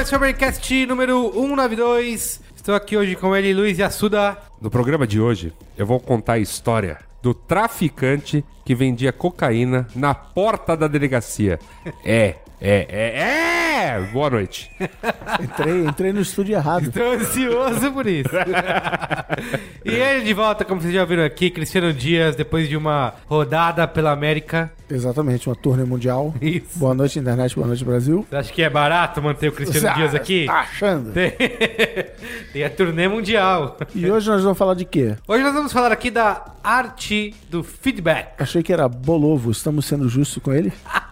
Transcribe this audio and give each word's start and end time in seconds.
esse 0.00 0.14
é 0.14 0.16
o 0.16 0.20
Braincast 0.20 0.86
número 0.86 1.32
192. 1.32 2.40
Estou 2.54 2.74
aqui 2.74 2.96
hoje 2.96 3.16
com 3.16 3.34
ele, 3.34 3.52
Luiz 3.52 3.80
Assuda. 3.80 4.38
No 4.60 4.70
programa 4.70 5.08
de 5.08 5.20
hoje, 5.20 5.52
eu 5.76 5.84
vou 5.84 5.98
contar 5.98 6.34
a 6.34 6.38
história 6.38 6.98
do 7.20 7.34
traficante 7.34 8.44
que 8.64 8.76
vendia 8.76 9.12
cocaína 9.12 9.88
na 9.96 10.14
porta 10.14 10.76
da 10.76 10.86
delegacia. 10.86 11.58
É, 12.04 12.36
é, 12.60 12.86
é, 12.88 13.96
é! 13.96 14.00
Boa 14.12 14.30
noite. 14.30 14.70
Entrei, 15.40 15.86
entrei 15.86 16.12
no 16.12 16.20
estúdio 16.20 16.56
errado. 16.56 16.88
Estou 16.88 17.12
ansioso 17.12 17.92
por 17.92 18.06
isso. 18.06 18.30
e 19.84 19.90
ele 19.90 20.24
de 20.24 20.34
volta, 20.34 20.64
como 20.64 20.80
vocês 20.80 20.92
já 20.92 21.04
viram 21.04 21.24
aqui, 21.24 21.50
Cristiano 21.50 21.92
Dias, 21.92 22.34
depois 22.34 22.68
de 22.68 22.76
uma 22.76 23.14
rodada 23.26 23.86
pela 23.86 24.10
América. 24.10 24.72
Exatamente, 24.90 25.48
uma 25.48 25.54
turnê 25.54 25.84
mundial. 25.84 26.34
Isso. 26.40 26.78
Boa 26.78 26.94
noite, 26.94 27.18
internet, 27.18 27.54
boa 27.54 27.66
noite, 27.68 27.84
Brasil. 27.84 28.26
Você 28.28 28.36
acha 28.36 28.52
que 28.52 28.62
é 28.62 28.70
barato 28.70 29.22
manter 29.22 29.48
o 29.48 29.52
Cristiano 29.52 29.94
Dias 29.94 30.14
aqui? 30.14 30.46
Tá 30.46 30.60
achando? 30.60 31.12
Tem... 31.12 31.32
Tem 32.52 32.64
a 32.64 32.70
turnê 32.70 33.06
mundial. 33.06 33.76
E 33.94 34.10
hoje 34.10 34.28
nós 34.28 34.42
vamos 34.42 34.58
falar 34.58 34.74
de 34.74 34.84
quê? 34.84 35.14
Hoje 35.28 35.44
nós 35.44 35.54
vamos 35.54 35.72
falar 35.72 35.92
aqui 35.92 36.10
da 36.10 36.54
arte 36.64 37.34
do 37.48 37.62
feedback. 37.62 38.40
Achei 38.42 38.62
que 38.62 38.72
era 38.72 38.88
Bolovo, 38.88 39.50
estamos 39.50 39.86
sendo 39.86 40.08
justos 40.08 40.42
com 40.42 40.52
ele? 40.52 40.72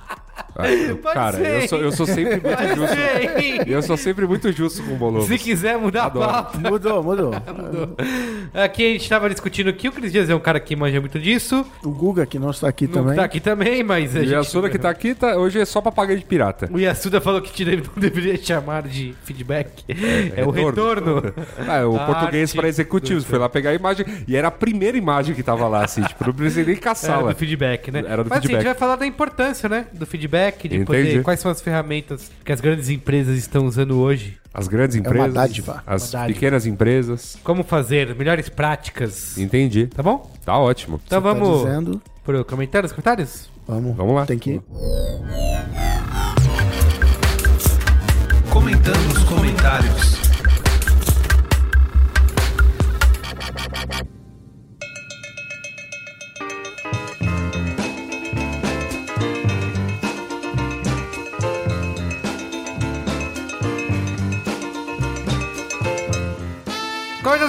Pode 1.02 1.14
Cara, 1.14 1.36
ser. 1.36 1.62
eu 1.62 1.68
sou, 1.68 1.78
eu 1.80 1.92
sou 1.92 2.06
sempre 2.06 2.40
muito 2.40 2.56
Pode 2.56 2.74
justo. 2.74 2.94
ser. 2.94 3.68
Eu 3.68 3.82
sou 3.82 3.96
sempre 3.96 4.26
muito 4.26 4.52
justo 4.52 4.82
com 4.82 4.92
o 4.94 4.96
Bolovo. 4.96 5.26
Se 5.26 5.38
quiser 5.38 5.76
mudar 5.78 6.04
Adoro. 6.06 6.30
a 6.30 6.42
pauta. 6.42 6.58
Mudou, 6.58 7.02
mudou. 7.04 7.32
Aqui 8.54 8.84
a 8.86 8.92
gente 8.92 9.08
tava 9.08 9.28
discutindo 9.28 9.72
que 9.72 9.88
o 9.88 9.92
Cris 9.92 10.12
Dias 10.12 10.30
é 10.30 10.34
um 10.34 10.40
cara 10.40 10.58
que 10.60 10.74
manja 10.74 11.00
muito 11.00 11.18
disso. 11.18 11.64
O 11.84 11.90
Guga, 11.90 12.24
que 12.26 12.38
não 12.38 12.50
está 12.50 12.68
aqui 12.68 12.86
Não 12.86 12.92
também. 12.94 13.16
tá 13.16 13.24
aqui 13.24 13.40
também, 13.40 13.82
mas 13.82 14.14
a 14.16 14.20
E 14.20 14.24
gente... 14.26 14.34
a 14.34 14.42
Suda 14.44 14.70
que 14.70 14.78
tá 14.78 14.90
aqui, 14.90 15.14
tá, 15.14 15.36
hoje 15.36 15.58
é 15.60 15.64
só 15.64 15.80
papagaio 15.80 16.18
de 16.18 16.24
pirata. 16.24 16.68
O 16.72 16.78
Yasuda 16.78 17.20
falou 17.20 17.41
que 17.42 17.52
te 17.52 17.64
deve- 17.64 17.82
não 17.94 18.00
deveria 18.00 18.36
chamar 18.36 18.82
de 18.84 19.14
feedback. 19.24 19.84
É, 20.36 20.44
o 20.44 20.50
retorno. 20.50 21.22
Ah, 21.68 21.86
o 21.86 21.96
Arte 21.96 22.06
português 22.06 22.54
para 22.54 22.68
executivos. 22.68 23.24
Foi 23.24 23.38
lá 23.38 23.48
pegar 23.48 23.70
a 23.70 23.74
imagem. 23.74 24.06
E 24.26 24.36
era 24.36 24.48
a 24.48 24.50
primeira 24.50 24.96
imagem 24.96 25.34
que 25.34 25.42
tava 25.42 25.66
lá, 25.68 25.84
assim. 25.84 26.02
Tipo, 26.02 26.26
não 26.26 26.32
precisei 26.32 26.64
nem 26.64 26.74
Era 26.74 26.80
caçá-la. 26.82 27.32
do 27.32 27.36
feedback, 27.38 27.91
né? 27.91 28.04
Era 28.06 28.22
do 28.24 28.30
Mas 28.30 28.38
assim, 28.38 28.38
a 28.38 28.41
gente 28.41 28.46
feedback. 28.48 28.64
vai 28.64 28.74
falar 28.74 28.96
da 28.96 29.06
importância, 29.06 29.68
né? 29.68 29.86
Do 29.92 30.06
feedback, 30.06 30.45
de 30.52 30.77
Entendi. 30.77 30.84
poder. 30.84 31.22
Quais 31.22 31.41
são 31.41 31.50
as 31.50 31.61
ferramentas 31.61 32.30
que 32.44 32.52
as 32.52 32.61
grandes 32.61 32.89
empresas 32.89 33.36
estão 33.39 33.66
usando 33.66 33.98
hoje? 33.98 34.39
As 34.53 34.69
grandes 34.69 34.97
É 34.97 35.00
uma 35.00 35.08
empresas. 35.08 35.34
dádiva. 35.34 35.83
As 35.86 36.03
Uma 36.05 36.12
dádiva. 36.20 36.34
pequenas 36.34 36.66
empresas. 36.66 37.36
Como 37.44 37.62
fazer 37.62 38.14
melhores 38.14 38.48
práticas. 38.48 39.36
Entendi. 39.36 39.86
Tá 39.88 40.03
bom? 40.03 40.30
Tá 40.44 40.58
ótimo. 40.58 41.00
Então 41.06 41.20
Tá 41.20 41.33
vamos 41.34 41.62
dizendo, 41.64 42.00
pro 42.25 42.44
comentário, 42.44 42.86
os 42.86 42.92
comentários? 42.92 43.50
vamos, 43.66 43.97
Vamos 43.97 44.14
lá. 44.14 44.25
Tem 44.27 44.38
que 44.38 44.53
ir. 44.53 44.62
Comentando 48.50 49.12
os 49.12 49.22
comentários. 49.25 50.16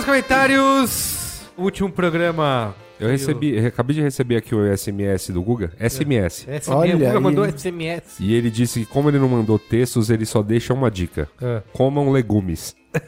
Comentários. 0.05 1.41
O 1.55 1.61
último 1.63 1.91
programa. 1.91 2.73
Eu 2.99 3.09
recebi, 3.09 3.55
eu 3.55 3.67
acabei 3.67 3.95
de 3.95 4.01
receber 4.01 4.37
aqui 4.37 4.55
o 4.55 4.75
SMS 4.75 5.29
do 5.29 5.39
Guga. 5.43 5.71
SMS. 5.79 6.47
SMS, 6.47 6.67
Olha 6.69 6.95
o 6.95 6.99
Guga 6.99 7.11
aí. 7.11 7.19
mandou 7.19 7.45
SMS. 7.45 8.19
E 8.19 8.33
ele 8.33 8.49
disse 8.49 8.79
que 8.79 8.85
como 8.87 9.07
ele 9.07 9.19
não 9.19 9.29
mandou 9.29 9.59
textos, 9.59 10.09
ele 10.09 10.25
só 10.25 10.41
deixa 10.41 10.73
uma 10.73 10.89
dica. 10.89 11.29
Ah. 11.39 11.61
Comam 11.73 12.09
legumes. 12.09 12.75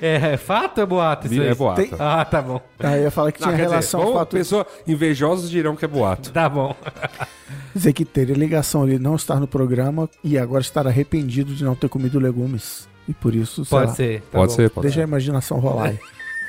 É, 0.00 0.32
é 0.32 0.36
fato 0.36 0.78
ou 0.78 0.84
é 0.84 0.86
boato 0.86 1.26
isso 1.26 1.40
aí? 1.40 1.48
É 1.48 1.54
boato. 1.54 1.82
Tem- 1.82 1.90
Ah, 1.98 2.24
tá 2.24 2.40
bom. 2.40 2.60
Ah, 2.78 2.96
eu 2.96 3.04
ia 3.04 3.10
falar 3.10 3.32
que 3.32 3.40
Não, 3.40 3.48
tinha 3.48 3.56
quer 3.56 3.62
dizer, 3.64 3.70
relação 3.72 4.00
ao 4.00 4.06
bom, 4.08 4.14
fato 4.18 4.36
pessoa, 4.36 4.66
invejosos 4.86 5.50
dirão 5.50 5.74
que 5.74 5.84
é 5.84 5.88
boato. 5.88 6.30
Tá 6.32 6.48
bom. 6.48 6.74
dizer 7.74 7.92
que 7.92 8.04
teria 8.04 8.34
ligação 8.36 8.82
ali 8.82 8.98
não 8.98 9.16
estar 9.16 9.40
no 9.40 9.46
programa 9.48 10.08
e 10.22 10.38
agora 10.38 10.60
estar 10.62 10.86
arrependido 10.86 11.54
de 11.54 11.64
não 11.64 11.74
ter 11.74 11.88
comido 11.88 12.18
legumes. 12.18 12.88
E 13.08 13.12
por 13.14 13.34
isso, 13.34 13.64
Pode 13.66 13.88
lá, 13.88 13.94
ser. 13.94 14.20
tá 14.22 14.26
pode 14.38 14.50
bom. 14.50 14.56
ser, 14.56 14.70
pode 14.70 14.86
Deixa 14.86 15.00
a 15.00 15.02
ser. 15.02 15.08
imaginação 15.08 15.58
rolar 15.58 15.88
aí. 15.90 15.98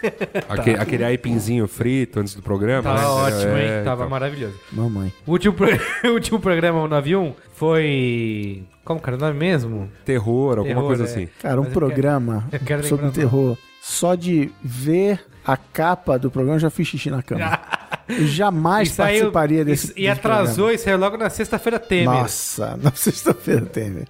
Aquele, 0.50 0.78
aquele 0.80 1.04
aipinzinho 1.04 1.68
frito 1.68 2.20
antes 2.20 2.36
do 2.36 2.42
programa. 2.42 2.84
Tava 2.84 3.00
né? 3.02 3.08
ótimo, 3.08 3.58
hein? 3.58 3.68
É, 3.68 3.82
Tava 3.84 4.02
então. 4.04 4.10
maravilhoso. 4.10 4.54
Mamãe. 4.72 5.12
O 5.26 5.32
último, 5.32 5.54
pro- 5.56 5.68
o 6.06 6.14
último 6.14 6.40
programa, 6.40 6.80
o 6.84 6.88
91, 6.88 7.34
foi. 7.54 8.64
Como 8.84 9.00
que 9.00 9.10
era 9.10 9.18
o 9.18 9.20
nome 9.20 9.34
mesmo? 9.40 9.90
Terror, 10.04 10.60
alguma 10.60 10.68
Terror, 10.76 10.86
coisa 10.88 11.04
é. 11.04 11.06
assim. 11.06 11.28
Cara, 11.42 11.56
um 11.60 11.64
Mas 11.64 11.74
eu 11.74 11.74
quero- 11.74 11.86
programa 11.88 12.46
eu 12.52 12.60
quero 12.60 12.88
sobre 12.88 13.10
terror. 13.10 13.58
Só 13.82 14.14
de 14.16 14.52
ver 14.64 15.26
a 15.46 15.58
capa 15.58 16.20
do 16.20 16.30
programa, 16.30 16.58
eu 16.58 16.60
já 16.62 16.70
fiz 16.70 16.88
xixi 16.88 17.10
na 17.10 17.24
cama. 17.24 17.60
Eu 18.08 18.28
jamais 18.28 18.90
E 18.90 18.92
saiu- 18.92 19.32
participaria 19.32 19.66
desse. 19.66 19.88
E, 19.96 20.04
e 20.06 20.08
desse 20.08 20.10
atrasou 20.10 20.72
e 20.72 20.78
saiu 20.78 20.98
logo 20.98 21.18
na 21.18 21.30
sexta-feira 21.30 21.80
programa. 21.80 21.88
Temer. 21.88 22.06
Nossa, 22.22 22.78
na 22.82 22.92
sexta-feira 22.96 23.66
Temer. 23.66 24.08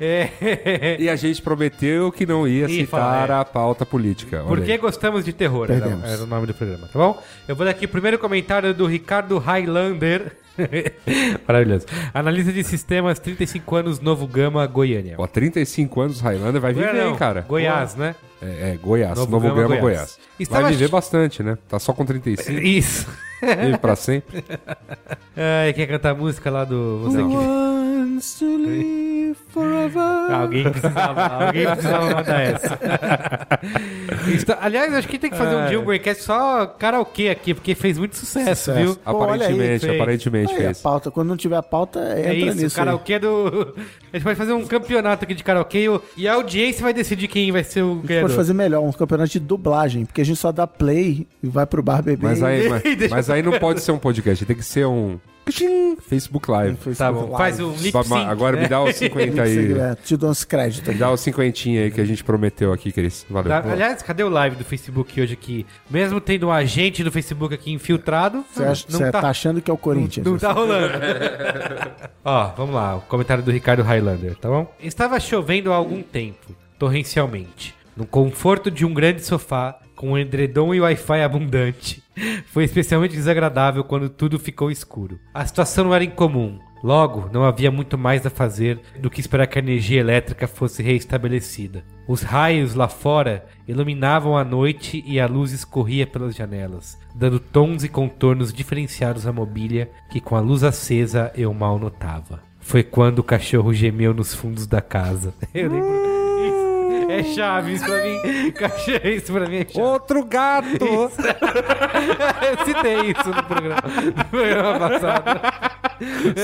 É. 0.00 0.96
E 0.98 1.08
a 1.08 1.16
gente 1.16 1.42
prometeu 1.42 2.10
que 2.12 2.24
não 2.26 2.46
ia 2.48 2.66
Ih, 2.66 2.80
citar 2.80 3.00
fala, 3.26 3.38
é. 3.38 3.40
a 3.40 3.44
pauta 3.44 3.84
política. 3.86 4.38
Olha 4.38 4.46
Por 4.48 4.60
que 4.62 4.72
aí. 4.72 4.78
gostamos 4.78 5.24
de 5.24 5.32
terror? 5.32 5.70
Era, 5.70 5.86
era 6.04 6.22
o 6.22 6.26
nome 6.26 6.46
do 6.46 6.54
programa, 6.54 6.88
tá 6.92 6.98
bom? 6.98 7.22
Eu 7.46 7.54
vou 7.56 7.64
dar 7.64 7.72
aqui 7.72 7.84
o 7.84 7.88
primeiro 7.88 8.18
comentário 8.18 8.72
do 8.72 8.86
Ricardo 8.86 9.38
Highlander. 9.38 10.32
Maravilhoso. 11.46 11.86
Analista 12.14 12.52
de 12.52 12.64
sistemas, 12.64 13.18
35 13.18 13.76
anos, 13.76 14.00
Novo 14.00 14.26
Gama, 14.26 14.66
Goiânia. 14.66 15.16
Pô, 15.16 15.26
35 15.26 16.00
anos, 16.00 16.20
Highlander 16.20 16.60
vai 16.60 16.72
viver, 16.72 16.94
hein, 16.94 17.04
não, 17.10 17.16
cara? 17.16 17.42
Goiás, 17.46 17.94
né? 17.94 18.14
É, 18.42 18.72
é, 18.72 18.76
Goiás. 18.76 19.16
Novo 19.16 19.30
Novo, 19.30 19.48
Gama, 19.48 19.62
Gama, 19.62 19.76
Goiás. 19.76 19.82
Goiás. 19.82 20.18
Estava 20.38 20.62
Vai 20.62 20.72
viver 20.72 20.88
bastante, 20.88 21.42
né? 21.42 21.56
Tá 21.68 21.78
só 21.78 21.92
com 21.92 22.04
35 22.04 22.50
Isso. 22.52 23.06
E 23.42 23.76
pra 23.78 23.94
sempre. 23.96 24.42
Ai, 25.36 25.72
quer 25.72 25.86
cantar 25.86 26.10
a 26.10 26.14
música 26.14 26.50
lá 26.50 26.64
do. 26.64 27.00
Você 27.04 27.18
que... 27.18 27.22
Wants 27.22 28.38
to 28.38 28.56
live 28.56 29.36
forever. 29.52 30.02
Alguém 30.30 30.70
precisava, 30.70 31.26
alguém 31.46 31.66
precisava 31.66 32.14
mandar 32.14 32.40
essa. 32.40 32.78
Está- 34.34 34.58
aliás, 34.60 34.94
acho 34.94 35.08
que 35.08 35.18
tem 35.18 35.30
que 35.30 35.36
fazer 35.36 35.54
um 35.56 35.66
dia 35.68 35.80
um 35.80 35.84
Braincast 35.84 36.22
só 36.22 36.66
karaokê 36.66 37.28
aqui, 37.28 37.52
porque 37.54 37.74
fez 37.74 37.98
muito 37.98 38.16
sucesso, 38.16 38.46
Sucesso. 38.72 38.72
viu? 38.72 38.96
Pô, 38.96 39.18
olha 39.18 39.46
aí, 39.46 39.52
Aparentemente, 39.52 39.86
fez. 39.86 39.94
aparentemente 40.00 40.52
Aí, 40.54 40.58
a 40.58 40.64
fez. 40.66 40.80
pauta, 40.80 41.10
quando 41.10 41.28
não 41.28 41.36
tiver 41.36 41.56
a 41.56 41.62
pauta, 41.62 41.98
entra 42.18 42.32
É 42.32 42.34
isso, 42.34 42.58
o 42.58 42.62
nisso. 42.62 42.80
aí. 42.80 42.84
karaokê 42.86 43.18
do. 43.18 43.74
A 44.12 44.16
gente 44.16 44.24
pode 44.24 44.36
fazer 44.36 44.52
um 44.52 44.64
campeonato 44.66 45.24
aqui 45.24 45.34
de 45.34 45.44
karaokê 45.44 45.80
e 45.82 45.88
o- 45.88 46.02
e 46.16 46.26
a 46.28 46.34
audiência 46.34 46.82
vai 46.82 46.92
decidir 46.94 47.28
quem 47.28 47.52
vai 47.52 47.64
ser 47.64 47.82
o 47.82 47.92
A 47.92 47.94
gente 47.96 48.06
ganhador. 48.06 48.28
pode 48.30 48.36
fazer 48.36 48.54
melhor, 48.54 48.80
um 48.82 48.92
campeonato 48.92 49.30
de 49.30 49.40
dublagem, 49.40 50.04
porque 50.06 50.20
a 50.20 50.24
gente 50.24 50.38
só 50.38 50.50
dá 50.52 50.66
play 50.66 51.26
e 51.42 51.48
vai 51.48 51.66
pro 51.66 51.82
bar 51.82 52.02
beber. 52.02 52.22
Mas 52.26 52.42
aí, 52.42 52.68
mas, 52.68 52.82
Deixa 52.82 53.14
mas 53.14 53.25
aí 53.30 53.42
não 53.42 53.58
pode 53.58 53.80
ser 53.80 53.92
um 53.92 53.98
podcast, 53.98 54.44
tem 54.44 54.56
que 54.56 54.62
ser 54.64 54.86
um 54.86 55.18
Facebook 56.08 56.50
Live. 56.50 56.74
Facebook 56.76 56.98
Tá 56.98 57.12
bom, 57.12 57.20
Live. 57.30 57.36
faz 57.36 57.60
o 57.60 57.70
lip 57.70 57.92
sync. 58.04 58.14
Agora 58.26 58.56
me 58.60 58.66
dá 58.66 58.82
os 58.82 58.96
50 58.96 59.42
aí. 59.42 59.78
É, 59.78 59.94
te 59.94 60.16
dou 60.16 60.30
uns 60.30 60.42
créditos. 60.42 60.92
Me 60.92 60.98
dá 60.98 61.10
os 61.12 61.20
cinquentinha 61.20 61.82
aí 61.84 61.90
que 61.92 62.00
a 62.00 62.04
gente 62.04 62.24
prometeu 62.24 62.72
aqui, 62.72 62.90
Cris. 62.90 63.24
Valeu. 63.30 63.48
Da- 63.48 63.58
Aliás, 63.72 64.02
cadê 64.02 64.24
o 64.24 64.28
live 64.28 64.56
do 64.56 64.64
Facebook 64.64 65.20
hoje 65.20 65.34
aqui? 65.34 65.64
Mesmo 65.88 66.20
tendo 66.20 66.48
um 66.48 66.50
agente 66.52 67.04
do 67.04 67.12
Facebook 67.12 67.54
aqui 67.54 67.70
infiltrado, 67.72 68.44
Você 68.52 68.64
acha- 68.64 68.86
não 68.90 68.98
tá, 68.98 69.20
tá 69.22 69.28
achando 69.28 69.60
que 69.62 69.70
é 69.70 69.74
o 69.74 69.78
Corinthians? 69.78 70.26
não 70.26 70.36
tá 70.36 70.50
rolando. 70.50 70.94
Ó, 72.24 72.46
vamos 72.56 72.74
lá, 72.74 72.96
o 72.96 73.00
comentário 73.02 73.42
do 73.44 73.50
Ricardo 73.52 73.82
Highlander, 73.84 74.34
tá 74.36 74.48
bom? 74.48 74.74
Estava 74.80 75.20
chovendo 75.20 75.72
há 75.72 75.76
algum 75.76 76.02
tempo, 76.02 76.56
torrencialmente, 76.76 77.72
no 77.96 78.04
conforto 78.04 78.68
de 78.70 78.84
um 78.84 78.92
grande 78.92 79.24
sofá, 79.24 79.78
com 79.96 80.12
um 80.12 80.18
edredom 80.18 80.74
e 80.74 80.80
Wi-Fi 80.80 81.22
abundante. 81.22 82.02
Foi 82.46 82.64
especialmente 82.64 83.16
desagradável 83.16 83.82
quando 83.82 84.08
tudo 84.08 84.38
ficou 84.38 84.70
escuro. 84.70 85.18
A 85.34 85.44
situação 85.44 85.86
não 85.86 85.94
era 85.94 86.04
incomum. 86.04 86.58
Logo, 86.82 87.28
não 87.32 87.44
havia 87.44 87.70
muito 87.70 87.98
mais 87.98 88.24
a 88.24 88.30
fazer 88.30 88.78
do 89.00 89.10
que 89.10 89.20
esperar 89.20 89.46
que 89.46 89.58
a 89.58 89.62
energia 89.62 89.98
elétrica 89.98 90.46
fosse 90.46 90.82
reestabelecida. 90.82 91.82
Os 92.06 92.22
raios 92.22 92.74
lá 92.74 92.86
fora 92.86 93.44
iluminavam 93.66 94.36
a 94.36 94.44
noite 94.44 95.02
e 95.06 95.18
a 95.18 95.26
luz 95.26 95.52
escorria 95.52 96.06
pelas 96.06 96.36
janelas, 96.36 96.96
dando 97.14 97.40
tons 97.40 97.82
e 97.82 97.88
contornos 97.88 98.52
diferenciados 98.52 99.26
à 99.26 99.32
mobília 99.32 99.90
que 100.10 100.20
com 100.20 100.36
a 100.36 100.40
luz 100.40 100.62
acesa 100.62 101.32
eu 101.34 101.52
mal 101.52 101.78
notava. 101.78 102.40
Foi 102.60 102.82
quando 102.82 103.20
o 103.20 103.24
cachorro 103.24 103.72
gemeu 103.72 104.12
nos 104.12 104.34
fundos 104.34 104.66
da 104.66 104.80
casa. 104.80 105.32
Eu 105.54 105.70
lembro, 105.70 106.15
É 107.10 107.22
Chaves 107.22 107.82
pra 107.82 108.02
mim. 108.02 108.50
Cachorro, 108.52 109.08
isso 109.08 109.32
pra 109.32 109.46
mim 109.46 109.56
é 109.56 109.60
Chaves. 109.60 109.76
Outro 109.76 110.24
gato! 110.24 110.84
Eu 110.84 111.10
citei 112.64 113.10
isso 113.10 113.28
no 113.28 113.42
programa, 113.44 113.82
no 114.16 114.24
programa 114.24 114.78
passado. 114.78 115.40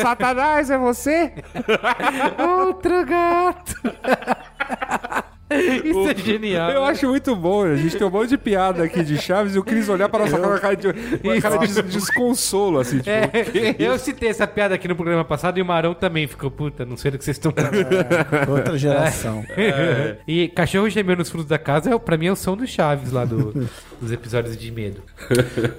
Satanás, 0.00 0.70
é 0.70 0.78
você? 0.78 1.32
Outro 2.66 3.04
gato. 3.04 3.74
Isso 5.84 6.08
é 6.10 6.14
genial. 6.16 6.70
Eu 6.70 6.84
acho 6.84 7.08
muito 7.08 7.34
bom. 7.36 7.64
A 7.64 7.76
gente 7.76 7.96
tem 7.96 8.06
um 8.06 8.10
monte 8.10 8.30
de 8.30 8.38
piada 8.38 8.82
aqui 8.84 9.02
de 9.02 9.18
Chaves 9.20 9.54
e 9.54 9.58
o 9.58 9.64
Cris 9.64 9.88
olhar 9.88 10.08
para 10.08 10.24
nossa 10.24 10.38
cara 10.38 10.42
com 10.42 10.48
uma 10.50 10.58
cara 10.60 10.76
de, 10.76 10.86
uma 11.24 11.40
cara 11.40 11.58
de 11.66 11.82
desconsolo, 11.82 12.78
assim, 12.80 12.98
tipo. 12.98 13.10
É, 13.10 13.26
que 13.28 13.76
eu 13.82 13.98
citei 13.98 14.28
essa 14.28 14.46
piada 14.46 14.74
aqui 14.74 14.86
no 14.88 14.96
programa 14.96 15.24
passado 15.24 15.58
e 15.58 15.62
o 15.62 15.64
Marão 15.64 15.94
também 15.94 16.26
ficou, 16.26 16.50
puta, 16.50 16.84
não 16.84 16.96
sei 16.96 17.10
do 17.10 17.18
que 17.18 17.24
vocês 17.24 17.36
estão 17.36 17.52
falando. 17.52 18.50
Outra 18.50 18.78
geração. 18.78 19.44
E 20.26 20.48
cachorro 20.48 20.88
gemendo 20.88 21.18
nos 21.18 21.30
fundos 21.30 21.46
da 21.46 21.58
casa, 21.58 21.90
é, 21.90 21.94
o- 21.94 22.00
pra 22.00 22.16
mim, 22.16 22.26
é 22.26 22.32
o 22.32 22.36
som 22.36 22.56
do 22.56 22.66
Chaves 22.66 23.10
lá 23.12 23.24
do- 23.24 23.68
dos 24.00 24.12
episódios 24.12 24.56
de 24.56 24.70
medo. 24.70 25.02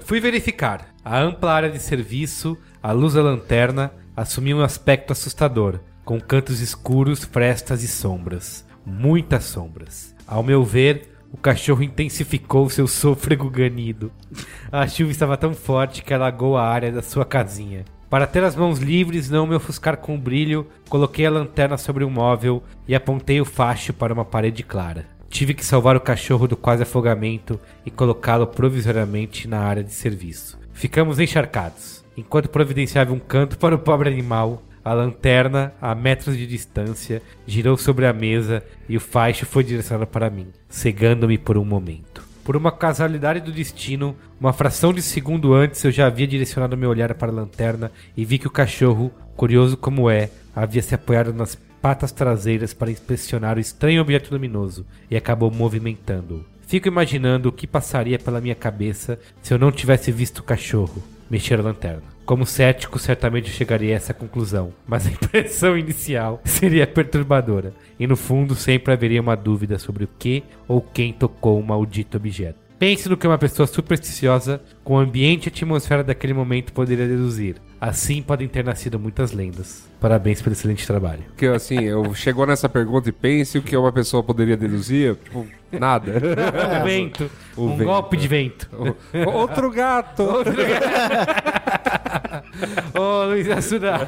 Fui 0.05 0.19
verificar. 0.19 0.87
A 1.03 1.19
ampla 1.19 1.51
área 1.51 1.69
de 1.69 1.79
serviço, 1.79 2.57
a 2.81 2.91
luz 2.91 3.13
da 3.13 3.21
lanterna, 3.21 3.91
assumia 4.15 4.55
um 4.55 4.61
aspecto 4.61 5.11
assustador, 5.11 5.79
com 6.05 6.19
cantos 6.19 6.59
escuros, 6.61 7.23
frestas 7.23 7.83
e 7.83 7.87
sombras. 7.87 8.65
Muitas 8.85 9.45
sombras. 9.45 10.15
Ao 10.27 10.43
meu 10.43 10.63
ver, 10.63 11.13
o 11.31 11.37
cachorro 11.37 11.81
intensificou 11.83 12.69
seu 12.69 12.85
sôfrego 12.85 13.49
ganido. 13.49 14.11
A 14.71 14.87
chuva 14.87 15.11
estava 15.11 15.37
tão 15.37 15.53
forte 15.53 16.03
que 16.03 16.13
alagou 16.13 16.57
a 16.57 16.67
área 16.67 16.91
da 16.91 17.01
sua 17.01 17.25
casinha. 17.25 17.85
Para 18.09 18.27
ter 18.27 18.43
as 18.43 18.55
mãos 18.55 18.77
livres, 18.77 19.29
não 19.29 19.47
me 19.47 19.55
ofuscar 19.55 19.97
com 19.97 20.13
o 20.13 20.19
brilho, 20.19 20.67
coloquei 20.87 21.25
a 21.25 21.31
lanterna 21.31 21.77
sobre 21.77 22.05
um 22.05 22.09
móvel 22.11 22.61
e 22.87 22.93
apontei 22.93 23.41
o 23.41 23.45
facho 23.45 23.91
para 23.91 24.13
uma 24.13 24.23
parede 24.23 24.61
clara. 24.61 25.07
Tive 25.27 25.55
que 25.55 25.65
salvar 25.65 25.95
o 25.95 26.01
cachorro 26.01 26.47
do 26.47 26.55
quase 26.55 26.83
afogamento 26.83 27.59
e 27.83 27.89
colocá-lo 27.89 28.45
provisoriamente 28.45 29.47
na 29.47 29.61
área 29.61 29.83
de 29.83 29.91
serviço. 29.91 30.59
Ficamos 30.73 31.19
encharcados. 31.19 32.05
Enquanto 32.15 32.49
providenciava 32.49 33.11
um 33.11 33.19
canto 33.19 33.57
para 33.57 33.73
o 33.73 33.79
pobre 33.79 34.07
animal, 34.07 34.61
a 34.83 34.93
lanterna, 34.93 35.73
a 35.81 35.95
metros 35.95 36.37
de 36.37 36.45
distância, 36.45 37.21
girou 37.47 37.77
sobre 37.77 38.05
a 38.05 38.13
mesa 38.13 38.63
e 38.87 38.97
o 38.97 38.99
facho 38.99 39.45
foi 39.45 39.63
direcionado 39.63 40.07
para 40.07 40.29
mim, 40.29 40.47
cegando-me 40.67 41.37
por 41.37 41.57
um 41.57 41.65
momento. 41.65 42.23
Por 42.43 42.57
uma 42.57 42.71
casualidade 42.71 43.39
do 43.39 43.53
destino, 43.53 44.15
uma 44.39 44.51
fração 44.51 44.91
de 44.93 45.01
segundo 45.01 45.53
antes 45.53 45.83
eu 45.85 45.91
já 45.91 46.07
havia 46.07 46.27
direcionado 46.27 46.75
meu 46.75 46.89
olhar 46.89 47.13
para 47.13 47.31
a 47.31 47.35
lanterna 47.35 47.91
e 48.17 48.25
vi 48.25 48.37
que 48.37 48.47
o 48.47 48.51
cachorro, 48.51 49.11
curioso 49.37 49.77
como 49.77 50.09
é, 50.09 50.29
havia 50.53 50.81
se 50.81 50.93
apoiado 50.93 51.33
nas 51.33 51.55
patas 51.81 52.11
traseiras 52.11 52.73
para 52.73 52.91
inspecionar 52.91 53.57
o 53.57 53.61
estranho 53.61 54.01
objeto 54.01 54.31
luminoso 54.31 54.85
e 55.09 55.15
acabou 55.15 55.49
movimentando-o. 55.49 56.45
Fico 56.67 56.87
imaginando 56.87 57.47
o 57.47 57.51
que 57.51 57.67
passaria 57.67 58.19
pela 58.19 58.41
minha 58.41 58.55
cabeça 58.55 59.19
se 59.41 59.53
eu 59.53 59.59
não 59.59 59.71
tivesse 59.71 60.11
visto 60.11 60.39
o 60.39 60.43
cachorro 60.43 61.12
mexer 61.33 61.59
a 61.59 61.63
lanterna. 61.63 62.03
Como 62.27 62.45
cético, 62.45 62.99
certamente 62.99 63.49
chegaria 63.49 63.93
a 63.93 63.97
essa 63.97 64.13
conclusão, 64.13 64.71
mas 64.85 65.07
a 65.07 65.09
impressão 65.09 65.75
inicial 65.75 66.39
seria 66.45 66.85
perturbadora, 66.85 67.73
e 67.99 68.05
no 68.05 68.15
fundo 68.15 68.53
sempre 68.53 68.93
haveria 68.93 69.19
uma 69.19 69.35
dúvida 69.35 69.79
sobre 69.79 70.03
o 70.03 70.09
que 70.19 70.43
ou 70.67 70.79
quem 70.79 71.11
tocou 71.11 71.59
o 71.59 71.65
maldito 71.65 72.17
objeto. 72.17 72.59
Pense 72.77 73.09
no 73.09 73.17
que 73.17 73.25
uma 73.25 73.37
pessoa 73.39 73.65
supersticiosa, 73.65 74.61
com 74.83 74.93
o 74.93 74.99
ambiente 74.99 75.47
e 75.47 75.49
atmosfera 75.49 76.03
daquele 76.03 76.33
momento, 76.33 76.71
poderia 76.71 77.07
deduzir. 77.07 77.55
Assim 77.85 78.21
podem 78.21 78.47
ter 78.47 78.63
nascido 78.63 78.97
muitas 78.97 79.33
lendas. 79.33 79.83
Parabéns 79.99 80.41
pelo 80.41 80.53
excelente 80.53 80.87
trabalho. 80.87 81.21
Que 81.35 81.47
assim, 81.47 81.83
eu 81.83 82.13
chegou 82.13 82.47
nessa 82.47 82.69
pergunta 82.69 83.09
e 83.09 83.11
pense 83.11 83.57
o 83.57 83.61
que 83.61 83.75
uma 83.75 83.91
pessoa 83.91 84.23
poderia 84.23 84.55
deduzir. 84.55 85.15
Tipo, 85.17 85.45
nada. 85.69 86.13
O 86.81 86.85
vento, 86.87 87.29
O 87.57 87.65
um 87.65 87.75
vento. 87.75 87.83
golpe 87.85 88.15
de 88.15 88.25
vento. 88.25 88.69
Outro 89.33 89.69
gato! 89.69 90.23
Ô, 92.97 93.25
Luiz 93.25 93.49
Assuda. 93.49 93.99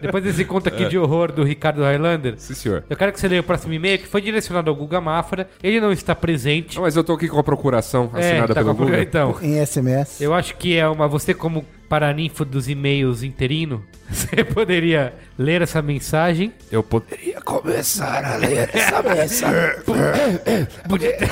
Depois 0.00 0.24
desse 0.24 0.44
conto 0.44 0.68
aqui 0.68 0.86
de 0.88 0.98
horror 0.98 1.30
do 1.30 1.44
Ricardo 1.44 1.82
Highlander, 1.82 2.34
Sim, 2.38 2.54
senhor. 2.54 2.84
eu 2.90 2.96
quero 2.96 3.12
que 3.12 3.20
você 3.20 3.28
leia 3.28 3.40
o 3.40 3.44
próximo 3.44 3.72
e-mail 3.72 3.98
que 3.98 4.06
foi 4.08 4.20
direcionado 4.20 4.68
ao 4.68 4.74
Guga 4.76 5.00
Mafra. 5.00 5.48
Ele 5.62 5.80
não 5.80 5.92
está 5.92 6.14
presente. 6.14 6.74
Não, 6.76 6.82
mas 6.82 6.96
eu 6.96 7.04
tô 7.04 7.12
aqui 7.12 7.28
com 7.28 7.38
a 7.38 7.44
procuração 7.44 8.10
assinada 8.14 8.52
tá 8.54 8.60
pelo 8.62 8.74
com 8.74 8.82
a- 8.82 8.86
Google. 8.86 9.00
Então, 9.02 9.36
Em 9.42 9.64
SMS. 9.64 10.20
eu 10.20 10.34
acho 10.34 10.56
que 10.56 10.76
é 10.76 10.88
uma. 10.88 11.06
Você, 11.06 11.32
como 11.34 11.64
paraninfo 11.90 12.44
dos 12.44 12.68
e-mails 12.68 13.24
interino, 13.24 13.84
você 14.08 14.44
poderia 14.44 15.12
ler 15.36 15.60
essa 15.60 15.82
mensagem. 15.82 16.54
Eu 16.70 16.84
poderia 16.84 17.40
começar 17.40 18.24
a 18.24 18.36
ler 18.36 18.70
essa 18.72 19.02
mensagem. 19.02 19.82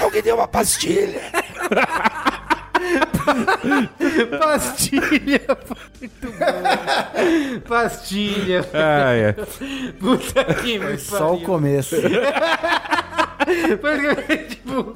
Alguém 0.02 0.22
deu 0.22 0.34
uma 0.34 0.48
pastilha. 0.48 1.22
Pastilha! 4.38 5.40
Muito 6.00 6.32
bom. 6.32 7.60
Pastilha. 7.68 8.64
Ah, 8.72 9.12
é. 9.12 9.32
Puta 9.32 10.44
que 10.54 10.78
me 10.78 10.96
Só 10.98 11.34
o 11.34 11.40
começo. 11.42 11.96
Porque, 13.80 14.36
tipo, 14.44 14.94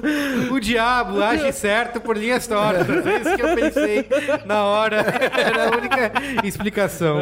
o 0.53 0.61
diabo 0.61 1.23
age 1.23 1.53
certo 1.53 2.01
por 2.01 2.17
linhas 2.17 2.47
tortas. 2.47 3.07
É 3.07 3.17
isso 3.21 3.37
que 3.37 3.43
eu 3.43 3.55
pensei 3.55 4.07
na 4.45 4.65
hora. 4.65 4.97
Era 5.37 5.69
a 5.69 5.77
única 5.77 6.13
explicação. 6.45 7.19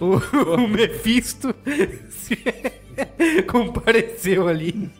O, 0.00 0.16
o 0.62 0.68
Mephisto 0.68 1.54
se- 2.10 2.38
compareceu 3.46 4.48
ali. 4.48 4.90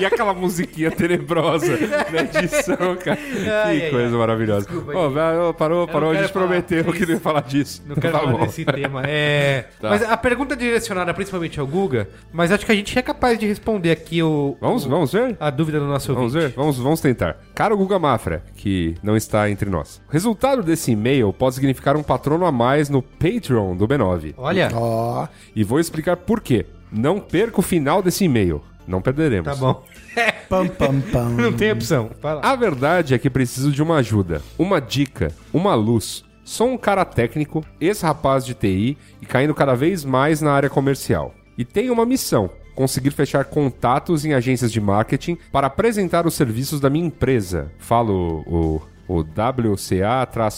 E 0.00 0.04
aquela 0.04 0.34
musiquinha 0.34 0.90
tenebrosa 0.90 1.78
na 2.12 2.20
edição, 2.40 2.96
cara. 2.96 3.18
Ai, 3.64 3.78
que 3.78 3.84
ai, 3.84 3.90
coisa 3.90 4.12
ai. 4.12 4.18
maravilhosa. 4.18 4.66
Desculpa, 4.66 4.92
ô, 4.98 5.54
parou, 5.54 5.86
parou. 5.86 6.10
A 6.10 6.14
gente 6.14 6.32
falar. 6.32 6.46
prometeu 6.46 6.80
É 6.80 6.82
que 6.82 6.88
não 7.02 7.08
ia 7.08 7.12
isso. 7.14 7.20
falar 7.20 7.40
disso. 7.42 7.82
Não 7.86 7.94
quero 7.94 8.12
tá 8.12 8.18
falar 8.20 8.32
bom. 8.32 8.44
desse 8.44 8.64
tema. 8.64 9.02
É, 9.06 9.66
Tá. 9.80 9.90
Mas 9.90 10.02
a 10.02 10.16
pergunta 10.16 10.54
é 10.54 10.56
direcionada 10.56 11.14
principalmente 11.14 11.60
ao 11.60 11.66
Guga, 11.66 12.08
mas 12.32 12.50
acho 12.50 12.66
que 12.66 12.72
a 12.72 12.74
gente 12.74 12.98
é 12.98 13.02
capaz 13.02 13.38
de 13.38 13.46
responder 13.46 13.95
aqui 13.96 14.22
o, 14.22 14.56
Vamos, 14.60 14.84
vamos 14.84 15.12
ver? 15.12 15.36
a 15.40 15.50
dúvida 15.50 15.78
do 15.80 15.86
nosso 15.86 16.12
Vamos 16.14 16.34
ouvinte. 16.34 16.50
ver? 16.52 16.56
Vamos, 16.56 16.78
vamos 16.78 17.00
tentar. 17.00 17.36
Caro 17.54 17.76
Guga 17.76 17.98
Mafra, 17.98 18.44
que 18.54 18.94
não 19.02 19.16
está 19.16 19.50
entre 19.50 19.68
nós. 19.68 20.00
O 20.08 20.12
resultado 20.12 20.62
desse 20.62 20.92
e-mail 20.92 21.32
pode 21.32 21.54
significar 21.56 21.96
um 21.96 22.02
patrono 22.02 22.46
a 22.46 22.52
mais 22.52 22.88
no 22.88 23.02
Patreon 23.02 23.76
do 23.76 23.86
B9. 23.88 24.34
Olha, 24.36 24.70
Ó, 24.74 25.26
E 25.54 25.64
vou 25.64 25.80
explicar 25.80 26.16
por 26.16 26.40
quê. 26.40 26.66
Não 26.92 27.18
perca 27.18 27.58
o 27.60 27.62
final 27.62 28.02
desse 28.02 28.24
e-mail. 28.24 28.62
Não 28.86 29.02
perderemos. 29.02 29.46
tá 29.48 29.56
bom. 29.56 29.82
pam, 30.48 30.68
pam, 30.68 31.00
pam. 31.12 31.28
Não 31.30 31.52
tem 31.52 31.72
opção. 31.72 32.10
Lá. 32.22 32.40
A 32.42 32.54
verdade 32.54 33.14
é 33.14 33.18
que 33.18 33.28
preciso 33.28 33.72
de 33.72 33.82
uma 33.82 33.96
ajuda, 33.96 34.40
uma 34.56 34.80
dica, 34.80 35.32
uma 35.52 35.74
luz. 35.74 36.24
Sou 36.44 36.68
um 36.68 36.78
cara 36.78 37.04
técnico, 37.04 37.64
ex-rapaz 37.80 38.46
de 38.46 38.54
TI 38.54 38.96
e 39.20 39.26
caindo 39.26 39.52
cada 39.52 39.74
vez 39.74 40.04
mais 40.04 40.40
na 40.40 40.52
área 40.52 40.70
comercial. 40.70 41.34
E 41.58 41.64
tenho 41.64 41.92
uma 41.92 42.06
missão: 42.06 42.48
conseguir 42.76 43.10
fechar 43.10 43.46
contatos 43.46 44.24
em 44.24 44.34
agências 44.34 44.70
de 44.70 44.80
marketing 44.80 45.36
para 45.50 45.66
apresentar 45.66 46.26
os 46.26 46.34
serviços 46.34 46.78
da 46.78 46.88
minha 46.88 47.06
empresa. 47.06 47.72
Falo 47.78 48.44
o, 48.46 48.82
o 49.08 49.20
wca-ec.com.br. 49.20 50.50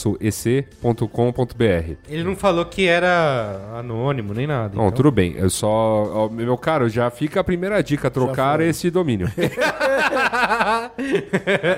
Ele 2.08 2.24
não 2.24 2.34
falou 2.36 2.64
que 2.64 2.86
era 2.86 3.78
anônimo 3.78 4.32
nem 4.32 4.46
nada. 4.46 4.74
Bom, 4.74 4.86
então. 4.86 4.96
tudo 4.96 5.10
bem. 5.10 5.34
Eu 5.36 5.50
só. 5.50 5.68
ó, 5.68 6.28
meu 6.28 6.56
caro, 6.56 6.88
já 6.88 7.10
fica 7.10 7.40
a 7.40 7.44
primeira 7.44 7.82
dica: 7.82 8.10
trocar 8.10 8.60
esse 8.60 8.90
domínio. 8.90 9.30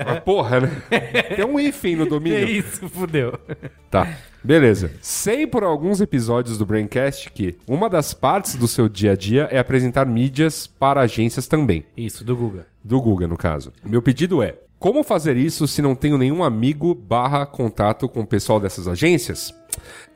Mas, 0.05 0.19
porra, 0.23 0.61
né? 0.61 0.71
Tem 1.35 1.45
um 1.45 1.59
hífen 1.59 1.95
no 1.95 2.05
domínio. 2.05 2.47
isso, 2.49 2.87
fudeu. 2.89 3.37
Tá, 3.89 4.07
beleza. 4.43 4.91
Sei 5.01 5.45
por 5.45 5.63
alguns 5.63 6.01
episódios 6.01 6.57
do 6.57 6.65
Braincast 6.65 7.29
que 7.31 7.57
uma 7.67 7.89
das 7.89 8.13
partes 8.13 8.55
do 8.55 8.67
seu 8.67 8.87
dia 8.87 9.11
a 9.11 9.15
dia 9.15 9.47
é 9.51 9.59
apresentar 9.59 10.05
mídias 10.05 10.67
para 10.67 11.01
agências 11.01 11.47
também. 11.47 11.85
Isso, 11.95 12.23
do 12.23 12.35
Guga. 12.35 12.65
Do 12.83 12.99
Google, 13.01 13.27
no 13.27 13.37
caso. 13.37 13.71
Meu 13.83 14.01
pedido 14.01 14.41
é: 14.41 14.55
como 14.81 15.03
fazer 15.03 15.37
isso 15.37 15.67
se 15.67 15.79
não 15.79 15.93
tenho 15.93 16.17
nenhum 16.17 16.43
amigo 16.43 16.95
barra 16.95 17.45
contato 17.45 18.09
com 18.09 18.21
o 18.21 18.25
pessoal 18.25 18.59
dessas 18.59 18.87
agências? 18.87 19.53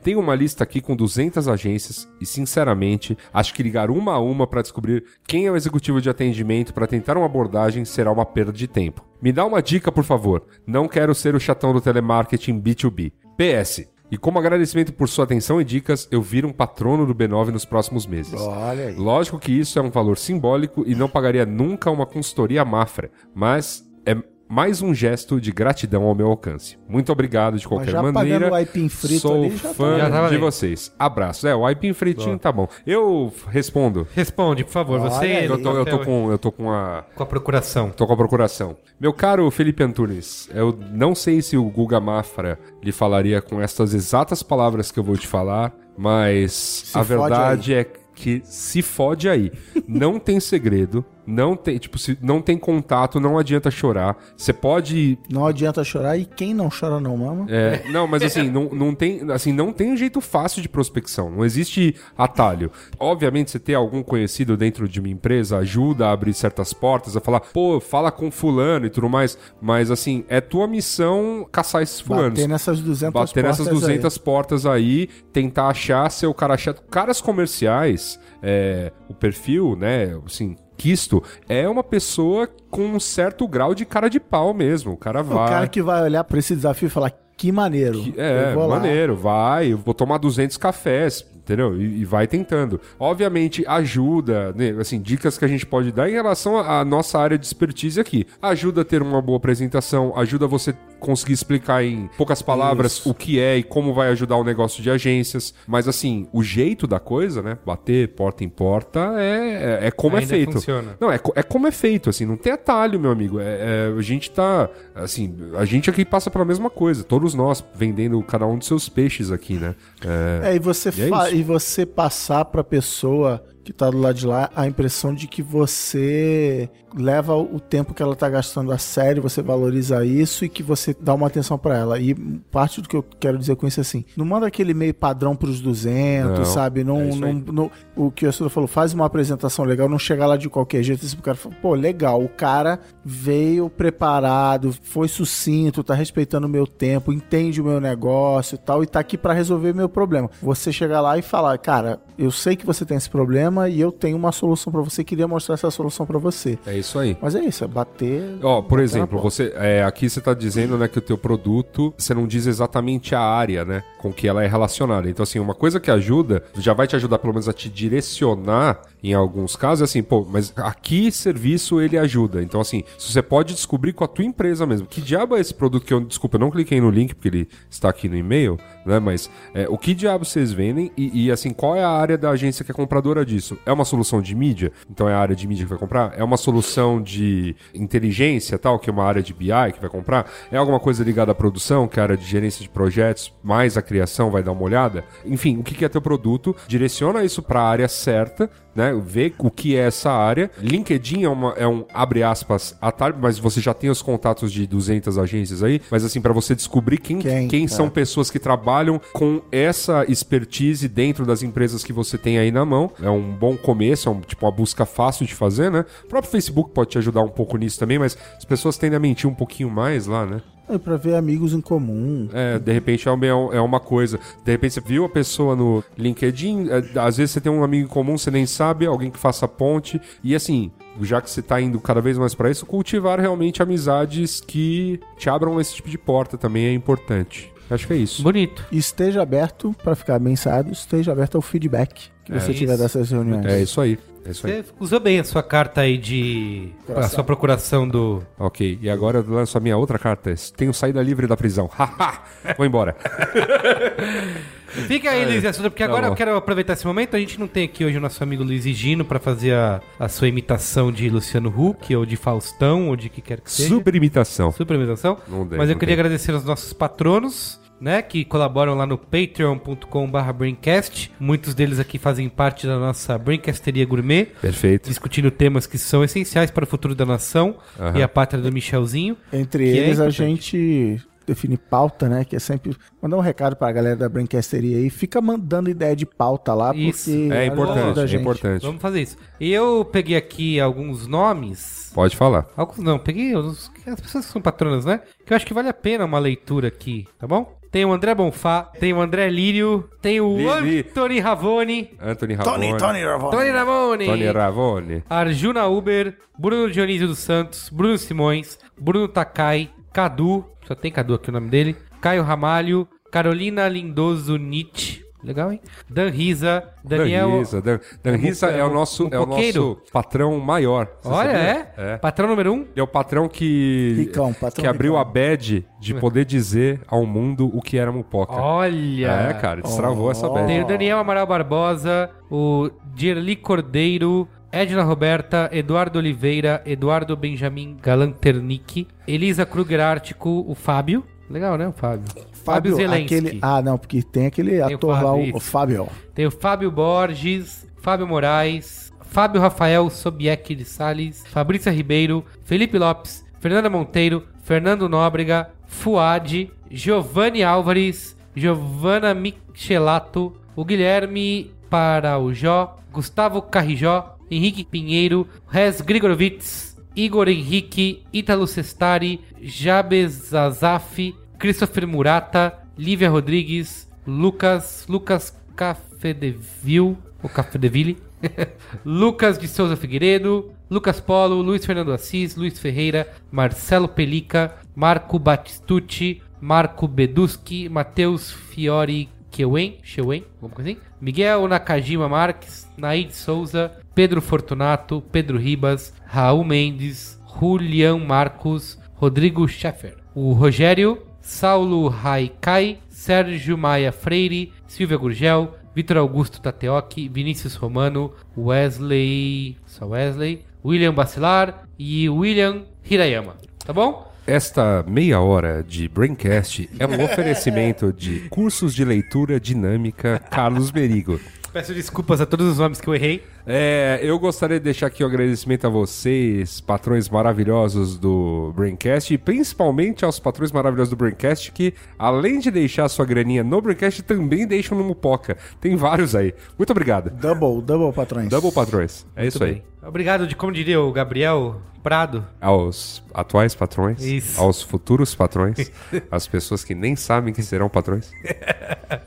Tenho 0.02 0.18
uma 0.18 0.34
lista 0.34 0.64
aqui 0.64 0.80
com 0.80 0.96
200 0.96 1.46
agências 1.46 2.08
e, 2.20 2.26
sinceramente, 2.26 3.16
acho 3.32 3.54
que 3.54 3.62
ligar 3.62 3.92
uma 3.92 4.14
a 4.14 4.18
uma 4.18 4.44
para 4.44 4.62
descobrir 4.62 5.04
quem 5.24 5.46
é 5.46 5.52
o 5.52 5.54
executivo 5.54 6.00
de 6.00 6.10
atendimento 6.10 6.74
para 6.74 6.88
tentar 6.88 7.16
uma 7.16 7.26
abordagem 7.26 7.84
será 7.84 8.10
uma 8.10 8.26
perda 8.26 8.52
de 8.52 8.66
tempo. 8.66 9.06
Me 9.22 9.30
dá 9.30 9.46
uma 9.46 9.62
dica, 9.62 9.92
por 9.92 10.02
favor. 10.02 10.42
Não 10.66 10.88
quero 10.88 11.14
ser 11.14 11.36
o 11.36 11.40
chatão 11.40 11.72
do 11.72 11.80
telemarketing 11.80 12.60
B2B. 12.60 13.12
PS. 13.38 13.88
E 14.10 14.18
como 14.18 14.40
agradecimento 14.40 14.92
por 14.92 15.08
sua 15.08 15.26
atenção 15.26 15.60
e 15.60 15.64
dicas, 15.64 16.08
eu 16.10 16.20
viro 16.20 16.48
um 16.48 16.52
patrono 16.52 17.06
do 17.06 17.14
B9 17.14 17.50
nos 17.50 17.64
próximos 17.64 18.04
meses. 18.04 18.40
Olha 18.40 18.88
aí. 18.88 18.96
Lógico 18.96 19.38
que 19.38 19.52
isso 19.52 19.78
é 19.78 19.82
um 19.82 19.90
valor 19.90 20.18
simbólico 20.18 20.82
e 20.84 20.96
não 20.96 21.08
pagaria 21.08 21.46
nunca 21.46 21.88
uma 21.88 22.04
consultoria 22.04 22.64
Mafra, 22.64 23.12
mas 23.32 23.86
é, 24.04 24.16
mais 24.48 24.80
um 24.80 24.94
gesto 24.94 25.40
de 25.40 25.50
gratidão 25.50 26.04
ao 26.04 26.14
meu 26.14 26.28
alcance. 26.28 26.78
Muito 26.88 27.10
obrigado 27.10 27.58
de 27.58 27.66
qualquer 27.66 27.90
já 27.90 28.02
maneira. 28.02 28.50
o 28.50 28.54
aipim 28.54 28.88
frito 28.88 29.20
Sou 29.20 29.44
ali, 29.44 29.56
já 29.56 29.68
tá- 29.68 29.74
fã 29.74 29.98
Já 29.98 30.10
tá 30.10 30.28
de 30.28 30.36
vocês. 30.36 30.92
Abraço. 30.98 31.46
É, 31.48 31.54
o 31.54 31.66
aipim 31.66 31.92
fritinho 31.92 32.38
tá 32.38 32.52
bom. 32.52 32.68
Eu 32.86 33.32
respondo. 33.48 34.06
Responde, 34.14 34.64
por 34.64 34.70
favor. 34.70 35.00
Olha 35.00 35.10
Você 35.10 35.24
aí. 35.24 35.46
Eu 35.46 35.60
tô, 35.60 35.72
eu 35.72 35.84
tô 35.84 35.98
com, 36.00 36.30
eu 36.30 36.38
tô 36.38 36.52
com 36.52 36.70
a 36.70 37.04
com 37.14 37.22
a 37.22 37.26
procuração. 37.26 37.90
Tô 37.90 38.06
com 38.06 38.12
a 38.12 38.16
procuração. 38.16 38.76
Meu 39.00 39.12
caro 39.12 39.50
Felipe 39.50 39.82
Antunes, 39.82 40.48
eu 40.54 40.78
não 40.92 41.14
sei 41.14 41.42
se 41.42 41.56
o 41.56 41.64
Guga 41.64 41.98
Mafra 42.00 42.58
lhe 42.82 42.92
falaria 42.92 43.42
com 43.42 43.60
estas 43.60 43.92
exatas 43.94 44.42
palavras 44.42 44.90
que 44.92 44.98
eu 44.98 45.04
vou 45.04 45.16
te 45.16 45.26
falar, 45.26 45.72
mas 45.98 46.90
a 46.94 46.98
fode 46.98 47.08
verdade 47.08 47.74
é 47.74 47.86
que 48.14 48.40
se 48.44 48.80
fode 48.80 49.28
aí. 49.28 49.52
Não 49.86 50.18
tem 50.18 50.40
segredo, 50.40 51.04
não 51.26 51.56
tem, 51.56 51.78
tipo, 51.78 51.98
se 51.98 52.16
não 52.22 52.40
tem 52.40 52.56
contato, 52.56 53.18
não 53.18 53.38
adianta 53.38 53.70
chorar. 53.70 54.16
Você 54.36 54.52
pode 54.52 55.18
Não 55.30 55.46
adianta 55.46 55.82
chorar 55.82 56.16
e 56.16 56.24
quem 56.24 56.54
não 56.54 56.68
chora 56.68 57.00
não 57.00 57.16
mama. 57.16 57.46
é, 57.48 57.82
não, 57.90 58.06
mas 58.06 58.22
assim, 58.22 58.48
não, 58.50 58.68
não 58.70 58.94
tem, 58.94 59.30
assim, 59.32 59.52
não 59.52 59.72
tem 59.72 59.92
um 59.92 59.96
jeito 59.96 60.20
fácil 60.20 60.62
de 60.62 60.68
prospecção. 60.68 61.30
Não 61.30 61.44
existe 61.44 61.94
atalho. 62.16 62.70
Obviamente, 62.98 63.50
você 63.50 63.58
ter 63.58 63.74
algum 63.74 64.02
conhecido 64.02 64.56
dentro 64.56 64.88
de 64.88 65.00
uma 65.00 65.08
empresa 65.08 65.58
ajuda 65.58 66.08
a 66.08 66.12
abrir 66.12 66.34
certas 66.34 66.72
portas, 66.72 67.16
a 67.16 67.20
falar, 67.20 67.40
pô, 67.40 67.80
fala 67.80 68.12
com 68.12 68.30
fulano 68.30 68.86
e 68.86 68.90
tudo 68.90 69.08
mais. 69.08 69.38
Mas 69.60 69.90
assim, 69.90 70.24
é 70.28 70.40
tua 70.40 70.66
missão 70.66 71.46
caçar 71.50 71.82
esses 71.82 72.00
fulanos. 72.00 72.38
Bater 72.38 72.48
nessas 72.48 72.80
200 72.80 73.12
Bater 73.12 73.42
nessas 73.42 73.66
portas 73.66 73.84
aí. 73.84 73.96
200 73.96 74.18
portas 74.18 74.66
aí, 74.66 75.06
tentar 75.32 75.68
achar 75.68 76.10
seu 76.10 76.32
cara 76.32 76.56
chato. 76.56 76.82
Caras 76.90 77.20
comerciais, 77.20 78.18
é, 78.42 78.92
o 79.08 79.14
perfil, 79.14 79.76
né, 79.76 80.18
assim, 80.24 80.56
quisto, 80.76 81.22
é 81.48 81.68
uma 81.68 81.82
pessoa 81.82 82.48
com 82.70 82.82
um 82.86 83.00
certo 83.00 83.46
grau 83.48 83.74
de 83.74 83.84
cara 83.84 84.08
de 84.08 84.20
pau 84.20 84.52
mesmo. 84.54 84.92
O 84.92 84.96
cara 84.96 85.20
O 85.20 85.24
vai... 85.24 85.48
cara 85.48 85.68
que 85.68 85.82
vai 85.82 86.02
olhar 86.02 86.24
pra 86.24 86.38
esse 86.38 86.54
desafio 86.54 86.86
e 86.86 86.90
falar, 86.90 87.12
que 87.36 87.50
maneiro. 87.52 88.02
É, 88.16 88.52
vou 88.54 88.66
lá. 88.66 88.76
maneiro, 88.76 89.16
vai, 89.16 89.72
eu 89.72 89.78
vou 89.78 89.92
tomar 89.94 90.18
200 90.18 90.56
cafés, 90.56 91.24
entendeu? 91.46 91.80
E, 91.80 92.00
e 92.00 92.04
vai 92.04 92.26
tentando. 92.26 92.80
Obviamente, 92.98 93.64
ajuda, 93.66 94.52
né? 94.52 94.74
assim, 94.80 95.00
dicas 95.00 95.38
que 95.38 95.44
a 95.44 95.48
gente 95.48 95.64
pode 95.64 95.92
dar 95.92 96.08
em 96.08 96.12
relação 96.12 96.58
à 96.58 96.84
nossa 96.84 97.18
área 97.18 97.38
de 97.38 97.46
expertise 97.46 98.00
aqui. 98.00 98.26
Ajuda 98.42 98.80
a 98.82 98.84
ter 98.84 99.00
uma 99.00 99.22
boa 99.22 99.38
apresentação, 99.38 100.12
ajuda 100.16 100.46
você 100.46 100.74
conseguir 100.98 101.34
explicar 101.34 101.84
em 101.84 102.08
poucas 102.16 102.42
palavras 102.42 103.04
o 103.06 103.14
que 103.14 103.38
é 103.38 103.56
e 103.58 103.62
como 103.62 103.94
vai 103.94 104.08
ajudar 104.08 104.36
o 104.36 104.44
negócio 104.44 104.82
de 104.82 104.90
agências. 104.90 105.54
Mas, 105.66 105.86
assim, 105.86 106.26
o 106.32 106.42
jeito 106.42 106.86
da 106.86 106.98
coisa, 106.98 107.42
né? 107.42 107.56
Bater 107.64 108.08
porta 108.08 108.42
em 108.42 108.48
porta 108.48 109.14
é, 109.18 109.78
é, 109.82 109.86
é 109.86 109.90
como 109.90 110.16
Ainda 110.16 110.26
é 110.26 110.36
feito. 110.36 110.52
funciona. 110.52 110.96
Não, 111.00 111.12
é, 111.12 111.20
é 111.34 111.42
como 111.42 111.66
é 111.66 111.70
feito, 111.70 112.10
assim, 112.10 112.24
não 112.26 112.36
tem 112.36 112.52
atalho, 112.52 112.98
meu 112.98 113.10
amigo. 113.12 113.38
É, 113.38 113.44
é, 113.44 113.94
a 113.96 114.02
gente 114.02 114.30
tá, 114.30 114.68
assim, 114.94 115.34
a 115.56 115.64
gente 115.64 115.88
aqui 115.88 116.04
passa 116.04 116.30
pela 116.30 116.44
mesma 116.44 116.68
coisa, 116.70 117.04
todos 117.04 117.34
nós 117.34 117.62
vendendo 117.74 118.20
cada 118.22 118.46
um 118.46 118.56
dos 118.58 118.66
seus 118.66 118.88
peixes 118.88 119.30
aqui, 119.30 119.54
né? 119.54 119.74
É, 120.04 120.52
É, 120.52 120.56
e 120.56 120.58
você, 120.58 120.90
E 120.96 121.02
é 121.02 121.08
fa- 121.08 121.28
isso. 121.30 121.35
E 121.36 121.42
você 121.42 121.84
passar 121.84 122.46
pra 122.46 122.64
pessoa 122.64 123.44
que 123.66 123.72
tá 123.72 123.90
do 123.90 123.98
lado 123.98 124.14
de 124.16 124.26
lá 124.26 124.48
a 124.54 124.64
impressão 124.66 125.12
de 125.12 125.26
que 125.26 125.42
você 125.42 126.70
leva 126.96 127.36
o 127.36 127.58
tempo 127.58 127.92
que 127.92 128.00
ela 128.02 128.14
tá 128.14 128.28
gastando 128.30 128.70
a 128.70 128.78
sério, 128.78 129.20
você 129.20 129.42
valoriza 129.42 130.04
isso 130.04 130.44
e 130.44 130.48
que 130.48 130.62
você 130.62 130.96
dá 130.98 131.12
uma 131.12 131.26
atenção 131.26 131.58
pra 131.58 131.76
ela. 131.76 131.98
E 131.98 132.14
parte 132.14 132.80
do 132.80 132.88
que 132.88 132.96
eu 132.96 133.04
quero 133.18 133.36
dizer 133.36 133.56
com 133.56 133.66
isso 133.66 133.80
é 133.80 133.82
assim, 133.82 134.04
não 134.16 134.24
manda 134.24 134.46
aquele 134.46 134.72
meio 134.72 134.94
padrão 134.94 135.34
pros 135.34 135.60
200, 135.60 136.38
Não, 136.38 136.44
sabe? 136.44 136.84
Não, 136.84 137.00
é 137.00 137.14
não, 137.16 137.32
não- 137.52 137.70
o 137.96 138.10
que 138.10 138.24
o 138.24 138.28
Astro 138.28 138.48
falou, 138.48 138.68
faz 138.68 138.94
uma 138.94 139.04
apresentação 139.04 139.64
legal, 139.64 139.88
não 139.88 139.98
chegar 139.98 140.26
lá 140.26 140.36
de 140.36 140.48
qualquer 140.48 140.82
jeito, 140.84 141.04
esse 141.04 141.16
cara 141.16 141.36
fala, 141.36 141.54
pô, 141.60 141.74
legal, 141.74 142.22
o 142.22 142.28
cara 142.28 142.78
veio 143.04 143.68
preparado, 143.68 144.72
foi 144.80 145.08
sucinto, 145.08 145.82
tá 145.82 145.92
respeitando 145.92 146.46
o 146.46 146.50
meu 146.50 146.66
tempo, 146.68 147.12
entende 147.12 147.60
o 147.60 147.64
meu 147.64 147.80
negócio 147.80 148.54
e 148.54 148.58
tal, 148.58 148.82
e 148.82 148.86
tá 148.86 149.00
aqui 149.00 149.18
pra 149.18 149.32
resolver 149.34 149.74
meu 149.74 149.88
problema. 149.88 150.30
Você 150.40 150.72
chegar 150.72 151.00
lá 151.00 151.18
e 151.18 151.22
falar, 151.22 151.58
cara, 151.58 152.00
eu 152.18 152.30
sei 152.30 152.56
que 152.56 152.66
você 152.66 152.84
tem 152.84 152.96
esse 152.96 153.10
problema 153.10 153.68
e 153.68 153.80
eu 153.80 153.92
tenho 153.92 154.16
uma 154.16 154.32
solução 154.32 154.72
pra 154.72 154.82
você, 154.82 155.04
queria 155.04 155.28
mostrar 155.28 155.54
essa 155.54 155.70
solução 155.70 156.06
pra 156.06 156.18
você. 156.18 156.58
é 156.66 156.76
isso 156.76 156.98
aí. 156.98 157.16
Mas 157.20 157.34
é 157.34 157.44
isso, 157.44 157.64
é 157.64 157.68
bater. 157.68 158.38
Ó, 158.42 158.62
por 158.62 158.78
bater 158.78 158.84
exemplo, 158.84 159.20
você 159.20 159.52
é, 159.56 159.84
aqui 159.84 160.08
você 160.08 160.20
tá 160.20 160.34
dizendo, 160.34 160.76
né, 160.78 160.88
que 160.88 160.98
o 160.98 161.02
teu 161.02 161.18
produto, 161.18 161.94
você 161.96 162.14
não 162.14 162.26
diz 162.26 162.46
exatamente 162.46 163.14
a 163.14 163.20
área, 163.20 163.64
né, 163.64 163.82
com 163.98 164.12
que 164.12 164.28
ela 164.28 164.42
é 164.44 164.46
relacionada. 164.46 165.08
Então, 165.08 165.22
assim, 165.22 165.38
uma 165.38 165.54
coisa 165.54 165.80
que 165.80 165.90
ajuda, 165.90 166.42
já 166.58 166.72
vai 166.72 166.86
te 166.86 166.96
ajudar 166.96 167.18
pelo 167.18 167.32
menos 167.32 167.48
a 167.48 167.52
te 167.52 167.68
direcionar 167.68 168.80
em 169.02 169.14
alguns 169.14 169.54
casos, 169.54 169.82
é 169.82 169.84
assim, 169.84 170.02
pô, 170.02 170.26
mas 170.28 170.52
aqui 170.56 171.12
serviço 171.12 171.80
ele 171.80 171.96
ajuda. 171.98 172.42
Então, 172.42 172.60
assim, 172.60 172.82
se 172.98 173.12
você 173.12 173.22
pode 173.22 173.54
descobrir 173.54 173.92
com 173.92 174.02
a 174.04 174.08
tua 174.08 174.24
empresa 174.24 174.66
mesmo, 174.66 174.86
que 174.86 175.00
diabo 175.00 175.36
é 175.36 175.40
esse 175.40 175.54
produto 175.54 175.84
que 175.84 175.94
eu, 175.94 176.00
desculpa, 176.00 176.36
eu 176.36 176.40
não 176.40 176.50
cliquei 176.50 176.80
no 176.80 176.90
link 176.90 177.14
porque 177.14 177.28
ele 177.28 177.48
está 177.70 177.88
aqui 177.88 178.08
no 178.08 178.16
e-mail, 178.16 178.58
né, 178.84 178.98
mas 178.98 179.30
é, 179.54 179.68
o 179.68 179.78
que 179.78 179.94
diabo 179.94 180.24
vocês 180.24 180.52
vendem 180.52 180.90
e, 180.96 181.26
e, 181.26 181.30
assim, 181.30 181.50
qual 181.50 181.76
é 181.76 181.84
a 181.84 181.90
área 181.90 182.05
da 182.14 182.28
agência 182.28 182.62
que 182.62 182.70
é 182.70 182.74
compradora 182.74 183.24
disso? 183.24 183.56
É 183.64 183.72
uma 183.72 183.86
solução 183.86 184.20
de 184.20 184.34
mídia? 184.34 184.70
Então 184.90 185.08
é 185.08 185.14
a 185.14 185.18
área 185.18 185.34
de 185.34 185.48
mídia 185.48 185.64
que 185.64 185.70
vai 185.70 185.78
comprar? 185.78 186.12
É 186.14 186.22
uma 186.22 186.36
solução 186.36 187.00
de 187.00 187.56
inteligência, 187.74 188.58
tal, 188.58 188.78
que 188.78 188.90
é 188.90 188.92
uma 188.92 189.04
área 189.04 189.22
de 189.22 189.32
BI 189.32 189.72
que 189.72 189.80
vai 189.80 189.88
comprar? 189.88 190.30
É 190.52 190.58
alguma 190.58 190.78
coisa 190.78 191.02
ligada 191.02 191.32
à 191.32 191.34
produção, 191.34 191.88
que 191.88 191.98
é 191.98 192.02
a 192.02 192.04
área 192.04 192.16
de 192.18 192.26
gerência 192.26 192.62
de 192.62 192.68
projetos, 192.68 193.32
mais 193.42 193.78
a 193.78 193.82
criação 193.82 194.30
vai 194.30 194.42
dar 194.42 194.52
uma 194.52 194.62
olhada? 194.62 195.04
Enfim, 195.24 195.56
o 195.56 195.62
que 195.62 195.74
que 195.74 195.84
é 195.84 195.88
teu 195.88 196.02
produto? 196.02 196.54
Direciona 196.68 197.24
isso 197.24 197.42
para 197.42 197.60
a 197.60 197.68
área 197.68 197.88
certa, 197.88 198.50
né? 198.76 198.92
Vê 199.02 199.32
o 199.38 199.50
que 199.50 199.74
é 199.74 199.86
essa 199.86 200.12
área. 200.12 200.50
LinkedIn 200.60 201.24
é, 201.24 201.28
uma, 201.28 201.52
é 201.54 201.66
um, 201.66 201.84
abre 201.92 202.22
aspas, 202.22 202.76
atalho, 202.80 203.16
mas 203.18 203.38
você 203.38 203.60
já 203.60 203.72
tem 203.72 203.88
os 203.88 204.02
contatos 204.02 204.52
de 204.52 204.66
200 204.66 205.16
agências 205.18 205.62
aí, 205.62 205.80
mas 205.90 206.04
assim, 206.04 206.20
para 206.20 206.32
você 206.32 206.54
descobrir 206.54 206.98
quem, 206.98 207.18
Quem, 207.18 207.48
quem, 207.48 207.64
é. 207.64 207.68
são 207.68 207.88
pessoas 207.88 208.30
que 208.30 208.38
trabalham 208.38 209.00
com 209.12 209.40
essa 209.50 210.04
expertise 210.08 210.88
dentro 210.88 211.24
das 211.24 211.42
empresas 211.42 211.82
que 211.82 211.92
você 211.96 212.16
tem 212.16 212.38
aí 212.38 212.52
na 212.52 212.64
mão. 212.64 212.90
É 213.02 213.10
um 213.10 213.32
bom 213.32 213.56
começo, 213.56 214.08
é 214.08 214.12
um, 214.12 214.20
tipo 214.20 214.44
uma 214.44 214.52
busca 214.52 214.86
fácil 214.86 215.26
de 215.26 215.34
fazer, 215.34 215.70
né? 215.70 215.84
O 216.04 216.08
próprio 216.08 216.30
Facebook 216.30 216.70
pode 216.70 216.90
te 216.90 216.98
ajudar 216.98 217.22
um 217.22 217.28
pouco 217.28 217.56
nisso 217.56 217.78
também, 217.78 217.98
mas 217.98 218.16
as 218.36 218.44
pessoas 218.44 218.76
tendem 218.76 218.96
a 218.96 219.00
mentir 219.00 219.28
um 219.28 219.34
pouquinho 219.34 219.70
mais 219.70 220.06
lá, 220.06 220.24
né? 220.24 220.42
É 220.68 220.76
pra 220.78 220.96
ver 220.96 221.14
amigos 221.14 221.52
em 221.52 221.60
comum. 221.60 222.28
É, 222.32 222.58
de 222.58 222.72
repente 222.72 223.08
é 223.08 223.10
uma, 223.10 223.26
é 223.26 223.60
uma 223.60 223.78
coisa. 223.78 224.18
De 224.44 224.50
repente 224.50 224.74
você 224.74 224.80
viu 224.80 225.04
a 225.04 225.08
pessoa 225.08 225.54
no 225.54 225.82
LinkedIn, 225.96 226.68
é, 226.68 226.98
às 226.98 227.16
vezes 227.16 227.32
você 227.32 227.40
tem 227.40 227.52
um 227.52 227.62
amigo 227.62 227.86
em 227.86 227.88
comum, 227.88 228.18
você 228.18 228.30
nem 228.30 228.46
sabe, 228.46 228.84
alguém 228.84 229.10
que 229.10 229.18
faça 229.18 229.46
ponte. 229.46 230.00
E 230.24 230.34
assim, 230.34 230.72
já 231.02 231.20
que 231.20 231.30
você 231.30 231.40
tá 231.40 231.60
indo 231.60 231.78
cada 231.78 232.00
vez 232.00 232.18
mais 232.18 232.34
pra 232.34 232.50
isso, 232.50 232.66
cultivar 232.66 233.20
realmente 233.20 233.62
amizades 233.62 234.40
que 234.40 235.00
te 235.16 235.30
abram 235.30 235.60
esse 235.60 235.74
tipo 235.74 235.88
de 235.88 235.98
porta 235.98 236.36
também 236.36 236.66
é 236.66 236.72
importante. 236.72 237.52
Acho 237.70 237.86
que 237.86 237.92
é 237.92 237.96
isso. 237.96 238.22
Bonito. 238.22 238.64
Esteja 238.70 239.22
aberto, 239.22 239.74
pra 239.82 239.94
ficar 239.94 240.18
bem 240.18 240.34
ensaiado, 240.34 240.72
esteja 240.72 241.12
aberto 241.12 241.36
ao 241.36 241.42
feedback 241.42 242.10
que 242.24 242.32
você 242.32 242.52
tiver 242.52 242.74
isso. 242.74 242.82
dessas 242.82 243.10
reuniões. 243.10 243.46
É 243.46 243.62
isso 243.62 243.80
aí. 243.80 243.98
É 244.24 244.30
isso 244.30 244.46
aí. 244.46 244.62
Você 244.62 244.64
usou 244.80 244.98
bem 245.00 245.20
a 245.20 245.24
sua 245.24 245.42
carta 245.42 245.82
aí 245.82 245.96
de. 245.96 246.70
A 246.94 247.08
sua 247.08 247.22
procuração 247.22 247.88
do. 247.88 248.22
Ok, 248.38 248.78
e 248.82 248.90
agora 248.90 249.18
eu 249.18 249.30
lanço 249.32 249.56
a 249.56 249.60
minha 249.60 249.76
outra 249.76 249.98
carta. 249.98 250.34
Tenho 250.56 250.74
saída 250.74 251.00
livre 251.02 251.26
da 251.26 251.36
prisão. 251.36 251.68
Haha! 251.72 252.22
Vou 252.56 252.66
embora. 252.66 252.96
Fica 254.82 255.10
aí, 255.10 255.24
Luiz 255.24 255.44
Assuda, 255.44 255.70
porque 255.70 255.82
agora 255.82 256.06
É. 256.06 256.08
bom. 256.08 256.12
eu 256.12 256.16
quero 256.16 256.36
aproveitar 256.36 256.72
esse 256.74 256.86
momento. 256.86 257.16
A 257.16 257.18
gente 257.18 257.38
não 257.40 257.46
tem 257.48 257.64
aqui 257.64 257.84
hoje 257.84 257.96
o 257.98 258.00
nosso 258.00 258.22
amigo 258.22 258.42
Luiz 258.44 258.66
Higino 258.66 259.04
pra 259.04 259.18
fazer 259.18 259.54
a, 259.54 259.80
a 259.98 260.08
sua 260.08 260.28
imitação 260.28 260.90
de 260.92 261.08
Luciano 261.08 261.48
Huck, 261.56 261.94
ou 261.94 262.04
de 262.06 262.16
Faustão, 262.16 262.88
ou 262.88 262.96
de 262.96 263.08
que 263.08 263.20
quer 263.20 263.40
que 263.40 263.50
seja. 263.50 263.68
Super 263.68 263.94
imitação. 263.94 264.50
Super 264.52 264.74
imitação. 264.74 265.18
Não 265.28 265.46
dei, 265.46 265.58
Mas 265.58 265.68
eu 265.68 265.74
não 265.74 265.80
queria 265.80 265.94
tem. 265.94 266.00
agradecer 266.04 266.32
aos 266.32 266.44
nossos 266.44 266.72
patronos. 266.72 267.60
Né, 267.78 268.00
que 268.00 268.24
colaboram 268.24 268.74
lá 268.74 268.86
no 268.86 268.96
patreon.com.br 268.96 270.32
Braincast. 270.34 271.12
Muitos 271.20 271.54
deles 271.54 271.78
aqui 271.78 271.98
fazem 271.98 272.26
parte 272.26 272.66
da 272.66 272.78
nossa 272.78 273.18
Braincasteria 273.18 273.84
Gourmet, 273.84 274.28
Perfeito. 274.40 274.88
discutindo 274.88 275.30
temas 275.30 275.66
que 275.66 275.76
são 275.76 276.02
essenciais 276.02 276.50
para 276.50 276.64
o 276.64 276.66
futuro 276.66 276.94
da 276.94 277.04
nação 277.04 277.56
Aham. 277.78 277.98
e 277.98 278.02
a 278.02 278.08
pátria 278.08 278.42
do 278.42 278.50
Michelzinho. 278.50 279.14
Entre 279.30 279.64
é 279.64 279.76
eles, 279.76 280.00
a 280.00 280.04
importante. 280.08 280.16
gente 280.16 281.06
define 281.26 281.56
pauta, 281.56 282.08
né? 282.08 282.24
Que 282.24 282.36
é 282.36 282.38
sempre 282.38 282.76
mandar 283.02 283.16
um 283.16 283.20
recado 283.20 283.56
pra 283.56 283.70
galera 283.72 283.96
da 283.96 284.08
Brancasteria 284.08 284.78
aí. 284.78 284.88
Fica 284.88 285.20
mandando 285.20 285.68
ideia 285.68 285.96
de 285.96 286.06
pauta 286.06 286.54
lá, 286.54 286.74
Isso. 286.74 287.10
porque 287.10 287.32
É 287.32 287.38
ajuda 287.38 287.46
importante, 287.46 288.16
é 288.16 288.20
importante. 288.20 288.62
Vamos 288.66 288.80
fazer 288.80 289.02
isso. 289.02 289.16
E 289.40 289.52
eu 289.52 289.84
peguei 289.84 290.16
aqui 290.16 290.60
alguns 290.60 291.06
nomes. 291.06 291.90
Pode 291.94 292.16
falar. 292.16 292.46
Alguns 292.56 292.78
não, 292.78 292.98
peguei 292.98 293.34
os, 293.34 293.70
as 293.86 294.00
pessoas 294.00 294.26
que 294.26 294.32
são 294.32 294.40
patronas, 294.40 294.84
né? 294.84 295.00
Que 295.24 295.32
eu 295.32 295.36
acho 295.36 295.46
que 295.46 295.54
vale 295.54 295.68
a 295.68 295.74
pena 295.74 296.04
uma 296.04 296.18
leitura 296.18 296.68
aqui, 296.68 297.06
tá 297.18 297.26
bom? 297.26 297.56
Tem 297.70 297.84
o 297.84 297.92
André 297.92 298.14
Bonfá, 298.14 298.62
tem 298.78 298.92
o 298.94 299.00
André 299.00 299.28
Lírio, 299.28 299.88
tem 300.00 300.20
o 300.20 300.36
Lili. 300.36 300.80
Anthony 300.80 301.20
Ravone, 301.20 301.90
Anthony 302.00 302.34
Ravone. 302.34 302.56
Tony, 302.56 302.76
Tony, 302.78 303.04
Ravone. 303.04 303.36
Tony 303.36 303.50
Ravone, 303.50 304.06
Tony 304.06 304.26
Ravone. 304.30 305.04
Arjuna 305.10 305.66
Uber, 305.66 306.16
Bruno 306.38 306.70
Dionísio 306.70 307.08
dos 307.08 307.18
Santos, 307.18 307.68
Bruno 307.68 307.98
Simões, 307.98 308.58
Bruno 308.78 309.08
Takai, 309.08 309.70
Cadu, 309.92 310.44
só 310.66 310.74
tem 310.74 310.90
Cadu 310.90 311.14
aqui 311.14 311.30
o 311.30 311.32
nome 311.32 311.48
dele, 311.48 311.76
Caio 312.00 312.22
Ramalho, 312.22 312.88
Carolina 313.10 313.68
Lindoso 313.68 314.36
Nietzsche, 314.36 315.06
Legal, 315.26 315.50
hein? 315.50 315.60
Dan 315.90 316.10
Risa, 316.10 316.62
Daniel... 316.84 317.28
Dan 317.28 317.38
Risa, 317.38 317.60
Dan, 317.60 317.78
Dan 318.04 318.16
Risa 318.16 318.46
é 318.46 318.64
o 318.64 318.72
nosso, 318.72 319.08
é 319.10 319.18
o 319.18 319.26
nosso 319.26 319.82
patrão 319.92 320.38
maior. 320.38 320.88
Olha, 321.04 321.32
é? 321.32 321.72
É. 321.76 321.96
Patrão 321.96 322.28
número 322.28 322.52
um? 322.52 322.66
É 322.76 322.82
o 322.82 322.86
patrão 322.86 323.28
que, 323.28 323.94
Ricão, 323.96 324.32
patrão 324.32 324.62
que 324.62 324.68
abriu 324.68 324.92
ricão. 324.92 325.00
a 325.00 325.04
badge 325.04 325.66
de 325.80 325.94
poder 325.94 326.24
dizer 326.24 326.80
ao 326.86 327.04
mundo 327.04 327.50
o 327.52 327.60
que 327.60 327.76
era 327.76 327.90
mupoca. 327.90 328.34
Olha! 328.34 329.10
É, 329.30 329.34
cara, 329.34 329.62
destravou 329.62 330.12
essa 330.12 330.28
badge. 330.28 330.46
Tem 330.46 330.62
o 330.62 330.66
Daniel 330.66 330.98
Amaral 330.98 331.26
Barbosa, 331.26 332.08
o 332.30 332.70
Dirli 332.94 333.34
Cordeiro, 333.34 334.28
Edna 334.52 334.82
Roberta, 334.82 335.48
Eduardo 335.52 335.98
Oliveira, 335.98 336.62
Eduardo 336.64 337.16
Benjamin 337.16 337.76
Galanternick, 337.82 338.86
Elisa 339.06 339.44
Kruger 339.44 339.80
Ártico, 339.80 340.44
o 340.48 340.54
Fábio. 340.54 341.04
Legal, 341.28 341.58
né, 341.58 341.68
o 341.68 341.72
Fábio? 341.72 342.04
Fábio, 342.32 342.76
Zelensky. 342.76 343.16
aquele. 343.16 343.38
Ah, 343.42 343.60
não, 343.60 343.76
porque 343.76 344.02
tem 344.02 344.26
aquele 344.26 344.60
o 344.60 344.64
ator 344.64 344.90
lá, 344.90 345.00
Fábio, 345.00 345.20
o, 345.20 345.22
isso. 345.26 345.36
o 345.36 345.40
Fábio. 345.40 345.88
Tem 346.14 346.26
o 346.26 346.30
Fábio 346.30 346.70
Borges, 346.70 347.66
Fábio 347.78 348.06
Moraes, 348.06 348.92
Fábio 349.00 349.40
Rafael 349.40 349.90
Sobieck 349.90 350.54
de 350.54 350.64
Salles, 350.64 351.24
Fabrícia 351.26 351.72
Ribeiro, 351.72 352.24
Felipe 352.44 352.78
Lopes, 352.78 353.24
Fernanda 353.40 353.68
Monteiro, 353.68 354.24
Fernando 354.42 354.88
Nóbrega, 354.88 355.50
Fuad, 355.66 356.50
Giovanni 356.70 357.42
Álvares, 357.42 358.16
Giovanna 358.34 359.14
Michelato, 359.14 360.32
o 360.54 360.64
Guilherme 360.64 361.50
Paraujó, 361.68 362.76
Gustavo 362.92 363.42
Carrijó, 363.42 364.15
Henrique 364.30 364.64
Pinheiro, 364.64 365.26
Rez 365.46 365.80
Grigorovitz, 365.80 366.76
Igor 366.94 367.28
Henrique, 367.28 368.04
Ítalo 368.12 368.46
Sestari, 368.46 369.20
Jabez 369.40 370.32
Azaf, 370.32 371.14
Christopher 371.38 371.86
Murata, 371.86 372.62
Lívia 372.78 373.10
Rodrigues, 373.10 373.88
Lucas, 374.06 374.86
Lucas 374.88 375.36
Cafedeville, 375.54 376.96
ou 377.22 377.28
Cafedeville, 377.28 377.98
Lucas 378.84 379.38
de 379.38 379.46
Souza 379.46 379.76
Figueiredo, 379.76 380.52
Lucas 380.70 381.00
Polo, 381.00 381.42
Luiz 381.42 381.64
Fernando 381.64 381.92
Assis, 381.92 382.34
Luiz 382.34 382.58
Ferreira, 382.58 383.06
Marcelo 383.30 383.88
Pelica, 383.88 384.56
Marco 384.74 385.18
Batistucci, 385.18 386.22
Marco 386.40 386.88
Beduski, 386.88 387.68
Matheus 387.68 388.30
Fiori 388.30 389.08
Kewen, 389.30 389.78
Chewen, 389.82 390.24
vamos 390.40 390.54
coisa 390.56 390.70
assim? 390.70 390.80
Miguel 391.00 391.46
Nakajima 391.46 392.08
Marques, 392.08 392.66
Naid 392.76 393.10
Souza, 393.12 393.70
Pedro 393.96 394.20
Fortunato, 394.20 395.00
Pedro 395.10 395.38
Ribas, 395.38 395.94
Raul 396.04 396.44
Mendes, 396.44 397.18
Julian 397.24 397.96
Marcos, 397.96 398.78
Rodrigo 398.92 399.48
Schaffer, 399.48 399.96
o 400.14 400.34
Rogério, 400.34 401.02
Saulo 401.18 401.88
Haikai, 401.88 402.78
Sérgio 402.90 403.56
Maia 403.56 403.90
Freire, 403.90 404.52
Silvia 404.66 404.98
Gurgel, 404.98 405.54
Vitor 405.74 405.96
Augusto 405.96 406.42
Tateoki, 406.42 407.08
Vinícius 407.08 407.54
Romano, 407.54 408.12
Wesley, 408.36 409.56
só 409.64 409.86
Wesley, 409.86 410.44
William 410.62 410.92
Bacelar 410.92 411.66
e 411.78 412.06
William 412.10 412.64
Hirayama. 412.84 413.36
Tá 413.64 413.72
bom? 413.72 414.12
Esta 414.26 414.84
meia 414.86 415.20
hora 415.20 415.62
de 415.62 415.88
Braincast 415.88 416.68
é 416.78 416.86
um 416.86 417.02
oferecimento 417.02 417.94
de 417.94 418.28
cursos 418.28 418.74
de 418.74 418.84
leitura 418.84 419.40
dinâmica 419.40 420.18
Carlos 420.18 420.70
Merigo. 420.70 421.18
Peço 421.56 421.72
desculpas 421.72 422.20
a 422.20 422.26
todos 422.26 422.46
os 422.48 422.58
nomes 422.58 422.82
que 422.82 422.86
eu 422.86 422.94
errei. 422.94 423.24
É, 423.46 423.98
eu 424.02 424.18
gostaria 424.18 424.58
de 424.58 424.64
deixar 424.64 424.88
aqui 424.88 425.02
o 425.02 425.06
agradecimento 425.06 425.66
a 425.66 425.70
vocês, 425.70 426.60
patrões 426.60 427.08
maravilhosos 427.08 427.96
do 427.96 428.52
Braincast, 428.54 429.14
e 429.14 429.16
principalmente 429.16 430.04
aos 430.04 430.20
patrões 430.20 430.52
maravilhosos 430.52 430.90
do 430.90 430.96
Braincast, 430.96 431.50
que 431.52 431.72
além 431.98 432.40
de 432.40 432.50
deixar 432.50 432.86
sua 432.90 433.06
graninha 433.06 433.42
no 433.42 433.58
Braincast, 433.62 434.02
também 434.02 434.46
deixam 434.46 434.76
no 434.76 434.84
Mupoca. 434.84 435.38
Tem 435.58 435.74
vários 435.76 436.14
aí. 436.14 436.34
Muito 436.58 436.72
obrigado. 436.72 437.08
Double, 437.08 437.62
double 437.62 437.90
patrões. 437.90 438.28
Double 438.28 438.52
patrões. 438.52 439.06
É 439.16 439.26
isso 439.26 439.38
Muito 439.38 439.54
aí. 439.54 439.62
Obrigado 439.86 440.26
de, 440.26 440.34
como 440.34 440.52
diria 440.52 440.80
o 440.80 440.92
Gabriel 440.92 441.60
Prado. 441.82 442.26
Aos 442.40 443.00
atuais 443.14 443.54
patrões, 443.54 444.04
Isso. 444.04 444.40
aos 444.40 444.60
futuros 444.60 445.14
patrões, 445.14 445.70
às 446.10 446.26
pessoas 446.26 446.64
que 446.64 446.74
nem 446.74 446.96
sabem 446.96 447.32
que 447.32 447.42
serão 447.42 447.68
patrões. 447.68 448.10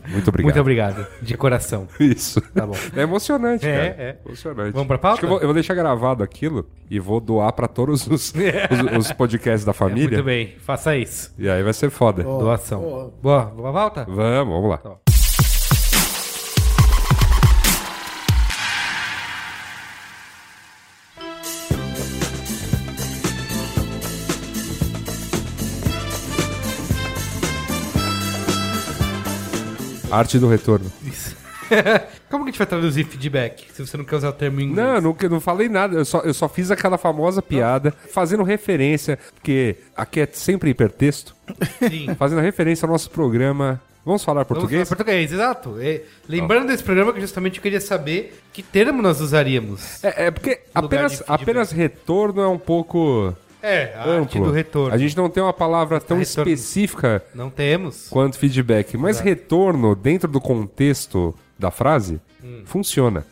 Muito 0.08 0.30
obrigado. 0.30 0.46
Muito 0.46 0.60
obrigado, 0.62 1.08
de 1.22 1.36
coração. 1.36 1.88
Isso. 2.00 2.40
Tá 2.54 2.66
bom. 2.66 2.76
É 2.96 3.02
emocionante, 3.02 3.68
É, 3.68 3.72
cara. 3.76 4.02
é. 4.02 4.18
Emocionante. 4.26 4.72
Vamos 4.72 4.88
pra 4.88 4.98
pauta? 4.98 5.14
Acho 5.16 5.20
que 5.20 5.26
eu 5.26 5.30
vou, 5.30 5.40
eu 5.40 5.46
vou 5.48 5.54
deixar 5.54 5.74
gravado 5.76 6.24
aquilo 6.24 6.70
e 6.90 7.00
vou 7.00 7.20
doar 7.20 7.52
pra 7.52 7.68
todos 7.68 8.08
os, 8.08 8.34
os, 8.34 8.98
os 8.98 9.12
podcasts 9.12 9.66
da 9.66 9.74
família. 9.74 10.10
Muito 10.12 10.24
bem, 10.24 10.56
faça 10.60 10.96
isso. 10.96 11.34
E 11.38 11.50
aí 11.50 11.62
vai 11.62 11.74
ser 11.74 11.90
foda. 11.90 12.24
Doação. 12.24 13.12
Boa, 13.22 13.44
vamos 13.46 13.66
à 13.66 13.72
volta? 13.72 14.06
Vamos, 14.06 14.54
vamos 14.54 14.70
lá. 14.70 14.78
Tá. 14.78 14.96
Arte 30.12 30.40
do 30.40 30.48
retorno. 30.48 30.92
Isso. 31.04 31.36
Como 32.30 32.44
que 32.44 32.50
a 32.50 32.52
gente 32.52 32.58
vai 32.58 32.68
traduzir 32.68 33.06
feedback? 33.06 33.68
Se 33.72 33.86
você 33.86 33.96
não 33.96 34.04
quer 34.04 34.16
usar 34.16 34.30
o 34.30 34.34
termo 34.34 34.60
em 34.60 34.66
inglês. 34.66 34.88
Não, 34.88 34.96
eu 34.96 35.02
não, 35.02 35.18
eu 35.22 35.30
não 35.30 35.40
falei 35.40 35.70
nada. 35.70 35.98
Eu 35.98 36.06
só, 36.06 36.20
eu 36.22 36.34
só 36.34 36.50
fiz 36.50 36.72
aquela 36.72 36.98
famosa 36.98 37.42
piada 37.42 37.94
fazendo 38.12 38.44
referência, 38.44 39.20
porque 39.36 39.78
aqui 39.96 40.22
é 40.22 40.28
sempre 40.32 40.70
hipertexto, 40.70 41.36
Sim. 41.90 42.14
fazendo 42.18 42.42
referência 42.42 42.86
ao 42.86 42.92
nosso 42.92 43.10
programa. 43.10 43.82
Vamos 44.06 44.24
falar 44.24 44.44
Vamos 44.44 44.60
português? 44.60 44.88
falar 44.88 44.98
português, 44.98 45.32
exato. 45.32 45.76
É, 45.80 46.02
lembrando 46.28 46.68
desse 46.68 46.84
programa 46.84 47.14
que 47.14 47.22
justamente 47.22 47.58
eu 47.58 47.62
queria 47.62 47.82
saber 47.82 48.42
que 48.52 48.64
termo 48.64 49.02
nós 49.02 49.22
usaríamos. 49.22 50.04
É, 50.04 50.28
é 50.28 50.32
porque 50.32 50.62
apenas, 50.74 51.24
apenas 51.28 51.72
retorno 51.72 52.42
é 52.42 52.48
um 52.48 52.58
pouco 52.58 53.36
É, 53.62 53.94
a 53.96 54.02
arte 54.02 54.38
amplo. 54.38 54.46
do 54.46 54.52
retorno. 54.52 54.94
A 54.94 54.98
gente 54.98 55.16
não 55.18 55.30
tem 55.30 55.44
uma 55.44 55.52
palavra 55.54 56.00
tão 56.00 56.18
Retorno. 56.18 56.50
específica 56.52 57.24
Não 57.36 57.50
temos. 57.50 58.08
quanto 58.10 58.38
feedback, 58.38 58.96
mas 58.98 59.20
retorno 59.20 59.96
dentro 59.96 60.30
do 60.32 60.40
contexto 60.40 61.36
da 61.58 61.70
frase 61.72 62.22
Hum. 62.44 62.62
funciona. 62.66 63.26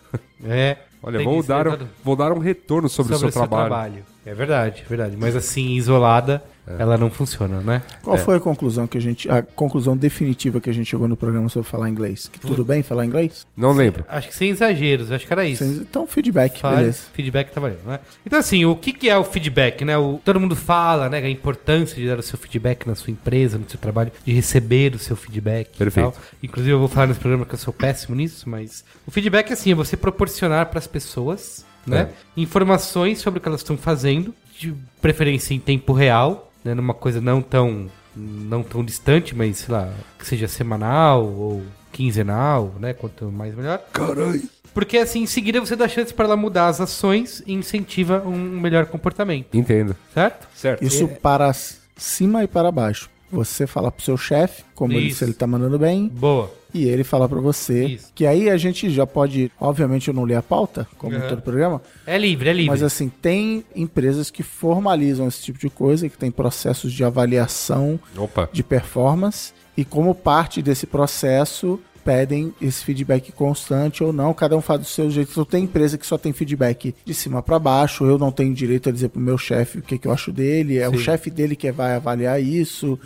É. 0.43 0.77
Olha, 1.01 1.23
vou 1.23 1.41
dar, 1.43 1.67
um, 1.67 1.71
dado 1.71 1.89
vou 2.03 2.15
dar 2.15 2.31
um 2.33 2.39
retorno 2.39 2.89
sobre, 2.89 3.13
sobre 3.13 3.29
o 3.29 3.31
seu, 3.31 3.47
trabalho. 3.47 4.03
É 4.25 4.33
verdade, 4.33 4.83
é 4.85 4.89
verdade. 4.89 5.15
Mas 5.15 5.35
assim, 5.35 5.75
isolada, 5.75 6.43
ela 6.77 6.97
não 6.97 7.09
funciona, 7.09 7.61
né? 7.61 7.81
Qual 8.01 8.17
foi 8.17 8.35
a 8.37 8.39
conclusão 8.39 8.87
que 8.87 8.97
a 8.97 9.01
gente. 9.01 9.29
A 9.29 9.41
conclusão 9.41 9.95
definitiva 9.95 10.59
que 10.59 10.69
a 10.69 10.73
gente 10.73 10.87
chegou 10.89 11.07
no 11.07 11.15
programa 11.15 11.47
sobre 11.49 11.69
falar 11.69 11.89
inglês? 11.89 12.27
Que 12.31 12.39
tudo 12.39 12.65
bem 12.65 12.83
falar 12.83 13.05
inglês? 13.05 13.45
Não 13.55 13.71
lembro. 13.71 14.03
Acho 14.07 14.27
que 14.27 14.35
sem 14.35 14.49
exageros, 14.49 15.11
acho 15.11 15.25
que 15.25 15.31
era 15.31 15.45
isso. 15.45 15.63
Então, 15.63 16.05
feedback, 16.05 16.59
Fale, 16.59 16.77
beleza. 16.77 17.03
feedback 17.13 17.51
tá 17.51 17.61
valendo, 17.61 17.85
né? 17.85 17.99
Então, 18.25 18.39
assim, 18.39 18.65
o 18.65 18.75
que, 18.75 18.91
que 18.91 19.09
é 19.09 19.17
o 19.17 19.23
feedback, 19.23 19.85
né? 19.85 19.97
O, 19.97 20.19
todo 20.23 20.39
mundo 20.39 20.55
fala, 20.55 21.09
né? 21.09 21.19
A 21.19 21.29
importância 21.29 21.95
de 21.95 22.07
dar 22.07 22.19
o 22.19 22.23
seu 22.23 22.37
feedback 22.37 22.85
na 22.85 22.95
sua 22.95 23.11
empresa, 23.11 23.57
no 23.57 23.69
seu 23.69 23.79
trabalho, 23.79 24.11
de 24.25 24.33
receber 24.33 24.93
o 24.95 24.99
seu 24.99 25.15
feedback. 25.15 25.69
e 25.73 25.77
Perfeito. 25.77 26.11
tal. 26.11 26.21
Inclusive, 26.43 26.73
eu 26.73 26.79
vou 26.79 26.87
falar 26.87 27.07
nesse 27.07 27.19
programa 27.19 27.45
que 27.45 27.53
eu 27.53 27.59
sou 27.59 27.73
péssimo 27.73 28.15
nisso, 28.15 28.49
mas 28.49 28.83
o 29.05 29.11
feedback, 29.11 29.53
assim, 29.53 29.71
é 29.71 29.75
você 29.75 29.95
proporcionar 29.95 30.65
para 30.67 30.79
as 30.79 30.87
pessoas, 30.87 31.65
né? 31.85 32.09
Informações 32.35 33.19
sobre 33.19 33.39
o 33.39 33.41
que 33.41 33.47
elas 33.47 33.61
estão 33.61 33.77
fazendo, 33.77 34.33
de 34.59 34.73
preferência 35.01 35.53
em 35.53 35.59
tempo 35.59 35.93
real, 35.93 36.46
né? 36.67 36.73
Numa 36.73 36.93
coisa 36.93 37.19
não 37.21 37.41
tão, 37.41 37.89
não 38.15 38.61
tão 38.61 38.83
distante, 38.83 39.35
mas, 39.35 39.57
sei 39.59 39.73
lá, 39.73 39.91
que 40.19 40.27
seja 40.27 40.47
semanal 40.47 41.25
ou 41.25 41.63
quinzenal, 41.91 42.75
né? 42.79 42.93
Quanto 42.93 43.31
mais 43.31 43.55
melhor. 43.55 43.79
Caralho. 43.91 44.43
Porque 44.73 44.97
assim, 44.97 45.23
em 45.23 45.25
seguida 45.25 45.59
você 45.59 45.75
dá 45.75 45.87
chance 45.87 46.13
para 46.13 46.25
ela 46.25 46.37
mudar 46.37 46.67
as 46.67 46.79
ações 46.79 47.41
e 47.47 47.53
incentiva 47.53 48.21
um 48.23 48.37
melhor 48.37 48.85
comportamento, 48.85 49.57
Entendo. 49.57 49.95
certo? 50.13 50.47
Certo. 50.53 50.83
Isso 50.83 51.07
para 51.07 51.51
cima 51.95 52.43
e 52.43 52.47
para 52.47 52.71
baixo. 52.71 53.09
Você 53.31 53.67
fala 53.67 53.91
pro 53.91 54.03
seu 54.03 54.15
chefe, 54.17 54.63
como 54.73 54.93
ele, 54.93 55.07
Isso. 55.07 55.17
se 55.19 55.25
ele 55.25 55.33
tá 55.33 55.45
mandando 55.45 55.77
bem, 55.77 56.07
Boa. 56.07 56.49
e 56.73 56.85
ele 56.87 57.03
fala 57.03 57.27
pra 57.27 57.39
você. 57.41 57.85
Isso. 57.85 58.11
Que 58.15 58.25
aí 58.25 58.49
a 58.49 58.55
gente 58.57 58.89
já 58.89 59.05
pode. 59.05 59.51
Obviamente 59.59 60.07
eu 60.07 60.13
não 60.13 60.25
li 60.25 60.33
a 60.33 60.41
pauta, 60.41 60.87
como 60.97 61.13
em 61.13 61.19
Uhum. 61.21 61.27
todo 61.27 61.41
programa, 61.41 61.81
É 62.05 62.17
livre, 62.17 62.49
é 62.49 62.53
livre. 62.53 62.69
mas 62.69 62.81
assim, 62.81 63.09
tem 63.09 63.65
empresas 63.75 64.29
que 64.31 64.43
formalizam 64.43 65.27
esse 65.27 65.41
tipo 65.43 65.59
de 65.59 65.69
coisa, 65.69 66.07
que 66.07 66.17
tem 66.17 66.31
processos 66.31 66.93
de 66.93 67.03
avaliação 67.03 67.99
Opa. 68.17 68.49
de 68.51 68.63
performance, 68.63 69.51
e 69.75 69.83
como 69.83 70.15
parte 70.15 70.61
desse 70.61 70.87
processo 70.87 71.79
pedem 72.07 72.53
esse 72.61 72.85
feedback 72.85 73.33
constante 73.33 74.01
ou 74.01 74.13
não, 74.13 74.33
cada 74.33 74.55
um 74.55 74.61
faz 74.61 74.79
do 74.79 74.85
seu 74.85 75.11
jeito. 75.11 75.31
Então 75.31 75.43
tem 75.43 75.65
empresa 75.65 75.97
que 75.97 76.07
só 76.07 76.17
tem 76.17 76.31
feedback 76.31 76.95
de 77.03 77.13
cima 77.13 77.43
para 77.43 77.59
baixo, 77.59 78.05
eu 78.05 78.17
não 78.17 78.31
tenho 78.31 78.53
direito 78.53 78.87
a 78.87 78.93
dizer 78.93 79.09
pro 79.09 79.19
meu 79.19 79.37
chefe 79.37 79.79
o 79.79 79.81
que, 79.81 79.97
que 79.97 80.07
eu 80.07 80.13
acho 80.13 80.31
dele, 80.31 80.77
é 80.77 80.87
o 80.87 80.93
Sim. 80.93 80.99
chefe 80.99 81.29
dele 81.29 81.53
que 81.53 81.69
vai 81.69 81.95
avaliar 81.95 82.41
isso. 82.41 82.97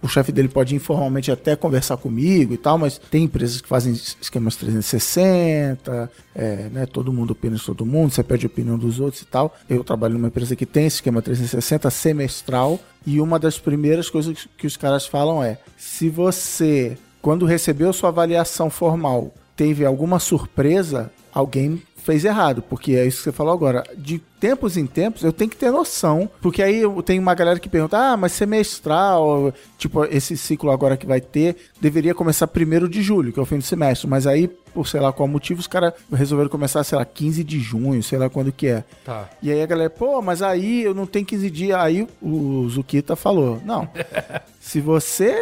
O 0.00 0.06
chefe 0.06 0.30
dele 0.30 0.46
pode 0.46 0.76
informalmente 0.76 1.32
até 1.32 1.56
conversar 1.56 1.96
comigo 1.96 2.54
e 2.54 2.56
tal, 2.56 2.78
mas 2.78 2.98
tem 3.10 3.24
empresas 3.24 3.60
que 3.60 3.66
fazem 3.66 3.92
esquemas 3.92 4.54
360, 4.54 6.08
é, 6.32 6.68
né, 6.70 6.86
todo 6.86 7.12
mundo 7.12 7.32
opina 7.32 7.56
de 7.56 7.64
todo 7.64 7.84
mundo, 7.84 8.12
você 8.12 8.22
pede 8.22 8.46
a 8.46 8.48
opinião 8.48 8.78
dos 8.78 9.00
outros 9.00 9.22
e 9.22 9.26
tal. 9.26 9.56
Eu 9.68 9.82
trabalho 9.82 10.14
numa 10.14 10.28
empresa 10.28 10.54
que 10.54 10.64
tem 10.64 10.86
esse 10.86 10.98
esquema 10.98 11.20
360 11.20 11.90
semestral 11.90 12.78
e 13.04 13.20
uma 13.20 13.40
das 13.40 13.58
primeiras 13.58 14.08
coisas 14.08 14.46
que 14.56 14.68
os 14.68 14.76
caras 14.76 15.04
falam 15.04 15.42
é: 15.42 15.58
se 15.76 16.08
você 16.08 16.96
quando 17.26 17.44
recebeu 17.44 17.92
sua 17.92 18.10
avaliação 18.10 18.70
formal, 18.70 19.34
teve 19.56 19.84
alguma 19.84 20.20
surpresa, 20.20 21.10
alguém 21.34 21.82
fez 21.96 22.24
errado, 22.24 22.62
porque 22.62 22.92
é 22.92 23.04
isso 23.04 23.16
que 23.16 23.24
você 23.24 23.32
falou 23.32 23.52
agora. 23.52 23.82
De 23.98 24.22
tempos 24.40 24.76
em 24.76 24.86
tempos, 24.86 25.22
eu 25.22 25.32
tenho 25.32 25.50
que 25.50 25.56
ter 25.56 25.70
noção, 25.70 26.28
porque 26.40 26.62
aí 26.62 26.80
eu 26.80 27.02
tenho 27.02 27.20
uma 27.22 27.34
galera 27.34 27.58
que 27.58 27.68
pergunta: 27.68 27.96
"Ah, 27.98 28.16
mas 28.16 28.32
semestral, 28.32 29.52
tipo, 29.78 30.04
esse 30.04 30.36
ciclo 30.36 30.70
agora 30.70 30.96
que 30.96 31.06
vai 31.06 31.20
ter, 31.20 31.56
deveria 31.80 32.14
começar 32.14 32.46
primeiro 32.46 32.88
de 32.88 33.02
julho, 33.02 33.32
que 33.32 33.38
é 33.38 33.42
o 33.42 33.46
fim 33.46 33.58
do 33.58 33.64
semestre, 33.64 34.08
mas 34.08 34.26
aí 34.26 34.48
por 34.76 34.86
sei 34.86 35.00
lá 35.00 35.10
qual 35.10 35.26
motivo, 35.26 35.58
os 35.58 35.66
caras 35.66 35.94
resolveram 36.12 36.50
começar, 36.50 36.84
sei 36.84 36.98
lá, 36.98 37.04
15 37.04 37.42
de 37.42 37.58
junho, 37.58 38.02
sei 38.02 38.18
lá 38.18 38.28
quando 38.28 38.52
que 38.52 38.66
é. 38.66 38.84
Tá. 39.06 39.26
E 39.42 39.50
aí 39.50 39.62
a 39.62 39.66
galera, 39.66 39.88
pô, 39.88 40.20
mas 40.20 40.42
aí 40.42 40.82
eu 40.82 40.94
não 40.94 41.06
tenho 41.06 41.24
15 41.24 41.50
dias. 41.50 41.78
Aí 41.80 42.06
o 42.20 42.68
Zukita 42.68 43.16
falou: 43.16 43.58
não. 43.64 43.88
Se 44.60 44.80
você, 44.80 45.34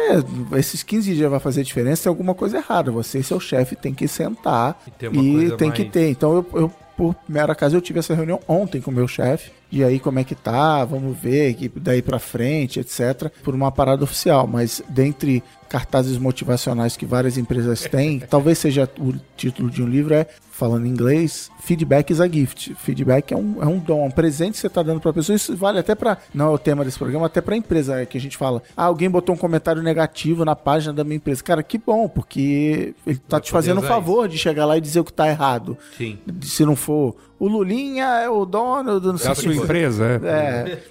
esses 0.55 0.83
15 0.83 1.15
dias 1.15 1.29
vai 1.31 1.39
fazer 1.39 1.63
diferença, 1.63 2.03
tem 2.03 2.09
alguma 2.09 2.33
coisa 2.33 2.57
errada. 2.57 2.91
Você 2.91 3.19
e 3.19 3.23
seu 3.23 3.39
chefe 3.39 3.75
tem 3.75 3.93
que 3.93 4.07
sentar 4.07 4.79
E 4.87 4.91
ter 4.91 5.07
uma 5.09 5.21
e 5.21 5.51
tem 5.57 5.71
que 5.71 5.81
mais- 5.81 5.91
ter. 5.91 6.09
Então 6.09 6.35
eu, 6.35 6.45
eu, 6.61 6.71
por 6.95 7.15
mera 7.27 7.55
casa, 7.55 7.75
eu 7.75 7.81
tive 7.81 7.99
essa 7.99 8.13
reunião 8.13 8.39
ontem 8.47 8.81
com 8.81 8.91
o 8.91 8.93
meu 8.93 9.07
chefe. 9.07 9.51
E 9.71 9.83
aí, 9.83 9.99
como 9.99 10.19
é 10.19 10.23
que 10.23 10.35
tá? 10.35 10.85
Vamos 10.85 11.17
ver, 11.17 11.53
que 11.55 11.69
daí 11.75 12.01
pra 12.01 12.19
frente, 12.19 12.79
etc. 12.79 13.29
Por 13.43 13.53
uma 13.53 13.71
parada 13.71 14.03
oficial. 14.03 14.47
Mas 14.47 14.81
dentre 14.87 15.43
cartazes 15.67 16.17
motivacionais 16.17 16.95
que 16.95 17.05
várias 17.05 17.37
empresas 17.37 17.81
têm, 17.89 18.19
talvez 18.19 18.57
seja 18.57 18.89
o 18.99 19.13
título 19.35 19.69
de 19.69 19.81
um 19.81 19.87
livro 19.87 20.13
é, 20.13 20.27
falando 20.49 20.85
em 20.85 20.89
inglês, 20.89 21.51
Feedback 21.59 22.11
is 22.11 22.21
a 22.21 22.27
Gift. 22.27 22.75
Feedback 22.75 23.33
é 23.33 23.37
um, 23.37 23.61
é 23.61 23.65
um 23.65 23.77
dom, 23.77 24.05
um 24.05 24.11
presente 24.11 24.53
que 24.53 24.59
você 24.59 24.69
tá 24.69 24.81
dando 24.81 25.01
pra 25.01 25.11
pessoa. 25.11 25.35
Isso 25.35 25.55
vale 25.57 25.79
até 25.79 25.93
pra, 25.93 26.17
não 26.33 26.45
é 26.45 26.49
o 26.49 26.57
tema 26.57 26.85
desse 26.85 26.97
programa, 26.97 27.25
até 27.25 27.41
pra 27.41 27.57
empresa, 27.57 28.01
é 28.01 28.05
que 28.05 28.17
a 28.17 28.21
gente 28.21 28.37
fala, 28.37 28.63
ah, 28.77 28.85
alguém 28.85 29.09
botou 29.09 29.35
um 29.35 29.37
comentário 29.37 29.83
negativo 29.83 30.45
na 30.45 30.55
página 30.55 30.93
da 30.93 31.03
minha 31.03 31.17
empresa. 31.17 31.43
Cara, 31.43 31.61
que 31.61 31.77
bom, 31.77 32.07
porque 32.07 32.95
ele 33.05 33.17
tá 33.17 33.37
Vai 33.37 33.41
te 33.41 33.51
fazendo 33.51 33.81
um 33.81 33.83
favor 33.83 34.29
de 34.29 34.37
chegar 34.37 34.65
lá 34.65 34.77
e 34.77 34.81
dizer 34.81 35.01
o 35.01 35.03
que 35.03 35.11
tá 35.11 35.27
errado. 35.27 35.77
Sim. 35.97 36.17
Se 36.41 36.65
não 36.65 36.75
for 36.75 37.15
o 37.37 37.47
Lulinha 37.47 38.05
é 38.05 38.29
o 38.29 38.45
dono 38.45 38.99
do 38.99 39.09
não 39.09 39.15
É 39.15 39.19
sei 39.19 39.29
a 39.29 39.33
o 39.33 39.35
sua 39.35 39.55
empresa, 39.55 40.21
é. 40.23 40.27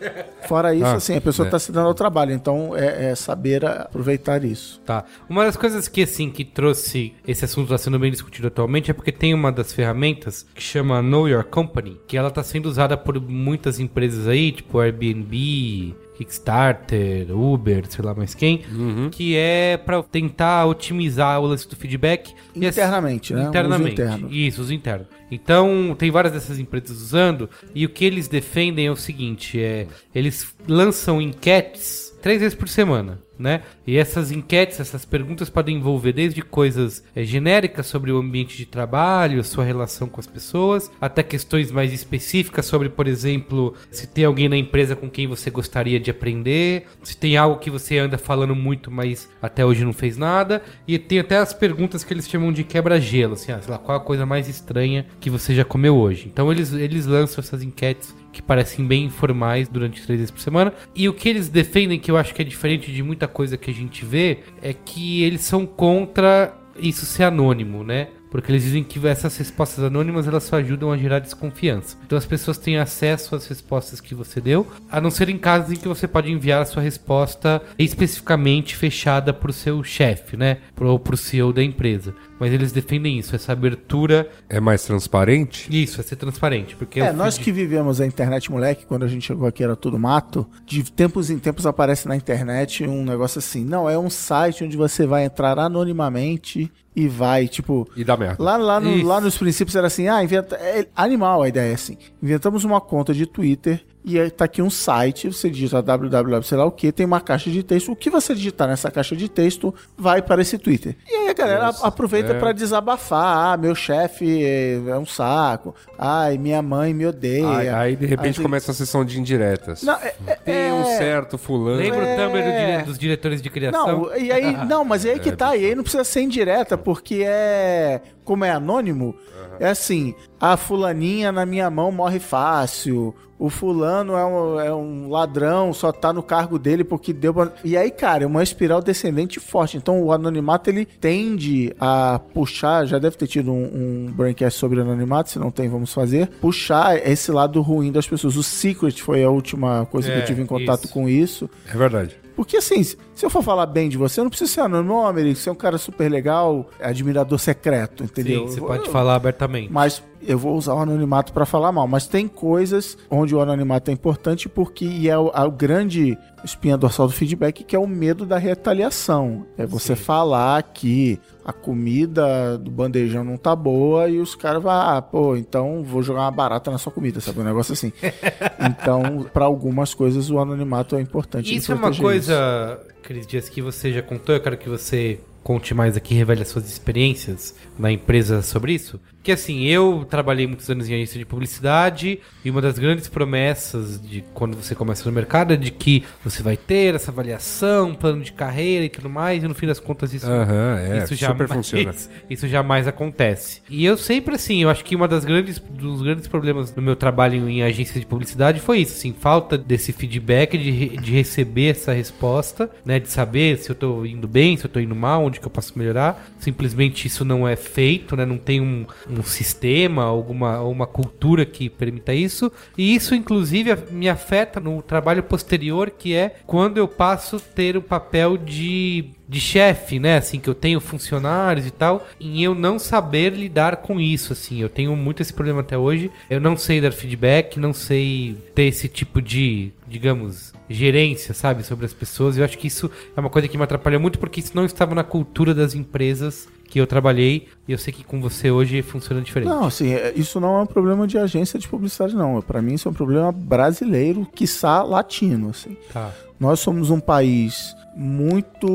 É. 0.04 0.26
Fora 0.46 0.74
isso, 0.74 0.85
Ah, 0.85 0.94
assim, 0.94 1.16
a 1.16 1.20
pessoa 1.20 1.46
é. 1.46 1.48
está 1.48 1.59
se 1.59 1.72
dando 1.72 1.87
ao 1.87 1.94
trabalho. 1.94 2.33
Então, 2.33 2.76
é, 2.76 3.11
é 3.11 3.14
saber 3.14 3.64
aproveitar 3.64 4.44
isso. 4.44 4.80
Tá. 4.85 5.04
Uma 5.28 5.44
das 5.44 5.57
coisas 5.57 5.88
que, 5.88 6.02
assim, 6.02 6.30
que 6.30 6.44
trouxe 6.44 7.14
esse 7.26 7.44
assunto 7.44 7.64
está 7.64 7.78
sendo 7.78 7.98
bem 7.98 8.11
discutido 8.11 8.48
atualmente 8.48 8.90
é 8.90 8.94
porque 8.94 9.11
tem 9.12 9.33
uma 9.33 9.50
das 9.50 9.72
ferramentas 9.72 10.46
que 10.54 10.62
chama 10.62 11.00
Know 11.02 11.28
Your 11.28 11.44
Company, 11.44 11.98
que 12.07 12.16
ela 12.16 12.28
está 12.28 12.42
sendo 12.42 12.66
usada 12.66 12.96
por 12.96 13.20
muitas 13.20 13.80
empresas 13.80 14.28
aí, 14.28 14.52
tipo 14.52 14.78
Airbnb, 14.78 15.94
Kickstarter, 16.16 17.31
Uber, 17.37 17.85
sei 17.88 18.05
lá 18.05 18.14
mais 18.14 18.35
quem, 18.35 18.62
que 19.11 19.37
é 19.37 19.77
para 19.77 20.03
tentar 20.03 20.66
otimizar 20.66 21.40
o 21.40 21.46
lance 21.46 21.68
do 21.68 21.77
feedback. 21.77 22.35
Internamente, 22.55 23.33
né? 23.33 23.40
Um 23.40 23.42
uso 23.42 23.50
Internamente. 23.50 24.46
Isso, 24.46 24.61
uso 24.62 24.72
interno. 24.74 25.07
Então, 25.31 25.96
tem 25.98 26.11
várias 26.11 26.33
dessas 26.33 26.59
empresas 26.59 27.00
usando, 27.00 27.48
e 27.74 27.85
o 27.85 27.88
que 27.88 28.05
eles 28.05 28.29
defendem 28.29 28.87
é 28.87 28.90
o 28.90 28.96
seguinte: 28.96 29.61
é, 29.61 29.87
eles 30.14 30.55
lançam 30.68 31.20
enquetes 31.20 32.03
três 32.24 32.40
vezes 32.40 32.54
por 32.54 32.70
semana. 32.70 33.18
Né? 33.38 33.62
E 33.87 33.98
essas 33.98 34.30
enquetes, 34.30 34.80
essas 34.80 35.04
perguntas 35.04 35.50
podem 35.50 35.76
envolver 35.76 36.12
desde 36.12 36.40
coisas 36.40 37.04
eh, 37.14 37.24
genéricas 37.24 37.84
sobre 37.84 38.12
o 38.12 38.16
ambiente 38.16 38.56
de 38.56 38.64
trabalho, 38.64 39.42
sua 39.42 39.64
relação 39.64 40.08
com 40.08 40.20
as 40.20 40.26
pessoas, 40.26 40.90
até 41.00 41.22
questões 41.22 41.70
mais 41.70 41.92
específicas 41.92 42.64
sobre, 42.64 42.88
por 42.88 43.08
exemplo, 43.08 43.74
se 43.90 44.06
tem 44.06 44.24
alguém 44.24 44.48
na 44.48 44.56
empresa 44.56 44.94
com 44.94 45.10
quem 45.10 45.26
você 45.26 45.50
gostaria 45.50 45.98
de 45.98 46.12
aprender, 46.12 46.87
se 47.02 47.16
tem 47.16 47.37
algo 47.37 47.58
que 47.58 47.70
você 47.70 47.98
anda 47.98 48.16
falando 48.16 48.54
muito, 48.54 48.88
mas 48.88 49.28
até 49.42 49.66
hoje 49.66 49.84
não 49.84 49.92
fez 49.92 50.16
nada, 50.16 50.62
e 50.87 50.96
tem 50.96 51.18
até 51.18 51.37
as 51.37 51.52
perguntas 51.52 52.04
que 52.04 52.14
eles 52.14 52.28
chamam 52.28 52.52
de 52.52 52.62
quebra-gelo, 52.62 53.34
assim, 53.34 53.50
ah, 53.50 53.60
sei 53.60 53.72
lá, 53.72 53.78
qual 53.78 53.98
a 53.98 54.00
coisa 54.00 54.24
mais 54.24 54.48
estranha 54.48 55.06
que 55.20 55.28
você 55.28 55.54
já 55.54 55.64
comeu 55.64 55.96
hoje. 55.96 56.28
Então 56.32 56.52
eles, 56.52 56.72
eles 56.72 57.04
lançam 57.04 57.42
essas 57.42 57.64
enquetes 57.64 58.14
que 58.34 58.42
parecem 58.42 58.84
bem 58.84 59.04
informais 59.04 59.68
durante 59.68 60.02
três 60.02 60.18
vezes 60.18 60.30
por 60.30 60.40
semana. 60.40 60.74
E 60.94 61.08
o 61.08 61.14
que 61.14 61.28
eles 61.28 61.48
defendem, 61.48 61.98
que 61.98 62.10
eu 62.10 62.16
acho 62.16 62.34
que 62.34 62.42
é 62.42 62.44
diferente 62.44 62.92
de 62.92 63.02
muita 63.02 63.28
coisa 63.28 63.56
que 63.56 63.70
a 63.70 63.74
gente 63.74 64.04
vê, 64.04 64.40
é 64.60 64.72
que 64.72 65.22
eles 65.22 65.42
são 65.42 65.64
contra 65.64 66.52
isso 66.76 67.06
ser 67.06 67.24
anônimo, 67.24 67.84
né? 67.84 68.08
Porque 68.34 68.50
eles 68.50 68.64
dizem 68.64 68.82
que 68.82 68.98
essas 69.06 69.36
respostas 69.36 69.84
anônimas 69.84 70.26
elas 70.26 70.42
só 70.42 70.56
ajudam 70.56 70.90
a 70.90 70.96
gerar 70.96 71.20
desconfiança. 71.20 71.96
Então 72.04 72.18
as 72.18 72.26
pessoas 72.26 72.58
têm 72.58 72.78
acesso 72.78 73.36
às 73.36 73.46
respostas 73.46 74.00
que 74.00 74.12
você 74.12 74.40
deu, 74.40 74.66
a 74.90 75.00
não 75.00 75.08
ser 75.08 75.28
em 75.28 75.38
casos 75.38 75.70
em 75.70 75.76
que 75.76 75.86
você 75.86 76.08
pode 76.08 76.32
enviar 76.32 76.60
a 76.60 76.64
sua 76.64 76.82
resposta 76.82 77.62
especificamente 77.78 78.74
fechada 78.74 79.32
para 79.32 79.50
o 79.50 79.52
seu 79.52 79.84
chefe, 79.84 80.36
né? 80.36 80.58
Ou 80.80 80.98
para 80.98 81.14
o 81.14 81.16
CEO 81.16 81.52
da 81.52 81.62
empresa. 81.62 82.12
Mas 82.40 82.52
eles 82.52 82.72
defendem 82.72 83.16
isso, 83.20 83.36
essa 83.36 83.52
abertura. 83.52 84.28
É 84.48 84.58
mais 84.58 84.82
transparente? 84.82 85.68
Isso, 85.70 86.00
é 86.00 86.02
ser 86.02 86.16
transparente. 86.16 86.74
Porque 86.74 86.98
É, 87.00 87.12
nós 87.12 87.36
feed- 87.36 87.44
que 87.44 87.52
vivemos 87.52 88.00
a 88.00 88.06
internet, 88.06 88.50
moleque, 88.50 88.84
quando 88.84 89.04
a 89.04 89.08
gente 89.08 89.24
chegou 89.26 89.46
aqui 89.46 89.62
era 89.62 89.76
tudo 89.76 89.96
mato, 89.96 90.44
de 90.66 90.82
tempos 90.90 91.30
em 91.30 91.38
tempos 91.38 91.66
aparece 91.66 92.08
na 92.08 92.16
internet 92.16 92.84
um 92.84 93.04
negócio 93.04 93.38
assim, 93.38 93.64
não, 93.64 93.88
é 93.88 93.96
um 93.96 94.10
site 94.10 94.64
onde 94.64 94.76
você 94.76 95.06
vai 95.06 95.24
entrar 95.24 95.56
anonimamente 95.56 96.70
e 96.94 97.09
vai, 97.09 97.48
tipo... 97.48 97.88
E 97.96 98.04
dá 98.04 98.16
merda. 98.16 98.42
Lá, 98.42 98.57
lá, 98.57 98.80
no- 98.80 99.02
lá 99.04 99.20
nos 99.20 99.37
princípios 99.37 99.74
era 99.74 99.87
assim, 99.88 100.09
ah, 100.09 100.22
inventa, 100.22 100.57
é 100.57 100.87
animal 100.94 101.42
a 101.42 101.48
ideia, 101.48 101.74
assim. 101.74 101.96
Inventamos 102.22 102.64
uma 102.64 102.80
conta 102.80 103.12
de 103.12 103.26
Twitter 103.26 103.85
e 104.04 104.20
aí 104.20 104.30
tá 104.30 104.44
aqui 104.44 104.60
um 104.60 104.68
site, 104.68 105.28
você 105.28 105.48
digita 105.48 105.80
www, 105.82 106.42
sei 106.42 106.58
lá 106.58 106.64
o 106.66 106.70
que, 106.70 106.92
tem 106.92 107.06
uma 107.06 107.20
caixa 107.20 107.50
de 107.50 107.62
texto. 107.62 107.90
O 107.90 107.96
que 107.96 108.10
você 108.10 108.34
digitar 108.34 108.68
nessa 108.68 108.90
caixa 108.90 109.16
de 109.16 109.28
texto 109.28 109.74
vai 109.96 110.20
para 110.20 110.42
esse 110.42 110.58
Twitter. 110.58 110.94
E 111.08 111.14
aí 111.14 111.28
a 111.28 111.32
galera 111.32 111.66
Nossa, 111.66 111.86
aproveita 111.86 112.32
é. 112.34 112.38
pra 112.38 112.52
desabafar. 112.52 113.54
Ah, 113.54 113.56
meu 113.56 113.74
chefe 113.74 114.44
é, 114.44 114.74
é 114.88 114.98
um 114.98 115.06
saco. 115.06 115.74
Ai, 115.98 116.36
minha 116.36 116.60
mãe 116.60 116.92
me 116.92 117.06
odeia. 117.06 117.48
Aí, 117.56 117.68
aí, 117.68 117.96
de 117.96 118.04
repente 118.06 118.38
Aí- 118.40 118.42
começa 118.44 118.70
a 118.72 118.74
sessão 118.74 119.04
de 119.04 119.18
indiretas. 119.18 119.82
Não, 119.82 119.94
é- 119.94 120.14
é- 120.26 120.34
Tem 120.36 120.72
um 120.72 120.82
é- 120.82 120.98
certo 120.98 121.38
fulano. 121.38 121.78
Lembra 121.78 122.00
o 122.04 122.16
Tumblr 122.16 122.38
É. 122.42 122.72
dire- 122.76 122.82
dos 122.84 122.98
diretores 122.98 123.40
de 123.40 123.48
criação? 123.48 123.86
Não, 124.02 124.16
e 124.16 124.30
aí, 124.30 124.56
não, 124.68 124.84
mas 124.84 125.06
aí 125.06 125.18
que 125.18 125.32
tá, 125.32 125.56
e 125.56 125.64
aí 125.64 125.74
não 125.74 125.82
precisa 125.82 126.04
ser 126.04 126.20
indireta, 126.20 126.76
porque 126.76 127.22
é. 127.26 128.00
Como 128.24 128.42
é 128.44 128.50
anônimo, 128.50 129.14
é 129.60 129.68
assim: 129.68 130.14
a 130.40 130.56
fulaninha 130.56 131.30
na 131.30 131.44
minha 131.44 131.68
mão 131.70 131.92
morre 131.92 132.18
fácil. 132.18 133.14
O 133.44 133.50
fulano 133.50 134.14
é 134.16 134.24
um, 134.24 134.61
é 134.61 134.74
um 134.74 135.11
ladrão, 135.11 135.72
só 135.72 135.92
tá 135.92 136.12
no 136.12 136.22
cargo 136.22 136.59
dele 136.59 136.83
porque 136.85 137.12
deu. 137.12 137.35
pra- 137.35 137.52
E 137.62 137.76
aí, 137.76 137.90
cara, 137.90 138.24
é 138.24 138.26
uma 138.26 138.42
espiral 138.42 138.80
descendente 138.80 139.38
forte. 139.38 139.76
Então, 139.76 140.02
o 140.02 140.12
anonimato 140.12 140.70
ele 140.70 140.87
tende 140.87 141.74
a 141.78 142.20
puxar. 142.33 142.87
Já 142.87 142.98
deve 142.98 143.16
ter 143.16 143.26
tido 143.26 143.52
um, 143.52 144.07
um 144.09 144.12
braincast 144.12 144.59
sobre 144.59 144.80
anonimato, 144.80 145.30
se 145.30 145.38
não 145.38 145.50
tem, 145.50 145.68
vamos 145.68 145.92
fazer. 145.92 146.28
Puxar 146.40 146.96
esse 147.07 147.30
lado 147.30 147.61
ruim 147.61 147.92
das 147.92 148.07
pessoas. 148.07 148.37
O 148.37 148.42
Secret 148.42 149.00
foi 149.02 149.22
a 149.22 149.28
última 149.30 149.87
coisa 149.90 150.09
que 150.11 150.14
É, 150.16 150.20
eu 150.22 150.24
tive 150.24 150.42
em 150.42 150.46
contato 150.46 150.85
isso. 150.85 150.92
com 150.92 151.09
isso. 151.09 151.50
É 151.72 151.76
verdade. 151.76 152.16
Porque 152.36 152.56
assim, 152.56 152.82
se 152.82 152.96
eu 153.22 153.30
for 153.30 153.42
falar 153.42 153.66
bem 153.66 153.88
de 153.88 153.96
você, 153.96 154.20
eu 154.20 154.24
não 154.24 154.30
preciso 154.30 154.52
ser 154.52 154.60
anônimo, 154.62 155.06
Americo, 155.06 155.38
você 155.38 155.48
é 155.48 155.52
um 155.52 155.56
cara 155.56 155.78
super 155.78 156.10
legal, 156.10 156.68
admirador 156.80 157.38
secreto, 157.38 158.02
entendeu? 158.04 158.48
Sim, 158.48 158.54
você 158.54 158.60
Eu- 158.60 158.64
pode 158.66 158.86
eu- 158.86 158.92
falar 158.92 159.14
abertamente. 159.14 159.72
Mas 159.72 160.02
eu 160.26 160.38
vou 160.38 160.56
usar 160.56 160.74
o 160.74 160.78
anonimato 160.80 161.32
pra 161.32 161.46
falar 161.46 161.70
mal. 161.70 161.86
Mas 161.86 162.06
tem 162.06 162.26
coisas 162.26 162.96
onde 163.10 163.34
o 163.34 163.40
anonimato 163.40 163.90
é 163.90 163.94
importante 163.94 164.48
porque 164.48 165.06
é 165.08 165.16
o, 165.18 165.30
a 165.34 165.46
grande 165.48 166.18
espinha 166.44 166.76
dorsal 166.76 167.07
do 167.07 167.12
feedback, 167.12 167.64
que 167.64 167.74
é 167.74 167.78
o 167.78 167.87
medo 167.87 168.26
da 168.26 168.38
retaliação. 168.38 169.46
É 169.57 169.66
você 169.66 169.96
falar 169.96 170.62
que 170.62 171.18
a 171.44 171.52
comida 171.52 172.57
do 172.59 172.70
bandejão 172.70 173.24
não 173.24 173.37
tá 173.37 173.54
boa 173.54 174.09
e 174.09 174.18
os 174.18 174.35
caras 174.35 174.62
vão, 174.62 174.72
ah, 174.72 175.00
pô, 175.02 175.37
então 175.37 175.83
vou 175.83 176.02
jogar 176.02 176.22
uma 176.22 176.30
barata 176.30 176.70
na 176.70 176.78
sua 176.78 176.92
comida, 176.92 177.20
sabe? 177.20 177.40
Um 177.40 177.44
negócio 177.44 177.72
assim. 177.72 177.92
então, 178.61 179.26
pra 179.33 179.44
algumas 179.44 179.94
coisas, 179.94 180.30
o 180.30 180.38
anonimato 180.38 180.96
é 180.96 181.00
importante. 181.00 181.54
Isso 181.54 181.72
é 181.72 181.74
uma 181.74 181.94
coisa, 181.94 182.80
Cris 183.02 183.26
Dias, 183.26 183.48
que 183.48 183.61
você 183.61 183.92
já 183.92 184.02
contou. 184.02 184.35
Eu 184.35 184.40
quero 184.40 184.57
que 184.57 184.68
você 184.68 185.20
conte 185.42 185.74
mais 185.74 185.96
aqui, 185.96 186.14
revele 186.14 186.42
as 186.42 186.48
suas 186.48 186.66
experiências 186.66 187.54
na 187.78 187.92
empresa 187.92 188.40
sobre 188.40 188.72
isso. 188.72 188.98
Que 189.24 189.32
assim, 189.32 189.64
eu 189.64 190.06
trabalhei 190.08 190.46
muitos 190.46 190.68
anos 190.68 190.87
em 190.87 190.94
agência 190.94 191.18
de 191.18 191.24
publicidade 191.24 192.20
e 192.44 192.50
uma 192.50 192.60
das 192.60 192.78
grandes 192.78 193.08
promessas 193.08 193.98
de 193.98 194.22
quando 194.34 194.54
você 194.54 194.74
começa 194.74 195.02
no 195.08 195.12
mercado 195.12 195.54
é 195.54 195.56
de 195.56 195.70
que 195.70 196.04
você 196.22 196.42
vai 196.42 196.58
ter 196.58 196.94
essa 196.94 197.10
avaliação, 197.10 197.94
plano 197.94 198.22
de 198.22 198.32
carreira 198.32 198.84
e 198.84 198.90
tudo 198.90 199.08
mais, 199.08 199.42
e 199.42 199.48
no 199.48 199.54
fim 199.54 199.66
das 199.66 199.80
contas 199.80 200.12
isso, 200.12 200.26
Aham, 200.26 200.78
é, 200.78 200.98
isso 201.02 201.14
jamais, 201.14 201.50
funciona. 201.50 201.94
isso 202.28 202.46
jamais 202.46 202.87
acontece. 202.87 203.62
E 203.68 203.82
eu 203.82 203.96
sempre 203.96 204.34
assim, 204.34 204.62
eu 204.62 204.68
acho 204.68 204.84
que 204.84 204.94
uma 204.94 205.08
das 205.08 205.24
grandes 205.24 205.58
dos 205.58 206.02
grandes 206.02 206.28
problemas 206.28 206.74
no 206.74 206.82
meu 206.82 206.94
trabalho 206.94 207.48
em 207.48 207.62
agência 207.62 207.98
de 207.98 208.04
publicidade 208.04 208.60
foi 208.60 208.80
isso, 208.80 208.92
assim, 208.92 209.14
falta 209.18 209.56
desse 209.56 209.90
feedback 209.90 210.58
de, 210.58 210.98
de 210.98 211.12
receber 211.12 211.70
essa 211.70 211.94
resposta, 211.94 212.70
né, 212.84 213.00
de 213.00 213.08
saber 213.08 213.56
se 213.56 213.70
eu 213.70 213.74
tô 213.74 214.04
indo 214.04 214.28
bem, 214.28 214.54
se 214.58 214.66
eu 214.66 214.70
tô 214.70 214.78
indo 214.80 214.94
mal, 214.94 215.24
onde 215.24 215.40
que 215.40 215.46
eu 215.46 215.50
posso 215.50 215.78
melhorar. 215.78 216.26
Simplesmente 216.38 217.06
isso 217.06 217.24
não 217.24 217.48
é 217.48 217.56
feito, 217.56 218.14
né? 218.16 218.26
Não 218.26 218.37
tem 218.37 218.60
um, 218.60 218.84
um 219.20 219.22
sistema, 219.22 220.05
alguma 220.05 220.61
uma 220.62 220.87
cultura 220.87 221.44
que 221.44 221.68
permita 221.68 222.14
isso. 222.14 222.50
E 222.77 222.94
isso 222.94 223.14
inclusive 223.14 223.77
me 223.90 224.09
afeta 224.09 224.61
no 224.61 224.83
trabalho 224.83 225.22
posterior, 225.22 225.90
que 225.90 226.14
é 226.14 226.37
quando 226.46 226.79
eu 226.79 226.88
passo 226.88 227.37
a 227.37 227.40
ter 227.40 227.77
o 227.77 227.83
papel 227.83 228.37
de 228.37 229.11
de 229.28 229.40
chefe, 229.40 229.98
né? 229.98 230.18
Assim, 230.18 230.38
que 230.38 230.48
eu 230.48 230.54
tenho 230.54 230.80
funcionários 230.80 231.66
e 231.66 231.70
tal, 231.70 232.06
em 232.20 232.42
eu 232.42 232.54
não 232.54 232.78
saber 232.78 233.32
lidar 233.32 233.78
com 233.78 233.98
isso, 234.00 234.32
assim. 234.32 234.60
Eu 234.60 234.68
tenho 234.68 234.94
muito 234.96 235.22
esse 235.22 235.32
problema 235.32 235.60
até 235.60 235.78
hoje. 235.78 236.10
Eu 236.28 236.40
não 236.40 236.56
sei 236.56 236.80
dar 236.80 236.92
feedback, 236.92 237.58
não 237.58 237.72
sei 237.72 238.37
ter 238.54 238.64
esse 238.64 238.88
tipo 238.88 239.22
de, 239.22 239.72
digamos, 239.88 240.52
gerência, 240.68 241.32
sabe, 241.34 241.62
sobre 241.62 241.87
as 241.87 241.92
pessoas. 241.94 242.37
Eu 242.37 242.44
acho 242.44 242.58
que 242.58 242.66
isso 242.66 242.90
é 243.16 243.20
uma 243.20 243.30
coisa 243.30 243.48
que 243.48 243.56
me 243.56 243.64
atrapalha 243.64 243.98
muito 243.98 244.18
porque 244.18 244.40
isso 244.40 244.52
não 244.54 244.64
estava 244.64 244.94
na 244.94 245.04
cultura 245.04 245.54
das 245.54 245.74
empresas 245.74 246.46
que 246.68 246.80
eu 246.80 246.87
trabalhei 246.87 247.46
e 247.68 247.72
eu 247.72 247.78
sei 247.78 247.92
que 247.92 248.02
com 248.02 248.20
você 248.20 248.50
hoje 248.50 248.82
funciona 248.82 249.20
diferente. 249.22 249.48
Não, 249.48 249.66
assim, 249.66 249.92
é- 249.92 250.12
isso 250.16 250.40
não 250.40 250.56
é 250.58 250.62
um 250.62 250.66
problema 250.66 251.06
de 251.06 251.16
agência 251.16 251.58
de 251.58 251.68
publicidade, 251.68 252.16
não. 252.16 252.40
Pra 252.42 252.60
mim, 252.60 252.74
isso 252.74 252.88
é 252.88 252.90
um 252.90 252.94
problema 252.94 253.30
brasileiro, 253.30 254.26
quiçá 254.34 254.82
latino, 254.82 255.50
assim. 255.50 255.76
Tá. 255.92 256.10
Nós 256.38 256.60
somos 256.60 256.90
um 256.90 257.00
país 257.00 257.76
muito. 257.96 258.66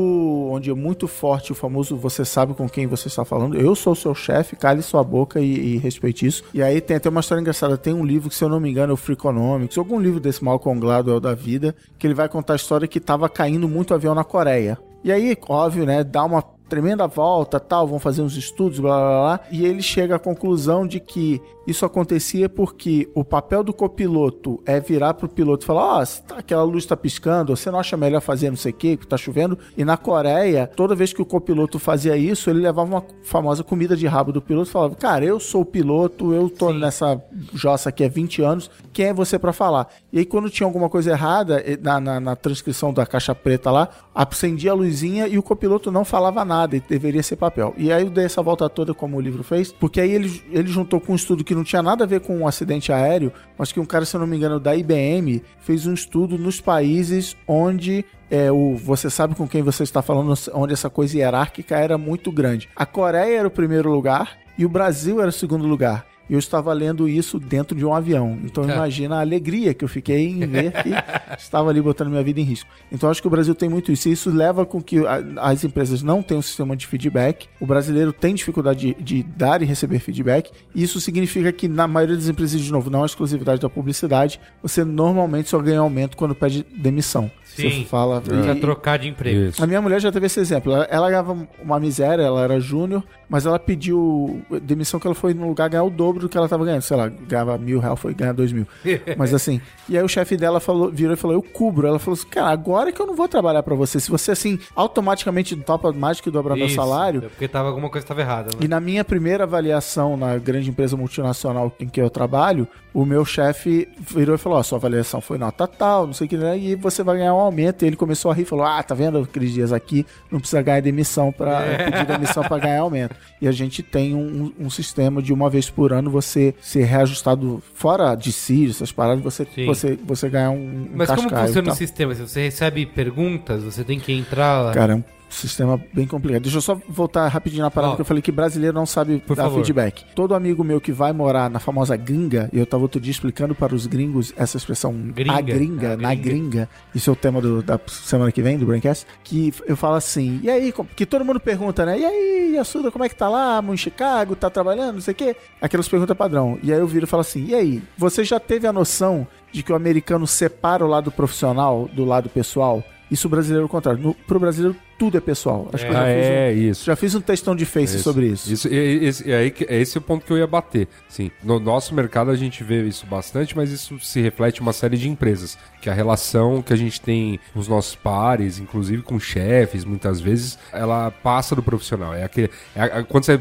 onde 0.50 0.70
é 0.70 0.74
muito 0.74 1.06
forte 1.06 1.52
o 1.52 1.54
famoso 1.54 1.96
você 1.96 2.24
sabe 2.24 2.54
com 2.54 2.68
quem 2.68 2.86
você 2.86 3.08
está 3.08 3.24
falando. 3.24 3.56
Eu 3.56 3.74
sou 3.74 3.94
seu 3.94 4.14
chefe, 4.14 4.56
cale 4.56 4.82
sua 4.82 5.04
boca 5.04 5.40
e, 5.40 5.74
e 5.74 5.76
respeite 5.78 6.26
isso. 6.26 6.42
E 6.54 6.62
aí 6.62 6.80
tem 6.80 6.96
até 6.96 7.08
uma 7.08 7.20
história 7.20 7.40
engraçada. 7.40 7.76
Tem 7.76 7.92
um 7.92 8.04
livro 8.04 8.28
que, 8.28 8.34
se 8.34 8.44
eu 8.44 8.48
não 8.48 8.60
me 8.60 8.70
engano, 8.70 8.92
é 8.92 8.94
o 8.94 8.96
Freakonomics, 8.96 9.78
algum 9.78 10.00
livro 10.00 10.20
desse 10.20 10.42
Malcolm 10.42 10.80
Gladwell 10.80 11.20
da 11.20 11.34
vida, 11.34 11.74
que 11.98 12.06
ele 12.06 12.14
vai 12.14 12.28
contar 12.28 12.54
a 12.54 12.56
história 12.56 12.88
que 12.88 13.00
tava 13.00 13.28
caindo 13.28 13.68
muito 13.68 13.94
avião 13.94 14.14
na 14.14 14.24
Coreia. 14.24 14.78
E 15.02 15.10
aí, 15.10 15.36
óbvio, 15.48 15.86
né, 15.86 16.04
dá 16.04 16.24
uma 16.24 16.42
tremenda 16.70 17.06
volta, 17.08 17.58
tal, 17.58 17.86
vão 17.86 17.98
fazer 17.98 18.22
uns 18.22 18.36
estudos, 18.36 18.78
blá 18.78 18.96
blá 18.96 19.20
blá, 19.20 19.40
e 19.50 19.66
ele 19.66 19.82
chega 19.82 20.14
à 20.14 20.18
conclusão 20.18 20.86
de 20.86 21.00
que 21.00 21.42
isso 21.66 21.84
acontecia 21.84 22.48
porque 22.48 23.08
o 23.14 23.24
papel 23.24 23.62
do 23.62 23.72
copiloto 23.72 24.62
é 24.64 24.80
virar 24.80 25.14
pro 25.14 25.28
piloto 25.28 25.64
e 25.64 25.66
falar: 25.66 25.98
Ó, 25.98 26.02
oh, 26.02 26.34
aquela 26.34 26.62
luz 26.62 26.86
tá 26.86 26.96
piscando, 26.96 27.54
você 27.54 27.70
não 27.70 27.78
acha 27.78 27.96
melhor 27.96 28.20
fazer 28.20 28.50
não 28.50 28.56
sei 28.56 28.72
o 28.72 28.74
que, 28.74 28.96
que 28.96 29.06
tá 29.06 29.16
chovendo? 29.16 29.58
E 29.76 29.84
na 29.84 29.96
Coreia, 29.96 30.66
toda 30.66 30.94
vez 30.94 31.12
que 31.12 31.20
o 31.20 31.26
copiloto 31.26 31.78
fazia 31.78 32.16
isso, 32.16 32.50
ele 32.50 32.60
levava 32.60 32.88
uma 32.88 33.04
famosa 33.22 33.62
comida 33.62 33.96
de 33.96 34.06
rabo 34.06 34.32
do 34.32 34.40
piloto 34.40 34.68
e 34.68 34.72
falava: 34.72 34.94
Cara, 34.94 35.24
eu 35.24 35.38
sou 35.38 35.62
o 35.62 35.66
piloto, 35.66 36.32
eu 36.32 36.48
tô 36.48 36.72
nessa 36.72 37.22
jossa 37.54 37.90
aqui 37.90 38.04
há 38.04 38.08
20 38.08 38.42
anos, 38.42 38.70
quem 38.92 39.06
é 39.06 39.14
você 39.14 39.38
para 39.38 39.52
falar? 39.52 39.88
E 40.12 40.18
aí, 40.18 40.24
quando 40.24 40.50
tinha 40.50 40.66
alguma 40.66 40.88
coisa 40.88 41.10
errada 41.10 41.62
na, 41.80 42.00
na, 42.00 42.20
na 42.20 42.36
transcrição 42.36 42.92
da 42.92 43.06
caixa 43.06 43.34
preta 43.34 43.70
lá, 43.70 43.88
acendia 44.14 44.72
a 44.72 44.74
luzinha 44.74 45.28
e 45.28 45.38
o 45.38 45.42
copiloto 45.42 45.92
não 45.92 46.04
falava 46.04 46.44
nada, 46.44 46.59
e 46.76 46.80
deveria 46.80 47.22
ser 47.22 47.36
papel. 47.36 47.74
E 47.76 47.92
aí 47.92 48.02
eu 48.02 48.10
dei 48.10 48.24
essa 48.24 48.42
volta 48.42 48.68
toda, 48.68 48.92
como 48.94 49.16
o 49.16 49.20
livro 49.20 49.42
fez, 49.42 49.72
porque 49.72 50.00
aí 50.00 50.10
ele, 50.10 50.42
ele 50.50 50.68
juntou 50.68 51.00
com 51.00 51.12
um 51.12 51.16
estudo 51.16 51.44
que 51.44 51.54
não 51.54 51.64
tinha 51.64 51.82
nada 51.82 52.04
a 52.04 52.06
ver 52.06 52.20
com 52.20 52.36
um 52.38 52.46
acidente 52.46 52.92
aéreo, 52.92 53.32
mas 53.56 53.72
que 53.72 53.80
um 53.80 53.84
cara, 53.84 54.04
se 54.04 54.16
eu 54.16 54.20
não 54.20 54.26
me 54.26 54.36
engano, 54.36 54.60
da 54.60 54.74
IBM, 54.74 55.42
fez 55.60 55.86
um 55.86 55.94
estudo 55.94 56.36
nos 56.38 56.60
países 56.60 57.36
onde 57.46 58.04
é, 58.30 58.50
o, 58.50 58.76
você 58.76 59.10
sabe 59.10 59.34
com 59.34 59.46
quem 59.46 59.62
você 59.62 59.82
está 59.82 60.02
falando, 60.02 60.34
onde 60.54 60.72
essa 60.72 60.88
coisa 60.88 61.16
hierárquica 61.16 61.76
era 61.76 61.98
muito 61.98 62.30
grande. 62.30 62.68
A 62.76 62.86
Coreia 62.86 63.38
era 63.38 63.48
o 63.48 63.50
primeiro 63.50 63.90
lugar 63.90 64.38
e 64.56 64.64
o 64.64 64.68
Brasil 64.68 65.20
era 65.20 65.30
o 65.30 65.32
segundo 65.32 65.66
lugar. 65.66 66.09
E 66.30 66.32
eu 66.32 66.38
estava 66.38 66.72
lendo 66.72 67.08
isso 67.08 67.40
dentro 67.40 67.76
de 67.76 67.84
um 67.84 67.92
avião. 67.92 68.38
Então 68.44 68.62
imagina 68.62 69.16
a 69.16 69.20
alegria 69.20 69.74
que 69.74 69.84
eu 69.84 69.88
fiquei 69.88 70.28
em 70.28 70.46
ver 70.46 70.70
que 70.80 70.90
estava 71.36 71.70
ali 71.70 71.82
botando 71.82 72.08
minha 72.08 72.22
vida 72.22 72.38
em 72.38 72.44
risco. 72.44 72.70
Então 72.92 73.10
acho 73.10 73.20
que 73.20 73.26
o 73.26 73.30
Brasil 73.30 73.52
tem 73.52 73.68
muito 73.68 73.90
isso. 73.90 74.08
E 74.08 74.12
isso 74.12 74.30
leva 74.30 74.64
com 74.64 74.80
que 74.80 74.98
as 75.36 75.64
empresas 75.64 76.02
não 76.02 76.22
tenham 76.22 76.38
um 76.38 76.42
sistema 76.42 76.76
de 76.76 76.86
feedback. 76.86 77.48
O 77.58 77.66
brasileiro 77.66 78.12
tem 78.12 78.32
dificuldade 78.32 78.94
de, 78.94 79.02
de 79.02 79.22
dar 79.24 79.60
e 79.60 79.64
receber 79.64 79.98
feedback. 79.98 80.52
E 80.72 80.84
isso 80.84 81.00
significa 81.00 81.50
que 81.50 81.66
na 81.66 81.88
maioria 81.88 82.14
das 82.14 82.28
empresas, 82.28 82.60
de 82.60 82.70
novo, 82.70 82.88
não 82.90 83.02
é 83.02 83.06
exclusividade 83.06 83.60
da 83.60 83.68
publicidade, 83.68 84.40
você 84.62 84.84
normalmente 84.84 85.48
só 85.48 85.58
ganha 85.58 85.80
aumento 85.80 86.16
quando 86.16 86.32
pede 86.32 86.64
demissão. 86.76 87.28
Sim. 87.60 87.82
Você 87.82 87.84
fala. 87.84 88.20
Pra 88.20 88.54
e- 88.54 88.60
trocar 88.60 88.98
de 88.98 89.08
emprego. 89.08 89.40
Isso. 89.48 89.62
a 89.62 89.66
minha 89.66 89.80
mulher 89.80 90.00
já 90.00 90.10
teve 90.10 90.26
esse 90.26 90.40
exemplo. 90.40 90.72
Ela, 90.72 90.84
ela 90.90 91.08
ganhava 91.08 91.36
uma 91.62 91.80
miséria, 91.80 92.22
ela 92.22 92.42
era 92.42 92.60
júnior, 92.60 93.02
mas 93.28 93.46
ela 93.46 93.58
pediu 93.58 94.42
demissão 94.62 94.98
que 94.98 95.06
ela 95.06 95.14
foi 95.14 95.34
no 95.34 95.48
lugar 95.48 95.68
ganhar 95.68 95.84
o 95.84 95.90
dobro 95.90 96.20
do 96.20 96.28
que 96.28 96.36
ela 96.36 96.48
tava 96.48 96.64
ganhando. 96.64 96.82
Sei 96.82 96.96
lá, 96.96 97.08
ganhava 97.08 97.56
mil 97.58 97.78
reais, 97.78 97.98
foi 97.98 98.14
ganhar 98.14 98.32
dois 98.32 98.52
mil. 98.52 98.66
Mas 99.16 99.32
assim, 99.34 99.60
e 99.88 99.96
aí 99.96 100.04
o 100.04 100.08
chefe 100.08 100.36
dela 100.36 100.60
falou, 100.60 100.90
virou 100.90 101.14
e 101.14 101.16
falou: 101.16 101.36
Eu 101.36 101.42
cubro. 101.42 101.86
Ela 101.86 101.98
falou 101.98 102.14
assim: 102.18 102.28
Cara, 102.28 102.50
agora 102.50 102.92
que 102.92 103.00
eu 103.00 103.06
não 103.06 103.14
vou 103.14 103.28
trabalhar 103.28 103.62
pra 103.62 103.74
você. 103.74 104.00
Se 104.00 104.10
você 104.10 104.32
assim, 104.32 104.58
automaticamente 104.74 105.54
topa 105.56 105.92
mais 105.92 106.20
que 106.20 106.30
dobrar 106.30 106.56
meu 106.56 106.68
salário. 106.68 107.24
é 107.24 107.28
Porque 107.28 107.48
tava, 107.48 107.68
alguma 107.68 107.88
coisa 107.88 108.04
estava 108.04 108.20
errada. 108.20 108.50
Né? 108.52 108.58
E 108.62 108.68
na 108.68 108.80
minha 108.80 109.04
primeira 109.04 109.44
avaliação 109.44 110.16
na 110.16 110.36
grande 110.38 110.70
empresa 110.70 110.96
multinacional 110.96 111.72
em 111.78 111.88
que 111.88 112.00
eu 112.00 112.10
trabalho, 112.10 112.66
o 112.92 113.04
meu 113.04 113.24
chefe 113.24 113.88
virou 113.98 114.34
e 114.34 114.38
falou: 114.38 114.58
Ó, 114.58 114.62
sua 114.62 114.78
avaliação 114.78 115.20
foi 115.20 115.38
nota 115.38 115.66
tal, 115.66 116.06
não 116.06 116.14
sei 116.14 116.26
o 116.26 116.30
que, 116.30 116.36
né? 116.36 116.58
E 116.58 116.74
você 116.74 117.02
vai 117.02 117.18
ganhar 117.18 117.34
um 117.34 117.38
aumento. 117.50 117.84
E 117.84 117.86
ele 117.86 117.96
começou 117.96 118.30
a 118.30 118.34
rir 118.34 118.42
e 118.42 118.44
falou: 118.44 118.64
Ah, 118.64 118.82
tá 118.82 118.94
vendo 118.94 119.18
aqueles 119.18 119.52
dias 119.52 119.72
aqui? 119.72 120.06
Não 120.30 120.40
precisa 120.40 120.62
ganhar 120.62 120.80
demissão 120.80 121.32
para 121.32 121.60
pedir 121.84 122.06
demissão 122.06 122.42
para 122.42 122.58
ganhar 122.58 122.80
aumento. 122.80 123.14
E 123.40 123.48
a 123.48 123.52
gente 123.52 123.82
tem 123.82 124.14
um, 124.14 124.52
um 124.58 124.70
sistema 124.70 125.22
de 125.22 125.32
uma 125.32 125.50
vez 125.50 125.68
por 125.68 125.92
ano 125.92 126.10
você 126.10 126.54
ser 126.60 126.84
reajustado 126.84 127.62
fora 127.74 128.14
de 128.14 128.32
si, 128.32 128.68
essas 128.68 128.92
paradas, 128.92 129.22
você, 129.22 129.46
Sim. 129.54 129.66
você, 129.66 129.98
você 130.04 130.28
ganhar 130.28 130.50
um, 130.50 130.56
um 130.56 130.90
Mas 130.94 131.10
como 131.10 131.28
funciona 131.28 131.72
o 131.72 131.74
sistema? 131.74 132.14
Se 132.14 132.22
você 132.22 132.44
recebe 132.44 132.86
perguntas, 132.86 133.62
você 133.62 133.84
tem 133.84 133.98
que 133.98 134.12
entrar 134.12 134.62
lá. 134.62 134.72
Cara, 134.72 134.92
é 134.92 134.96
um 134.96 135.04
sistema 135.34 135.80
bem 135.92 136.06
complicado. 136.06 136.42
Deixa 136.42 136.58
eu 136.58 136.62
só 136.62 136.78
voltar 136.88 137.26
rapidinho 137.28 137.62
na 137.62 137.70
parada 137.70 137.92
Ó. 137.92 137.96
que 137.96 138.02
eu 138.02 138.04
falei 138.04 138.22
que 138.22 138.32
brasileiro 138.32 138.74
não 138.74 138.86
sabe 138.86 139.22
dar 139.28 139.36
favor. 139.36 139.56
feedback. 139.56 140.04
Todo 140.14 140.34
amigo 140.34 140.62
meu 140.64 140.80
que 140.80 140.92
vai 140.92 141.12
morar 141.12 141.48
na 141.48 141.58
famosa 141.58 141.96
gringa, 141.96 142.48
e 142.52 142.58
eu 142.58 142.66
tava 142.66 142.82
outro 142.82 143.00
dia 143.00 143.10
explicando 143.10 143.54
para 143.54 143.74
os 143.74 143.86
gringos 143.86 144.32
essa 144.36 144.56
expressão 144.56 144.92
Gringa. 144.92 145.32
a 145.32 145.40
gringa, 145.40 145.92
A 145.94 145.96
na 145.96 146.14
gringa. 146.14 146.22
gringa, 146.30 146.68
isso 146.94 147.08
é 147.10 147.12
o 147.12 147.16
tema 147.16 147.40
do- 147.40 147.62
da 147.62 147.78
semana 147.88 148.30
que 148.32 148.42
vem, 148.42 148.58
do 148.58 148.66
Braincast, 148.66 149.06
que 149.24 149.52
eu 149.66 149.76
falo 149.76 149.94
assim, 149.94 150.40
e 150.42 150.50
aí, 150.50 150.72
que 150.96 151.06
todo 151.06 151.24
mundo 151.24 151.40
pergunta, 151.40 151.86
né? 151.86 151.98
E 151.98 152.04
aí, 152.04 152.52
Yasuda, 152.56 152.90
como 152.90 153.04
é 153.04 153.08
que 153.08 153.14
tá 153.16 153.28
lá? 153.28 153.62
Em 153.66 153.76
Chicago, 153.76 154.34
tá 154.34 154.50
trabalhando, 154.50 154.94
não 154.94 155.00
sei 155.00 155.12
o 155.12 155.14
quê? 155.16 155.36
Aquelas 155.60 155.88
perguntas 155.88 156.16
padrão. 156.16 156.58
E 156.62 156.72
aí 156.72 156.78
eu 156.78 156.86
viro 156.86 157.04
e 157.04 157.08
falo 157.08 157.20
assim, 157.20 157.46
e 157.46 157.54
aí, 157.54 157.82
você 157.96 158.24
já 158.24 158.40
teve 158.40 158.66
a 158.66 158.72
noção 158.72 159.26
de 159.52 159.62
que 159.62 159.72
o 159.72 159.76
americano 159.76 160.26
separa 160.26 160.84
o 160.84 160.88
lado 160.88 161.10
profissional 161.10 161.88
do 161.92 162.04
lado 162.04 162.28
pessoal? 162.28 162.82
Isso 163.10 163.26
o 163.26 163.30
brasileiro 163.30 163.62
é 163.64 163.66
o 163.66 163.68
contrário. 163.68 164.00
No, 164.00 164.14
pro 164.14 164.38
brasileiro, 164.38 164.76
tudo 165.00 165.16
é 165.16 165.20
pessoal. 165.20 165.66
Acho 165.72 165.84
que 165.86 165.90
eu 165.90 165.94
já 165.94 166.02
Ah, 166.02 166.04
fiz 166.04 166.26
um- 166.26 166.30
é, 166.30 166.52
isso. 166.52 166.84
já 166.84 166.94
fiz 166.94 167.14
um 167.14 167.20
textão 167.22 167.56
de 167.56 167.64
Face 167.64 167.94
Isso. 167.94 168.04
sobre 168.04 168.26
isso. 168.26 168.52
Isso, 168.52 168.68
esse, 168.70 169.32
aí 169.32 169.50
que- 169.50 169.64
é 169.64 169.80
esse 169.80 169.96
o 169.96 170.00
ponto 170.02 170.26
que 170.26 170.30
eu 170.30 170.36
ia 170.36 170.46
bater. 170.46 170.88
Sim, 171.08 171.30
no 171.42 171.58
nosso 171.58 171.94
mercado 171.94 172.30
a 172.30 172.36
gente 172.36 172.62
vê 172.62 172.82
isso 172.82 173.06
bastante, 173.06 173.56
mas 173.56 173.70
isso 173.72 173.98
se 174.00 174.20
reflete 174.20 174.58
em 174.58 174.62
uma 174.62 174.74
série 174.74 174.98
de 174.98 175.08
empresas. 175.08 175.56
Que 175.80 175.88
a 175.88 175.94
relação 175.94 176.60
que 176.60 176.74
a 176.74 176.76
gente 176.76 177.00
tem 177.00 177.40
com 177.54 177.58
os 177.60 177.66
nossos 177.66 177.94
pares, 177.94 178.58
inclusive 178.58 179.00
com 179.02 179.18
chefes, 179.18 179.86
muitas 179.86 180.20
vezes, 180.20 180.58
ela 180.70 181.10
passa 181.10 181.56
do 181.56 181.62
profissional. 181.62 182.12
É 182.12 182.22
aquele, 182.24 182.50
é 182.76 183.02
quando 183.04 183.24
você, 183.24 183.40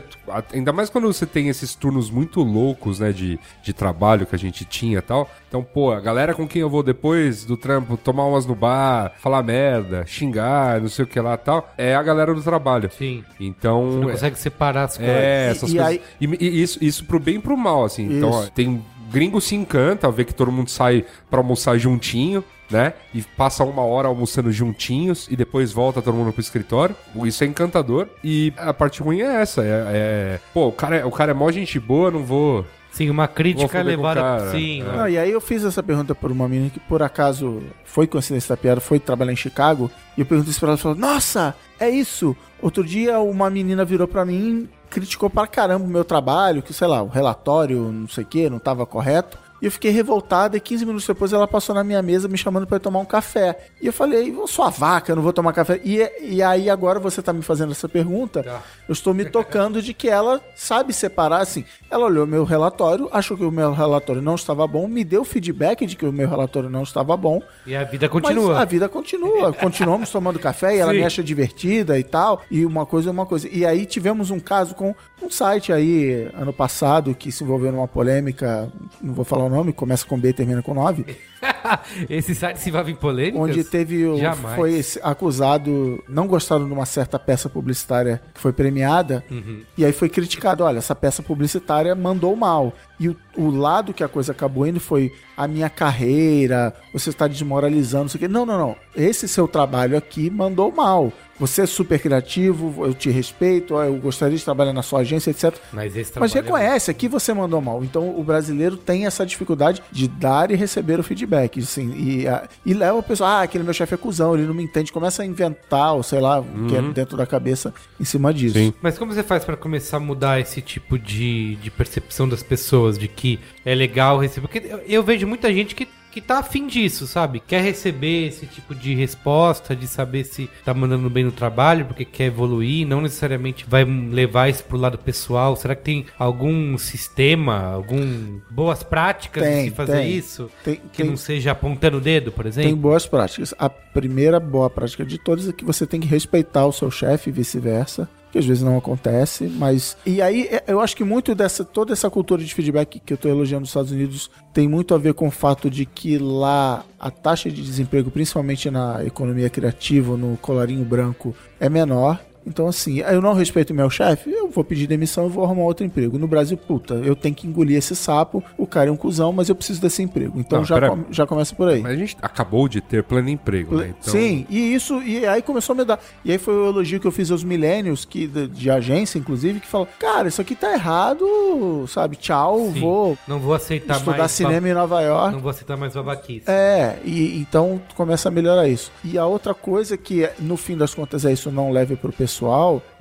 ainda 0.53 0.71
mais 0.71 0.89
quando 0.89 1.07
você 1.11 1.25
tem 1.25 1.49
esses 1.49 1.75
turnos 1.75 2.09
muito 2.09 2.41
loucos, 2.41 2.99
né, 3.01 3.11
de, 3.11 3.37
de 3.61 3.73
trabalho 3.73 4.25
que 4.25 4.33
a 4.35 4.39
gente 4.39 4.63
tinha 4.63 4.99
e 4.99 5.01
tal. 5.01 5.29
Então, 5.49 5.61
pô, 5.61 5.91
a 5.91 5.99
galera 5.99 6.33
com 6.33 6.47
quem 6.47 6.61
eu 6.61 6.69
vou 6.69 6.81
depois 6.83 7.43
do 7.43 7.57
trampo 7.57 7.97
tomar 7.97 8.25
umas 8.25 8.45
no 8.45 8.55
bar, 8.55 9.11
falar 9.19 9.43
merda, 9.43 10.05
xingar, 10.05 10.79
não 10.79 10.87
sei 10.87 11.03
o 11.03 11.07
que 11.07 11.19
lá 11.19 11.33
e 11.33 11.37
tal, 11.49 11.73
é 11.77 11.95
a 11.95 12.03
galera 12.03 12.33
do 12.33 12.41
trabalho. 12.41 12.89
Sim. 12.97 13.23
Então, 13.39 13.91
Você 13.91 13.97
não 13.99 14.09
é- 14.09 14.11
consegue 14.13 14.39
separar 14.39 14.83
as 14.83 14.97
coisas. 14.97 15.15
é, 15.15 15.47
E- 15.47 15.51
essas 15.51 15.69
e 15.71 15.75
coisas. 15.77 15.87
aí- 15.87 16.01
E, 16.21 16.25
e 16.45 16.61
isso, 16.61 16.77
isso 16.81 17.05
pro 17.05 17.19
bem 17.19 17.35
e 17.35 17.39
pro 17.39 17.57
mal, 17.57 17.85
assim. 17.85 18.03
Então, 18.17 18.29
ó, 18.31 18.41
Isso. 18.43 18.51
tem 18.51 18.83
gringo 19.11 19.41
se 19.41 19.55
encanta 19.55 20.09
ver 20.11 20.25
que 20.25 20.33
todo 20.35 20.51
mundo 20.51 20.69
sai 20.69 21.03
pra 21.31 21.39
almoçar 21.39 21.75
juntinho, 21.79 22.43
né? 22.69 22.93
E 23.11 23.23
passa 23.23 23.63
uma 23.63 23.81
hora 23.83 24.07
almoçando 24.07 24.51
juntinhos 24.51 25.27
e 25.31 25.35
depois 25.35 25.71
volta 25.71 25.99
todo 26.01 26.13
mundo 26.13 26.31
pro 26.31 26.41
escritório. 26.41 26.95
Isso 27.25 27.43
é 27.43 27.47
encantador. 27.47 28.07
E 28.23 28.53
a 28.55 28.71
parte 28.71 29.01
ruim 29.01 29.21
é 29.21 29.41
essa. 29.41 29.63
É, 29.63 29.65
é- 29.65 30.39
pô, 30.53 30.67
o 30.67 30.71
cara 30.71 30.97
é, 30.97 31.05
o 31.05 31.09
cara 31.11 31.31
é 31.31 31.33
mó 31.33 31.49
gente 31.51 31.79
boa, 31.79 32.11
não 32.11 32.23
vou. 32.23 32.63
Sim, 32.99 33.09
uma 33.09 33.29
crítica 33.29 33.81
levada. 33.81 34.51
Sim, 34.51 34.81
É. 34.81 34.97
Não, 34.97 35.07
e 35.07 35.17
aí 35.17 35.31
eu 35.31 35.39
fiz 35.39 35.63
essa 35.63 35.81
pergunta 35.81 36.13
por 36.13 36.31
uma 36.31 36.49
menina 36.49 36.69
que 36.69 36.81
por 36.81 37.01
acaso 37.01 37.63
foi 37.85 38.05
coincidência 38.05 38.53
da 38.53 38.61
piada, 38.61 38.81
foi 38.81 38.99
trabalhar 38.99 39.31
em 39.31 39.37
Chicago, 39.37 39.89
e 40.17 40.21
eu 40.21 40.25
perguntei 40.25 40.51
isso 40.51 40.59
pra 40.59 40.69
ela 40.69 40.77
e 40.77 40.81
falou: 40.81 40.97
Nossa, 40.97 41.55
é 41.79 41.89
isso! 41.89 42.35
Outro 42.61 42.83
dia 42.83 43.17
uma 43.19 43.49
menina 43.49 43.85
virou 43.85 44.05
pra 44.05 44.25
mim, 44.25 44.67
criticou 44.89 45.29
pra 45.29 45.47
caramba 45.47 45.85
o 45.85 45.89
meu 45.89 46.03
trabalho, 46.03 46.61
que 46.61 46.73
sei 46.73 46.87
lá, 46.87 47.01
o 47.01 47.07
relatório, 47.07 47.79
não 47.89 48.07
sei 48.09 48.25
o 48.25 48.27
que, 48.27 48.49
não 48.49 48.59
tava 48.59 48.85
correto. 48.85 49.37
E 49.61 49.65
eu 49.65 49.71
fiquei 49.71 49.91
revoltada 49.91 50.55
e 50.57 50.59
15 50.59 50.85
minutos 50.85 51.07
depois 51.07 51.33
ela 51.33 51.47
passou 51.47 51.75
na 51.75 51.83
minha 51.83 52.01
mesa 52.01 52.27
me 52.27 52.37
chamando 52.37 52.65
pra 52.65 52.77
eu 52.77 52.79
tomar 52.79 52.99
um 52.99 53.05
café. 53.05 53.67
E 53.81 53.87
eu 53.87 53.93
falei, 53.93 54.29
eu 54.29 54.47
sou 54.47 54.65
a 54.65 54.69
vaca, 54.69 55.11
eu 55.11 55.15
não 55.15 55.23
vou 55.23 55.33
tomar 55.33 55.53
café. 55.53 55.79
E, 55.83 56.09
e 56.21 56.41
aí 56.41 56.69
agora 56.69 56.99
você 56.99 57.21
tá 57.21 57.33
me 57.33 57.41
fazendo 57.41 57.71
essa 57.71 57.89
pergunta, 57.89 58.45
eu 58.87 58.93
estou 58.93 59.13
me 59.13 59.25
tocando 59.25 59.81
de 59.81 59.93
que 59.93 60.09
ela 60.09 60.41
sabe 60.55 60.93
separar, 60.93 61.41
assim. 61.41 61.65
Ela 61.89 62.05
olhou 62.05 62.25
meu 62.25 62.43
relatório, 62.43 63.09
achou 63.11 63.35
que 63.37 63.43
o 63.43 63.51
meu 63.51 63.73
relatório 63.73 64.21
não 64.21 64.35
estava 64.35 64.65
bom, 64.67 64.87
me 64.87 65.03
deu 65.03 65.25
feedback 65.25 65.85
de 65.85 65.95
que 65.95 66.05
o 66.05 66.11
meu 66.11 66.29
relatório 66.29 66.69
não 66.69 66.83
estava 66.83 67.15
bom. 67.17 67.41
E 67.65 67.75
a 67.75 67.83
vida 67.83 68.07
continua. 68.07 68.61
A 68.61 68.65
vida 68.65 68.87
continua. 68.87 69.53
Continuamos 69.69 70.09
tomando 70.09 70.39
café 70.39 70.75
e 70.75 70.79
ela 70.79 70.91
Sim. 70.91 70.99
me 70.99 71.05
acha 71.05 71.23
divertida 71.23 71.97
e 71.99 72.03
tal. 72.03 72.43
E 72.49 72.65
uma 72.65 72.85
coisa 72.85 73.09
é 73.09 73.11
uma 73.11 73.25
coisa. 73.25 73.47
E 73.51 73.65
aí 73.65 73.85
tivemos 73.85 74.31
um 74.31 74.39
caso 74.39 74.75
com 74.75 74.95
um 75.21 75.29
site 75.29 75.73
aí, 75.73 76.29
ano 76.33 76.53
passado, 76.53 77.13
que 77.13 77.31
se 77.31 77.43
envolveu 77.43 77.71
numa 77.71 77.87
polêmica, 77.87 78.71
não 79.01 79.13
vou 79.13 79.25
falar 79.25 79.48
o 79.49 79.55
nome, 79.55 79.73
começa 79.73 80.05
com 80.05 80.17
B 80.17 80.29
e 80.29 80.33
termina 80.33 80.61
com 80.61 80.73
9. 80.73 81.05
Esse 82.09 82.35
site 82.35 82.57
se 82.57 82.69
envolve 82.69 82.91
em 82.91 82.95
polêmicas? 82.95 83.41
onde 83.41 83.63
teve 83.63 84.05
o, 84.05 84.17
Jamais. 84.17 84.55
foi 84.55 84.81
acusado, 85.03 86.03
não 86.07 86.27
gostaram 86.27 86.65
de 86.65 86.73
uma 86.73 86.85
certa 86.85 87.17
peça 87.19 87.49
publicitária 87.49 88.21
que 88.33 88.39
foi 88.39 88.51
premiada, 88.53 89.23
Uhum. 89.29 89.61
e 89.77 89.85
aí 89.85 89.91
foi 89.91 90.09
criticado, 90.09 90.63
olha, 90.63 90.77
essa 90.79 90.95
peça 90.95 91.21
publicitária 91.23 91.93
mandou 91.95 92.35
mal. 92.35 92.73
E 92.99 93.07
o, 93.09 93.15
o 93.37 93.49
lado 93.49 93.93
que 93.93 94.03
a 94.03 94.07
coisa 94.07 94.31
acabou 94.31 94.67
indo 94.67 94.79
foi 94.79 95.11
a 95.37 95.47
minha 95.47 95.69
carreira, 95.69 96.73
você 96.93 97.09
está 97.09 97.27
desmoralizando, 97.27 98.03
não 98.03 98.09
sei 98.09 98.17
o 98.17 98.21
quê. 98.21 98.27
Não, 98.27 98.45
não, 98.45 98.57
não. 98.57 98.75
Esse 98.95 99.27
seu 99.27 99.47
trabalho 99.47 99.97
aqui 99.97 100.29
mandou 100.29 100.71
mal. 100.71 101.11
Você 101.39 101.61
é 101.61 101.65
super 101.65 101.99
criativo, 101.99 102.85
eu 102.85 102.93
te 102.93 103.09
respeito, 103.09 103.73
eu 103.75 103.95
gostaria 103.95 104.37
de 104.37 104.43
trabalhar 104.43 104.73
na 104.73 104.81
sua 104.81 104.99
agência, 104.99 105.31
etc. 105.31 105.55
Mas 105.71 105.93
Mas 106.19 106.35
é 106.35 106.41
reconhece, 106.41 106.91
aqui 106.91 107.07
você 107.07 107.33
mandou 107.33 107.61
mal. 107.61 107.83
Então 107.83 108.17
o 108.19 108.23
brasileiro 108.23 108.75
tem 108.77 109.05
essa 109.05 109.25
dificuldade 109.25 109.81
de 109.91 110.07
dar 110.07 110.51
e 110.51 110.55
receber 110.55 110.99
o 110.99 111.03
feedback. 111.03 111.59
Assim, 111.59 111.93
e, 111.95 112.27
a- 112.27 112.47
e 112.65 112.73
leva 112.73 112.97
o 112.97 113.03
pessoal, 113.03 113.29
ah, 113.29 113.41
aquele 113.43 113.63
meu 113.63 113.73
chefe 113.73 113.93
é 113.93 113.97
cuzão, 113.97 114.35
ele 114.35 114.45
não 114.45 114.53
me 114.53 114.63
entende. 114.63 114.91
Começa 114.91 115.23
a 115.23 115.25
inventar, 115.25 115.93
ou 115.93 116.03
sei 116.03 116.19
lá, 116.19 116.39
o 116.41 116.67
que 116.67 116.75
é 116.75 116.81
dentro 116.81 117.15
da 117.15 117.25
cabeça 117.25 117.73
em 117.99 118.03
cima 118.05 118.33
disso. 118.33 118.55
Sim. 118.57 118.73
Mas 118.81 118.97
como 118.97 119.13
você 119.13 119.23
faz 119.23 119.45
pra 119.45 119.55
começar 119.55 119.97
a 119.97 119.99
mudar 119.99 120.39
esse 120.39 120.61
tipo 120.61 120.99
de, 120.99 121.55
de 121.55 121.71
percepção 121.71 122.27
das 122.27 122.43
pessoas 122.43 122.97
de 122.97 123.07
que 123.07 123.39
é 123.65 123.73
legal 123.73 124.17
receber? 124.19 124.47
Porque 124.47 124.67
eu, 124.67 124.79
eu 124.87 125.03
vejo 125.03 125.25
muita 125.25 125.53
gente 125.53 125.73
que, 125.73 125.87
que 126.11 126.21
tá 126.21 126.39
afim 126.39 126.67
disso, 126.67 127.05
sabe? 127.07 127.39
Quer 127.39 127.61
receber 127.63 128.27
esse 128.27 128.45
tipo 128.45 128.73
de 128.73 128.93
resposta, 128.95 129.75
de 129.75 129.87
saber 129.87 130.23
se 130.23 130.49
tá 130.65 130.73
mandando 130.73 131.09
bem 131.09 131.23
no 131.23 131.31
trabalho, 131.31 131.85
porque 131.85 132.03
quer 132.05 132.25
evoluir, 132.25 132.87
não 132.87 133.01
necessariamente 133.01 133.65
vai 133.67 133.83
levar 133.85 134.49
isso 134.49 134.63
pro 134.63 134.77
lado 134.77 134.97
pessoal. 134.97 135.55
Será 135.55 135.75
que 135.75 135.83
tem 135.83 136.05
algum 136.17 136.77
sistema, 136.77 137.63
algum 137.73 138.39
boas 138.49 138.83
práticas 138.83 139.43
Tem, 139.43 139.63
de 139.65 139.69
se 139.69 139.75
fazer 139.75 139.97
tem. 139.97 140.11
isso? 140.11 140.49
Tem- 140.63 140.75
que 140.91 140.97
tem- 141.03 141.05
não 141.09 141.17
seja 141.17 141.51
apontando 141.51 141.97
o 141.97 142.01
dedo, 142.01 142.31
por 142.31 142.43
Tem 142.43 142.49
exemplo? 142.49 142.75
boas 142.77 143.05
práticas. 143.05 143.53
A 143.57 143.69
primeira 143.69 144.39
boa 144.39 144.69
prática 144.69 145.05
de 145.05 145.17
todas 145.17 145.47
é 145.47 145.53
que 145.53 145.63
você 145.65 145.85
tem 145.85 145.99
que 145.99 146.07
respeitar 146.07 146.65
o 146.65 146.71
seu 146.71 146.89
chefe 146.91 147.29
e 147.29 147.33
vice-versa. 147.33 148.09
Que 148.31 148.37
às 148.37 148.45
vezes 148.45 148.61
não 148.61 148.77
acontece, 148.77 149.45
mas. 149.45 149.97
E 150.05 150.21
aí, 150.21 150.47
é- 150.51 150.63
eu 150.67 150.79
acho 150.79 150.95
que 150.95 151.03
muito 151.03 151.33
dessa. 151.33 151.63
Toda 151.65 151.93
essa 151.93 152.09
cultura 152.09 152.43
de 152.43 152.53
feedback 152.53 152.99
que 152.99 153.13
eu 153.13 153.17
tô 153.17 153.27
elogiando 153.27 153.61
nos 153.61 153.69
Estados 153.69 153.91
Unidos 153.91 154.29
tem 154.53 154.67
muito 154.67 154.93
a 154.93 154.97
ver 154.99 155.13
com 155.15 155.27
o 155.27 155.31
fato 155.31 155.69
de 155.69 155.83
que 155.85 156.17
lá 156.19 156.85
a 156.99 157.09
taxa 157.09 157.49
de 157.49 157.61
desemprego, 157.61 158.11
principalmente 158.11 158.69
na 158.69 159.03
economia 159.03 159.49
criativa, 159.49 160.15
no 160.15 160.37
colarinho 160.37 160.85
branco, 160.85 161.35
é 161.59 161.67
menor. 161.69 162.19
Então, 162.49 162.67
assim, 162.67 162.99
eu 162.99 163.21
não 163.21 163.33
respeito 163.33 163.73
meu 163.73 163.89
chefe, 163.89 164.31
eu 164.31 164.49
vou 164.49 164.63
pedir 164.63 164.87
demissão 164.87 165.27
e 165.27 165.29
vou 165.29 165.43
arrumar 165.43 165.63
outro 165.63 165.85
emprego. 165.85 166.17
No 166.17 166.27
Brasil, 166.27 166.57
puta, 166.57 166.95
eu 166.95 167.15
tenho 167.15 167.35
que 167.35 167.47
engolir 167.47 167.77
esse 167.77 167.95
sapo, 167.95 168.43
o 168.57 168.65
cara 168.65 168.89
é 168.89 168.91
um 168.91 168.97
cuzão, 168.97 169.31
mas 169.31 169.49
eu 169.49 169.55
preciso 169.55 169.79
desse 169.81 170.01
emprego. 170.01 170.39
Então 170.39 170.59
Não, 170.59 170.65
já, 170.65 170.89
com- 170.89 171.03
já 171.11 171.27
começa 171.27 171.53
por 171.55 171.69
aí. 171.69 171.81
Mas 171.81 171.91
a 171.93 171.95
gente 171.95 172.17
acabou 172.21 172.67
de 172.67 172.81
ter 172.81 173.03
pleno 173.03 173.29
emprego, 173.29 173.75
né? 173.77 173.93
Então, 173.99 174.11
Sim, 174.11 174.45
e 174.49 174.73
isso, 174.73 175.01
e 175.03 175.25
aí 175.25 175.41
começou 175.41 175.73
a 175.73 175.77
me 175.77 175.85
dar. 175.85 175.99
E 176.25 176.31
aí 176.31 176.37
foi 176.37 176.53
o 176.55 176.67
elogio 176.69 176.99
que 176.99 177.05
eu 177.07 177.11
fiz 177.11 177.29
aos 177.31 177.43
millennials, 177.43 178.03
que, 178.05 178.25
de, 178.27 178.47
de 178.47 178.69
agência, 178.71 179.19
inclusive, 179.19 179.59
que 179.59 179.67
falam, 179.67 179.87
cara, 179.99 180.27
isso 180.27 180.41
aqui 180.41 180.55
tá 180.55 180.73
errado, 180.73 181.85
sabe? 181.87 182.15
Tchau, 182.15 182.71
Sim. 182.73 182.79
vou 182.79 183.17
Não 183.27 183.39
vou 183.39 183.53
aceitar 183.53 183.97
estudar 183.97 184.17
mais. 184.17 184.31
cinema 184.31 184.67
em 184.69 184.73
Nova 184.73 185.01
York. 185.01 185.33
Não 185.33 185.39
vou 185.41 185.51
aceitar 185.51 185.77
mais 185.77 185.93
babaquice. 185.93 186.45
É, 186.49 186.97
e 187.05 187.37
então 187.39 187.79
começa 187.95 188.29
a 188.29 188.31
melhorar 188.31 188.67
isso. 188.67 188.91
E 189.03 189.17
a 189.17 189.25
outra 189.25 189.53
coisa 189.53 189.97
que, 189.97 190.27
no 190.39 190.57
fim 190.57 190.75
das 190.75 190.93
contas, 190.93 191.25
é 191.25 191.31
isso 191.31 191.51
não 191.51 191.71
leve 191.71 191.95
pro 191.95 192.11
pessoal, 192.11 192.38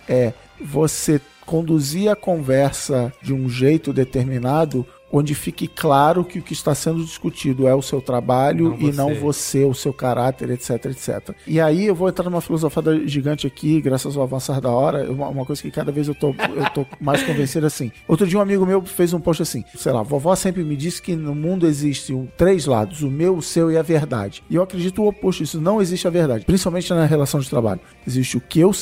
é 0.09 0.33
você 0.61 1.21
conduzir 1.47 2.11
a 2.11 2.17
conversa 2.17 3.13
de 3.23 3.33
um 3.33 3.49
jeito 3.49 3.93
determinado 3.93 4.85
onde 5.11 5.35
fique 5.35 5.67
claro 5.67 6.25
que 6.25 6.39
o 6.39 6.43
que 6.43 6.53
está 6.53 6.75
sendo 6.75 7.03
discutido 7.03 7.67
é 7.67 7.75
o 7.75 7.81
seu 7.81 8.01
trabalho 8.01 8.77
Não 8.79 8.89
e 8.89 8.93
não 8.93 9.15
você, 9.15 9.65
o 9.65 9.75
seu 9.75 9.93
caráter, 9.93 10.51
etc, 10.51 10.85
etc. 10.87 11.31
E 11.47 11.61
aí 11.61 11.87
eu 11.87 11.95
vou 11.95 12.09
entrar 12.09 12.29
numa 12.29 12.41
filosofada 12.41 13.07
gigante 13.07 13.47
aqui, 13.47 13.81
graças 13.81 14.17
ao 14.17 14.23
avançar 14.23 14.61
da 14.61 14.71
hora, 14.71 15.11
uma, 15.11 15.29
uma 15.29 15.45
coisa 15.47 15.63
que 15.63 15.71
cada 15.71 15.91
vez 15.91 16.09
eu 16.09 16.15
tô, 16.15 16.29
eu 16.29 16.71
tô 16.75 16.87
mais 17.01 17.23
convencido 17.23 17.67
assim. 17.67 17.91
Outro 18.07 18.27
dia 18.27 18.39
um 18.39 18.43
amigo 18.43 18.67
meu 18.67 18.83
fez 18.83 19.13
um 19.13 19.21
post 19.21 19.43
assim, 19.43 19.65
sei 19.75 19.93
lá, 19.93 20.03
vovó 20.03 20.35
sempre 20.37 20.63
me 20.63 20.77
disse 20.77 21.01
que 21.01 21.17
no 21.17 21.35
mundo 21.35 21.67
existe 21.67 22.13
um- 22.13 22.29
três 22.37 22.67
lados, 22.67 23.03
o 23.03 23.11
meu, 23.11 23.37
o 23.37 23.43
seu 23.43 23.71
e 23.73 23.79
a 23.79 23.83
verdade. 23.83 24.43
E 24.51 24.57
eu 24.57 24.63
acredito 24.63 25.03
o 25.03 25.09
oposto 25.09 25.43
disso, 25.43 25.61
não 25.61 25.81
existe 25.81 26.07
a 26.07 26.11
verdade, 26.11 26.45
principalmente 26.45 26.93
na 26.93 27.07
relação 27.07 27.41
de 27.41 27.49
trabalho. 27.49 27.81
Existe 28.07 28.37
o 28.37 28.41
que 28.41 28.61
eu 28.61 28.73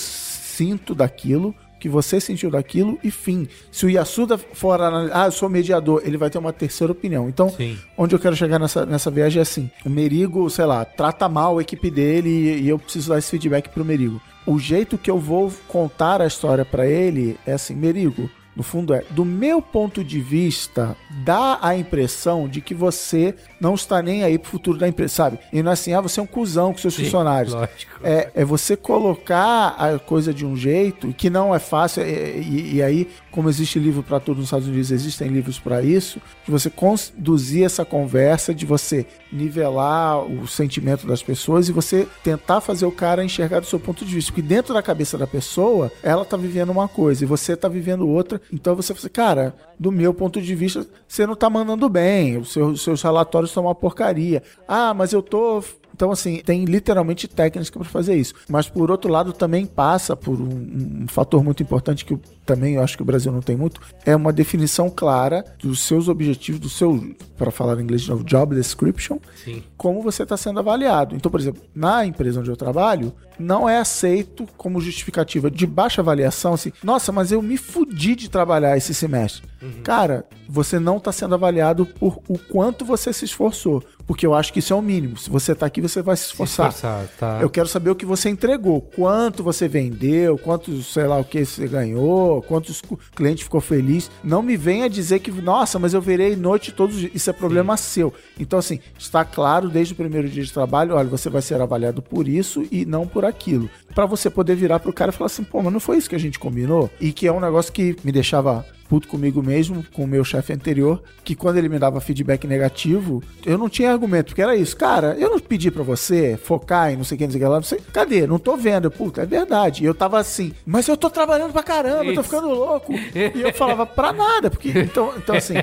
sinto 0.57 0.95
daquilo, 0.95 1.55
que 1.79 1.89
você 1.89 2.19
sentiu 2.19 2.51
daquilo 2.51 2.99
e 3.05 3.11
fim. 3.11 3.47
Se 3.71 3.85
o 3.85 3.91
Yasuda 3.91 4.39
for 4.39 4.81
analisar, 4.81 5.23
ah, 5.23 5.27
eu 5.27 5.33
sou 5.33 5.49
mediador, 5.49 6.03
ele 6.05 6.17
vai 6.17 6.31
ter 6.31 6.39
uma 6.39 6.53
terceira 6.53 6.93
opinião. 6.93 7.29
Então, 7.29 7.51
Sim. 7.51 7.79
onde 7.97 8.15
eu 8.15 8.19
quero 8.19 8.35
chegar 8.35 8.59
nessa, 8.59 8.87
nessa 8.87 9.11
viagem 9.11 9.39
é 9.39 9.43
assim: 9.43 9.71
o 9.85 9.91
Merigo, 9.91 10.49
sei 10.49 10.65
lá, 10.65 10.85
trata 10.85 11.29
mal 11.29 11.59
a 11.59 11.63
equipe 11.63 11.91
dele 11.91 12.31
e, 12.31 12.63
e 12.63 12.69
eu 12.69 12.79
preciso 12.79 13.11
dar 13.11 13.19
esse 13.19 13.31
feedback 13.31 13.69
pro 13.69 13.85
Merigo. 13.85 14.21
O 14.47 14.59
jeito 14.59 14.97
que 14.97 15.11
eu 15.11 15.19
vou 15.19 15.53
contar 15.69 16.23
a 16.23 16.27
história 16.27 16.65
pra 16.65 16.87
ele 16.87 17.39
é 17.47 17.53
assim: 17.53 17.75
Merigo, 17.75 18.31
no 18.57 18.63
fundo 18.63 18.95
é, 18.95 19.05
do 19.11 19.25
meu 19.25 19.61
ponto 19.61 20.03
de 20.03 20.19
vista, 20.21 20.97
dá 21.25 21.59
a 21.61 21.77
impressão 21.77 22.49
de 22.49 22.61
que 22.63 22.75
você 22.75 23.35
não 23.61 23.75
está 23.75 24.01
nem 24.03 24.25
aí 24.25 24.39
pro 24.39 24.51
futuro 24.51 24.79
da 24.79 24.89
empresa, 24.89 25.15
sabe? 25.15 25.39
E 25.53 25.63
não 25.63 25.71
é 25.71 25.75
assim, 25.75 25.93
ah, 25.93 26.01
você 26.01 26.19
é 26.19 26.23
um 26.23 26.27
cuzão 26.27 26.73
com 26.73 26.79
seus 26.79 26.95
Sim, 26.95 27.05
funcionários. 27.05 27.53
lógico. 27.53 27.93
É, 28.03 28.31
é 28.35 28.45
você 28.45 28.77
colocar 28.77 29.77
a 29.79 29.99
coisa 29.99 30.33
de 30.33 30.45
um 30.47 30.57
jeito 30.57 31.13
que 31.13 31.29
não 31.29 31.55
é 31.55 31.59
fácil. 31.59 32.03
é- 32.03 32.07
E, 32.39 32.77
e 32.77 32.83
aí, 32.83 33.09
como 33.31 33.49
existe 33.49 33.79
livro 33.79 34.03
para 34.03 34.19
tudo 34.21 34.39
nos 34.39 34.47
Estados 34.47 34.67
Unidos, 34.69 34.91
existem 34.91 35.29
livros 35.29 35.59
para 35.59 35.83
isso, 35.83 36.21
de 36.45 36.51
você 36.51 36.71
conduzir 36.71 37.65
essa 37.65 37.85
conversa, 37.85 38.55
de 38.55 38.65
você 38.65 39.07
nivelar 39.31 40.23
o 40.25 40.47
sentimento 40.47 41.07
das 41.07 41.23
pessoas 41.23 41.69
e 41.69 41.73
você 41.73 42.07
tentar 42.25 42.61
fazer 42.61 42.87
o 42.87 42.93
cara 42.93 43.25
enxergar 43.25 43.61
do 43.61 43.67
seu 43.67 43.79
ponto 43.79 44.05
de 44.05 44.15
vista. 44.15 44.33
Porque 44.33 44.43
dentro 44.43 44.73
da 44.75 44.83
cabeça 44.83 45.17
da 45.19 45.27
pessoa, 45.27 45.91
ela 46.03 46.25
tá 46.25 46.37
vivendo 46.37 46.71
uma 46.71 46.89
coisa 46.89 47.23
e 47.25 47.27
você 47.27 47.57
tá 47.57 47.69
vivendo 47.69 48.09
outra. 48.09 48.41
Então 48.53 48.75
você 48.75 48.95
fala 48.95 49.01
assim, 49.01 49.09
cara, 49.13 49.55
do 49.79 49.91
meu 49.91 50.15
ponto 50.15 50.41
de 50.41 50.55
vista, 50.55 50.87
você 51.07 51.27
não 51.27 51.35
tá 51.35 51.51
mandando 51.51 51.89
bem, 51.89 52.39
os 52.39 52.53
seus, 52.53 52.83
seus 52.83 53.03
relatórios 53.03 53.51
estão 53.51 53.65
uma 53.65 53.75
porcaria. 53.75 54.43
Ah, 54.69 54.95
mas 54.95 55.13
eu 55.13 55.23
tô 55.23 55.63
então, 55.97 56.13
assim, 56.13 56.43
tem 56.45 56.67
literalmente 56.67 57.27
técnicas 57.27 57.71
para 57.71 57.85
fazer 57.85 58.17
isso. 58.17 58.35
Mas, 58.51 58.69
por 58.69 58.91
outro 58.91 59.11
lado, 59.11 59.33
também 59.33 59.65
passa 59.65 60.15
por 60.15 60.39
um, 60.39 61.05
um 61.05 61.09
fator 61.09 61.43
muito 61.43 61.63
importante 61.63 62.05
que 62.05 62.13
eu, 62.13 62.21
também 62.45 62.75
eu 62.75 62.83
acho 62.83 62.99
que 62.99 63.03
o 63.03 63.07
Brasil 63.07 63.33
não 63.33 63.41
tem 63.41 63.57
muito, 63.57 63.81
é 64.05 64.15
uma 64.15 64.31
definição 64.31 64.91
clara 64.91 65.43
dos 65.59 65.81
seus 65.81 66.07
objetivos, 66.07 66.61
do 66.61 66.69
seu, 66.69 67.17
para 67.39 67.51
falar 67.51 67.81
em 67.81 67.83
inglês 67.83 68.03
de 68.03 68.11
novo, 68.11 68.23
job 68.25 68.55
description, 68.55 69.19
Sim. 69.43 69.63
como 69.75 70.03
você 70.03 70.23
está 70.23 70.37
sendo 70.37 70.59
avaliado. 70.59 71.17
Então, 71.17 71.31
por 71.31 71.41
exemplo, 71.41 71.63
na 71.75 72.05
empresa 72.05 72.41
onde 72.41 72.51
eu 72.51 72.57
trabalho, 72.59 73.11
não 73.39 73.67
é 73.67 73.79
aceito 73.79 74.47
como 74.59 74.83
justificativa 74.83 75.51
de 75.51 75.67
baixa 75.67 76.03
avaliação, 76.03 76.53
assim, 76.53 76.73
nossa, 76.85 77.11
mas 77.11 77.33
eu 77.33 77.41
me 77.41 77.57
fudi 77.57 78.15
de 78.15 78.29
trabalhar 78.29 78.77
esse 78.77 78.93
semestre. 78.93 79.49
Cara, 79.83 80.25
você 80.49 80.79
não 80.79 80.99
está 80.99 81.11
sendo 81.11 81.35
avaliado 81.35 81.87
por 81.87 82.21
o 82.29 82.39
quanto 82.39 82.85
você 82.85 83.13
se 83.13 83.25
esforçou. 83.25 83.83
Porque 84.07 84.25
eu 84.25 84.35
acho 84.35 84.53
que 84.53 84.61
isso 84.61 84.73
é 84.73 84.77
o 84.77 84.81
mínimo. 84.83 85.17
Se 85.17 85.29
você 85.29 85.53
está 85.53 85.67
aqui, 85.67 85.81
você 85.81 86.01
vai 86.01 86.17
se 86.17 86.27
esforçar. 86.27 86.69
esforçar, 86.69 87.07
tá. 87.19 87.39
Eu 87.43 87.51
quero 87.51 87.67
saber 87.67 87.91
o 87.91 87.95
que 87.97 88.07
você 88.07 88.29
entregou, 88.29 88.81
quanto 88.81 89.43
você 89.43 89.67
vendeu, 89.67 90.39
quanto, 90.39 90.81
sei 90.83 91.05
lá, 91.07 91.19
o 91.19 91.25
que 91.25 91.45
você 91.45 91.67
ganhou, 91.67 92.41
quantos 92.43 92.81
cu- 92.81 92.99
cliente 93.15 93.43
ficou 93.43 93.61
feliz. 93.61 94.11
Não 94.23 94.43
me 94.43 94.57
venha 94.57 94.89
dizer 94.89 95.19
que, 95.19 95.31
nossa, 95.33 95.79
mas 95.79 95.93
eu 95.93 96.01
virei 96.01 96.37
noite 96.37 96.71
todos 96.73 96.95
os 96.95 97.01
dias. 97.01 97.15
Isso 97.17 97.31
é 97.31 97.33
problema 97.33 97.77
seu. 97.77 98.15
Então, 98.39 98.59
assim, 98.59 98.79
está 98.99 99.25
claro 99.25 99.69
desde 99.69 99.93
o 99.93 99.97
primeiro 99.97 100.29
dia 100.29 100.45
de 100.45 100.53
trabalho, 100.53 100.95
olha, 100.95 101.09
você 101.09 101.29
vai 101.29 101.43
ser 101.43 101.61
avaliado 101.61 102.01
por 102.01 102.29
isso 102.29 102.65
e 102.71 102.85
não 102.85 103.07
por 103.09 103.25
aquilo. 103.25 103.69
Pra 103.95 104.07
você 104.07 104.31
poder 104.31 104.55
virar 104.55 104.79
pro 104.79 104.93
cara 104.93 105.11
e 105.11 105.15
falar 105.15 105.27
assim, 105.27 105.43
pô, 105.43 105.61
mas 105.63 105.73
não 105.73 105.81
foi 105.81 105.97
isso 105.97 106.09
que 106.09 106.15
a 106.15 106.21
gente 106.21 106.39
combinou? 106.39 106.89
E 107.01 107.13
que 107.13 107.27
é 107.27 107.33
um 107.33 107.41
negócio 107.41 107.73
que 107.73 107.97
me 108.05 108.13
deixava 108.13 108.65
puto 108.89 109.09
comigo 109.09 109.43
mesmo, 109.43 109.85
com 109.93 110.05
o 110.05 110.07
meu 110.07 110.25
chefe 110.25 110.53
anterior, 110.53 111.03
que 111.25 111.35
quando 111.35 111.57
ele 111.57 111.69
me 111.69 111.79
dava 111.79 112.01
feedback 112.01 112.47
negativo, 112.47 113.23
eu 113.45 113.59
não 113.59 113.69
tinha 113.69 113.93
argumento, 113.93 114.27
porque 114.27 114.43
era 114.43 114.57
isso. 114.57 114.77
Cara, 114.77 115.17
eu 115.19 115.31
não 115.31 115.39
pedi 115.39 115.71
pra 115.71 115.83
você 115.83 116.39
focar 116.43 116.93
em 116.93 116.97
não 116.97 117.05
sei 117.05 117.17
o 117.17 117.19
que, 117.19 117.25
não 117.25 117.31
sei 117.33 117.41
o 117.41 117.45
que 117.45 117.49
lá, 117.49 117.57
não 117.57 117.63
sei. 117.63 117.81
Cadê? 117.93 118.27
Não 118.27 118.39
tô 118.39 118.57
vendo. 118.57 118.91
Puta, 118.91 119.23
é 119.23 119.27
verdade. 119.27 119.83
E 119.83 119.87
eu 119.87 119.95
tava 119.95 120.19
assim, 120.19 120.53
mas 120.65 120.89
eu 120.89 120.97
tô 120.97 121.11
trabalhando 121.11 121.53
pra 121.53 121.63
caramba, 121.63 122.05
eu 122.05 122.15
tô 122.15 122.21
Isso. 122.21 122.23
ficando 122.25 122.49
louco. 122.49 122.93
E 122.95 123.41
eu 123.41 123.53
falava, 123.55 123.87
pra 123.87 124.13
nada, 124.13 124.51
porque. 124.51 124.71
Então, 124.71 125.13
então 125.17 125.37
assim, 125.37 125.55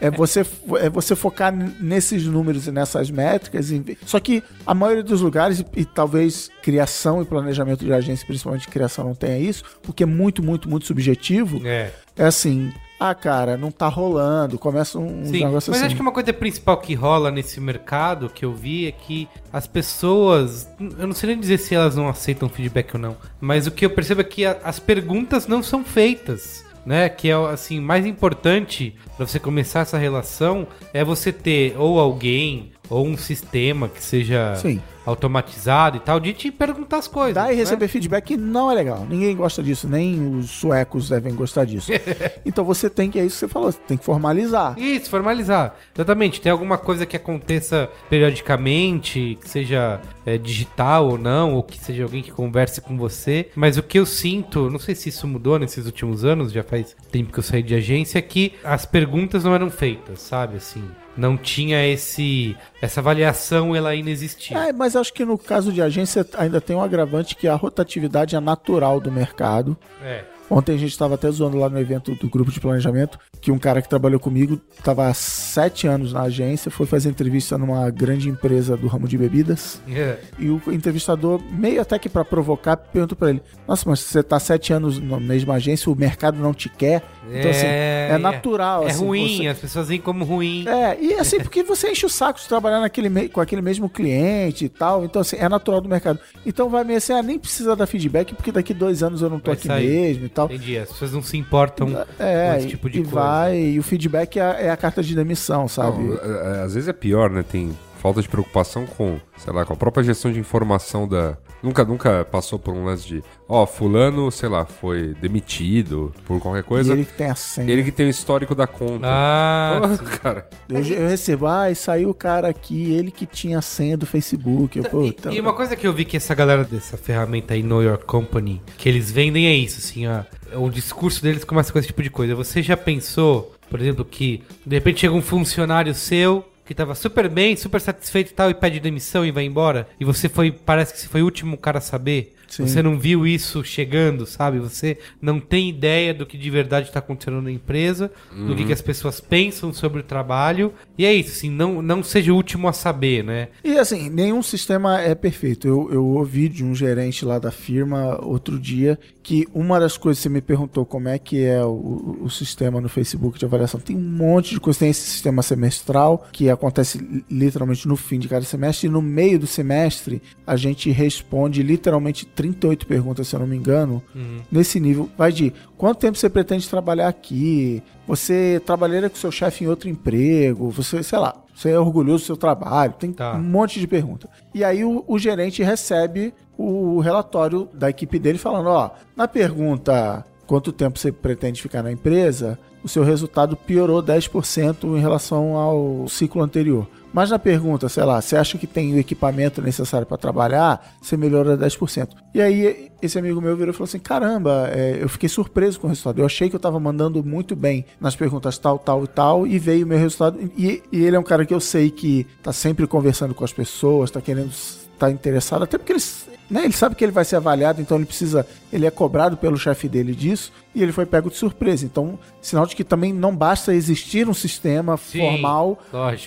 é 0.00 0.10
você, 0.10 0.44
é 0.80 0.90
você 0.90 1.16
focar 1.16 1.52
nesses 1.80 2.24
números 2.24 2.66
e 2.66 2.72
nessas 2.72 3.10
métricas. 3.10 3.70
Só 4.04 4.20
que 4.20 4.42
a 4.66 4.74
maioria 4.74 5.02
dos 5.02 5.20
lugares, 5.20 5.60
e, 5.60 5.66
e 5.80 5.84
talvez 5.84 6.50
criação 6.62 7.22
e 7.22 7.24
planejamento 7.24 7.84
de 7.84 7.92
agência, 7.92 8.26
principalmente 8.26 8.68
criação, 8.68 9.04
não 9.04 9.14
tenha 9.14 9.38
isso, 9.38 9.64
porque 9.82 10.02
é 10.02 10.06
muito, 10.06 10.42
muito, 10.42 10.68
muito 10.68 10.86
subjetivo. 10.86 11.60
É. 11.64 11.92
É 12.16 12.24
assim, 12.24 12.72
ah, 12.98 13.14
cara, 13.14 13.56
não 13.58 13.70
tá 13.70 13.88
rolando, 13.88 14.58
começa 14.58 14.98
um, 14.98 15.24
Sim, 15.26 15.44
negócio 15.44 15.70
mas 15.70 15.78
assim. 15.80 15.86
acho 15.86 15.94
que 15.96 16.00
uma 16.00 16.12
coisa 16.12 16.32
principal 16.32 16.78
que 16.78 16.94
rola 16.94 17.30
nesse 17.30 17.60
mercado 17.60 18.30
que 18.30 18.44
eu 18.44 18.54
vi 18.54 18.86
é 18.86 18.92
que 18.92 19.28
as 19.52 19.66
pessoas, 19.66 20.68
eu 20.98 21.06
não 21.06 21.12
sei 21.14 21.30
nem 21.30 21.38
dizer 21.40 21.58
se 21.58 21.74
elas 21.74 21.94
não 21.94 22.08
aceitam 22.08 22.48
feedback 22.48 22.94
ou 22.94 23.00
não, 23.00 23.16
mas 23.40 23.66
o 23.66 23.70
que 23.70 23.84
eu 23.84 23.90
percebo 23.90 24.22
é 24.22 24.24
que 24.24 24.46
a- 24.46 24.56
as 24.64 24.78
perguntas 24.78 25.46
não 25.46 25.62
são 25.62 25.84
feitas, 25.84 26.64
né? 26.86 27.08
Que 27.08 27.28
é 27.28 27.34
assim, 27.34 27.80
mais 27.80 28.06
importante 28.06 28.94
para 29.16 29.26
você 29.26 29.38
começar 29.38 29.80
essa 29.80 29.98
relação 29.98 30.66
é 30.94 31.04
você 31.04 31.30
ter 31.32 31.74
ou 31.78 31.98
alguém 32.00 32.70
ou 32.88 33.06
um 33.06 33.16
sistema 33.16 33.88
que 33.88 34.02
seja 34.02 34.54
Sim. 34.56 34.80
automatizado 35.04 35.96
e 35.96 36.00
tal, 36.00 36.18
de 36.18 36.32
te 36.32 36.50
perguntar 36.50 36.98
as 36.98 37.08
coisas. 37.08 37.34
Dar 37.34 37.52
e 37.52 37.56
né? 37.56 37.62
receber 37.62 37.88
feedback 37.88 38.36
não 38.36 38.70
é 38.70 38.74
legal. 38.74 39.06
Ninguém 39.08 39.34
gosta 39.36 39.62
disso, 39.62 39.88
nem 39.88 40.38
os 40.38 40.50
suecos 40.50 41.08
devem 41.08 41.34
gostar 41.34 41.64
disso. 41.64 41.90
então 42.44 42.64
você 42.64 42.88
tem 42.88 43.10
que, 43.10 43.18
é 43.18 43.24
isso 43.24 43.36
que 43.36 43.40
você 43.40 43.48
falou, 43.48 43.72
você 43.72 43.78
tem 43.86 43.96
que 43.96 44.04
formalizar. 44.04 44.78
Isso, 44.78 45.10
formalizar. 45.10 45.74
Exatamente. 45.94 46.40
Tem 46.40 46.52
alguma 46.52 46.78
coisa 46.78 47.06
que 47.06 47.16
aconteça 47.16 47.88
periodicamente, 48.08 49.38
que 49.40 49.48
seja 49.48 50.00
é, 50.24 50.38
digital 50.38 51.08
ou 51.08 51.18
não, 51.18 51.54
ou 51.54 51.62
que 51.62 51.78
seja 51.78 52.02
alguém 52.02 52.22
que 52.22 52.32
converse 52.32 52.80
com 52.80 52.96
você. 52.96 53.48
Mas 53.54 53.76
o 53.76 53.82
que 53.82 53.98
eu 53.98 54.06
sinto, 54.06 54.70
não 54.70 54.78
sei 54.78 54.94
se 54.94 55.08
isso 55.08 55.26
mudou 55.26 55.58
nesses 55.58 55.86
últimos 55.86 56.24
anos, 56.24 56.52
já 56.52 56.62
faz 56.62 56.96
tempo 57.10 57.32
que 57.32 57.38
eu 57.38 57.42
saí 57.42 57.62
de 57.62 57.74
agência, 57.74 58.18
é 58.18 58.22
que 58.22 58.54
as 58.64 58.84
perguntas 58.84 59.44
não 59.44 59.54
eram 59.54 59.70
feitas, 59.70 60.20
sabe? 60.20 60.56
Assim, 60.56 60.84
não 61.16 61.36
tinha 61.36 61.86
esse 61.86 62.56
essa 62.80 63.00
avaliação, 63.00 63.74
ela 63.74 63.90
ainda 63.90 64.10
existia. 64.10 64.58
É, 64.58 64.72
mas 64.72 64.94
acho 64.94 65.12
que 65.12 65.24
no 65.24 65.38
caso 65.38 65.72
de 65.72 65.80
agência 65.80 66.26
ainda 66.36 66.60
tem 66.60 66.76
um 66.76 66.82
agravante 66.82 67.34
que 67.34 67.48
a 67.48 67.54
rotatividade 67.54 68.36
é 68.36 68.40
natural 68.40 69.00
do 69.00 69.10
mercado. 69.10 69.76
É. 70.02 70.24
Ontem 70.48 70.74
a 70.74 70.78
gente 70.78 70.92
estava 70.92 71.16
até 71.16 71.30
zoando 71.30 71.58
lá 71.58 71.68
no 71.68 71.78
evento 71.78 72.14
do 72.14 72.28
grupo 72.28 72.52
de 72.52 72.60
planejamento 72.60 73.18
que 73.40 73.50
um 73.52 73.58
cara 73.58 73.80
que 73.82 73.88
trabalhou 73.88 74.18
comigo 74.18 74.60
estava 74.78 75.06
há 75.08 75.14
sete 75.14 75.86
anos 75.86 76.12
na 76.12 76.22
agência, 76.22 76.70
foi 76.70 76.86
fazer 76.86 77.08
entrevista 77.10 77.56
numa 77.56 77.88
grande 77.90 78.28
empresa 78.28 78.76
do 78.76 78.86
ramo 78.86 79.06
de 79.06 79.16
bebidas. 79.18 79.80
É. 79.88 80.16
E 80.38 80.48
o 80.50 80.60
entrevistador, 80.68 81.40
meio 81.50 81.80
até 81.80 81.98
que 81.98 82.08
para 82.08 82.24
provocar, 82.24 82.76
perguntou 82.76 83.16
para 83.16 83.30
ele: 83.30 83.42
Nossa, 83.66 83.88
mas 83.88 84.00
você 84.00 84.22
tá 84.22 84.38
sete 84.40 84.72
anos 84.72 84.98
na 85.00 85.18
mesma 85.20 85.54
agência, 85.54 85.90
o 85.90 85.94
mercado 85.96 86.38
não 86.38 86.52
te 86.54 86.68
quer? 86.68 87.02
Então, 87.28 87.50
assim, 87.50 87.66
é 87.66 88.18
natural. 88.18 88.84
É 88.84 88.90
assim, 88.90 89.04
ruim, 89.04 89.36
você- 89.38 89.46
as 89.48 89.58
pessoas 89.58 89.88
veem 89.88 90.00
como 90.00 90.24
ruim. 90.24 90.64
É, 90.68 90.96
e 91.00 91.14
assim, 91.14 91.40
porque 91.40 91.62
você 91.64 91.90
enche 91.90 92.06
o 92.06 92.08
saco 92.08 92.38
de 92.38 92.46
trabalhar 92.46 92.80
naquele 92.80 93.08
me- 93.08 93.28
com 93.28 93.40
aquele 93.40 93.60
mesmo 93.60 93.88
cliente 93.88 94.64
e 94.66 94.68
tal. 94.68 95.04
Então, 95.04 95.22
assim, 95.22 95.36
é 95.36 95.48
natural 95.48 95.80
do 95.80 95.88
mercado. 95.88 96.20
Então 96.44 96.68
vai 96.68 96.84
meio 96.84 96.98
assim, 96.98 97.12
ah, 97.12 97.22
nem 97.22 97.36
precisa 97.38 97.74
dar 97.74 97.86
feedback, 97.86 98.32
porque 98.34 98.52
daqui 98.52 98.72
dois 98.72 99.02
anos 99.02 99.22
eu 99.22 99.28
não 99.30 99.40
tô 99.40 99.50
Vai 99.50 99.58
aqui 99.58 99.66
sair. 99.66 99.88
mesmo 99.88 100.26
e 100.26 100.28
tal. 100.28 100.46
Entendi, 100.46 100.78
as 100.78 100.88
pessoas 100.90 101.12
não 101.12 101.22
se 101.22 101.36
importam 101.36 101.88
É, 102.18 102.52
com 102.52 102.58
esse 102.58 102.68
tipo 102.68 102.88
de 102.88 102.98
coisa. 103.02 103.10
Vai, 103.28 103.58
e 103.58 103.78
o 103.78 103.82
feedback 103.82 104.38
é 104.38 104.42
a, 104.42 104.50
é 104.60 104.70
a 104.70 104.76
carta 104.76 105.02
de 105.02 105.14
demissão, 105.14 105.66
sabe? 105.68 106.02
Não, 106.02 106.14
é- 106.14 106.58
é- 106.60 106.62
às 106.62 106.74
vezes 106.74 106.88
é 106.88 106.92
pior, 106.92 107.30
né? 107.30 107.42
Tem 107.42 107.76
falta 107.98 108.20
de 108.22 108.28
preocupação 108.28 108.86
com, 108.86 109.18
sei 109.36 109.52
lá, 109.52 109.64
com 109.64 109.72
a 109.72 109.76
própria 109.76 110.04
gestão 110.04 110.30
de 110.32 110.38
informação 110.38 111.06
da. 111.08 111.36
Nunca, 111.62 111.84
nunca 111.84 112.24
passou 112.24 112.58
por 112.58 112.74
um 112.74 112.84
lance 112.84 113.06
de, 113.06 113.24
ó, 113.48 113.66
fulano, 113.66 114.30
sei 114.30 114.48
lá, 114.48 114.64
foi 114.66 115.14
demitido 115.20 116.12
por 116.24 116.40
qualquer 116.40 116.60
e 116.60 116.62
coisa. 116.62 116.92
ele 116.92 117.00
Ele... 117.00 117.06
que 117.06 117.14
tem 117.14 117.30
a 117.30 117.34
senha. 117.34 117.84
que 117.84 117.92
tem 117.92 118.06
o 118.06 118.10
histórico 118.10 118.54
da 118.54 118.66
conta. 118.66 119.06
Ah, 119.06 119.78
Porra, 119.80 119.98
cara. 120.18 120.48
Eu, 120.68 120.82
eu 120.84 121.08
recebo, 121.08 121.46
ah, 121.46 121.70
e 121.70 121.74
saiu 121.74 122.10
o 122.10 122.14
cara 122.14 122.48
aqui, 122.48 122.92
ele 122.92 123.10
que 123.10 123.26
tinha 123.26 123.58
a 123.58 123.62
senha 123.62 123.96
do 123.96 124.06
Facebook. 124.06 124.78
Eu, 124.78 124.84
puta, 124.84 125.32
E 125.32 125.40
uma 125.40 125.52
coisa 125.52 125.74
que 125.74 125.86
eu 125.86 125.92
vi 125.92 126.04
que 126.04 126.16
essa 126.16 126.34
galera 126.34 126.64
dessa 126.64 126.96
ferramenta 126.96 127.54
aí, 127.54 127.62
Know 127.62 127.82
Your 127.82 127.98
Company, 127.98 128.62
que 128.76 128.88
eles 128.88 129.10
vendem 129.10 129.46
é 129.46 129.54
isso, 129.54 129.78
assim, 129.78 130.06
ó. 130.06 130.22
O 130.54 130.70
discurso 130.70 131.22
deles 131.22 131.44
começa 131.44 131.72
com 131.72 131.78
esse 131.78 131.88
tipo 131.88 132.02
de 132.02 132.10
coisa. 132.10 132.34
Você 132.34 132.62
já 132.62 132.76
pensou, 132.76 133.52
por 133.68 133.80
exemplo, 133.80 134.04
que 134.04 134.42
de 134.64 134.76
repente 134.76 135.00
chega 135.00 135.14
um 135.14 135.22
funcionário 135.22 135.94
seu 135.94 136.44
que 136.66 136.74
tava 136.74 136.94
super 136.94 137.28
bem, 137.28 137.56
super 137.56 137.80
satisfeito 137.80 138.32
e 138.32 138.34
tal, 138.34 138.50
e 138.50 138.54
pede 138.54 138.80
demissão 138.80 139.24
e 139.24 139.30
vai 139.30 139.44
embora, 139.44 139.88
e 140.00 140.04
você 140.04 140.28
foi, 140.28 140.50
parece 140.50 140.92
que 140.92 141.00
você 141.00 141.06
foi 141.06 141.22
o 141.22 141.24
último 141.24 141.56
cara 141.56 141.78
a 141.78 141.80
saber. 141.80 142.34
Sim. 142.48 142.66
Você 142.66 142.82
não 142.82 142.98
viu 142.98 143.26
isso 143.26 143.64
chegando, 143.64 144.24
sabe? 144.24 144.58
Você 144.58 144.98
não 145.20 145.40
tem 145.40 145.68
ideia 145.68 146.14
do 146.14 146.24
que 146.24 146.38
de 146.38 146.48
verdade 146.48 146.86
está 146.86 147.00
acontecendo 147.00 147.42
na 147.42 147.50
empresa, 147.50 148.10
do 148.32 148.54
que, 148.54 148.64
que 148.64 148.72
as 148.72 148.80
pessoas 148.80 149.20
pensam 149.20 149.72
sobre 149.72 150.00
o 150.00 150.04
trabalho. 150.04 150.72
E 150.96 151.04
é 151.04 151.12
isso, 151.12 151.32
assim, 151.32 151.50
não, 151.50 151.82
não 151.82 152.02
seja 152.02 152.32
o 152.32 152.36
último 152.36 152.68
a 152.68 152.72
saber, 152.72 153.24
né? 153.24 153.48
E 153.64 153.76
assim, 153.76 154.08
nenhum 154.08 154.42
sistema 154.42 155.00
é 155.00 155.14
perfeito. 155.14 155.66
Eu, 155.66 155.92
eu 155.92 156.04
ouvi 156.04 156.48
de 156.48 156.64
um 156.64 156.74
gerente 156.74 157.24
lá 157.24 157.38
da 157.38 157.50
firma 157.50 158.18
outro 158.24 158.58
dia 158.58 158.98
que 159.26 159.44
uma 159.52 159.80
das 159.80 159.96
coisas 159.96 160.18
que 160.20 160.22
você 160.22 160.28
me 160.28 160.40
perguntou 160.40 160.86
como 160.86 161.08
é 161.08 161.18
que 161.18 161.42
é 161.44 161.60
o, 161.64 162.18
o 162.22 162.30
sistema 162.30 162.80
no 162.80 162.88
Facebook 162.88 163.36
de 163.40 163.44
avaliação. 163.44 163.80
Tem 163.80 163.96
um 163.96 164.00
monte 164.00 164.50
de 164.54 164.60
coisa. 164.60 164.78
Tem 164.78 164.90
esse 164.90 165.00
sistema 165.00 165.42
semestral 165.42 166.24
que 166.30 166.48
acontece 166.48 166.98
li- 166.98 167.24
literalmente 167.28 167.88
no 167.88 167.96
fim 167.96 168.20
de 168.20 168.28
cada 168.28 168.44
semestre. 168.44 168.86
E 168.86 168.90
no 168.90 169.02
meio 169.02 169.36
do 169.40 169.46
semestre 169.48 170.22
a 170.46 170.54
gente 170.54 170.92
responde 170.92 171.60
literalmente 171.60 172.24
38 172.24 172.86
perguntas, 172.86 173.26
se 173.26 173.34
eu 173.34 173.40
não 173.40 173.48
me 173.48 173.56
engano. 173.56 174.00
Nesse 174.48 174.78
nível, 174.78 175.10
vai 175.18 175.32
de 175.32 175.52
quanto 175.76 175.98
tempo 175.98 176.16
você 176.16 176.30
pretende 176.30 176.68
trabalhar 176.68 177.08
aqui? 177.08 177.82
Você 178.06 178.62
trabalharia 178.64 179.10
com 179.10 179.16
seu 179.16 179.32
chefe 179.32 179.64
em 179.64 179.66
outro 179.66 179.88
emprego? 179.88 180.70
Você, 180.70 181.02
sei 181.02 181.18
lá, 181.18 181.34
você 181.56 181.70
é 181.70 181.80
orgulhoso 181.80 182.24
do 182.24 182.26
seu 182.26 182.36
trabalho? 182.36 182.92
Tem 182.98 183.12
Tá. 183.12 183.32
um 183.34 183.42
monte 183.42 183.80
de 183.80 183.86
pergunta. 183.86 184.28
E 184.54 184.62
aí 184.62 184.84
o, 184.84 185.02
o 185.08 185.18
gerente 185.18 185.62
recebe 185.62 186.34
o 186.58 187.00
relatório 187.00 187.68
da 187.72 187.88
equipe 187.88 188.18
dele 188.18 188.38
falando, 188.38 188.68
ó, 188.68 188.90
na 189.16 189.26
pergunta 189.26 190.24
quanto 190.46 190.70
tempo 190.70 190.98
você 190.98 191.10
pretende 191.10 191.60
ficar 191.62 191.82
na 191.82 191.90
empresa, 191.90 192.58
o 192.84 192.88
seu 192.88 193.02
resultado 193.02 193.56
piorou 193.56 194.02
10% 194.02 194.84
em 194.96 195.00
relação 195.00 195.56
ao 195.56 196.06
ciclo 196.08 196.42
anterior. 196.42 196.86
Mas 197.12 197.30
na 197.30 197.38
pergunta, 197.38 197.88
sei 197.88 198.04
lá, 198.04 198.20
você 198.20 198.36
acha 198.36 198.58
que 198.58 198.66
tem 198.66 198.94
o 198.94 198.98
equipamento 198.98 199.62
necessário 199.62 200.06
para 200.06 200.16
trabalhar, 200.16 200.96
você 201.00 201.16
melhora 201.16 201.56
10%. 201.56 202.08
E 202.34 202.42
aí 202.42 202.90
esse 203.00 203.18
amigo 203.18 203.40
meu 203.40 203.56
virou 203.56 203.72
e 203.72 203.72
falou 203.72 203.86
assim: 203.86 203.98
caramba, 203.98 204.68
é, 204.72 204.98
eu 205.00 205.08
fiquei 205.08 205.28
surpreso 205.28 205.80
com 205.80 205.86
o 205.86 205.90
resultado. 205.90 206.20
Eu 206.20 206.26
achei 206.26 206.48
que 206.48 206.54
eu 206.54 206.58
estava 206.58 206.78
mandando 206.78 207.24
muito 207.24 207.56
bem 207.56 207.84
nas 208.00 208.14
perguntas 208.14 208.58
tal, 208.58 208.78
tal 208.78 209.04
e 209.04 209.08
tal, 209.08 209.46
e 209.46 209.58
veio 209.58 209.86
o 209.86 209.88
meu 209.88 209.98
resultado. 209.98 210.38
E, 210.56 210.82
e 210.92 211.04
ele 211.04 211.16
é 211.16 211.18
um 211.18 211.24
cara 211.24 211.46
que 211.46 211.54
eu 211.54 211.60
sei 211.60 211.90
que 211.90 212.26
tá 212.42 212.52
sempre 212.52 212.86
conversando 212.86 213.34
com 213.34 213.44
as 213.44 213.52
pessoas, 213.52 214.10
tá 214.10 214.20
querendo 214.20 214.50
estar 214.50 215.10
interessado, 215.10 215.64
até 215.64 215.78
porque 215.78 215.92
eles. 215.92 216.35
Né, 216.48 216.64
ele 216.64 216.72
sabe 216.72 216.94
que 216.94 217.04
ele 217.04 217.12
vai 217.12 217.24
ser 217.24 217.36
avaliado, 217.36 217.80
então 217.80 217.96
ele 217.96 218.06
precisa. 218.06 218.46
Ele 218.72 218.84
é 218.86 218.90
cobrado 218.90 219.36
pelo 219.36 219.56
chefe 219.56 219.88
dele 219.88 220.14
disso 220.14 220.52
e 220.74 220.82
ele 220.82 220.92
foi 220.92 221.06
pego 221.06 221.30
de 221.30 221.36
surpresa. 221.36 221.84
Então, 221.84 222.18
sinal 222.42 222.66
de 222.66 222.76
que 222.76 222.84
também 222.84 223.12
não 223.12 223.34
basta 223.34 223.72
existir 223.74 224.28
um 224.28 224.34
sistema 224.34 224.96
Sim, 224.96 225.18
formal 225.20 225.78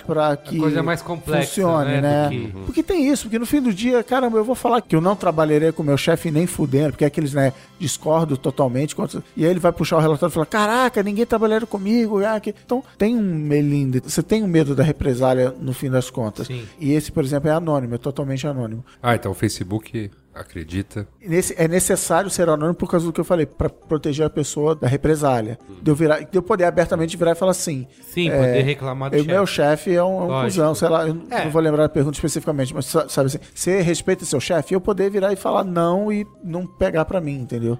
para 0.06 0.36
que 0.36 0.58
coisa 0.58 0.78
é 0.80 0.82
mais 0.82 1.00
complexa, 1.02 1.46
funcione, 1.46 2.00
né, 2.00 2.00
né? 2.00 2.28
que- 2.30 2.52
Porque 2.66 2.82
tem 2.82 3.06
isso, 3.08 3.24
porque 3.24 3.38
no 3.38 3.46
fim 3.46 3.60
do 3.62 3.72
dia, 3.72 4.02
caramba, 4.02 4.38
eu 4.38 4.44
vou 4.44 4.54
falar 4.54 4.80
que 4.80 4.96
eu 4.96 5.00
não 5.00 5.14
trabalharei 5.14 5.70
com 5.70 5.82
meu 5.82 5.96
chefe 5.96 6.30
nem 6.30 6.46
fudendo, 6.46 6.90
porque 6.92 7.04
é 7.04 7.06
aqueles, 7.06 7.32
né, 7.34 7.52
discordo 7.78 8.36
totalmente. 8.36 8.96
contra- 8.96 9.22
E 9.36 9.44
aí 9.44 9.50
ele 9.50 9.60
vai 9.60 9.72
puxar 9.72 9.96
o 9.98 10.00
relatório 10.00 10.32
e 10.32 10.34
falar: 10.34 10.46
Caraca, 10.46 11.02
ninguém 11.02 11.26
trabalharia 11.26 11.66
comigo. 11.66 12.24
ah, 12.24 12.40
que-" 12.40 12.54
Então 12.64 12.82
tem 12.98 13.16
um 13.16 13.22
melinde, 13.22 14.00
você 14.00 14.22
tem 14.22 14.42
um 14.42 14.46
medo 14.48 14.74
da 14.74 14.82
represália 14.82 15.54
no 15.60 15.72
fim 15.72 15.90
das 15.90 16.10
contas. 16.10 16.46
Sim. 16.46 16.64
E 16.78 16.92
esse, 16.92 17.12
por 17.12 17.22
exemplo, 17.24 17.48
é 17.48 17.52
anônimo, 17.52 17.94
é 17.94 17.98
totalmente 17.98 18.46
anônimo. 18.46 18.84
Ah, 19.02 19.14
então 19.14 19.30
o 19.32 19.34
Facebook 19.34 20.09
acredita. 20.40 21.06
Nesse- 21.24 21.54
é 21.58 21.68
necessário 21.68 22.30
ser 22.30 22.48
anônimo 22.48 22.74
por 22.74 22.90
causa 22.90 23.06
do 23.06 23.12
que 23.12 23.20
eu 23.20 23.24
falei, 23.24 23.46
para 23.46 23.68
proteger 23.68 24.26
a 24.26 24.30
pessoa 24.30 24.74
da 24.74 24.86
represália. 24.88 25.58
De 25.82 25.90
eu, 25.90 25.94
virar, 25.94 26.20
de 26.20 26.36
eu 26.36 26.42
poder 26.42 26.64
abertamente 26.64 27.16
virar 27.16 27.32
e 27.32 27.34
falar 27.34 27.50
assim: 27.52 27.86
Sim, 28.02 28.30
poder 28.30 28.62
reclamar 28.62 29.10
do 29.10 29.16
o 29.16 29.18
chefe. 29.18 29.30
meu 29.30 29.46
chefe 29.46 29.94
é 29.94 30.02
um, 30.04 30.32
é 30.32 30.38
um 30.40 30.44
cuzão, 30.44 30.74
sei 30.74 30.88
lá, 30.88 31.06
eu 31.06 31.16
É. 31.30 31.44
não 31.44 31.50
vou 31.50 31.60
lembrar 31.62 31.84
a 31.84 31.88
pergunta 31.88 32.16
especificamente, 32.16 32.74
mas 32.74 32.86
sa- 32.86 33.08
sabe 33.08 33.26
assim, 33.26 33.38
você 33.54 33.80
respeita 33.80 34.24
seu 34.24 34.40
chefe? 34.40 34.74
Eu 34.74 34.80
poder 34.80 35.10
virar 35.10 35.32
e 35.32 35.36
falar 35.36 35.64
não 35.64 36.12
e 36.12 36.26
não 36.42 36.66
pegar 36.66 37.04
pra 37.04 37.20
mim, 37.20 37.40
entendeu? 37.40 37.78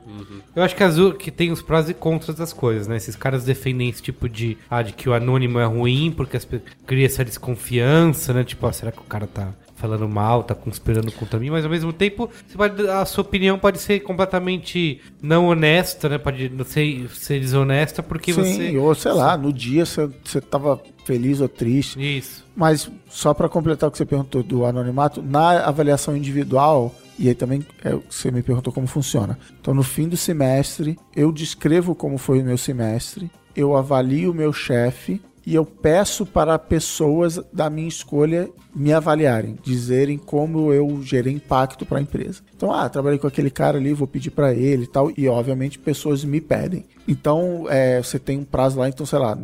Eu 0.54 0.62
acho 0.62 0.76
que 0.76 0.82
azul 0.82 1.12
que 1.14 1.30
tem 1.30 1.50
os 1.50 1.62
prós 1.62 1.88
e 1.88 1.94
contras 1.94 2.36
das 2.36 2.52
coisas, 2.52 2.86
né? 2.86 2.96
Esses 2.96 3.16
caras 3.16 3.44
defendem 3.44 3.88
esse 3.88 4.02
tipo 4.02 4.28
de, 4.28 4.56
ah, 4.70 4.82
de 4.82 4.92
que 4.92 5.08
o 5.08 5.14
anônimo 5.14 5.58
é 5.58 5.64
ruim 5.64 6.12
porque 6.16 6.36
as 6.36 6.46
cria 6.86 7.06
essa 7.06 7.24
desconfiança, 7.24 8.32
né? 8.32 8.44
Tipo, 8.44 8.66
ah, 8.66 8.72
será 8.72 8.90
que 8.92 8.98
o 8.98 9.04
cara 9.04 9.26
tá 9.26 9.48
falando 9.80 10.08
mal, 10.08 10.42
tá 10.44 10.54
conspirando 10.54 11.10
contra 11.12 11.38
mim? 11.40 11.50
Mas 11.50 11.64
ao 11.64 11.70
mesmo 11.70 11.92
tempo, 11.92 12.28
pode- 12.54 12.86
a 12.88 13.04
sua 13.04 13.22
opinião 13.22 13.58
pode 13.58 13.78
ser 13.78 14.00
completamente 14.00 15.00
não 15.22 15.46
honesta, 15.46 16.08
né? 16.08 16.18
Pode 16.18 16.50
ser, 16.66 17.08
ser 17.10 17.40
desonesta 17.40 18.02
porque 18.02 18.32
Sim, 18.32 18.42
você 18.42 18.76
ou 18.76 18.94
sei 18.94 19.12
lá, 19.12 19.36
no 19.36 19.52
dia 19.52 19.84
você, 19.86 20.08
você 20.24 20.40
tava 20.40 20.80
feliz 21.04 21.40
ou 21.40 21.48
triste. 21.48 21.98
Isso. 22.18 22.44
Mas 22.54 22.90
só 23.08 23.32
pra 23.32 23.48
completar 23.48 23.88
o 23.88 23.92
que 23.92 23.98
você 23.98 24.04
perguntou 24.04 24.42
do 24.42 24.64
anonimato, 24.66 25.22
na 25.22 25.64
avaliação 25.64 26.16
individual, 26.16 26.94
e 27.18 27.28
aí 27.28 27.34
também 27.34 27.64
é, 27.84 27.96
você 28.08 28.30
me 28.30 28.42
perguntou 28.42 28.72
como 28.72 28.86
funciona. 28.86 29.38
Então, 29.60 29.74
no 29.74 29.82
fim 29.82 30.08
do 30.08 30.16
semestre, 30.16 30.98
eu 31.16 31.32
descrevo 31.32 31.94
como 31.94 32.18
foi 32.18 32.40
o 32.40 32.44
meu 32.44 32.58
semestre, 32.58 33.30
eu 33.56 33.76
avalio 33.76 34.30
o 34.30 34.34
meu 34.34 34.52
chefe 34.52 35.20
e 35.46 35.54
eu 35.54 35.64
peço 35.64 36.26
para 36.26 36.58
pessoas 36.58 37.40
da 37.52 37.70
minha 37.70 37.88
escolha 37.88 38.48
me 38.74 38.92
avaliarem, 38.92 39.56
dizerem 39.62 40.18
como 40.18 40.72
eu 40.72 41.02
gerei 41.02 41.32
impacto 41.32 41.84
para 41.84 41.98
a 41.98 42.02
empresa. 42.02 42.42
Então, 42.54 42.72
ah, 42.72 42.88
trabalhei 42.88 43.18
com 43.18 43.26
aquele 43.26 43.50
cara 43.50 43.78
ali, 43.78 43.92
vou 43.92 44.06
pedir 44.06 44.30
para 44.30 44.54
ele 44.54 44.84
e 44.84 44.86
tal, 44.86 45.10
e 45.16 45.28
obviamente 45.28 45.78
pessoas 45.78 46.24
me 46.24 46.40
pedem. 46.40 46.84
Então, 47.10 47.66
é, 47.68 48.00
você 48.02 48.18
tem 48.18 48.38
um 48.38 48.44
prazo 48.44 48.78
lá, 48.78 48.88
então, 48.88 49.04
sei 49.04 49.18
lá, 49.18 49.36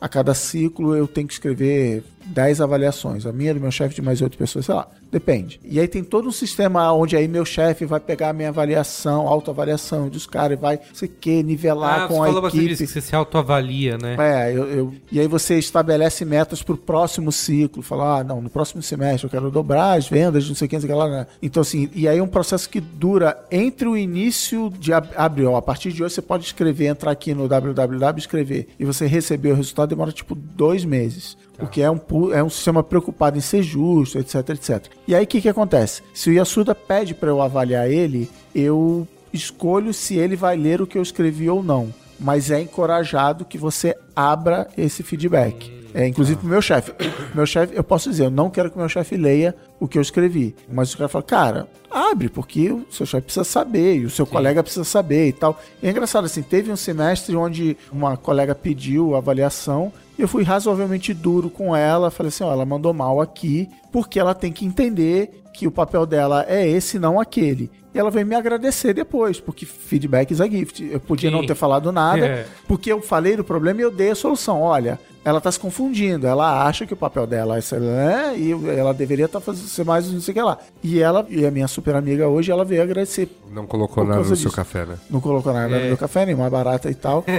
a 0.00 0.08
cada 0.08 0.32
ciclo 0.34 0.94
eu 0.94 1.08
tenho 1.08 1.26
que 1.26 1.32
escrever 1.32 2.04
10 2.26 2.60
avaliações. 2.60 3.26
A 3.26 3.32
minha, 3.32 3.52
do 3.54 3.60
meu 3.60 3.70
chefe, 3.72 3.94
de 3.96 4.02
mais 4.02 4.22
oito 4.22 4.38
pessoas, 4.38 4.66
sei 4.66 4.74
lá. 4.74 4.86
Depende. 5.10 5.58
E 5.64 5.80
aí 5.80 5.88
tem 5.88 6.04
todo 6.04 6.28
um 6.28 6.32
sistema 6.32 6.92
onde 6.92 7.16
aí 7.16 7.26
meu 7.26 7.44
chefe 7.44 7.86
vai 7.86 7.98
pegar 7.98 8.28
a 8.28 8.32
minha 8.34 8.50
avaliação, 8.50 9.26
autoavaliação 9.26 10.06
dos 10.10 10.26
caras 10.26 10.58
e 10.58 10.60
vai, 10.60 10.78
sei 10.92 11.08
o 11.08 11.12
que, 11.18 11.42
nivelar 11.42 12.02
Ah, 12.02 12.08
com 12.08 12.14
você 12.16 12.20
a 12.20 12.32
falou 12.34 12.48
equipe. 12.48 12.66
disso, 12.68 12.82
que 12.84 12.86
você 12.92 13.00
se 13.00 13.16
autoavalia, 13.16 13.96
né? 13.96 14.16
É, 14.18 14.52
eu, 14.54 14.64
eu- 14.68 14.94
e 15.10 15.18
aí 15.18 15.26
você 15.26 15.58
estabelece 15.58 16.26
metas 16.26 16.62
para 16.62 16.74
o 16.74 16.78
próximo 16.78 17.32
ciclo. 17.32 17.82
Fala, 17.82 18.18
ah, 18.20 18.24
não, 18.24 18.42
no 18.42 18.50
próximo 18.50 18.82
semestre 18.82 19.24
eu 19.26 19.30
quero 19.30 19.50
dobrar 19.50 19.96
as 19.96 20.06
vendas, 20.06 20.46
não 20.46 20.54
sei 20.54 20.66
o 20.66 20.68
que, 20.68 20.76
não 20.76 20.80
sei 20.82 20.90
o 20.90 20.92
que 20.92 20.98
lá. 20.98 21.08
né? 21.08 21.26
Então, 21.42 21.62
assim, 21.62 21.88
e 21.94 22.06
aí 22.06 22.18
é 22.18 22.22
um 22.22 22.28
processo 22.28 22.68
que 22.68 22.78
dura 22.80 23.42
entre 23.50 23.88
o 23.88 23.96
início 23.96 24.70
de 24.78 24.92
ab- 24.92 25.08
abril. 25.16 25.56
A 25.56 25.62
partir 25.62 25.90
de 25.90 26.04
hoje 26.04 26.14
você 26.14 26.22
pode 26.22 26.44
escrever, 26.44 26.86
entrar 26.88 27.07
aqui 27.10 27.34
no 27.34 27.48
www, 27.48 28.18
escrever, 28.18 28.68
e 28.78 28.84
você 28.84 29.06
receber 29.06 29.52
o 29.52 29.54
resultado 29.54 29.90
demora 29.90 30.12
tipo 30.12 30.34
dois 30.34 30.84
meses. 30.84 31.36
Porque 31.56 31.82
é 31.82 31.90
um, 31.90 32.00
é 32.32 32.42
um 32.42 32.50
sistema 32.50 32.82
preocupado 32.82 33.36
em 33.36 33.40
ser 33.40 33.62
justo, 33.62 34.18
etc, 34.18 34.50
etc. 34.50 34.86
E 35.06 35.14
aí 35.14 35.24
o 35.24 35.26
que, 35.26 35.40
que 35.40 35.48
acontece? 35.48 36.02
Se 36.14 36.30
o 36.30 36.32
Yasuda 36.32 36.74
pede 36.74 37.14
para 37.14 37.30
eu 37.30 37.42
avaliar 37.42 37.90
ele, 37.90 38.30
eu 38.54 39.06
escolho 39.32 39.92
se 39.92 40.16
ele 40.16 40.36
vai 40.36 40.56
ler 40.56 40.80
o 40.80 40.86
que 40.86 40.96
eu 40.96 41.02
escrevi 41.02 41.50
ou 41.50 41.62
não 41.62 41.92
mas 42.18 42.50
é 42.50 42.60
encorajado 42.60 43.44
que 43.44 43.56
você 43.56 43.96
abra 44.14 44.66
esse 44.76 45.02
feedback. 45.02 45.77
É, 45.94 46.06
inclusive 46.06 46.38
pro 46.38 46.48
meu 46.48 46.60
chefe. 46.62 46.92
Meu 47.34 47.46
chefe, 47.46 47.74
eu 47.76 47.84
posso 47.84 48.10
dizer, 48.10 48.24
eu 48.24 48.30
não 48.30 48.50
quero 48.50 48.70
que 48.70 48.76
meu 48.78 48.88
chefe 48.88 49.16
leia 49.16 49.54
o 49.78 49.86
que 49.86 49.96
eu 49.98 50.02
escrevi. 50.02 50.54
Mas 50.70 50.92
o 50.92 50.96
cara 50.98 51.08
fala, 51.08 51.22
cara, 51.22 51.68
abre, 51.90 52.28
porque 52.28 52.70
o 52.70 52.86
seu 52.90 53.06
chefe 53.06 53.24
precisa 53.26 53.44
saber, 53.44 53.96
e 53.96 54.04
o 54.04 54.10
seu 54.10 54.26
colega 54.26 54.62
precisa 54.62 54.84
saber 54.84 55.28
e 55.28 55.32
tal. 55.32 55.60
E 55.82 55.86
é 55.86 55.90
engraçado, 55.90 56.24
assim, 56.24 56.42
teve 56.42 56.70
um 56.72 56.76
semestre 56.76 57.36
onde 57.36 57.76
uma 57.92 58.16
colega 58.16 58.54
pediu 58.54 59.14
avaliação, 59.14 59.92
e 60.18 60.22
eu 60.22 60.28
fui 60.28 60.42
razoavelmente 60.42 61.14
duro 61.14 61.48
com 61.48 61.76
ela, 61.76 62.10
falei 62.10 62.28
assim, 62.28 62.44
ó, 62.44 62.52
ela 62.52 62.64
mandou 62.66 62.92
mal 62.92 63.20
aqui, 63.20 63.68
porque 63.92 64.18
ela 64.18 64.34
tem 64.34 64.50
que 64.52 64.64
entender 64.66 65.42
que 65.54 65.66
o 65.66 65.70
papel 65.70 66.06
dela 66.06 66.44
é 66.48 66.66
esse, 66.68 66.98
não 66.98 67.20
aquele. 67.20 67.70
E 67.94 67.98
ela 67.98 68.10
veio 68.10 68.26
me 68.26 68.34
agradecer 68.34 68.92
depois, 68.94 69.40
porque 69.40 69.64
feedback 69.66 70.30
is 70.30 70.40
a 70.40 70.48
gift. 70.48 70.82
Eu 70.90 71.00
podia 71.00 71.30
Sim. 71.30 71.36
não 71.36 71.46
ter 71.46 71.54
falado 71.54 71.90
nada, 71.92 72.24
É. 72.26 72.46
porque 72.66 72.92
eu 72.92 73.00
falei 73.00 73.36
do 73.36 73.44
problema 73.44 73.80
e 73.80 73.84
eu 73.84 73.90
dei 73.90 74.10
a 74.10 74.14
solução. 74.14 74.60
Olha, 74.60 74.98
ela 75.24 75.40
tá 75.40 75.50
se 75.52 75.58
confundindo, 75.60 76.26
ela 76.26 76.64
acha 76.66 76.86
que 76.86 76.94
o 76.94 76.96
papel 76.96 77.26
dela 77.26 77.58
é 77.58 77.78
né? 77.80 78.34
e 78.38 78.52
ela 78.78 78.94
deveria 78.94 79.26
estar 79.26 79.40
fazendo 79.40 79.66
ser 79.68 79.84
mais 79.84 80.10
não 80.10 80.20
sei 80.20 80.32
o 80.32 80.34
que 80.34 80.42
lá. 80.42 80.58
E 80.82 81.00
ela, 81.00 81.26
e 81.28 81.44
a 81.44 81.50
minha 81.50 81.68
super 81.68 81.94
amiga 81.94 82.28
hoje, 82.28 82.50
ela 82.50 82.64
veio 82.64 82.82
agradecer. 82.82 83.28
Não 83.52 83.66
colocou 83.66 84.04
nada 84.04 84.18
no 84.20 84.24
seu 84.26 84.36
disso. 84.36 84.50
café, 84.52 84.84
né? 84.86 84.96
Não 85.10 85.20
colocou 85.20 85.52
nada 85.52 85.74
É. 85.76 85.80
no 85.80 85.86
meu 85.86 85.96
café, 85.96 86.24
nem 86.26 86.34
mais 86.34 86.50
barata 86.50 86.90
e 86.90 86.94
tal. 86.94 87.24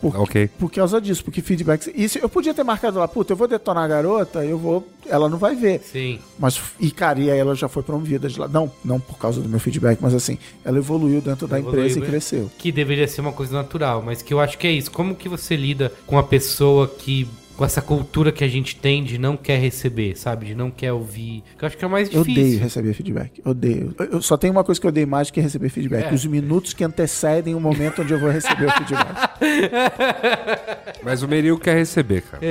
Por, 0.00 0.14
Ok. 0.20 0.50
por 0.58 0.70
causa 0.70 1.00
disso, 1.00 1.24
porque 1.24 1.40
feedback. 1.40 1.90
Isso 1.96 2.18
eu 2.18 2.28
podia 2.28 2.52
ter 2.52 2.62
marcado 2.62 2.98
lá, 2.98 3.08
puta, 3.08 3.32
eu 3.32 3.36
vou 3.36 3.48
detonar 3.48 3.84
a 3.84 3.88
garota, 3.88 4.44
eu 4.44 4.58
vou. 4.58 4.86
Ela 5.08 5.26
não 5.26 5.38
vai 5.38 5.54
ver. 5.56 5.80
Sim. 5.80 6.18
Mas, 6.38 6.60
e 6.78 6.90
cara, 6.90 7.18
e 7.18 7.30
aí 7.30 7.38
ela 7.38 7.54
já 7.54 7.66
foi 7.66 7.82
promovida 7.82 8.28
de 8.28 8.38
lá. 8.38 8.46
Não, 8.46 8.70
não 8.84 9.00
por 9.00 9.16
causa 9.16 9.40
do 9.40 9.48
meu 9.48 9.58
feedback, 9.58 9.98
mas 10.02 10.12
assim, 10.12 10.36
ela 10.62 10.76
evoluiu 10.76 11.22
dentro 11.22 11.48
da 11.48 11.58
Evoluiu, 11.58 11.80
empresa 11.80 11.98
e 11.98 12.02
né? 12.02 12.08
cresceu. 12.08 12.50
Que 12.58 12.70
deveria 12.70 13.08
ser 13.08 13.22
uma 13.22 13.32
coisa 13.32 13.54
natural, 13.54 14.02
mas 14.04 14.20
que 14.20 14.34
eu 14.34 14.38
acho 14.38 14.58
que 14.58 14.66
é 14.66 14.70
isso. 14.70 14.90
Como 14.90 15.14
que 15.14 15.30
você 15.30 15.56
lida 15.56 15.90
com 16.06 16.18
a 16.18 16.22
pessoa 16.22 16.86
que. 16.86 17.25
Com 17.56 17.64
essa 17.64 17.80
cultura 17.80 18.30
que 18.30 18.44
a 18.44 18.48
gente 18.48 18.76
tem 18.76 19.02
de 19.02 19.16
não 19.18 19.36
quer 19.36 19.58
receber, 19.58 20.14
sabe? 20.16 20.46
De 20.46 20.54
não 20.54 20.70
quer 20.70 20.92
ouvir. 20.92 21.42
Que 21.58 21.64
eu 21.64 21.66
acho 21.66 21.76
que 21.78 21.84
é 21.84 21.88
o 21.88 21.90
mais 21.90 22.12
Eu 22.12 22.22
difícil. 22.22 22.42
odeio 22.44 22.60
receber 22.60 22.92
feedback. 22.92 23.40
Odeio. 23.44 23.94
Eu- 23.98 24.06
Eu 24.16 24.22
só 24.22 24.36
tenho 24.36 24.52
uma 24.52 24.62
coisa 24.62 24.78
que 24.80 24.86
eu 24.86 24.90
odeio 24.90 25.08
mais 25.08 25.30
que 25.30 25.40
receber 25.40 25.68
feedback. 25.70 26.10
É. 26.10 26.14
Os 26.14 26.26
minutos 26.26 26.74
que 26.74 26.84
antecedem 26.84 27.54
o 27.54 27.60
momento 27.60 28.02
onde 28.02 28.12
eu 28.12 28.18
vou 28.20 28.30
receber 28.30 28.66
o 28.66 28.70
feedback. 28.72 29.06
Mas 31.02 31.22
o 31.22 31.28
Merigo 31.28 31.58
quer 31.58 31.76
receber, 31.76 32.22
cara. 32.22 32.42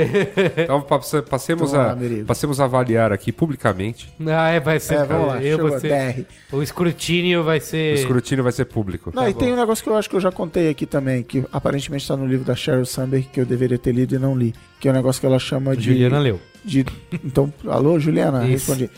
Então 0.64 0.82
passe- 0.82 1.22
passemos, 1.22 1.70
Então, 1.72 1.82
a, 1.82 1.95
Merigo. 1.95 2.26
passemos 2.26 2.60
a 2.60 2.66
avaliar 2.66 3.12
aqui 3.12 3.32
publicamente. 3.32 4.12
Ah, 4.28 4.49
é, 4.49 4.60
vai 4.60 4.80
ser. 4.80 4.95
É, 4.95 5.03
vamos 5.06 5.28
lá. 5.28 5.43
eu 5.43 5.58
vou 5.58 5.80
ser-. 5.80 6.26
O 6.51 6.62
escrutínio 6.64 7.43
vai 7.43 7.58
O 7.58 7.62
ser. 7.62 7.93
escrutínio 7.95 8.43
vai 8.43 8.53
ser 8.53 8.66
público. 8.66 9.12
Não, 9.14 9.28
e 9.28 9.34
tem 9.34 9.51
um 9.51 9.56
negócio 9.58 9.84
que 9.84 9.89
eu 9.89 9.95
acho 9.97 10.10
que 10.10 10.16
eu 10.16 10.22
já 10.22 10.32
contei 10.32 10.70
aqui 10.70 10.86
também, 10.86 11.22
que 11.24 11.43
aparentemente 11.51 12.03
está 12.03 12.16
no 12.16 12.26
livro 12.26 12.45
da 12.45 12.56
Sheryl 12.56 12.86
Sandberg, 12.86 13.28
que 13.32 13.39
eu 13.41 13.45
deveria 13.45 13.78
ter 13.78 13.91
lido 13.91 14.16
e 14.16 14.20
não 14.20 14.36
li. 14.38 14.53
Que 14.80 14.89
é 14.89 14.91
negócio 14.95 15.19
que 15.19 15.25
ela 15.27 15.39
chama 15.39 15.75
de. 15.75 15.83
Juliana 15.83 16.19
leu. 16.19 16.39
de 16.63 16.85
então, 17.23 17.53
alô, 17.67 17.99
Juliana, 17.99 18.47
Isso. 18.47 18.73
respondi. 18.73 18.89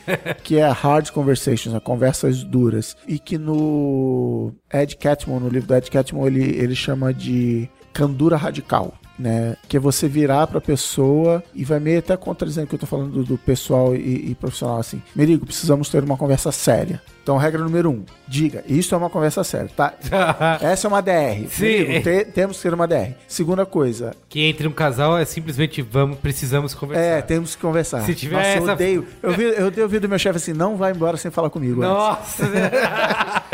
Que 0.44 0.58
é 0.58 0.68
Hard 0.70 1.12
Conversations, 1.12 1.74
né, 1.74 1.80
conversas 1.80 2.44
duras. 2.44 2.96
E 3.08 3.20
que 3.20 3.38
no 3.38 4.54
Ed 4.74 4.96
Catmull, 4.96 5.40
no 5.40 5.50
livro 5.50 5.68
do 5.68 5.76
Ed 5.76 5.90
Catmull, 5.92 6.28
ele, 6.28 6.44
ele 6.58 6.76
chama 6.76 7.14
de 7.14 7.70
candura 7.94 8.38
radical. 8.38 8.94
Né? 9.18 9.56
Que 9.68 9.78
é 9.78 9.80
você 9.80 10.08
virar 10.08 10.46
pra 10.46 10.62
pessoa 10.62 11.44
e 11.56 11.66
vai 11.66 11.80
meio 11.80 11.98
até 12.00 12.16
contradizendo 12.16 12.66
o 12.66 12.70
que 12.70 12.76
eu 12.76 12.80
tô 12.80 12.86
falando 12.86 13.12
do, 13.12 13.24
do 13.24 13.38
pessoal 13.38 13.96
e, 13.96 14.30
e 14.32 14.36
profissional 14.36 14.78
assim. 14.80 15.02
Merigo, 15.16 15.44
precisamos 15.46 15.90
ter 15.90 16.04
uma 16.04 16.16
conversa 16.16 16.52
séria. 16.52 17.02
Então, 17.24 17.36
regra 17.36 17.62
número 17.62 17.90
um: 17.90 18.04
diga, 18.28 18.64
isso 18.68 18.94
é 18.94 18.98
uma 18.98 19.10
conversa 19.10 19.44
séria, 19.44 19.70
tá? 19.76 19.94
Essa 20.62 20.88
é 20.88 20.90
uma 20.90 21.02
DR. 21.02 21.48
Sim. 21.50 21.62
Merigo, 21.66 22.04
te- 22.04 22.26
temos 22.32 22.58
que 22.58 22.64
ter 22.64 22.74
uma 22.74 22.88
DR. 22.88 23.14
Segunda 23.28 23.66
coisa, 23.66 24.14
que 24.30 24.42
entre 24.42 24.68
um 24.68 24.72
casal 24.72 25.18
é 25.18 25.26
simplesmente 25.26 25.82
vamos, 25.82 26.20
precisamos 26.20 26.74
conversar. 26.76 27.04
é, 27.04 27.22
temos 27.22 27.56
que 27.56 27.62
conversar. 27.62 28.02
Se 28.04 28.14
tiver 28.14 28.36
Nossa, 28.36 28.50
eu 28.50 28.64
essa- 28.64 28.74
odeio. 28.74 29.08
Eu, 29.24 29.32
vi, 29.34 29.44
eu 29.44 29.68
odeio 29.68 29.84
ouvir 29.86 30.00
do 30.00 30.08
meu 30.08 30.20
chefe 30.20 30.38
assim, 30.38 30.54
não 30.54 30.78
vai 30.78 30.92
embora 30.92 31.18
sem 31.18 31.32
falar 31.32 31.50
comigo. 31.50 31.82
Nossa! 31.82 32.44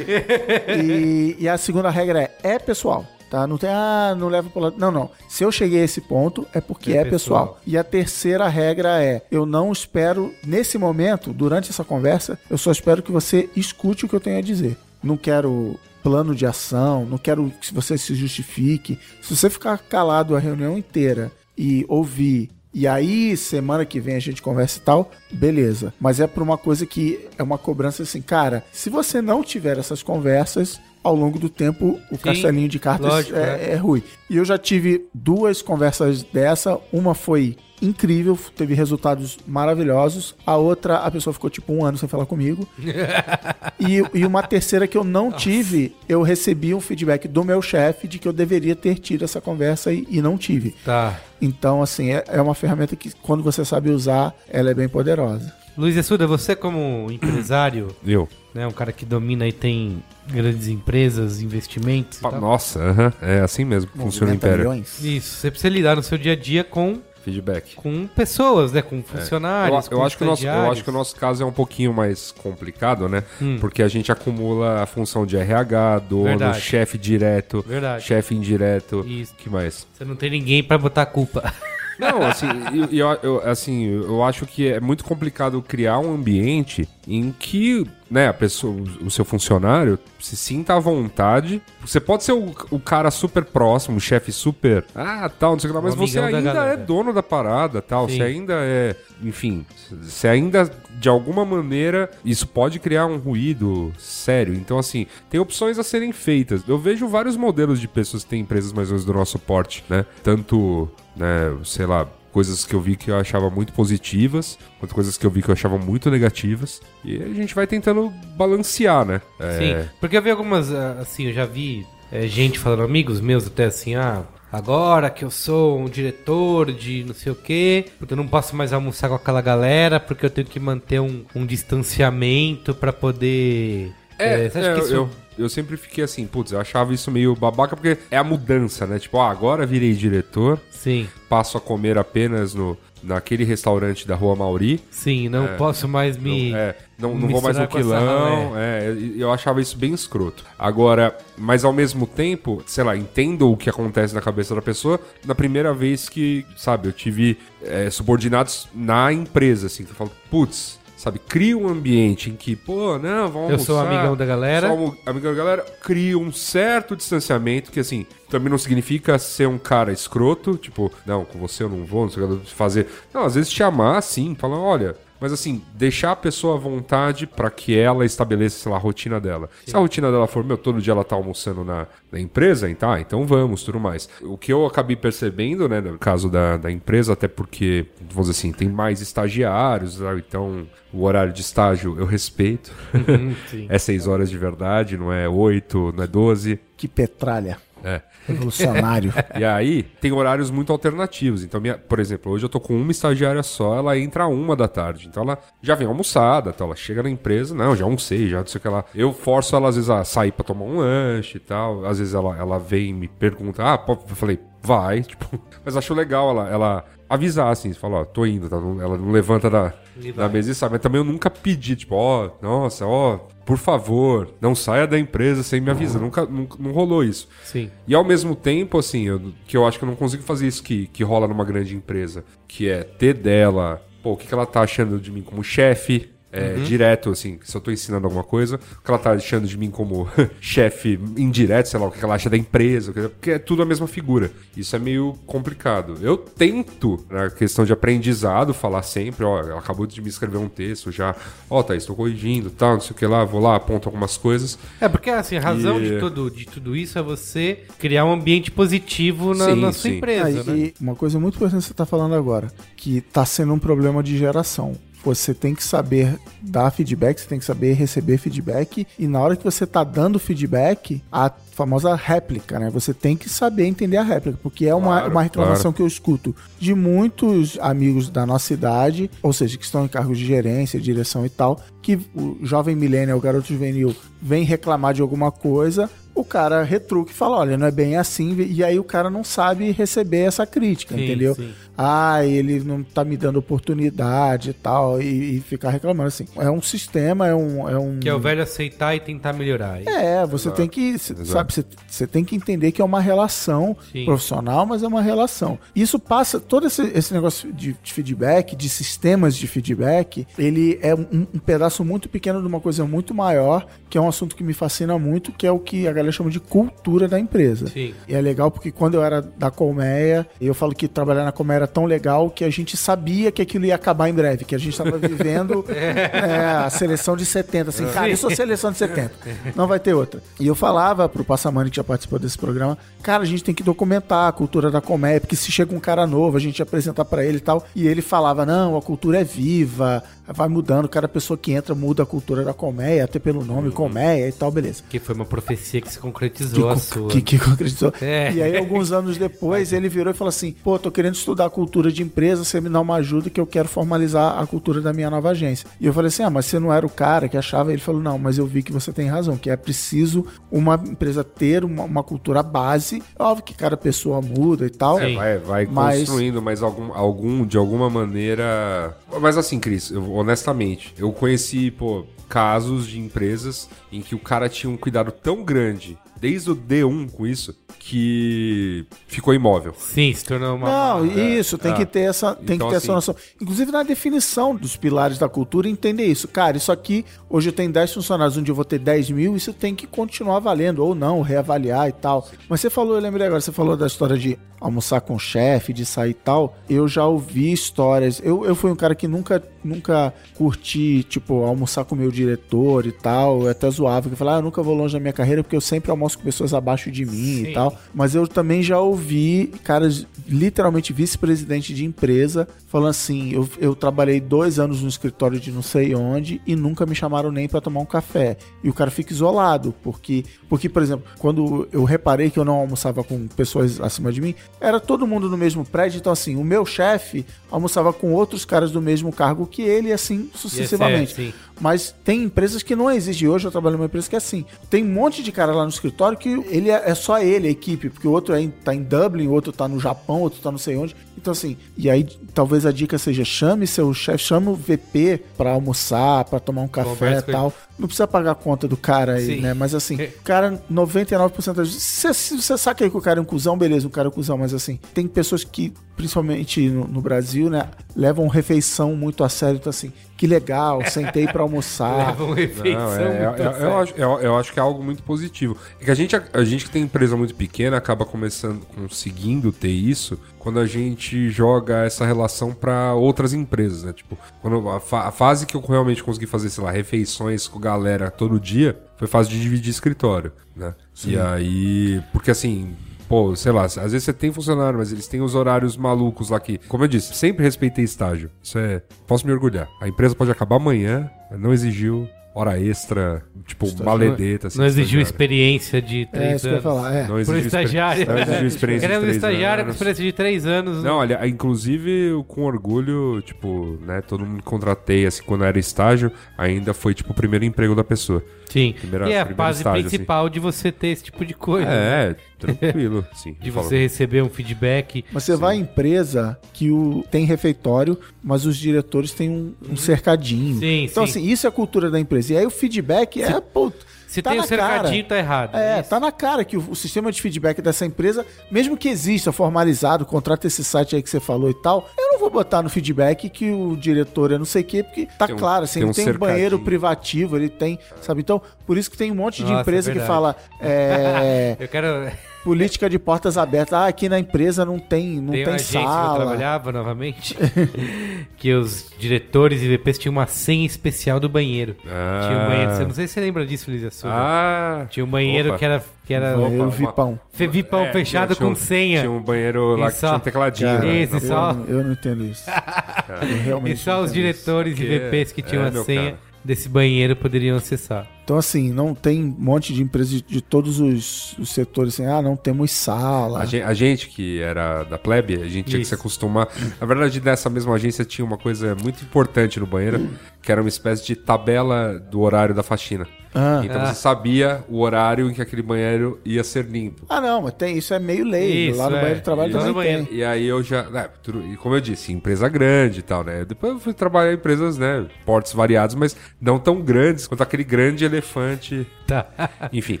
E, 0.68 1.36
e 1.38 1.48
a 1.48 1.56
segunda 1.58 1.90
regra 1.90 2.22
é, 2.22 2.30
é 2.42 2.58
pessoal. 2.58 3.04
Tá? 3.30 3.46
Não 3.46 3.58
tem, 3.58 3.68
ah, 3.70 4.14
não 4.18 4.28
leva 4.28 4.48
pro 4.48 4.60
lado. 4.60 4.76
Não, 4.78 4.90
não. 4.90 5.10
Se 5.28 5.44
eu 5.44 5.52
cheguei 5.52 5.82
a 5.82 5.84
esse 5.84 6.00
ponto, 6.00 6.46
é 6.52 6.60
porque 6.60 6.92
É 6.92 6.98
é, 6.98 7.04
pessoal. 7.04 7.46
pessoal. 7.48 7.60
E 7.66 7.76
a 7.76 7.84
terceira 7.84 8.48
regra 8.48 9.02
é: 9.02 9.22
eu 9.30 9.44
não 9.44 9.70
espero, 9.70 10.32
nesse 10.44 10.78
momento, 10.78 11.32
durante 11.32 11.70
essa 11.70 11.84
conversa, 11.84 12.38
eu 12.48 12.56
só 12.56 12.70
espero 12.70 13.02
que 13.02 13.12
você 13.12 13.48
escute 13.54 14.04
o 14.04 14.08
que 14.08 14.14
eu 14.14 14.20
tenho 14.20 14.38
a 14.38 14.42
dizer. 14.42 14.76
Não 15.02 15.16
quero 15.16 15.78
plano 16.02 16.34
de 16.34 16.46
ação, 16.46 17.04
não 17.04 17.18
quero 17.18 17.52
que 17.60 17.74
você 17.74 17.98
se 17.98 18.14
justifique. 18.14 18.98
Se 19.20 19.36
você 19.36 19.50
ficar 19.50 19.78
calado 19.78 20.34
a 20.34 20.38
reunião 20.38 20.78
inteira 20.78 21.30
e 21.56 21.84
ouvir 21.88 22.50
e 22.72 22.86
aí, 22.86 23.36
semana 23.36 23.84
que 23.84 23.98
vem 23.98 24.14
a 24.14 24.20
gente 24.20 24.42
conversa 24.42 24.78
e 24.78 24.82
tal, 24.82 25.10
beleza. 25.32 25.92
Mas 25.98 26.20
é 26.20 26.26
por 26.26 26.42
uma 26.42 26.58
coisa 26.58 26.86
que 26.86 27.26
é 27.36 27.42
uma 27.42 27.58
cobrança 27.58 28.02
assim, 28.02 28.20
cara, 28.20 28.62
se 28.70 28.90
você 28.90 29.22
não 29.22 29.42
tiver 29.42 29.78
essas 29.78 30.02
conversas, 30.02 30.78
ao 31.02 31.14
longo 31.14 31.38
do 31.38 31.48
tempo 31.48 31.98
o 32.10 32.18
castelinho 32.18 32.68
de 32.68 32.78
cartas 32.78 33.10
lógico, 33.10 33.36
é, 33.36 33.56
né? 33.56 33.72
é 33.72 33.76
ruim. 33.76 34.02
E 34.28 34.36
eu 34.36 34.44
já 34.44 34.58
tive 34.58 35.06
duas 35.12 35.62
conversas 35.62 36.22
dessa, 36.22 36.78
uma 36.92 37.14
foi 37.14 37.56
incrível, 37.80 38.38
teve 38.56 38.74
resultados 38.74 39.38
maravilhosos. 39.46 40.34
A 40.46 40.56
outra, 40.56 40.98
a 40.98 41.10
pessoa 41.10 41.32
ficou 41.32 41.48
tipo 41.48 41.72
um 41.72 41.84
ano 41.84 41.96
sem 41.96 42.08
falar 42.08 42.26
comigo. 42.26 42.68
e, 43.78 44.02
e 44.14 44.26
uma 44.26 44.42
terceira 44.42 44.86
que 44.86 44.96
eu 44.96 45.04
não 45.04 45.30
tive, 45.30 45.94
eu 46.08 46.22
recebi 46.22 46.74
um 46.74 46.80
feedback 46.80 47.28
do 47.28 47.44
meu 47.44 47.62
chefe 47.62 48.08
de 48.08 48.18
que 48.18 48.26
eu 48.26 48.32
deveria 48.32 48.74
ter 48.74 48.98
tido 48.98 49.24
essa 49.24 49.40
conversa 49.40 49.92
e, 49.92 50.06
e 50.10 50.20
não 50.20 50.36
tive. 50.36 50.74
tá. 50.84 51.20
Então, 51.40 51.80
assim, 51.80 52.10
é, 52.10 52.24
é 52.26 52.42
uma 52.42 52.54
ferramenta 52.54 52.96
que, 52.96 53.12
quando 53.22 53.44
você 53.44 53.64
sabe 53.64 53.90
usar, 53.90 54.34
ela 54.48 54.72
é 54.72 54.74
bem 54.74 54.88
poderosa. 54.88 55.54
Luiz 55.76 55.96
Assuda, 55.96 56.26
você 56.26 56.56
como 56.56 57.06
empresário, 57.08 57.94
Eu. 58.04 58.28
Né, 58.58 58.66
um 58.66 58.72
cara 58.72 58.92
que 58.92 59.04
domina 59.04 59.46
e 59.46 59.52
tem 59.52 60.02
grandes 60.26 60.68
empresas, 60.68 61.40
investimentos 61.40 62.20
e. 62.20 62.22
Nossa, 62.40 62.80
aham, 62.80 63.12
é 63.22 63.40
assim 63.40 63.64
mesmo. 63.64 63.90
Funciona 63.96 64.32
o 64.32 64.34
Império. 64.34 64.58
milhões. 64.58 65.02
Isso, 65.02 65.36
você 65.36 65.50
precisa 65.50 65.68
lidar 65.72 65.96
no 65.96 66.02
seu 66.02 66.18
dia 66.18 66.32
a 66.32 66.36
dia 66.36 66.62
com, 66.64 66.98
Feedback. 67.24 67.74
com 67.76 68.06
pessoas, 68.06 68.72
né, 68.72 68.80
com 68.82 68.96
Eu, 68.96 69.02
funcionários, 69.02 69.88
eu 69.90 69.98
com 69.98 70.04
acho 70.04 70.16
que 70.16 70.22
o 70.24 70.26
nosso, 70.26 70.46
eu 70.46 70.70
acho 70.70 70.84
que 70.84 70.90
o 70.90 70.92
nosso 70.92 71.16
caso 71.16 71.42
é 71.42 71.46
um 71.46 71.52
pouquinho 71.52 71.92
mais 71.92 72.30
complicado, 72.32 73.08
né? 73.08 73.22
Hum. 73.40 73.58
Porque 73.60 73.82
a 73.82 73.88
gente 73.88 74.10
acumula 74.12 74.82
a 74.82 74.86
função 74.86 75.24
de 75.26 75.36
RH, 75.36 75.98
dono, 76.00 76.54
chefe 76.54 76.96
direto, 76.98 77.64
Verdade. 77.66 78.02
chefe 78.04 78.34
indireto. 78.34 79.04
Isso. 79.06 79.34
que 79.36 79.48
mais? 79.50 79.86
Você 79.92 80.04
não 80.04 80.16
tem 80.16 80.30
ninguém 80.30 80.62
pra 80.62 80.76
botar 80.78 81.02
a 81.02 81.06
culpa. 81.06 81.52
Não, 81.98 82.22
assim, 82.22 82.46
eu, 82.92 83.12
eu- 83.12 83.18
eu- 83.24 83.40
assim, 83.50 83.84
eu 83.86 84.22
acho 84.22 84.46
que 84.46 84.68
é 84.68 84.78
muito 84.78 85.02
complicado 85.04 85.60
criar 85.60 85.98
um 85.98 86.14
ambiente 86.14 86.88
em 87.08 87.32
que, 87.32 87.86
né, 88.10 88.28
a 88.28 88.34
pessoa, 88.34 88.84
o 89.00 89.10
seu 89.10 89.24
funcionário 89.24 89.98
se 90.20 90.36
sinta 90.36 90.74
à 90.74 90.78
vontade. 90.78 91.62
Você 91.80 91.98
pode 91.98 92.22
ser 92.22 92.32
o, 92.32 92.54
o 92.70 92.78
cara 92.78 93.10
super 93.10 93.46
próximo, 93.46 93.96
o 93.96 94.00
chefe 94.00 94.30
super, 94.30 94.84
ah, 94.94 95.26
tal, 95.28 95.52
não 95.52 95.58
sei 95.58 95.70
o 95.70 95.72
que 95.72 95.76
lá, 95.78 95.82
mas 95.82 95.94
você 95.94 96.18
ainda 96.18 96.66
é 96.66 96.76
dono 96.76 97.10
da 97.10 97.22
parada, 97.22 97.80
tal, 97.80 98.06
Sim. 98.08 98.16
você 98.18 98.22
ainda 98.22 98.54
é, 98.56 98.94
enfim, 99.22 99.64
você 99.90 100.28
ainda 100.28 100.70
de 101.00 101.08
alguma 101.08 101.46
maneira 101.46 102.10
isso 102.24 102.46
pode 102.46 102.78
criar 102.78 103.06
um 103.06 103.16
ruído 103.16 103.90
sério. 103.96 104.52
Então 104.52 104.78
assim, 104.78 105.06
tem 105.30 105.40
opções 105.40 105.78
a 105.78 105.82
serem 105.82 106.12
feitas. 106.12 106.62
Eu 106.68 106.78
vejo 106.78 107.08
vários 107.08 107.38
modelos 107.38 107.80
de 107.80 107.88
pessoas 107.88 108.22
que 108.22 108.28
têm 108.28 108.40
empresas 108.40 108.70
mais 108.70 108.88
ou 108.88 108.94
menos 108.94 109.06
do 109.06 109.14
nosso 109.14 109.38
porte, 109.38 109.82
né? 109.88 110.04
Tanto, 110.22 110.90
né, 111.16 111.56
sei 111.64 111.86
lá, 111.86 112.06
coisas 112.32 112.64
que 112.64 112.74
eu 112.74 112.80
vi 112.80 112.96
que 112.96 113.10
eu 113.10 113.16
achava 113.18 113.50
muito 113.50 113.72
positivas, 113.72 114.58
quanto 114.78 114.94
coisas 114.94 115.16
que 115.16 115.24
eu 115.26 115.30
vi 115.30 115.42
que 115.42 115.48
eu 115.48 115.54
achava 115.54 115.78
muito 115.78 116.10
negativas. 116.10 116.80
E 117.04 117.22
a 117.22 117.28
gente 117.34 117.54
vai 117.54 117.66
tentando 117.66 118.12
balancear, 118.36 119.04
né? 119.04 119.20
É, 119.40 119.58
Sim, 119.82 119.88
porque 120.00 120.16
eu 120.16 120.22
vi 120.22 120.30
algumas, 120.30 120.72
ah, 120.72 120.98
assim, 121.00 121.26
eu 121.26 121.32
já 121.32 121.44
vi 121.44 121.86
é, 122.12 122.26
gente 122.26 122.58
falando, 122.58 122.82
amigos 122.82 123.20
meus 123.20 123.46
até 123.46 123.66
assim, 123.66 123.94
ah, 123.94 124.22
agora 124.50 125.10
que 125.10 125.24
eu 125.24 125.30
sou 125.30 125.78
um 125.78 125.86
diretor 125.86 126.72
de 126.72 127.04
não 127.04 127.14
sei 127.14 127.32
o 127.32 127.34
quê, 127.34 127.86
porque 127.98 128.12
eu 128.14 128.16
não 128.16 128.26
posso 128.26 128.56
mais 128.56 128.72
almoçar 128.72 129.08
com 129.08 129.14
aquela 129.14 129.40
galera, 129.42 130.00
porque 130.00 130.24
eu 130.24 130.30
tenho 130.30 130.46
que 130.46 130.58
manter 130.60 131.00
um, 131.00 131.24
um 131.34 131.44
distanciamento 131.44 132.74
pra 132.74 132.92
poder. 132.92 133.92
É, 134.18 134.46
acha 134.46 134.58
é, 134.58 134.74
que 134.74 134.80
isso- 134.80 134.94
eu, 134.94 135.10
eu 135.38 135.48
sempre 135.48 135.76
fiquei 135.76 136.04
assim, 136.04 136.26
putz, 136.26 136.52
eu 136.52 136.60
achava 136.60 136.92
isso 136.92 137.10
meio 137.10 137.34
babaca, 137.34 137.76
porque 137.76 137.98
é 138.10 138.16
a 138.16 138.24
mudança, 138.24 138.86
né? 138.86 138.98
Tipo, 138.98 139.18
ah, 139.18 139.30
agora 139.30 139.66
virei 139.66 139.94
diretor, 139.94 140.60
Sim, 140.70 141.08
passo 141.28 141.56
a 141.58 141.60
comer 141.60 141.98
apenas 141.98 142.54
no, 142.54 142.76
naquele 143.02 143.44
restaurante 143.44 144.06
da 144.06 144.14
Rua 144.14 144.34
Mauri. 144.36 144.80
sim, 144.90 145.28
não 145.28 145.56
posso 145.56 145.88
mais 145.88 146.16
me. 146.16 146.52
É, 146.52 146.76
não, 146.98 147.14
não 147.14 147.28
vou 147.28 147.40
mais 147.40 147.56
no 147.56 147.66
quilão. 147.66 148.52
É, 148.56 148.94
eu 149.16 149.32
achava 149.32 149.60
isso 149.60 149.76
bem 149.76 149.92
escroto. 149.94 150.44
Agora, 150.58 151.16
mas 151.36 151.64
ao 151.64 151.72
mesmo 151.72 152.06
tempo, 152.06 152.62
sei 152.66 152.84
lá, 152.84 152.96
entendo 152.96 153.50
o 153.50 153.56
que 153.56 153.70
acontece 153.70 154.14
na 154.14 154.20
cabeça 154.20 154.54
da 154.54 154.62
pessoa 154.62 155.00
na 155.24 155.34
primeira 155.34 155.72
vez 155.72 156.08
que, 156.08 156.44
sabe, 156.56 156.88
eu 156.88 156.92
tive 156.92 157.38
é, 157.62 157.90
subordinados 157.90 158.68
na 158.74 159.12
empresa, 159.12 159.66
assim, 159.66 159.84
que 159.84 159.90
eu 159.90 159.96
falo, 159.96 160.10
putz. 160.30 160.77
Sabe, 160.98 161.20
cria 161.20 161.56
um 161.56 161.68
ambiente 161.68 162.28
em 162.28 162.34
que, 162.34 162.56
pô, 162.56 162.98
não, 162.98 163.28
vamos 163.28 163.50
Eu 163.52 163.58
sou 163.60 163.78
amigão 163.78 164.16
da 164.16 164.26
galera. 164.26 164.66
sou 164.66 164.96
amigão 165.06 165.30
da 165.30 165.38
galera, 165.38 165.64
cria 165.80 166.18
um 166.18 166.32
certo 166.32 166.96
distanciamento, 166.96 167.70
que 167.70 167.78
assim, 167.78 168.04
também 168.28 168.50
não 168.50 168.58
significa 168.58 169.16
ser 169.16 169.46
um 169.46 169.58
cara 169.58 169.92
escroto, 169.92 170.56
tipo, 170.56 170.90
não, 171.06 171.24
com 171.24 171.38
você 171.38 171.62
eu 171.62 171.68
não 171.68 171.84
vou, 171.84 172.02
não 172.02 172.10
sei 172.10 172.24
o 172.24 172.40
que 172.40 172.52
fazer. 172.52 172.88
Não, 173.14 173.24
às 173.24 173.36
vezes 173.36 173.48
chamar 173.52 173.98
assim, 173.98 174.34
falar, 174.34 174.58
olha, 174.58 174.96
mas 175.20 175.32
assim, 175.32 175.62
deixar 175.74 176.12
a 176.12 176.16
pessoa 176.16 176.56
à 176.56 176.58
vontade 176.58 177.26
pra 177.26 177.50
que 177.50 177.76
ela 177.76 178.04
estabeleça, 178.04 178.58
sei 178.58 178.70
lá, 178.70 178.78
a 178.78 178.80
rotina 178.80 179.20
dela. 179.20 179.48
Se 179.66 179.76
a 179.76 179.78
rotina 179.78 180.10
dela 180.10 180.26
for, 180.26 180.44
meu, 180.44 180.56
todo 180.56 180.80
dia 180.80 180.92
ela 180.92 181.04
tá 181.04 181.16
almoçando 181.16 181.64
na, 181.64 181.86
na 182.10 182.20
empresa, 182.20 182.70
então, 182.70 182.90
tá, 182.90 183.00
então 183.00 183.26
vamos, 183.26 183.62
tudo 183.62 183.80
mais. 183.80 184.08
O 184.22 184.36
que 184.36 184.52
eu 184.52 184.66
acabei 184.66 184.96
percebendo, 184.96 185.68
né, 185.68 185.80
no 185.80 185.98
caso 185.98 186.30
da, 186.30 186.56
da 186.56 186.70
empresa, 186.70 187.12
até 187.12 187.28
porque, 187.28 187.86
vamos 188.00 188.28
dizer 188.28 188.38
assim, 188.38 188.52
tem 188.52 188.68
mais 188.68 189.00
estagiários, 189.00 190.00
então 190.16 190.66
o 190.92 191.02
horário 191.02 191.32
de 191.32 191.40
estágio 191.40 191.96
eu 191.98 192.06
respeito. 192.06 192.72
sim. 193.48 193.66
é 193.68 193.78
seis 193.78 194.06
horas 194.06 194.30
de 194.30 194.38
verdade, 194.38 194.96
não 194.96 195.12
é 195.12 195.28
oito, 195.28 195.92
não 195.96 196.04
é 196.04 196.06
doze. 196.06 196.58
Que 196.76 196.88
petralha. 196.88 197.58
É. 197.84 198.00
Revolucionário. 198.26 199.12
E 199.38 199.44
aí, 199.44 199.82
tem 199.82 200.10
horários 200.10 200.50
muito 200.50 200.72
alternativos. 200.72 201.44
Então, 201.44 201.60
minha, 201.60 201.76
por 201.78 202.00
exemplo, 202.00 202.32
hoje 202.32 202.44
eu 202.44 202.48
tô 202.48 202.58
com 202.58 202.74
uma 202.74 202.90
estagiária 202.90 203.42
só, 203.42 203.76
ela 203.76 203.96
entra 203.96 204.24
a 204.24 204.26
uma 204.28 204.56
da 204.56 204.66
tarde. 204.66 205.06
Então, 205.06 205.22
ela 205.22 205.38
já 205.62 205.74
vem 205.74 205.86
almoçada, 205.86 206.50
então 206.50 206.66
ela 206.66 206.76
chega 206.76 207.02
na 207.02 207.10
empresa, 207.10 207.54
não, 207.54 207.76
já 207.76 207.84
almocei, 207.84 208.28
já 208.28 208.38
não 208.40 208.46
sei 208.46 208.58
o 208.58 208.62
que 208.62 208.68
lá. 208.68 208.84
Eu 208.94 209.12
forço 209.12 209.54
ela, 209.54 209.68
às 209.68 209.76
vezes, 209.76 209.90
a 209.90 210.02
sair 210.04 210.32
pra 210.32 210.44
tomar 210.44 210.64
um 210.64 210.78
lanche 210.78 211.36
e 211.36 211.40
tal. 211.40 211.84
Às 211.84 211.98
vezes 211.98 212.14
ela, 212.14 212.36
ela 212.36 212.58
vem 212.58 212.90
e 212.90 212.92
me 212.92 213.08
pergunta, 213.08 213.62
ah, 213.62 213.78
pô, 213.78 213.92
eu 213.92 214.16
falei, 214.16 214.38
vai, 214.62 215.02
tipo. 215.04 215.38
Mas 215.64 215.76
acho 215.76 215.94
legal 215.94 216.30
ela, 216.30 216.48
ela 216.48 216.84
avisar, 217.08 217.50
assim, 217.50 217.72
falar, 217.72 218.00
ó, 218.00 218.04
tô 218.04 218.26
indo, 218.26 218.48
tá? 218.48 218.56
Ela 218.56 218.98
não 218.98 219.10
levanta 219.10 219.48
da, 219.48 219.72
da 220.14 220.28
mesa 220.28 220.50
e 220.50 220.54
sai. 220.54 220.68
Mas 220.68 220.80
também 220.80 221.00
eu 221.00 221.04
nunca 221.04 221.30
pedi, 221.30 221.76
tipo, 221.76 221.94
ó, 221.94 222.30
nossa, 222.42 222.86
ó, 222.86 223.20
por 223.48 223.56
favor, 223.56 224.34
não 224.42 224.54
saia 224.54 224.86
da 224.86 224.98
empresa 224.98 225.42
sem 225.42 225.58
me 225.58 225.70
avisar. 225.70 226.02
Nunca, 226.02 226.26
nunca, 226.26 226.56
não 226.60 226.70
rolou 226.70 227.02
isso. 227.02 227.26
Sim. 227.42 227.70
E 227.86 227.94
ao 227.94 228.04
mesmo 228.04 228.34
tempo, 228.36 228.76
assim, 228.76 229.04
eu- 229.04 229.32
que 229.46 229.56
eu 229.56 229.66
acho 229.66 229.78
que 229.78 229.84
eu 229.86 229.88
não 229.88 229.96
consigo 229.96 230.22
fazer 230.22 230.46
isso 230.46 230.62
que, 230.62 230.86
que 230.88 231.02
rola 231.02 231.26
numa 231.26 231.46
grande 231.46 231.74
empresa, 231.74 232.26
que 232.46 232.68
é 232.68 232.82
ter 232.84 233.14
dela, 233.14 233.82
pô, 234.02 234.12
o 234.12 234.16
que, 234.18 234.26
que 234.26 234.34
ela 234.34 234.44
tá 234.44 234.60
achando 234.60 235.00
de 235.00 235.10
mim 235.10 235.22
como 235.22 235.42
chefe, 235.42 236.10
é, 236.30 236.54
direto, 236.64 237.10
assim, 237.10 237.38
se 237.42 237.56
eu 237.56 237.60
tô 237.60 237.70
ensinando 237.70 238.06
alguma 238.06 238.24
coisa, 238.24 238.56
o 238.56 238.82
que 238.84 238.90
ela 238.90 238.98
tá 238.98 239.12
achando 239.12 239.46
de 239.46 239.56
mim 239.56 239.70
como 239.70 240.08
chefe 240.40 240.98
indireto, 241.16 241.66
sei 241.68 241.80
lá, 241.80 241.86
o 241.86 241.90
que 241.90 242.04
ela 242.04 242.14
acha 242.14 242.28
da 242.30 242.36
empresa, 242.36 242.92
porque 242.92 243.30
é 243.32 243.38
tudo 243.38 243.62
a 243.62 243.64
mesma 243.64 243.86
figura. 243.86 244.30
Isso 244.56 244.74
é 244.76 244.78
meio 244.78 245.14
complicado. 245.26 245.96
Eu 246.02 246.16
tento, 246.16 247.04
na 247.10 247.30
questão 247.30 247.64
de 247.64 247.72
aprendizado, 247.72 248.52
falar 248.52 248.82
sempre, 248.82 249.24
ó, 249.24 249.40
ela 249.40 249.58
acabou 249.58 249.86
de 249.86 250.00
me 250.02 250.08
escrever 250.08 250.38
um 250.38 250.48
texto 250.48 250.92
já, 250.92 251.14
ó, 251.48 251.62
Thaís, 251.62 251.84
tô 251.86 251.94
corrigindo, 251.94 252.50
tal, 252.50 252.74
não 252.74 252.80
sei 252.80 252.92
o 252.92 252.94
que 252.94 253.06
lá, 253.06 253.24
vou 253.24 253.40
lá, 253.40 253.56
aponto 253.56 253.88
algumas 253.88 254.16
coisas. 254.16 254.58
É, 254.80 254.88
porque 254.88 255.10
assim, 255.10 255.36
a 255.36 255.40
razão 255.40 255.80
E- 255.80 255.88
de, 255.94 255.98
tudo, 255.98 256.30
de 256.30 256.44
tudo 256.46 256.76
isso 256.76 256.98
é 256.98 257.02
você 257.02 257.60
criar 257.78 258.04
um 258.04 258.12
ambiente 258.12 258.50
positivo 258.50 259.34
na, 259.34 259.46
Sim, 259.46 259.60
na 259.60 259.72
sua 259.72 259.90
sim. 259.90 259.96
empresa, 259.96 260.40
Ah, 260.46 260.52
né? 260.52 260.58
e 260.58 260.74
uma 260.80 260.94
coisa 260.94 261.18
muito 261.18 261.36
importante 261.36 261.60
que 261.60 261.66
você 261.66 261.72
está 261.72 261.86
falando 261.86 262.14
agora, 262.14 262.52
que 262.76 262.98
está 262.98 263.24
sendo 263.24 263.52
um 263.54 263.58
problema 263.58 264.02
de 264.02 264.16
geração. 264.16 264.76
Você 265.08 265.32
tem 265.32 265.54
que 265.54 265.64
saber 265.64 266.18
dar 266.42 266.70
feedback, 266.70 267.18
você 267.18 267.26
tem 267.26 267.38
que 267.38 267.44
saber 267.44 267.72
receber 267.72 268.18
feedback, 268.18 268.86
e 268.98 269.06
na 269.06 269.20
hora 269.20 269.36
que 269.36 269.44
você 269.44 269.64
está 269.64 269.82
dando 269.82 270.18
feedback, 270.18 271.02
a 271.10 271.32
famosa 271.52 271.94
réplica, 271.94 272.58
né? 272.58 272.68
Você 272.70 272.92
tem 272.92 273.16
que 273.16 273.28
saber 273.28 273.64
entender 273.64 273.96
a 273.96 274.02
réplica, 274.02 274.38
porque 274.42 274.66
é 274.66 274.74
uma, 274.74 274.98
Claro, 274.98 275.10
uma 275.10 275.22
reclamação 275.22 275.72
que 275.72 275.80
eu 275.80 275.86
escuto 275.86 276.36
de 276.58 276.74
muitos 276.74 277.58
amigos 277.60 278.10
da 278.10 278.26
nossa 278.26 278.52
idade, 278.52 279.10
ou 279.22 279.32
seja, 279.32 279.56
que 279.56 279.64
estão 279.64 279.86
em 279.86 279.88
cargos 279.88 280.18
de 280.18 280.26
gerência, 280.26 280.78
direção 280.78 281.24
e 281.24 281.30
tal, 281.30 281.58
que 281.80 281.98
o 282.14 282.38
jovem 282.42 282.76
millennial, 282.76 283.16
o 283.16 283.20
garoto 283.20 283.48
juvenil, 283.48 283.96
vem 284.20 284.44
reclamar 284.44 284.92
de 284.92 285.00
alguma 285.00 285.32
coisa, 285.32 285.90
o 286.20 286.24
cara 286.24 286.62
retruca 286.62 287.10
e 287.10 287.14
fala, 287.14 287.38
olha, 287.38 287.56
não 287.56 287.66
é 287.66 287.70
bem 287.70 287.96
assim, 287.96 288.36
e 288.38 288.62
aí 288.64 288.78
o 288.78 288.84
cara 288.84 289.10
não 289.10 289.24
sabe 289.24 289.70
receber 289.70 290.22
essa 290.22 290.46
crítica, 290.46 290.94
Sim, 290.94 291.04
entendeu? 291.04 291.34
sim. 291.34 291.52
Ah, 291.76 292.24
ele 292.24 292.58
não 292.60 292.82
tá 292.82 293.04
me 293.04 293.16
dando 293.16 293.38
oportunidade 293.38 294.50
e 294.50 294.52
tal, 294.52 295.00
e, 295.00 295.36
e 295.36 295.40
ficar 295.40 295.70
reclamando 295.70 296.08
assim. 296.08 296.26
É 296.36 296.50
um 296.50 296.60
sistema, 296.60 297.28
é 297.28 297.34
um... 297.34 297.68
É, 297.68 297.78
um... 297.78 298.00
Que 298.00 298.08
é 298.08 298.14
o 298.14 298.18
velho 298.18 298.42
aceitar 298.42 298.96
e 298.96 299.00
tentar 299.00 299.32
melhorar. 299.32 299.80
É, 299.86 300.26
você 300.26 300.50
tem 300.50 300.68
que, 300.68 300.98
sabe, 300.98 301.52
você, 301.52 301.64
você 301.86 302.06
tem 302.06 302.24
que 302.24 302.34
entender 302.34 302.72
que 302.72 302.82
é 302.82 302.84
uma 302.84 303.00
relação 303.00 303.76
Sim. 303.92 304.04
profissional, 304.04 304.66
mas 304.66 304.82
é 304.82 304.88
uma 304.88 305.00
relação. 305.00 305.56
Isso 305.74 306.00
passa, 306.00 306.40
todo 306.40 306.66
esse, 306.66 306.82
esse 306.82 307.14
negócio 307.14 307.52
de, 307.52 307.76
de 307.80 307.92
feedback, 307.92 308.56
de 308.56 308.68
sistemas 308.68 309.36
de 309.36 309.46
feedback, 309.46 310.26
ele 310.36 310.80
é 310.82 310.94
um, 310.94 311.26
um 311.32 311.38
pedaço 311.38 311.84
muito 311.84 312.08
pequeno 312.08 312.40
de 312.40 312.46
uma 312.46 312.60
coisa 312.60 312.84
muito 312.84 313.14
maior, 313.14 313.66
que 313.88 313.96
é 313.96 314.00
um 314.00 314.08
assunto 314.08 314.34
que 314.34 314.42
me 314.42 314.52
fascina 314.52 314.98
muito, 314.98 315.30
que 315.32 315.46
é 315.46 315.52
o 315.52 315.58
que 315.58 315.86
a 315.86 315.92
galera 315.92 316.07
chama 316.12 316.30
de 316.30 316.40
cultura 316.40 317.08
da 317.08 317.18
empresa. 317.18 317.66
Sim. 317.68 317.94
E 318.06 318.14
é 318.14 318.20
legal 318.20 318.50
porque 318.50 318.70
quando 318.70 318.94
eu 318.94 319.02
era 319.02 319.20
da 319.22 319.50
Colmeia, 319.50 320.26
eu 320.40 320.54
falo 320.54 320.74
que 320.74 320.88
trabalhar 320.88 321.24
na 321.24 321.32
Colmeia 321.32 321.58
era 321.58 321.66
tão 321.66 321.84
legal 321.84 322.30
que 322.30 322.44
a 322.44 322.50
gente 322.50 322.76
sabia 322.76 323.30
que 323.30 323.42
aquilo 323.42 323.64
ia 323.64 323.74
acabar 323.74 324.08
em 324.08 324.12
breve, 324.12 324.44
que 324.44 324.54
a 324.54 324.58
gente 324.58 324.70
estava 324.70 324.98
vivendo 324.98 325.64
é, 325.68 326.64
a 326.64 326.70
seleção 326.70 327.16
de 327.16 327.24
70. 327.24 327.70
Assim, 327.70 327.86
cara, 327.86 328.08
eu 328.08 328.16
sou 328.16 328.30
seleção 328.30 328.70
de 328.70 328.78
70. 328.78 329.12
Não 329.54 329.66
vai 329.66 329.80
ter 329.80 329.94
outra. 329.94 330.22
E 330.38 330.46
eu 330.46 330.54
falava 330.54 331.08
pro 331.08 331.24
Passamani, 331.24 331.70
que 331.70 331.76
já 331.76 331.84
participou 331.84 332.18
desse 332.18 332.38
programa, 332.38 332.78
cara, 333.02 333.22
a 333.22 333.26
gente 333.26 333.44
tem 333.44 333.54
que 333.54 333.62
documentar 333.62 334.28
a 334.28 334.32
cultura 334.32 334.70
da 334.70 334.80
Colmeia, 334.80 335.20
porque 335.20 335.36
se 335.36 335.50
chega 335.50 335.74
um 335.74 335.80
cara 335.80 336.06
novo, 336.06 336.36
a 336.36 336.40
gente 336.40 336.62
apresentar 336.62 337.04
para 337.04 337.24
ele 337.24 337.38
e 337.38 337.40
tal. 337.40 337.64
E 337.74 337.86
ele 337.86 338.02
falava, 338.02 338.44
não, 338.44 338.76
a 338.76 338.82
cultura 338.82 339.20
é 339.20 339.24
viva, 339.24 340.02
vai 340.32 340.48
mudando, 340.48 340.88
cada 340.88 341.08
pessoa 341.08 341.36
que 341.36 341.52
entra 341.52 341.74
muda 341.74 342.02
a 342.02 342.06
cultura 342.06 342.44
da 342.44 342.52
Colmeia, 342.52 343.04
até 343.04 343.18
pelo 343.18 343.44
nome 343.44 343.70
Colmeia 343.70 344.28
e 344.28 344.32
tal, 344.32 344.50
beleza 344.50 344.82
Que 344.88 344.98
foi 344.98 345.14
uma 345.14 345.24
profecia 345.24 345.80
que 345.80 345.90
se 345.92 345.98
concretizou 345.98 346.68
a 346.70 346.74
que, 346.74 346.80
sua. 346.80 347.08
que, 347.08 347.22
que 347.22 347.38
concretizou. 347.38 347.92
É. 348.00 348.32
E 348.32 348.42
aí, 348.42 348.56
alguns 348.56 348.92
anos 348.92 349.16
depois, 349.16 349.72
ele 349.74 349.88
virou 349.88 350.12
e 350.12 350.16
falou 350.16 350.28
assim: 350.28 350.54
pô, 350.62 350.78
tô 350.78 350.90
querendo 350.90 351.14
estudar 351.14 351.46
a 351.46 351.50
cultura 351.50 351.90
de 351.90 352.02
empresa, 352.02 352.44
você 352.44 352.60
me 352.60 352.68
dá 352.68 352.80
uma 352.80 352.96
ajuda 352.96 353.30
que 353.30 353.40
eu 353.40 353.46
quero 353.46 353.68
formalizar 353.68 354.38
a 354.38 354.46
cultura 354.46 354.80
da 354.80 354.92
minha 354.92 355.10
nova 355.10 355.30
agência. 355.30 355.66
E 355.80 355.86
eu 355.86 355.92
falei 355.92 356.08
assim: 356.08 356.22
ah, 356.22 356.30
mas 356.30 356.46
você 356.46 356.58
não 356.58 356.72
era 356.72 356.86
o 356.86 356.90
cara 356.90 357.28
que 357.28 357.36
achava? 357.36 357.72
Ele 357.72 357.80
falou: 357.80 358.00
não, 358.02 358.18
mas 358.18 358.38
eu 358.38 358.46
vi 358.46 358.62
que 358.62 358.72
você 358.72 358.92
tem 358.92 359.08
razão, 359.08 359.36
que 359.36 359.50
é 359.50 359.56
preciso 359.56 360.26
uma 360.50 360.74
empresa 360.74 361.22
ter 361.24 361.64
uma, 361.64 361.84
uma 361.84 362.02
cultura 362.02 362.42
base. 362.42 363.02
É 363.18 363.22
Óbvio 363.22 363.44
que 363.44 363.54
cada 363.54 363.76
pessoa 363.76 364.20
muda 364.20 364.66
e 364.66 364.70
tal. 364.70 364.98
Sim. 364.98 365.16
Vai, 365.16 365.38
vai 365.38 365.66
Mas- 365.66 366.00
construindo, 366.00 366.40
mas 366.42 366.62
algum, 366.62 366.92
algum, 366.92 367.46
de 367.46 367.56
alguma 367.56 367.88
maneira. 367.90 368.96
Mas 369.20 369.36
assim, 369.36 369.58
Cris, 369.58 369.90
eu- 369.90 370.02
honestamente, 370.20 370.94
eu 370.98 371.12
conheci, 371.12 371.70
pô, 371.70 372.04
casos 372.28 372.86
de 372.86 372.98
empresas 372.98 373.68
em 373.90 374.00
que 374.02 374.14
o 374.14 374.18
cara 374.18 374.48
tinha 374.48 374.70
um 374.70 374.76
cuidado 374.76 375.10
tão 375.10 375.42
grande, 375.42 375.96
desde 376.20 376.50
o 376.50 376.54
D1 376.56 377.10
com 377.10 377.26
isso, 377.26 377.54
que 377.78 378.84
ficou 379.06 379.32
imóvel. 379.32 379.72
Sim, 379.78 380.12
se 380.12 380.24
tornou 380.24 380.56
uma. 380.56 380.68
Não, 381.00 381.06
isso, 381.06 381.56
tem 381.56 381.72
Ah. 381.72 381.74
que 381.76 381.86
ter 381.86 382.00
essa, 382.00 382.34
tem 382.34 382.56
Então, 382.56 382.66
que 382.68 382.72
ter 382.72 382.76
assim- 382.78 382.86
essa 382.86 382.92
noção. 382.92 383.16
Inclusive 383.40 383.72
na 383.72 383.82
definição 383.82 384.54
dos 384.54 384.76
pilares 384.76 385.16
da 385.18 385.28
cultura, 385.28 385.68
entender 385.68 386.04
isso. 386.04 386.28
Cara, 386.28 386.56
isso 386.56 386.70
aqui, 386.70 387.04
hoje 387.30 387.48
eu 387.48 387.52
tenho 387.52 387.72
10 387.72 387.94
funcionários, 387.94 388.36
um 388.36 388.42
dia 388.42 388.52
eu 388.52 388.56
vou 388.56 388.64
ter 388.64 388.78
10 388.78 389.10
mil, 389.10 389.36
isso 389.36 389.52
tem 389.54 389.74
que 389.74 389.86
continuar 389.86 390.38
valendo, 390.40 390.84
ou 390.84 390.94
não, 390.94 391.22
reavaliar 391.22 391.88
e 391.88 391.92
tal. 391.92 392.28
Mas 392.48 392.60
você 392.60 392.68
falou, 392.68 392.94
eu 392.96 393.00
lembrei 393.00 393.26
agora, 393.26 393.40
você 393.40 393.52
falou 393.52 393.76
da 393.76 393.86
história 393.86 394.18
de 394.18 394.38
almoçar 394.60 395.00
com 395.00 395.14
o 395.14 395.18
chefe, 395.20 395.72
de 395.72 395.86
sair 395.86 396.10
e 396.10 396.14
tal. 396.14 396.56
Eu 396.68 396.88
já 396.88 397.06
ouvi 397.06 397.52
histórias. 397.52 398.20
Eu, 398.24 398.44
eu 398.44 398.54
fui 398.56 398.70
um 398.70 398.76
cara 398.76 398.94
que 398.94 399.06
nunca, 399.06 399.42
nunca 399.62 400.12
curti, 400.34 401.04
tipo, 401.08 401.44
almoçar 401.44 401.84
com 401.84 401.94
o 401.94 401.98
meu 401.98 402.10
diretor 402.10 402.86
e 402.86 402.92
tal. 402.92 403.42
Eu 403.42 403.50
até 403.50 403.70
zoava, 403.70 404.08
que 404.08 404.14
eu 404.14 404.16
falava, 404.16 404.38
ah, 404.38 404.40
eu 404.40 404.44
nunca 404.44 404.62
vou 404.62 404.74
longe 404.74 404.94
da 404.94 405.00
minha 405.00 405.12
carreira 405.12 405.42
porque 405.42 405.56
eu 405.56 405.60
sempre 405.60 405.90
almoço 405.90 406.18
com 406.18 406.24
pessoas 406.24 406.54
abaixo 406.54 406.90
de 406.90 407.04
mim 407.04 407.42
e 407.42 407.52
tal. 407.52 407.76
Mas 407.94 408.14
eu 408.14 408.26
também 408.26 408.62
já 408.62 408.78
ouvi 408.80 409.52
caras, 409.64 410.06
literalmente 410.26 410.92
vice-presidente 410.92 411.74
de 411.74 411.84
empresa, 411.84 412.48
falando 412.66 412.90
assim: 412.90 413.32
eu, 413.32 413.48
eu 413.58 413.74
trabalhei 413.74 414.20
dois 414.20 414.58
anos 414.58 414.82
no 414.82 414.88
escritório 414.88 415.40
de 415.40 415.50
não 415.50 415.62
sei 415.62 415.94
onde 415.94 416.40
e 416.46 416.54
nunca 416.54 416.86
me 416.86 416.94
chamaram 416.94 417.30
nem 417.30 417.48
pra 417.48 417.60
tomar 417.60 417.80
um 417.80 417.86
café. 417.86 418.36
E 418.62 418.68
o 418.68 418.74
cara 418.74 418.90
fica 418.90 419.12
isolado, 419.12 419.74
porque, 419.82 420.24
porque, 420.48 420.68
por 420.68 420.82
exemplo, 420.82 421.04
quando 421.18 421.68
eu 421.72 421.84
reparei 421.84 422.30
que 422.30 422.38
eu 422.38 422.44
não 422.44 422.54
almoçava 422.54 423.02
com 423.02 423.26
pessoas 423.28 423.80
acima 423.80 424.12
de 424.12 424.20
mim, 424.20 424.34
era 424.60 424.78
todo 424.78 425.06
mundo 425.06 425.28
no 425.28 425.36
mesmo 425.36 425.64
prédio. 425.64 425.98
Então, 425.98 426.12
assim, 426.12 426.36
o 426.36 426.44
meu 426.44 426.64
chefe 426.64 427.24
almoçava 427.50 427.92
com 427.92 428.12
outros 428.12 428.44
caras 428.44 428.70
do 428.70 428.80
mesmo 428.80 429.12
cargo 429.12 429.47
que 429.48 429.62
ele, 429.62 429.88
e 429.88 429.92
assim 429.92 430.30
sucessivamente. 430.34 431.14
sim. 431.14 431.32
Mas 431.60 431.94
tem 432.04 432.22
empresas 432.22 432.62
que 432.62 432.76
não 432.76 432.90
existem. 432.90 433.28
Hoje 433.28 433.46
eu 433.46 433.50
trabalho 433.50 433.76
numa 433.76 433.86
empresa 433.86 434.08
que 434.08 434.14
é 434.14 434.18
assim. 434.18 434.44
Tem 434.70 434.84
um 434.84 434.92
monte 434.92 435.22
de 435.22 435.32
cara 435.32 435.52
lá 435.52 435.64
no 435.64 435.70
escritório 435.70 436.16
que 436.16 436.28
ele 436.48 436.70
é, 436.70 436.90
é 436.90 436.94
só 436.94 437.20
ele, 437.20 437.48
a 437.48 437.50
equipe, 437.50 437.90
porque 437.90 438.06
o 438.06 438.12
outro 438.12 438.34
é 438.34 438.40
em, 438.40 438.50
tá 438.50 438.74
em 438.74 438.82
Dublin, 438.82 439.26
o 439.26 439.32
outro 439.32 439.52
tá 439.52 439.66
no 439.66 439.80
Japão, 439.80 440.18
o 440.18 440.22
outro 440.22 440.40
tá 440.40 440.50
não 440.50 440.58
sei 440.58 440.76
onde. 440.76 440.94
Então, 441.16 441.32
assim, 441.32 441.56
e 441.76 441.90
aí 441.90 442.04
talvez 442.32 442.64
a 442.64 442.70
dica 442.70 442.96
seja: 442.96 443.24
chame 443.24 443.66
seu 443.66 443.92
chefe, 443.92 444.18
chame 444.24 444.48
o 444.48 444.54
VP 444.54 445.20
pra 445.36 445.50
almoçar, 445.50 446.24
pra 446.24 446.38
tomar 446.38 446.62
um 446.62 446.68
café 446.68 447.18
e 447.18 447.22
tal. 447.22 447.52
Não 447.76 447.86
precisa 447.86 448.06
pagar 448.06 448.32
a 448.32 448.34
conta 448.34 448.66
do 448.66 448.76
cara 448.76 449.14
aí, 449.14 449.26
Sim. 449.26 449.40
né? 449.40 449.54
Mas 449.54 449.74
assim, 449.74 449.96
o 449.96 450.22
cara, 450.22 450.60
99% 450.72 451.52
das 451.54 451.68
vezes. 451.68 451.82
Você, 451.82 452.14
se 452.14 452.40
você 452.40 452.56
saca 452.56 452.84
aí 452.84 452.90
que 452.90 452.96
o 452.96 453.00
cara 453.00 453.18
é 453.18 453.22
um 453.22 453.24
cuzão, 453.24 453.58
beleza, 453.58 453.86
o 453.86 453.90
cara 453.90 454.06
é 454.06 454.10
um 454.10 454.12
cuzão, 454.12 454.38
mas 454.38 454.54
assim, 454.54 454.78
tem 454.94 455.06
pessoas 455.06 455.44
que, 455.44 455.72
principalmente 455.96 456.68
no, 456.68 456.86
no 456.86 457.00
Brasil, 457.00 457.50
né, 457.50 457.68
levam 457.94 458.26
refeição 458.28 458.94
muito 458.94 459.22
a 459.22 459.28
sério. 459.38 459.56
Então, 459.56 459.70
assim, 459.70 459.92
que 460.16 460.26
legal, 460.26 460.84
sentei 460.86 461.26
pra 461.28 461.42
almoçar. 461.42 462.08
Leva 462.08 462.24
uma 462.24 462.34
refeição 462.34 462.80
Não, 462.80 462.92
é- 462.94 463.26
muito 463.28 463.42
é- 463.42 463.46
a 463.46 463.50
eu, 463.60 463.78
acho, 463.78 463.94
eu, 463.96 464.10
eu 464.20 464.36
acho 464.36 464.52
que 464.52 464.58
é 464.58 464.62
algo 464.62 464.82
muito 464.82 465.02
positivo. 465.02 465.56
É 465.80 465.84
que 465.84 465.90
a 465.90 465.94
gente, 465.94 466.14
a, 466.16 466.44
gente 466.44 466.64
que 466.64 466.70
tem 466.70 466.82
empresa 466.82 467.16
muito 467.16 467.34
pequena 467.34 467.76
acaba 467.76 468.04
começando, 468.04 468.60
conseguindo 468.66 469.52
ter 469.52 469.68
isso 469.68 470.18
quando 470.38 470.58
a 470.58 470.66
gente 470.66 471.30
joga 471.30 471.84
essa 471.84 472.04
relação 472.04 472.52
pra 472.52 472.94
outras 472.94 473.32
empresas, 473.32 473.84
né? 473.84 473.92
Tipo, 473.92 474.18
quando 474.42 474.68
a, 474.68 474.80
fa- 474.80 475.06
a 475.08 475.10
fase 475.12 475.46
que 475.46 475.54
eu 475.54 475.60
realmente 475.60 476.02
consegui 476.02 476.26
fazer, 476.26 476.50
sei 476.50 476.64
lá, 476.64 476.70
refeições 476.70 477.46
com 477.46 477.58
galera 477.60 478.10
todo 478.10 478.40
dia 478.40 478.78
foi 478.96 479.06
fase 479.06 479.28
de 479.28 479.40
dividir 479.40 479.70
escritório, 479.70 480.32
né? 480.56 480.74
E 481.06 481.16
aí, 481.16 482.02
porque 482.12 482.30
assim, 482.32 482.74
Pô, 483.08 483.34
sei 483.34 483.52
lá, 483.52 483.64
às 483.64 483.74
vezes 483.76 484.04
você 484.04 484.12
tem 484.12 484.30
funcionário, 484.30 484.78
mas 484.78 484.92
eles 484.92 485.08
têm 485.08 485.22
os 485.22 485.34
horários 485.34 485.76
malucos 485.76 486.28
lá 486.30 486.38
que, 486.38 486.58
como 486.68 486.84
eu 486.84 486.88
disse, 486.88 487.14
sempre 487.14 487.42
respeitei 487.42 487.84
estágio. 487.84 488.30
Isso 488.42 488.58
é. 488.58 488.82
Posso 489.06 489.26
me 489.26 489.32
orgulhar. 489.32 489.66
A 489.80 489.88
empresa 489.88 490.14
pode 490.14 490.30
acabar 490.30 490.56
amanhã, 490.56 491.10
não 491.38 491.52
exigiu 491.52 492.06
hora 492.34 492.60
extra, 492.60 493.22
tipo, 493.46 493.66
maledeta. 493.82 494.46
assim, 494.46 494.58
Não 494.58 494.66
exigiu 494.66 495.00
estagiário. 495.00 495.02
experiência 495.02 495.82
de 495.82 496.02
É 496.02 496.06
três 496.06 496.34
isso 496.36 496.42
que 496.42 496.46
eu 496.46 496.50
ia 496.50 496.54
anos. 496.58 496.62
falar, 496.62 496.94
é. 496.94 497.08
Não 497.08 497.18
exigiu 497.18 497.46
estagiário. 497.46 498.06
Não 498.06 498.18
exigiu 498.18 498.46
experiência 498.46 498.80
de 498.80 498.86
Queremos 498.86 498.98
um 499.02 499.06
três 499.06 499.16
estagiário 499.16 499.64
com 499.64 499.70
experiência 499.70 500.04
de 500.04 500.12
três 500.12 500.46
anos. 500.46 500.84
Não, 500.84 500.96
olha, 500.98 501.26
inclusive 501.26 501.90
eu, 502.10 502.22
com 502.22 502.42
orgulho, 502.44 503.20
tipo, 503.22 503.78
né, 503.84 504.00
todo 504.02 504.24
mundo 504.24 504.38
que 504.38 504.44
contratei, 504.44 505.06
assim, 505.06 505.22
quando 505.24 505.44
era 505.44 505.58
estágio, 505.58 506.12
ainda 506.36 506.72
foi, 506.72 506.94
tipo, 506.94 507.10
o 507.10 507.14
primeiro 507.14 507.44
emprego 507.44 507.74
da 507.74 507.82
pessoa. 507.82 508.22
Sim. 508.48 508.74
Primeira- 508.78 509.08
e 509.08 509.12
é 509.12 509.20
a 509.20 509.24
base 509.24 509.58
estágio, 509.60 509.80
assim. 509.80 509.88
principal 509.90 510.28
de 510.28 510.40
você 510.40 510.72
ter 510.72 510.88
esse 510.88 511.04
tipo 511.04 511.24
de 511.24 511.34
coisa. 511.34 511.66
né? 511.68 512.10
É, 512.10 512.16
tranquilo, 512.38 513.06
sim. 513.14 513.36
De 513.40 513.50
você 513.50 513.78
receber 513.78 514.22
um 514.22 514.28
feedback. 514.28 515.04
Mas 515.12 515.24
você 515.24 515.36
vai 515.36 515.56
em 515.56 515.60
empresa 515.60 516.38
que 516.52 516.70
o, 516.70 517.04
tem 517.10 517.24
refeitório, 517.24 517.98
mas 518.22 518.46
os 518.46 518.56
diretores 518.56 519.12
têm 519.12 519.28
um, 519.30 519.54
um 519.70 519.76
cercadinho. 519.76 520.58
Sim, 520.58 520.84
então, 520.84 521.06
sim. 521.06 521.20
assim, 521.20 521.30
isso 521.30 521.46
é 521.46 521.48
a 521.48 521.52
cultura 521.52 521.90
da 521.90 521.98
empresa. 522.00 522.32
E 522.34 522.36
aí 522.36 522.46
o 522.46 522.50
feedback 522.50 523.22
é, 523.22 523.40
pô, 523.40 523.72
Se 524.08 524.22
tá 524.22 524.30
tem 524.30 524.38
o 524.38 524.42
na 524.42 524.48
cara. 524.48 524.72
cercadinho, 524.72 525.04
tá 525.04 525.18
errado. 525.18 525.54
É, 525.54 525.80
Isso. 525.80 525.90
tá 525.90 526.00
na 526.00 526.10
cara 526.10 526.42
que 526.44 526.56
o, 526.56 526.70
o 526.70 526.74
sistema 526.74 527.12
de 527.12 527.20
feedback 527.20 527.60
dessa 527.60 527.84
empresa, 527.84 528.24
mesmo 528.50 528.74
que 528.74 528.88
exista 528.88 529.30
formalizado, 529.32 530.06
contrata 530.06 530.46
esse 530.46 530.64
site 530.64 530.96
aí 530.96 531.02
que 531.02 531.10
você 531.10 531.20
falou 531.20 531.50
e 531.50 531.54
tal, 531.54 531.86
eu 531.96 532.12
não 532.12 532.18
vou 532.18 532.30
botar 532.30 532.62
no 532.62 532.70
feedback 532.70 533.28
que 533.28 533.50
o 533.50 533.76
diretor 533.76 534.32
é 534.32 534.38
não 534.38 534.46
sei 534.46 534.62
o 534.62 534.64
quê, 534.64 534.82
porque 534.82 535.06
tá 535.18 535.26
Tem 535.26 535.36
um- 535.36 535.38
claro, 535.38 535.64
assim, 535.64 535.74
tem 535.80 535.82
ele 535.82 535.90
um 535.90 535.94
tem 535.94 536.08
um 536.08 536.18
banheiro 536.18 536.40
cercadinho. 536.56 536.64
privativo, 536.64 537.36
ele 537.36 537.50
tem, 537.50 537.78
sabe? 538.00 538.22
Então, 538.22 538.40
por 538.66 538.78
isso 538.78 538.90
que 538.90 538.96
tem 538.96 539.12
um 539.12 539.14
monte 539.14 539.44
de 539.44 539.50
Nossa, 539.50 539.60
empresa 539.60 539.90
é 539.90 539.94
que 539.94 540.00
fala 540.00 540.34
é, 540.58 541.56
Eu 541.60 541.68
quero. 541.68 542.10
política 542.48 542.88
de 542.88 542.98
portas 542.98 543.36
abertas. 543.36 543.74
Ah, 543.74 543.86
aqui 543.88 544.08
na 544.08 544.18
empresa 544.18 544.64
não 544.64 544.78
tem, 544.78 545.20
não 545.20 545.32
Tem 545.32 545.44
tem, 545.44 545.52
uma 545.52 545.54
agência 545.56 545.78
que 545.80 545.84
eu 545.84 545.90
sala. 545.90 546.16
trabalhava 546.16 546.72
novamente. 546.72 547.36
que 548.38 548.54
os 548.54 548.90
diretores 548.98 549.60
e 549.62 549.68
VPs 549.68 549.98
tinham 549.98 550.12
uma 550.12 550.26
senha 550.26 550.64
especial 550.64 551.20
do 551.20 551.28
banheiro. 551.28 551.76
Ah. 551.86 552.20
Tinha 552.26 552.38
um 552.40 552.46
banheiro. 552.48 552.86
Não 552.88 552.94
sei 552.94 553.06
se 553.06 553.12
você 553.12 553.20
lembra 553.20 553.44
disso, 553.44 553.70
Luiz 553.70 553.84
Assuda. 553.84 554.12
Ah, 554.14 554.86
Tinha 554.88 555.04
um 555.04 555.08
banheiro 555.10 555.50
Opa. 555.50 555.58
que 555.58 555.64
era. 555.66 555.84
Que 556.06 556.14
era 556.14 556.34
Banheiro 556.38 556.68
Opa, 556.68 556.74
Vipão. 556.76 557.20
Fe- 557.30 557.46
Vipão 557.48 557.84
É, 557.84 557.92
fechado 557.92 558.34
tinha 558.34 558.46
um- 558.46 558.54
com 558.54 558.56
senha. 558.56 559.00
Tinha 559.00 559.10
um 559.12 559.20
banheiro 559.20 559.76
lá 559.76 559.88
E 559.88 559.90
que 559.90 559.96
só- 559.98 560.06
tinha 560.06 560.16
um 560.16 560.20
tecladinho. 560.20 560.70
Cara, 560.70 560.84
né? 560.86 561.02
Esse 561.02 561.14
eu, 561.14 561.20
só- 561.20 561.52
não- 561.52 561.64
eu 561.66 561.84
não 561.84 561.92
entendo 561.92 562.24
isso. 562.24 562.44
Eu 563.20 563.28
E 563.28 563.32
realmente 563.40 563.76
só 563.80 563.96
não 563.98 564.04
os 564.04 564.10
entendo 564.10 564.24
isso. 564.30 564.44
diretores 564.44 564.78
e 564.80 564.84
VPs 564.86 565.32
que 565.32 565.42
tinham 565.42 565.64
é, 565.64 565.68
a 565.68 565.72
senha 565.84 566.02
cara. 566.12 566.16
Desse 566.48 566.68
banheiro 566.68 567.14
poderiam 567.14 567.56
acessar. 567.58 568.10
Então, 568.24 568.36
assim, 568.36 568.72
não 568.72 568.94
tem 568.94 569.22
um 569.24 569.34
monte 569.38 569.72
de 569.72 569.82
empresas 569.82 570.10
de, 570.10 570.22
de 570.22 570.40
todos 570.40 570.80
os, 570.80 571.36
os 571.38 571.50
setores 571.50 571.94
assim, 571.94 572.06
ah, 572.06 572.20
não 572.20 572.36
temos 572.36 572.70
sala. 572.70 573.40
A 573.40 573.44
gen- 573.46 573.62
a 573.62 573.72
gente, 573.74 574.08
que 574.08 574.40
era 574.40 574.82
da 574.84 574.98
plebe, 574.98 575.34
a 575.34 575.46
gente 575.48 575.66
tinha 575.66 575.78
que 575.78 575.84
se 575.86 575.94
acostumar. 575.94 576.48
Na 576.80 576.86
verdade, 576.86 577.20
nessa 577.20 577.48
mesma 577.48 577.74
agência 577.74 578.04
tinha 578.04 578.24
uma 578.24 578.36
coisa 578.38 578.74
muito 578.82 579.02
importante 579.02 579.60
no 579.60 579.66
banheiro, 579.66 580.08
que 580.42 580.50
era 580.50 580.60
uma 580.60 580.68
espécie 580.68 581.06
de 581.06 581.16
tabela 581.16 581.98
do 581.98 582.20
horário 582.20 582.54
da 582.54 582.62
faxina. 582.62 583.06
Ah. 583.40 583.60
Então 583.64 583.80
Ah. 583.80 583.86
você 583.86 583.94
sabia 583.94 584.64
o 584.68 584.80
horário 584.80 585.30
em 585.30 585.34
que 585.34 585.40
aquele 585.40 585.62
banheiro 585.62 586.18
ia 586.24 586.42
ser 586.42 586.64
limpo. 586.64 587.04
Ah, 587.08 587.20
não, 587.20 587.42
mas 587.42 587.52
tem, 587.54 587.78
isso 587.78 587.94
é 587.94 587.98
meio 588.00 588.24
lei. 588.24 588.70
Isso, 588.70 588.78
Lá 588.78 588.90
no 588.90 588.96
é. 588.96 589.00
banheiro 589.00 589.18
de 589.20 589.24
trabalho 589.24 589.48
Isso. 589.50 589.58
também 589.58 589.72
banheiro. 589.74 590.06
tem. 590.06 590.16
E 590.16 590.24
aí 590.24 590.44
eu 590.46 590.60
já. 590.62 590.82
né, 590.90 591.08
tudo- 591.22 591.44
e 591.46 591.56
como 591.56 591.76
eu 591.76 591.80
disse, 591.80 592.12
empresa 592.12 592.48
grande 592.48 592.98
e 592.98 593.02
tal, 593.02 593.22
né? 593.22 593.44
Depois 593.44 593.74
eu 593.74 593.78
fui 593.78 593.92
trabalhar 593.94 594.32
em 594.32 594.34
empresas, 594.34 594.76
né? 594.76 595.06
Portes 595.24 595.52
variados, 595.52 595.94
mas 595.94 596.16
não 596.40 596.58
tão 596.58 596.80
grandes 596.80 597.26
quanto 597.28 597.42
aquele 597.42 597.62
grande 597.64 598.04
elefante. 598.04 598.86
Tá. 599.06 599.26
Enfim. 599.72 600.00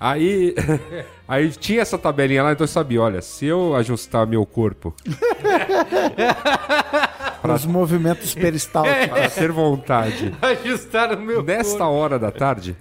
Aí. 0.00 0.54
Aí 1.28 1.48
tinha 1.50 1.80
essa 1.80 1.96
tabelinha 1.96 2.42
lá, 2.42 2.52
então 2.52 2.64
eu 2.64 2.68
sabia, 2.68 3.00
olha, 3.00 3.22
se 3.22 3.46
eu 3.46 3.74
ajustar 3.76 4.26
meu 4.26 4.44
corpo 4.44 4.94
Os 7.42 7.64
movimentos 7.64 8.34
peristálticos. 8.34 9.06
para 9.08 9.30
ter 9.30 9.50
vontade 9.50 10.34
Ajustar 10.42 11.12
o 11.14 11.20
meu. 11.20 11.42
nesta 11.42 11.78
corpo. 11.78 11.92
hora 11.92 12.18
da 12.18 12.30
tarde, 12.30 12.76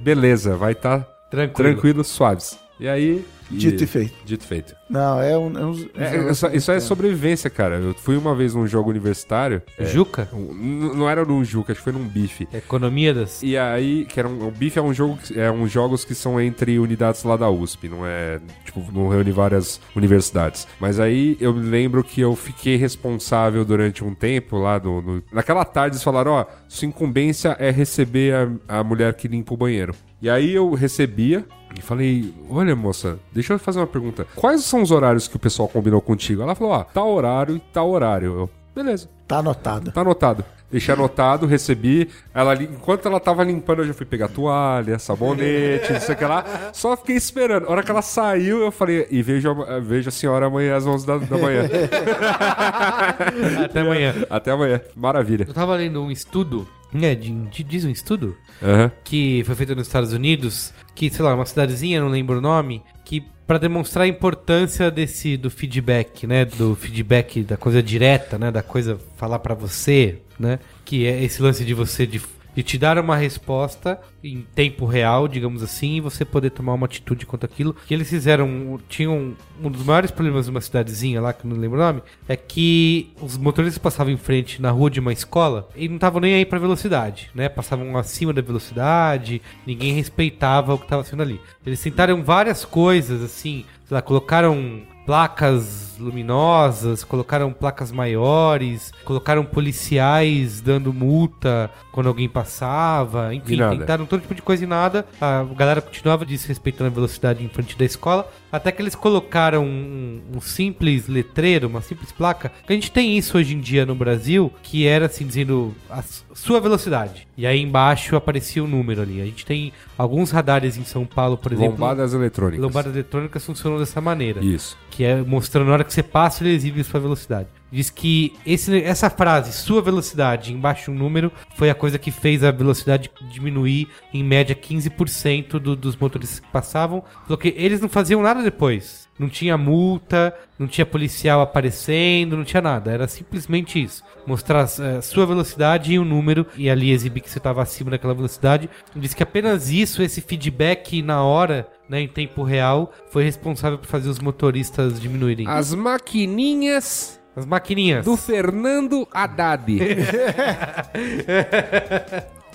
beleza, 0.00 0.56
vai 0.56 0.72
estar 0.72 1.00
Tranquilo. 1.30 1.72
tranquilo, 1.72 2.04
suaves. 2.04 2.58
E 2.78 2.88
aí. 2.88 3.24
Dito 3.50 3.84
e 3.84 3.86
feito. 3.86 4.14
Dito 4.24 4.44
e 4.44 4.48
feito. 4.48 4.74
Não, 4.88 5.20
é 5.20 5.36
um. 5.36 5.58
É 5.58 5.64
um- 5.66 5.88
É, 5.96 6.30
isso, 6.30 6.46
isso 6.48 6.70
é 6.72 6.78
sobrevivência, 6.80 7.48
cara. 7.48 7.76
Eu 7.76 7.94
fui 7.94 8.16
uma 8.16 8.34
vez 8.34 8.54
num 8.54 8.66
jogo 8.66 8.90
universitário. 8.90 9.62
é, 9.78 9.84
Juca? 9.86 10.28
um- 10.32 10.94
não 10.94 11.08
era 11.08 11.24
num 11.24 11.42
Juca, 11.44 11.72
acho 11.72 11.80
que 11.80 11.84
foi 11.90 11.92
num 11.92 12.06
bife. 12.06 12.46
Economia 12.52 13.14
das. 13.14 13.42
E 13.42 13.56
aí, 13.56 14.04
que 14.04 14.18
era 14.20 14.28
um, 14.28 14.46
o 14.46 14.50
bife 14.50 14.78
é 14.78 14.82
um 14.82 14.92
jogo, 14.92 15.16
que- 15.16 15.38
é 15.38 15.50
uns 15.50 15.70
jogos 15.70 16.04
que 16.04 16.14
são 16.14 16.40
entre 16.40 16.78
unidades 16.78 17.22
lá 17.24 17.36
da 17.36 17.48
USP, 17.50 17.88
não 17.88 18.04
é, 18.06 18.40
tipo, 18.64 18.84
não 18.92 19.08
reúne 19.08 19.30
várias 19.32 19.80
universidades. 19.96 20.66
Mas 20.78 21.00
aí 21.00 21.36
eu 21.40 21.52
me 21.54 21.68
lembro 21.68 22.04
que 22.04 22.20
eu 22.20 22.36
fiquei 22.36 22.76
responsável 22.76 23.64
durante 23.64 24.04
um 24.04 24.14
tempo 24.14 24.58
lá 24.58 24.78
no, 24.78 25.00
no- 25.00 25.22
naquela 25.32 25.64
tarde 25.64 25.96
eles 25.96 26.04
falaram, 26.04 26.32
ó, 26.32 26.46
sua 26.68 26.86
incumbência 26.86 27.56
é 27.58 27.70
receber 27.70 28.34
a, 28.68 28.78
a 28.80 28.84
mulher 28.84 29.14
que 29.14 29.26
limpa 29.28 29.54
o 29.54 29.56
banheiro. 29.56 29.94
E 30.20 30.28
aí 30.30 30.54
eu 30.54 30.72
recebia 30.72 31.44
e 31.76 31.82
falei, 31.82 32.32
olha 32.48 32.74
moça, 32.74 33.18
deixa 33.32 33.52
eu 33.54 33.58
fazer 33.58 33.80
uma 33.80 33.86
pergunta. 33.86 34.26
Quais 34.36 34.62
são 34.74 34.82
os 34.82 34.90
horários 34.90 35.28
que 35.28 35.36
o 35.36 35.38
pessoal 35.38 35.68
combinou 35.68 36.00
contigo? 36.00 36.42
Ela 36.42 36.54
falou, 36.56 36.72
ó, 36.72 36.82
tal 36.82 37.08
horário 37.12 37.54
e 37.54 37.60
tal 37.72 37.88
horário. 37.90 38.26
Eu, 38.40 38.50
beleza. 38.74 39.08
Tá 39.28 39.38
anotado. 39.38 39.92
Tá 39.92 40.00
anotado. 40.00 40.44
Deixei 40.68 40.92
anotado, 40.92 41.46
recebi. 41.46 42.08
Ela, 42.34 42.54
enquanto 42.60 43.06
ela 43.06 43.20
tava 43.20 43.44
limpando, 43.44 43.82
eu 43.82 43.86
já 43.86 43.94
fui 43.94 44.04
pegar 44.04 44.26
toalha, 44.26 44.98
sabonete, 44.98 45.92
não 45.92 46.00
sei 46.00 46.16
o 46.16 46.18
que 46.18 46.24
lá. 46.24 46.44
Só 46.72 46.96
fiquei 46.96 47.14
esperando. 47.14 47.66
A 47.68 47.70
hora 47.70 47.82
que 47.84 47.90
ela 47.92 48.02
saiu, 48.02 48.58
eu 48.62 48.72
falei, 48.72 49.06
e 49.10 49.22
vejo, 49.22 49.48
a- 49.62 49.78
vejo 49.78 50.08
a 50.08 50.12
senhora 50.12 50.46
amanhã 50.46 50.74
às 50.74 50.84
11 50.84 51.06
da, 51.06 51.18
da 51.18 51.38
manhã. 51.38 51.62
Até 53.64 53.80
amanhã. 53.80 54.14
Até 54.28 54.50
amanhã. 54.50 54.80
Maravilha. 54.96 55.44
Eu 55.48 55.54
tava 55.54 55.76
lendo 55.76 56.02
um 56.02 56.10
estudo, 56.10 56.66
né? 56.92 57.14
De, 57.14 57.30
de- 57.30 57.62
diz 57.64 57.84
um 57.84 57.90
estudo? 57.90 58.36
Aham. 58.62 58.90
que 59.04 59.42
foi 59.44 59.54
feito 59.54 59.74
nos 59.76 59.86
Estados 59.86 60.12
Unidos, 60.12 60.72
que, 60.94 61.10
sei 61.10 61.24
lá, 61.24 61.34
uma 61.34 61.44
cidadezinha, 61.46 62.00
não 62.00 62.08
lembro 62.08 62.38
o 62.38 62.40
nome, 62.40 62.82
que 63.04 63.22
para 63.46 63.58
demonstrar 63.58 64.04
a 64.04 64.08
importância 64.08 64.90
desse 64.90 65.36
do 65.36 65.50
feedback, 65.50 66.26
né, 66.26 66.44
do 66.44 66.74
feedback 66.74 67.42
da 67.42 67.56
coisa 67.56 67.82
direta, 67.82 68.38
né, 68.38 68.50
da 68.50 68.62
coisa 68.62 68.98
falar 69.16 69.38
pra 69.38 69.54
você, 69.54 70.18
né, 70.38 70.58
que 70.84 71.06
é 71.06 71.22
esse 71.22 71.42
lance 71.42 71.64
de 71.64 71.74
você 71.74 72.06
de 72.06 72.20
de 72.54 72.62
te 72.62 72.78
dar 72.78 72.98
uma 72.98 73.16
resposta 73.16 74.00
em 74.22 74.46
tempo 74.54 74.86
real, 74.86 75.28
digamos 75.28 75.62
assim, 75.62 75.96
e 75.96 76.00
você 76.00 76.24
poder 76.24 76.50
tomar 76.50 76.74
uma 76.74 76.86
atitude 76.86 77.26
contra 77.26 77.48
aquilo. 77.50 77.74
Que 77.86 77.92
eles 77.92 78.08
fizeram, 78.08 78.80
tinham 78.88 79.36
um 79.62 79.70
dos 79.70 79.84
maiores 79.84 80.10
problemas 80.10 80.46
de 80.46 80.50
uma 80.50 80.60
cidadezinha 80.60 81.20
lá, 81.20 81.32
que 81.32 81.44
eu 81.44 81.50
não 81.50 81.56
lembro 81.56 81.78
o 81.78 81.82
nome, 81.82 82.02
é 82.28 82.36
que 82.36 83.12
os 83.20 83.36
motoristas 83.36 83.78
passavam 83.78 84.12
em 84.12 84.16
frente 84.16 84.62
na 84.62 84.70
rua 84.70 84.90
de 84.90 85.00
uma 85.00 85.12
escola 85.12 85.68
e 85.76 85.88
não 85.88 85.96
estavam 85.96 86.20
nem 86.20 86.34
aí 86.34 86.46
pra 86.46 86.58
velocidade, 86.58 87.30
né? 87.34 87.48
Passavam 87.48 87.96
acima 87.96 88.32
da 88.32 88.40
velocidade, 88.40 89.42
ninguém 89.66 89.92
respeitava 89.92 90.74
o 90.74 90.78
que 90.78 90.84
estava 90.84 91.04
sendo 91.04 91.22
ali. 91.22 91.40
Eles 91.66 91.82
tentaram 91.82 92.22
várias 92.22 92.64
coisas, 92.64 93.22
assim, 93.22 93.64
sei 93.86 93.94
lá, 93.94 94.02
colocaram 94.02 94.82
placas 95.06 95.96
luminosas, 95.98 97.04
colocaram 97.04 97.52
placas 97.52 97.92
maiores, 97.92 98.92
colocaram 99.04 99.44
policiais 99.44 100.60
dando 100.60 100.92
multa 100.92 101.70
quando 101.92 102.08
alguém 102.08 102.28
passava, 102.28 103.34
enfim, 103.34 103.58
tentaram 103.78 104.06
todo 104.06 104.22
tipo 104.22 104.34
de 104.34 104.42
coisa 104.42 104.64
e 104.64 104.66
nada. 104.66 105.06
A 105.20 105.44
galera 105.54 105.80
continuava 105.80 106.24
desrespeitando 106.24 106.90
a 106.90 106.94
velocidade 106.94 107.44
em 107.44 107.48
frente 107.48 107.76
da 107.76 107.84
escola, 107.84 108.28
até 108.54 108.70
que 108.70 108.80
eles 108.80 108.94
colocaram 108.94 109.64
um, 109.64 110.20
um 110.36 110.40
simples 110.40 111.08
letreiro, 111.08 111.66
uma 111.66 111.80
simples 111.80 112.12
placa, 112.12 112.52
que 112.64 112.72
a 112.72 112.76
gente 112.76 112.92
tem 112.92 113.18
isso 113.18 113.36
hoje 113.36 113.52
em 113.52 113.60
dia 113.60 113.84
no 113.84 113.96
Brasil, 113.96 114.52
que 114.62 114.86
era 114.86 115.06
assim 115.06 115.26
dizendo 115.26 115.74
a 115.90 116.02
sua 116.32 116.60
velocidade. 116.60 117.26
E 117.36 117.48
aí 117.48 117.60
embaixo 117.60 118.14
aparecia 118.14 118.62
o 118.62 118.68
número 118.68 119.02
ali. 119.02 119.20
A 119.20 119.24
gente 119.24 119.44
tem 119.44 119.72
alguns 119.98 120.30
radares 120.30 120.76
em 120.76 120.84
São 120.84 121.04
Paulo, 121.04 121.36
por 121.36 121.52
exemplo. 121.52 121.72
Lombadas 121.72 122.14
eletrônicas. 122.14 122.62
Lombadas 122.64 122.94
eletrônicas 122.94 123.44
funcionam 123.44 123.78
dessa 123.80 124.00
maneira. 124.00 124.44
Isso. 124.44 124.78
Que 124.88 125.02
é 125.02 125.16
mostrando 125.20 125.66
na 125.66 125.72
hora 125.72 125.84
que 125.84 125.92
você 125.92 126.02
passa, 126.02 126.44
ele 126.44 126.54
exibe 126.54 126.84
sua 126.84 127.00
velocidade. 127.00 127.48
Diz 127.74 127.90
que 127.90 128.32
esse, 128.46 128.80
essa 128.84 129.10
frase, 129.10 129.52
sua 129.52 129.82
velocidade, 129.82 130.52
embaixo 130.52 130.92
um 130.92 130.94
número, 130.94 131.32
foi 131.56 131.68
a 131.70 131.74
coisa 131.74 131.98
que 131.98 132.12
fez 132.12 132.44
a 132.44 132.52
velocidade 132.52 133.10
diminuir 133.32 133.88
em 134.12 134.22
média 134.22 134.54
15% 134.54 135.58
do- 135.58 135.74
dos 135.74 135.96
motoristas 135.96 136.38
que 136.38 136.46
passavam. 136.52 137.02
Porque 137.26 137.52
eles 137.56 137.80
não 137.80 137.88
faziam 137.88 138.22
nada 138.22 138.44
depois. 138.44 139.08
Não 139.18 139.28
tinha 139.28 139.58
multa, 139.58 140.32
não 140.56 140.68
tinha 140.68 140.86
policial 140.86 141.40
aparecendo, 141.40 142.36
não 142.36 142.44
tinha 142.44 142.62
nada. 142.62 142.92
Era 142.92 143.08
simplesmente 143.08 143.82
isso. 143.82 144.04
Mostrar 144.24 144.68
eh, 144.80 145.00
sua 145.00 145.26
velocidade 145.26 145.92
e 145.92 145.98
o 145.98 146.04
número 146.04 146.46
e 146.56 146.70
ali 146.70 146.92
exibir 146.92 147.22
que 147.22 147.30
você 147.30 147.38
estava 147.38 147.60
acima 147.60 147.90
daquela 147.90 148.14
velocidade. 148.14 148.70
Diz 148.94 149.14
que 149.14 149.22
apenas 149.24 149.68
isso, 149.68 150.00
esse 150.00 150.20
feedback 150.20 151.02
na 151.02 151.24
hora, 151.24 151.66
né, 151.88 152.00
em 152.02 152.08
tempo 152.08 152.44
real, 152.44 152.92
foi 153.10 153.24
responsável 153.24 153.78
por 153.78 153.86
fazer 153.88 154.08
os 154.08 154.20
motoristas 154.20 155.00
diminuírem. 155.00 155.46
As 155.48 155.74
maquininhas 155.74 157.20
As 157.36 157.44
maquininhas. 157.46 158.04
do 158.04 158.16
Fernando 158.16 159.08
Haddad. 159.12 159.78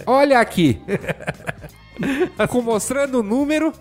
Olha 0.05 0.39
aqui. 0.39 0.81
Ficou 2.39 2.61
mostrando 2.61 3.19
o 3.19 3.23
número 3.23 3.73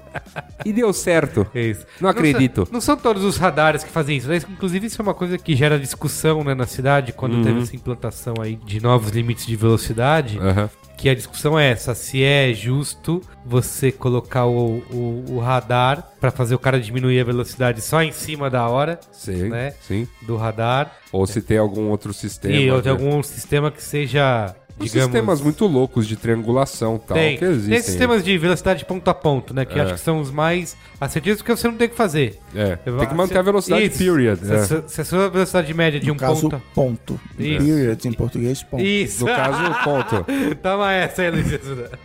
e 0.65 0.73
deu 0.73 0.93
certo. 0.93 1.47
É 1.55 1.61
isso. 1.63 1.87
Não 2.01 2.09
acredito. 2.11 2.65
são- 2.67 2.73
Não 2.73 2.81
são 2.81 2.97
todos 2.97 3.23
os 3.23 3.37
radares 3.37 3.85
que 3.85 3.91
fazem 3.91 4.17
isso. 4.17 4.29
né? 4.29 4.37
Inclusive, 4.39 4.89
isso 4.89 5.01
é 5.01 5.05
uma 5.05 5.15
coisa 5.15 5.39
que 5.39 5.55
gera 5.55 5.79
discussão 5.79 6.43
né, 6.43 6.53
na 6.55 6.67
cidade, 6.67 7.13
quando 7.13 7.35
Uhum. 7.35 7.45
teve 7.45 7.61
essa 7.61 7.77
implantação 7.77 8.35
aí 8.43 8.57
de 8.57 8.83
novos 8.83 9.11
limites 9.11 9.47
de 9.47 9.55
velocidade. 9.55 10.37
Aham. 10.41 10.69
Que 10.99 11.09
a 11.09 11.15
discussão 11.15 11.57
é 11.59 11.71
essa: 11.71 11.95
se 11.95 12.23
é 12.25 12.53
justo 12.53 13.23
você 13.47 13.91
colocar 13.93 14.47
o, 14.47 14.79
o, 14.93 15.25
o 15.31 15.39
radar 15.39 16.03
pra 16.21 16.31
fazer 16.33 16.55
o 16.57 16.59
cara 16.59 16.79
diminuir 16.81 17.21
a 17.21 17.25
velocidade 17.25 17.81
só 17.81 18.03
em 18.03 18.11
cima 18.13 18.51
da 18.51 18.69
hora 18.69 18.99
Sim, 19.13 19.49
Né? 19.49 19.73
sim. 19.81 20.07
do 20.27 20.37
radar. 20.37 20.93
Ou 21.13 21.25
se 21.27 21.41
tem 21.41 21.57
algum 21.57 21.89
outro 21.89 22.13
sistema. 22.13 22.53
e 22.55 22.69
ou 22.71 22.83
tem 22.83 22.91
algum 22.93 23.23
sistema 23.23 23.71
que 23.71 23.83
seja. 23.83 24.55
Os 24.79 24.93
Digamos, 24.93 25.13
sistemas 25.13 25.41
muito 25.41 25.67
loucos 25.67 26.07
de 26.07 26.15
triangulação 26.17 26.97
e 26.97 26.99
tal 27.09 27.17
Tem, 27.17 27.37
que 27.37 27.45
existem. 27.45 27.71
tem 27.75 27.83
sistemas 27.83 28.23
de 28.25 28.39
velocidade 28.39 28.85
ponto 28.85 29.09
a 29.11 29.15
ponto, 29.15 29.53
né? 29.53 29.65
Que 29.65 29.79
É. 29.79 29.83
acho 29.83 29.95
que 29.95 30.01
são 30.01 30.21
os 30.21 30.31
mais 30.31 30.77
assertivos 31.01 31.39
porque 31.43 31.57
você 31.57 31.67
não 31.67 31.75
tem 31.75 31.89
o 31.89 31.91
que 31.91 31.97
fazer. 31.97 32.39
É, 32.55 32.77
tem 32.77 33.09
que 33.09 33.15
manter 33.15 33.39
a 33.39 33.43
velocidade 33.43 33.85
Isso. 33.87 33.99
period. 33.99 34.39
Se, 34.41 34.55
é. 34.55 34.59
se- 34.65 34.83
se 34.87 35.01
a 35.01 35.05
sua 35.05 35.29
velocidade 35.29 35.75
média 35.75 35.99
de 35.99 36.07
No 36.07 36.15
um 36.15 36.17
caso, 36.17 36.49
ponto. 36.49 36.63
ponto. 36.75 37.21
Isso. 37.39 37.65
Period 37.65 38.05
em 38.09 38.13
português, 38.13 38.63
ponto. 38.63 38.83
Isso. 38.83 39.25
No 39.27 39.35
caso, 39.35 39.63
ponto. 39.83 40.27
Toma 40.63 40.93
essa 40.93 41.23
aí, 41.23 41.31
Luiz. 41.31 41.53